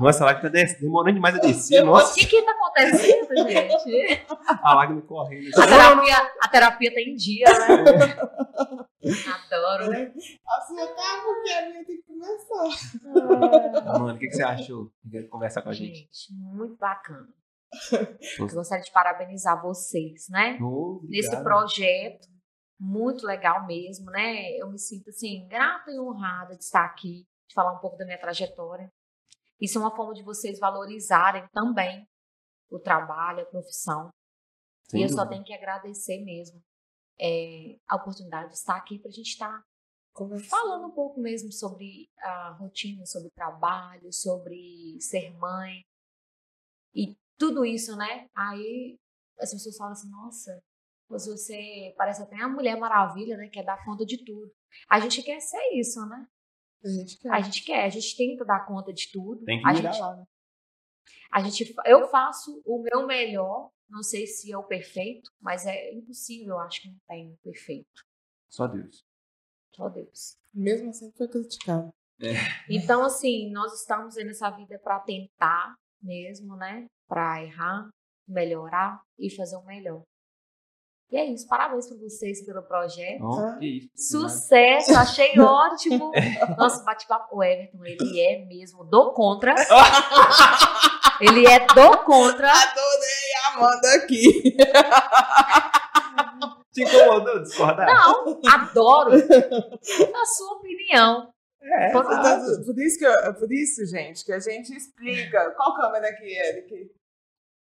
Nossa, 0.00 0.24
a 0.24 0.26
lágrima 0.26 0.50
tá 0.50 0.74
demorando 0.80 1.14
demais 1.14 1.34
a 1.34 1.38
descer. 1.38 1.82
O 1.82 1.86
Nossa, 1.86 2.14
que 2.14 2.26
que 2.26 2.42
tá 2.42 2.52
acontecendo, 2.52 3.48
gente? 3.48 4.26
a 4.62 4.74
lágrima 4.74 5.02
correndo. 5.02 5.50
A 5.58 5.66
terapia, 5.66 6.30
a 6.40 6.48
terapia 6.48 6.94
tá 6.94 7.00
em 7.00 7.14
dia, 7.14 7.46
né? 7.46 8.16
Adoro. 9.04 9.84
A 9.84 10.60
sua 10.62 10.86
tá 10.86 11.22
porque 11.24 11.50
a 11.50 11.68
minha 11.68 11.84
tem 11.84 11.96
que 11.96 12.02
começar. 12.02 13.98
Mano, 13.98 14.14
o 14.14 14.18
que, 14.18 14.28
que 14.28 14.34
você 14.34 14.42
achou? 14.42 14.90
Quer 15.10 15.28
conversar 15.28 15.62
com 15.62 15.68
a 15.68 15.72
gente? 15.72 15.98
Gente, 15.98 16.32
muito 16.32 16.76
bacana. 16.76 17.28
Eu 18.38 18.46
gostaria 18.48 18.84
de 18.84 18.92
parabenizar 18.92 19.60
vocês, 19.62 20.28
né? 20.28 20.58
Oh, 20.60 21.00
Nesse 21.04 21.28
obrigado. 21.28 21.44
projeto. 21.44 22.28
Muito 22.78 23.24
legal 23.24 23.66
mesmo, 23.66 24.10
né? 24.10 24.50
Eu 24.58 24.70
me 24.70 24.78
sinto 24.78 25.08
assim, 25.08 25.46
grata 25.46 25.90
e 25.90 25.98
honrada 25.98 26.56
de 26.56 26.64
estar 26.64 26.84
aqui, 26.84 27.24
de 27.48 27.54
falar 27.54 27.72
um 27.72 27.78
pouco 27.78 27.96
da 27.96 28.04
minha 28.04 28.20
trajetória. 28.20 28.90
Isso 29.60 29.78
é 29.78 29.80
uma 29.80 29.94
forma 29.94 30.12
de 30.12 30.22
vocês 30.22 30.58
valorizarem 30.58 31.46
também 31.52 32.06
o 32.70 32.78
trabalho, 32.78 33.42
a 33.42 33.46
profissão. 33.46 34.10
Sem 34.90 35.00
e 35.00 35.02
eu 35.04 35.08
só 35.08 35.26
tenho 35.26 35.44
que 35.44 35.54
agradecer 35.54 36.22
mesmo 36.24 36.60
é, 37.18 37.76
a 37.88 37.96
oportunidade 37.96 38.48
de 38.48 38.56
estar 38.56 38.76
aqui 38.76 38.98
para 38.98 39.08
a 39.08 39.12
gente 39.12 39.30
estar 39.30 39.62
falando 40.48 40.86
um 40.86 40.94
pouco 40.94 41.20
mesmo 41.20 41.52
sobre 41.52 42.08
a 42.18 42.50
rotina, 42.58 43.04
sobre 43.06 43.30
trabalho, 43.30 44.12
sobre 44.12 44.96
ser 45.00 45.32
mãe 45.36 45.82
e 46.94 47.16
tudo 47.38 47.64
isso, 47.64 47.96
né? 47.96 48.28
Aí 48.34 48.98
as 49.38 49.50
pessoas 49.50 49.76
falam 49.76 49.92
assim, 49.92 50.10
nossa, 50.10 50.62
mas 51.08 51.26
você 51.26 51.94
parece 51.96 52.22
até 52.22 52.36
uma 52.36 52.48
mulher 52.48 52.78
maravilha, 52.78 53.36
né? 53.36 53.48
Quer 53.48 53.64
dar 53.64 53.84
conta 53.84 54.04
de 54.04 54.24
tudo. 54.24 54.50
A 54.88 55.00
gente 55.00 55.22
quer 55.22 55.40
ser 55.40 55.62
isso, 55.74 56.04
né? 56.06 56.26
A 56.84 56.88
gente 56.88 57.18
quer. 57.18 57.30
A 57.30 57.40
gente 57.40 57.64
quer, 57.64 57.84
a 57.84 57.88
gente 57.88 58.16
tenta 58.16 58.44
dar 58.44 58.66
conta 58.66 58.92
de 58.92 59.10
tudo. 59.10 59.44
Tem 59.44 59.60
que 59.60 59.68
a 59.68 59.74
gente, 59.74 59.98
lá, 59.98 60.16
né? 60.16 60.24
a 61.30 61.42
gente, 61.42 61.74
eu 61.86 62.08
faço 62.08 62.62
o 62.64 62.82
meu 62.82 63.06
melhor. 63.06 63.70
Não 63.88 64.02
sei 64.02 64.26
se 64.26 64.50
é 64.50 64.56
o 64.56 64.64
perfeito, 64.64 65.30
mas 65.40 65.66
é 65.66 65.92
impossível. 65.92 66.54
Eu 66.54 66.60
acho 66.60 66.82
que 66.82 66.88
não 66.88 66.98
tem 67.06 67.32
o 67.32 67.36
perfeito. 67.38 68.02
Só 68.48 68.66
Deus. 68.66 69.04
Só 69.74 69.88
Deus. 69.88 70.38
Mesmo 70.52 70.90
assim 70.90 71.12
foi 71.16 71.28
criticado. 71.28 71.92
Então, 72.70 73.04
assim, 73.04 73.50
nós 73.50 73.80
estamos 73.80 74.14
nessa 74.16 74.50
vida 74.50 74.78
para 74.78 75.00
tentar 75.00 75.74
mesmo, 76.00 76.56
né? 76.56 76.86
Para 77.08 77.42
errar, 77.42 77.88
melhorar 78.28 79.00
e 79.18 79.30
fazer 79.30 79.56
o 79.56 79.64
melhor. 79.64 80.02
E 81.10 81.16
é 81.16 81.24
isso. 81.26 81.46
Parabéns 81.46 81.86
para 81.86 81.98
vocês 81.98 82.44
pelo 82.44 82.62
projeto. 82.62 83.24
Isso. 83.60 83.88
Sucesso, 83.94 84.96
achei 84.96 85.38
ótimo. 85.38 86.10
Nosso 86.56 86.84
bate-papo, 86.84 87.36
o 87.36 87.42
Everton, 87.42 87.84
ele 87.84 88.20
é 88.20 88.44
mesmo 88.46 88.84
do 88.84 89.12
contra. 89.12 89.54
Ele 91.20 91.46
é 91.46 91.60
do 91.60 91.98
contra. 91.98 92.50
Adorei 92.50 93.30
a 93.36 93.54
Amanda 93.54 93.94
aqui. 93.94 94.56
Te 96.72 96.82
incomodou 96.82 97.40
discordar? 97.40 97.86
Não, 97.86 98.40
adoro 98.44 99.12
a 99.14 100.26
sua 100.26 100.52
opinião. 100.56 101.32
É. 101.64 101.88
Então, 101.88 102.02
por, 102.64 102.78
isso 102.78 102.98
que 102.98 103.06
eu- 103.06 103.34
por 103.34 103.50
isso, 103.52 103.86
gente, 103.86 104.24
que 104.24 104.32
a 104.32 104.38
gente 104.38 104.74
explica. 104.76 105.50
Qual 105.56 105.74
câmera 105.74 106.08
aqui, 106.08 106.26
Eric? 106.36 106.90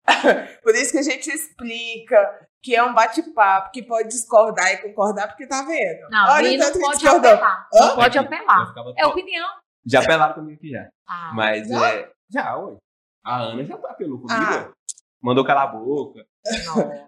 por 0.62 0.74
isso 0.74 0.92
que 0.92 0.98
a 0.98 1.02
gente 1.02 1.30
explica 1.30 2.48
que 2.62 2.74
é 2.74 2.82
um 2.82 2.94
bate-papo, 2.94 3.70
que 3.72 3.82
pode 3.82 4.08
discordar 4.08 4.72
e 4.72 4.78
concordar, 4.78 5.28
porque 5.28 5.46
tá 5.46 5.62
vendo. 5.62 6.08
Não, 6.10 6.30
Olha 6.32 6.48
e 6.48 6.56
o 6.56 6.58
não 6.60 6.72
pode 6.80 6.98
discordou. 6.98 7.30
apelar. 7.32 7.68
Não 7.72 7.94
pode 7.94 8.18
apelar. 8.18 8.74
É 8.96 9.06
opinião. 9.06 9.48
Já 9.86 10.00
apelaram 10.00 10.34
comigo 10.34 10.58
aqui 10.58 10.70
já. 10.70 10.88
Ah, 11.08 11.32
Mas 11.34 11.68
Já? 11.68 11.90
é. 11.94 12.10
Já, 12.30 12.56
ué. 12.56 12.76
A 13.24 13.38
Ana 13.40 13.64
já 13.64 13.74
apelou 13.74 14.18
comigo. 14.20 14.32
Ah. 14.40 14.72
Mandou 15.20 15.44
calar 15.44 15.64
a 15.64 15.72
boca. 15.72 16.24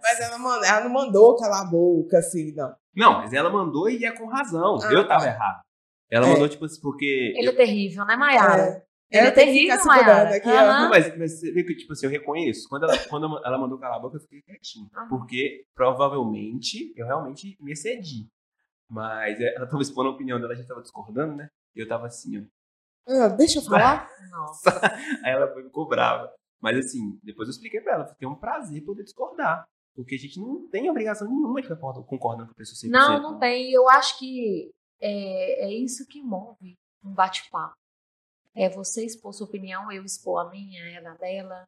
Mas 0.03 0.21
ela, 0.21 0.39
manda- 0.39 0.67
ela 0.67 0.81
não 0.83 0.91
mandou 0.91 1.37
calar 1.37 1.63
a 1.63 1.71
boca, 1.71 2.19
assim, 2.19 2.53
não. 2.55 2.77
Não, 2.95 3.13
mas 3.19 3.33
ela 3.33 3.51
mandou 3.51 3.89
e 3.89 4.05
é 4.05 4.13
com 4.13 4.27
razão. 4.27 4.79
Ah, 4.83 4.93
eu 4.93 5.07
tava 5.09 5.25
tá. 5.25 5.31
errado. 5.31 5.63
Ela 6.15 6.27
É. 6.29 6.31
mandou, 6.31 6.49
tipo 6.49 6.65
assim, 6.65 6.81
porque. 6.81 7.33
Ele 7.37 7.49
é 7.49 7.53
terrível, 7.53 8.05
né, 8.05 8.15
Mayara? 8.17 8.87
Ele 9.11 9.27
é 9.27 9.31
tem 9.33 9.47
que 9.47 9.53
terrível, 9.53 9.85
Mayara. 9.85 10.37
aqui. 10.37 10.47
Não, 10.47 10.89
mas, 10.89 11.19
mas 11.19 11.41
você 11.41 11.51
vê 11.53 11.65
que, 11.65 11.75
tipo 11.75 11.93
assim, 11.93 12.07
eu 12.07 12.11
reconheço. 12.11 12.69
Quando 12.69 12.85
ela, 12.85 12.97
quando 13.09 13.25
ela 13.45 13.59
mandou 13.59 13.79
calar 13.79 13.97
a 13.97 14.01
boca, 14.01 14.17
eu 14.17 14.21
fiquei 14.21 14.41
quietinho. 14.43 14.89
Aham. 14.95 15.09
Porque 15.09 15.65
provavelmente 15.75 16.93
eu 16.97 17.05
realmente 17.07 17.57
me 17.61 17.73
excedi. 17.73 18.29
Mas 18.89 19.41
é, 19.41 19.55
ela 19.57 19.67
tava 19.67 19.83
expondo 19.83 20.11
a 20.11 20.13
opinião 20.13 20.41
dela, 20.41 20.53
a 20.53 20.57
gente 20.57 20.69
tava 20.69 20.83
discordando, 20.83 21.35
né? 21.35 21.49
E 21.75 21.81
eu 21.81 21.89
tava 21.89 22.07
assim, 22.07 22.39
ó. 22.39 22.43
Ah, 23.09 23.29
deixa 23.29 23.59
eu 23.59 23.63
falar. 23.63 24.09
Nossa. 24.31 24.71
Aí 25.25 25.33
ela 25.33 25.53
foi, 25.53 25.65
ficou 25.65 25.89
brava. 25.89 26.33
Mas 26.61 26.79
assim, 26.79 27.19
depois 27.23 27.49
eu 27.49 27.53
expliquei 27.53 27.81
pra 27.81 27.95
ela, 27.95 28.15
que 28.17 28.25
é 28.25 28.29
um 28.29 28.35
prazer 28.37 28.83
poder 28.85 29.03
discordar. 29.03 29.65
Porque 29.97 30.15
a 30.15 30.19
gente 30.19 30.41
não 30.41 30.69
tem 30.69 30.89
obrigação 30.91 31.29
nenhuma 31.29 31.61
de 31.61 31.69
ficar 31.69 31.77
concordando 32.05 32.47
com 32.47 32.53
a 32.53 32.57
pessoa 32.57 32.91
100%. 32.91 32.91
Não, 32.91 33.23
não 33.23 33.39
tem. 33.39 33.71
Eu 33.73 33.89
acho 33.89 34.19
que 34.19 34.71
é, 35.07 35.67
é 35.67 35.73
isso 35.73 36.07
que 36.07 36.23
move 36.23 36.75
um 37.05 37.13
bate-papo. 37.13 37.75
É 38.57 38.69
você 38.69 39.05
expor 39.05 39.33
sua 39.33 39.47
opinião, 39.47 39.91
eu 39.93 40.05
expor 40.05 40.47
a 40.47 40.51
minha, 40.51 40.83
ela 40.97 41.11
a 41.11 41.15
dela. 41.17 41.65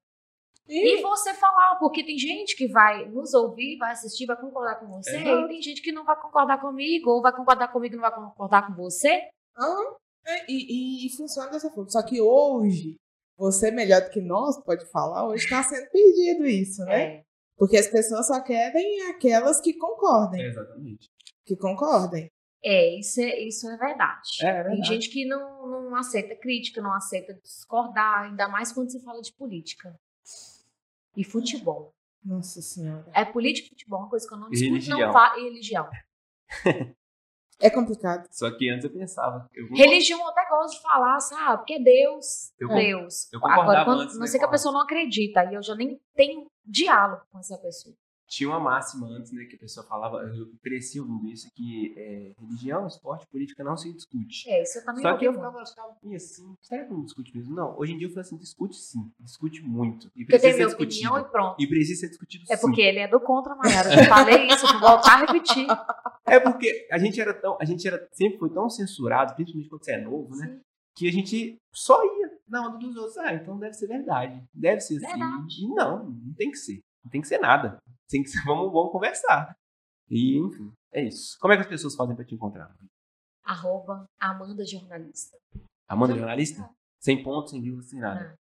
E 0.68 0.98
E 0.98 1.02
você 1.02 1.34
falar, 1.34 1.76
porque 1.78 2.04
tem 2.04 2.18
gente 2.18 2.56
que 2.56 2.66
vai 2.68 3.08
nos 3.08 3.34
ouvir, 3.34 3.76
vai 3.78 3.92
assistir, 3.92 4.26
vai 4.26 4.40
concordar 4.40 4.80
com 4.80 4.86
você, 4.88 5.16
Exato. 5.16 5.40
e 5.44 5.48
tem 5.48 5.62
gente 5.62 5.82
que 5.82 5.92
não 5.92 6.04
vai 6.04 6.20
concordar 6.20 6.60
comigo, 6.60 7.10
ou 7.10 7.22
vai 7.22 7.34
concordar 7.34 7.68
comigo 7.72 7.94
e 7.94 7.96
não 7.96 8.02
vai 8.08 8.14
concordar 8.14 8.66
com 8.66 8.74
você. 8.74 9.28
É, 10.28 10.50
e, 10.50 10.56
e- 11.04 11.06
e 11.06 11.16
funciona 11.16 11.50
dessa 11.50 11.70
forma. 11.70 11.88
Só 11.88 12.02
que 12.02 12.20
hoje, 12.20 12.96
você 13.36 13.70
melhor 13.70 14.00
do 14.02 14.10
que 14.10 14.20
nós 14.20 14.60
pode 14.64 14.84
falar, 14.90 15.28
hoje 15.28 15.44
está 15.44 15.62
sendo 15.62 15.88
perdido 15.90 16.44
isso, 16.46 16.84
né? 16.84 17.02
É. 17.18 17.22
Porque 17.56 17.76
as 17.76 17.86
pessoas 17.88 18.26
só 18.26 18.42
querem 18.42 19.02
aquelas 19.10 19.60
que 19.60 19.72
concordem. 19.74 20.42
É, 20.42 20.48
exatamente. 20.48 21.08
Que 21.44 21.56
concordem. 21.56 22.28
É, 22.68 22.98
isso 22.98 23.20
é, 23.20 23.38
isso 23.42 23.68
é 23.70 23.76
verdade. 23.76 24.28
É, 24.42 24.46
é 24.46 24.52
Tem 24.54 24.62
verdade. 24.64 24.86
gente 24.88 25.08
que 25.10 25.24
não, 25.24 25.66
não 25.90 25.94
aceita 25.96 26.34
crítica, 26.34 26.80
não 26.82 26.92
aceita 26.92 27.32
discordar, 27.34 28.24
ainda 28.24 28.48
mais 28.48 28.72
quando 28.72 28.90
se 28.90 29.00
fala 29.04 29.22
de 29.22 29.32
política. 29.34 29.94
E 31.16 31.22
futebol. 31.22 31.94
Nossa 32.24 32.60
Senhora. 32.60 33.06
É 33.14 33.24
política 33.24 33.68
e 33.68 33.70
futebol, 33.70 34.00
uma 34.00 34.10
coisa 34.10 34.26
que 34.26 34.34
eu 34.34 34.38
não 34.38 34.50
discuto, 34.50 34.72
religião. 34.72 34.98
não 34.98 35.12
falo. 35.12 35.38
E 35.40 35.44
religião. 35.44 35.88
É 37.58 37.70
complicado. 37.70 38.28
Só 38.32 38.50
que 38.54 38.68
antes 38.68 38.84
eu 38.84 38.92
pensava. 38.92 39.48
Eu, 39.54 39.66
Religião 39.74 40.20
eu 40.20 40.28
até 40.28 40.46
gosto 40.46 40.76
de 40.76 40.82
falar, 40.82 41.18
sabe? 41.20 41.56
Porque 41.56 41.72
é 41.72 41.78
Deus. 41.82 42.52
Eu- 42.60 42.68
Deus. 42.68 43.32
eu 43.32 43.40
concordava 43.40 43.62
Agora, 43.70 43.84
quando, 43.86 44.00
antes, 44.02 44.14
não 44.16 44.20
né, 44.20 44.26
sei 44.26 44.38
que 44.38 44.44
a- 44.44 44.48
pessoa 44.50 44.74
não 44.74 44.82
acredita, 44.82 45.40
aí 45.40 45.54
eu 45.54 45.62
já 45.62 45.74
nem 45.74 45.98
tenho 46.14 46.50
diálogo 46.66 47.22
com 47.32 47.38
essa 47.38 47.56
pessoa. 47.56 47.96
Tinha 48.28 48.48
uma 48.48 48.58
máxima 48.60 49.06
antes, 49.08 49.32
né, 49.32 49.44
que 49.44 49.56
a 49.56 49.58
pessoa 49.58 49.86
falava, 49.86 50.18
eu 50.18 50.50
cresci 50.62 51.00
ouvindo 51.00 51.26
isso, 51.28 51.48
que 51.54 51.94
é, 51.96 52.32
religião, 52.40 52.86
esporte, 52.86 53.26
política 53.26 53.62
não 53.62 53.76
se 53.76 53.92
discute. 53.92 54.48
É, 54.48 54.62
isso 54.62 54.78
eu 54.78 54.84
também 54.84 55.02
Só 55.02 55.16
que 55.16 55.24
eu 55.26 55.32
ficava, 55.32 55.60
eu 55.60 55.66
ficava 55.66 55.96
assim, 56.14 56.56
será 56.60 56.84
que 56.84 56.92
não 56.92 57.04
discute 57.04 57.36
mesmo? 57.36 57.54
Não, 57.54 57.78
hoje 57.78 57.92
em 57.92 57.98
dia 57.98 58.06
eu 58.08 58.10
falo 58.10 58.20
assim, 58.20 58.36
discute 58.36 58.76
sim, 58.76 59.10
discute 59.20 59.62
muito. 59.62 60.10
E 60.16 60.24
precisa 60.24 60.56
ser 60.56 60.66
discutido. 60.66 61.08
opinião 61.08 61.18
e 61.18 61.30
pronto. 61.30 61.56
E 61.62 61.66
precisa 61.66 62.00
ser 62.00 62.08
discutido 62.08 62.44
É 62.50 62.56
sim. 62.56 62.66
porque 62.66 62.80
ele 62.80 62.98
é 62.98 63.08
do 63.08 63.20
contra, 63.20 63.54
Mayara. 63.54 63.90
Eu 63.90 63.96
já 63.96 64.04
falei 64.06 64.46
isso, 64.48 64.66
vou 64.66 64.80
voltar 64.80 65.22
a 65.22 65.26
repetir. 65.26 65.66
É 66.28 66.40
porque 66.40 66.88
a 66.90 66.98
gente 66.98 67.20
era 67.20 67.32
tão, 67.32 67.56
a 67.60 67.64
gente 67.64 67.86
era, 67.86 68.04
sempre 68.10 68.36
foi 68.36 68.50
tão 68.50 68.68
censurado, 68.68 69.36
principalmente 69.36 69.70
quando 69.70 69.84
você 69.84 69.92
é 69.92 70.00
novo, 70.00 70.34
né? 70.34 70.48
Sim. 70.48 70.60
Que 70.96 71.08
a 71.08 71.12
gente 71.12 71.56
só 71.72 72.02
ia 72.04 72.32
na 72.48 72.66
onda 72.66 72.78
dos 72.78 72.96
outros. 72.96 73.16
Ah, 73.18 73.32
então 73.32 73.56
deve 73.56 73.74
ser 73.74 73.86
verdade. 73.86 74.42
Deve 74.52 74.80
ser 74.80 74.96
assim. 74.96 75.06
Verdade. 75.06 75.64
E 75.64 75.68
não, 75.68 76.04
não 76.10 76.34
tem 76.34 76.50
que 76.50 76.56
ser. 76.56 76.80
Não 77.04 77.10
tem 77.12 77.20
que 77.20 77.28
ser 77.28 77.38
nada. 77.38 77.78
Tem 78.08 78.22
que 78.22 78.28
ser, 78.30 78.42
vamos, 78.46 78.72
vamos 78.72 78.92
conversar. 78.92 79.56
E, 80.08 80.38
enfim, 80.38 80.72
é 80.92 81.02
isso. 81.04 81.36
Como 81.40 81.52
é 81.52 81.56
que 81.56 81.62
as 81.62 81.68
pessoas 81.68 81.94
fazem 81.96 82.14
pra 82.14 82.24
te 82.24 82.34
encontrar? 82.34 82.74
Arroba 83.44 84.06
Amanda 84.20 84.64
Jornalista. 84.64 85.36
Amanda 85.88 86.14
Jornalista? 86.14 86.68
Sem 87.00 87.22
pontos, 87.22 87.50
sem 87.50 87.60
vírgula, 87.60 87.82
sem 87.82 88.00
nada. 88.00 88.34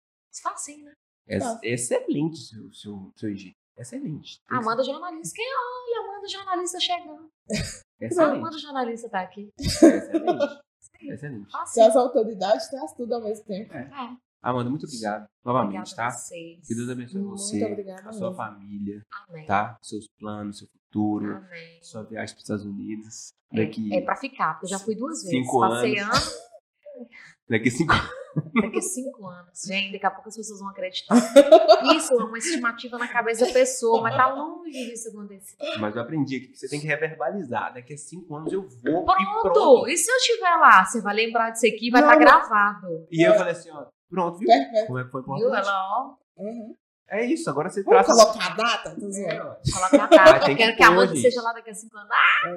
Facinho, 0.41 0.85
né? 0.85 0.93
É, 1.27 1.39
Tá. 1.39 1.59
excelente 1.63 2.37
seu, 2.37 2.71
seu, 2.73 3.11
seu 3.15 3.29
IG. 3.29 3.53
Excelente. 3.77 4.39
Tem 4.39 4.47
que 4.47 4.55
Amanda 4.55 4.83
Jornalista. 4.83 5.35
Quem 5.35 5.45
olha? 5.47 6.09
Amanda 6.09 6.27
Jornalista 6.27 6.79
chegando. 6.79 7.29
Excelente. 7.99 8.37
Amanda 8.37 8.57
Jornalista 8.57 9.09
tá 9.09 9.21
aqui. 9.21 9.49
Excelente. 9.59 10.61
Excelente. 11.01 11.51
Se 11.67 11.81
as 11.81 11.95
autoridades 11.95 12.69
traz 12.69 12.93
tudo 12.93 13.15
ao 13.15 13.21
mesmo 13.23 13.45
tempo. 13.45 13.73
É. 13.73 14.17
Amanda, 14.43 14.69
muito 14.69 14.85
obrigado. 14.85 15.25
Novamente, 15.43 15.77
Obrigada 15.93 16.11
tá? 16.11 16.17
vocês. 16.17 16.67
Que 16.67 16.75
Deus 16.75 16.89
abençoe 16.89 17.21
Muito 17.21 17.37
você, 17.37 17.63
obrigada 17.65 18.09
a 18.09 18.11
sua 18.11 18.29
mesmo. 18.29 18.35
família, 18.35 19.01
Amém. 19.29 19.45
tá? 19.45 19.77
Seus 19.81 20.07
planos, 20.19 20.57
seu 20.59 20.67
futuro, 20.67 21.37
Amém. 21.37 21.79
sua 21.81 22.03
viagem 22.03 22.35
para 22.35 22.39
os 22.39 22.43
Estados 22.43 22.65
Unidos. 22.65 23.33
É, 23.53 23.65
Daqui, 23.65 23.93
é 23.95 24.01
pra 24.01 24.15
ficar, 24.17 24.53
porque 24.55 24.65
eu 24.65 24.69
já 24.69 24.79
fui 24.79 24.95
duas 24.95 25.23
vezes. 25.23 25.29
Cinco 25.29 25.59
Passei 25.61 25.97
anos. 25.99 26.17
ano, 26.17 27.07
daqui 27.49 27.71
cinco 27.71 27.93
daqui 28.61 28.81
cinco 28.81 29.27
anos. 29.27 29.61
Gente, 29.65 29.93
daqui 29.93 30.05
a 30.05 30.11
pouco 30.11 30.27
as 30.29 30.35
pessoas 30.35 30.59
vão 30.59 30.69
acreditar. 30.69 31.15
Isso 31.95 32.13
é 32.13 32.23
uma 32.23 32.37
estimativa 32.37 32.97
na 32.97 33.07
cabeça 33.07 33.45
da 33.45 33.53
pessoa, 33.53 34.01
mas 34.01 34.15
tá 34.15 34.27
longe 34.33 34.71
disso 34.71 35.09
acontecer. 35.09 35.55
Mas 35.79 35.95
eu 35.95 36.01
aprendi 36.01 36.37
aqui 36.37 36.47
que 36.47 36.57
você 36.57 36.67
tem 36.67 36.79
que 36.81 36.87
reverbalizar. 36.87 37.73
Daqui 37.73 37.93
a 37.93 37.97
cinco 37.97 38.35
anos 38.35 38.51
eu 38.51 38.61
vou 38.67 39.05
Pronto! 39.05 39.21
e 39.21 39.41
pronto. 39.41 39.87
E 39.87 39.95
se 39.97 40.09
eu 40.11 40.15
estiver 40.17 40.55
lá? 40.57 40.83
Você 40.83 40.99
vai 41.01 41.15
lembrar 41.15 41.51
disso 41.51 41.67
aqui, 41.67 41.89
vai 41.91 42.01
estar 42.01 42.13
não. 42.13 42.19
gravado. 42.19 43.07
E 43.11 43.21
eu 43.27 43.33
falei 43.35 43.51
assim, 43.53 43.69
ó, 43.69 43.85
pronto, 44.13 44.37
viu? 44.37 44.47
Perfeito. 44.47 44.87
Como 44.87 44.99
é 44.99 45.03
que 45.03 45.11
foi 45.11 45.21
Viu? 45.23 45.35
importante? 45.35 45.67
Ela, 45.67 45.97
ó, 45.99 46.15
Uhum. 46.37 46.75
É 47.09 47.23
isso, 47.25 47.47
agora 47.49 47.69
você 47.69 47.83
Vamos 47.83 48.05
traz... 48.05 48.19
colocar 48.23 48.51
a 48.53 48.55
data? 48.55 48.95
Tô 48.99 49.07
É, 49.07 49.11
zoando. 49.11 49.49
ó. 49.49 49.71
coloca 49.89 50.03
a 50.03 50.07
data. 50.07 50.45
Que 50.45 50.55
Quero 50.55 50.75
que 50.77 50.83
a 50.83 50.87
Amanda 50.87 51.07
gente. 51.13 51.21
seja 51.21 51.41
lá 51.43 51.53
daqui 51.53 51.69
a 51.69 51.73
cinco 51.73 51.97
anos. 51.97 52.09
Ah, 52.11 52.49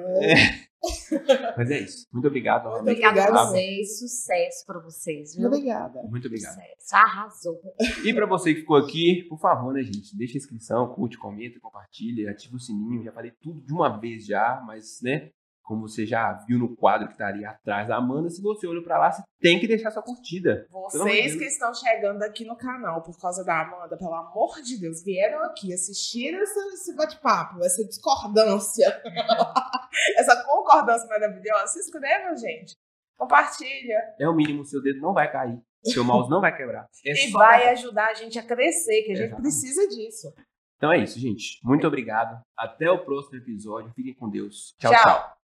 Mas 1.57 1.69
é 1.71 1.79
isso. 1.79 2.07
Muito 2.11 2.27
obrigado. 2.27 2.69
Muito 2.69 2.81
obrigada 2.81 3.23
a 3.25 3.45
vocês. 3.47 3.99
Sucesso 3.99 4.65
pra 4.65 4.79
vocês, 4.79 5.35
viu? 5.35 5.47
Obrigada. 5.47 6.01
Muito 6.03 6.27
obrigado. 6.27 6.53
Sucesso. 6.55 6.95
Arrasou. 6.95 7.59
E 8.05 8.13
pra 8.13 8.25
você 8.25 8.53
que 8.53 8.61
ficou 8.61 8.77
aqui, 8.77 9.23
por 9.29 9.39
favor, 9.39 9.73
né, 9.73 9.83
gente? 9.83 10.15
Deixa 10.17 10.37
a 10.37 10.39
inscrição, 10.39 10.87
curte, 10.93 11.17
comenta, 11.17 11.59
compartilha, 11.59 12.31
ativa 12.31 12.55
o 12.55 12.59
sininho. 12.59 13.03
Já 13.03 13.11
falei 13.11 13.31
tudo 13.41 13.61
de 13.65 13.73
uma 13.73 13.89
vez 13.99 14.25
já, 14.25 14.63
mas, 14.65 14.99
né? 15.03 15.29
Como 15.67 15.85
você 15.85 16.05
já 16.05 16.31
viu 16.47 16.57
no 16.57 16.77
quadro 16.77 17.09
que 17.09 17.17
tá 17.17 17.27
ali 17.27 17.43
atrás 17.43 17.89
da 17.89 17.97
Amanda, 17.97 18.29
se 18.29 18.41
você 18.41 18.65
olhou 18.65 18.81
pra 18.81 18.97
lá, 18.97 19.11
você 19.11 19.21
tem 19.41 19.59
que 19.59 19.67
deixar 19.67 19.91
sua 19.91 20.01
curtida. 20.01 20.65
Vocês 20.71 21.35
que 21.35 21.43
estão 21.43 21.73
chegando 21.73 22.23
aqui 22.23 22.45
no 22.45 22.55
canal 22.55 23.03
por 23.03 23.19
causa 23.19 23.43
da 23.43 23.63
Amanda, 23.63 23.97
pelo 23.97 24.13
amor 24.13 24.61
de 24.61 24.79
Deus, 24.79 25.03
vieram 25.03 25.43
aqui 25.43 25.73
assistir 25.73 26.33
esse, 26.33 26.95
bate-papo, 26.95 27.61
essa 27.65 27.83
discordância, 27.83 28.87
essa 30.15 30.41
concordância 30.45 31.05
maravilhosa. 31.09 31.67
Se 31.67 31.79
inscrevam, 31.79 32.37
gente. 32.37 32.73
Compartilha. 33.17 34.15
É 34.17 34.29
o 34.29 34.33
mínimo, 34.33 34.63
seu 34.63 34.81
dedo 34.81 35.01
não 35.01 35.13
vai 35.13 35.29
cair, 35.29 35.59
seu 35.83 36.01
mouse 36.01 36.29
não 36.29 36.39
vai 36.39 36.55
quebrar. 36.55 36.87
É 37.05 37.27
e 37.27 37.29
vai 37.31 37.55
apertar. 37.55 37.71
ajudar 37.73 38.07
a 38.07 38.13
gente 38.13 38.39
a 38.39 38.43
crescer, 38.43 39.01
que 39.01 39.11
a 39.11 39.15
gente 39.15 39.35
precisa 39.35 39.85
disso. 39.89 40.33
Então 40.77 40.93
é 40.93 40.99
isso, 40.99 41.19
gente. 41.19 41.59
Muito 41.61 41.85
obrigado. 41.85 42.39
Até 42.57 42.89
o 42.89 43.03
próximo 43.03 43.37
episódio. 43.37 43.91
Fiquem 43.93 44.13
com 44.13 44.29
Deus. 44.29 44.73
tchau. 44.79 44.93
Tchau. 44.93 45.03
tchau. 45.03 45.36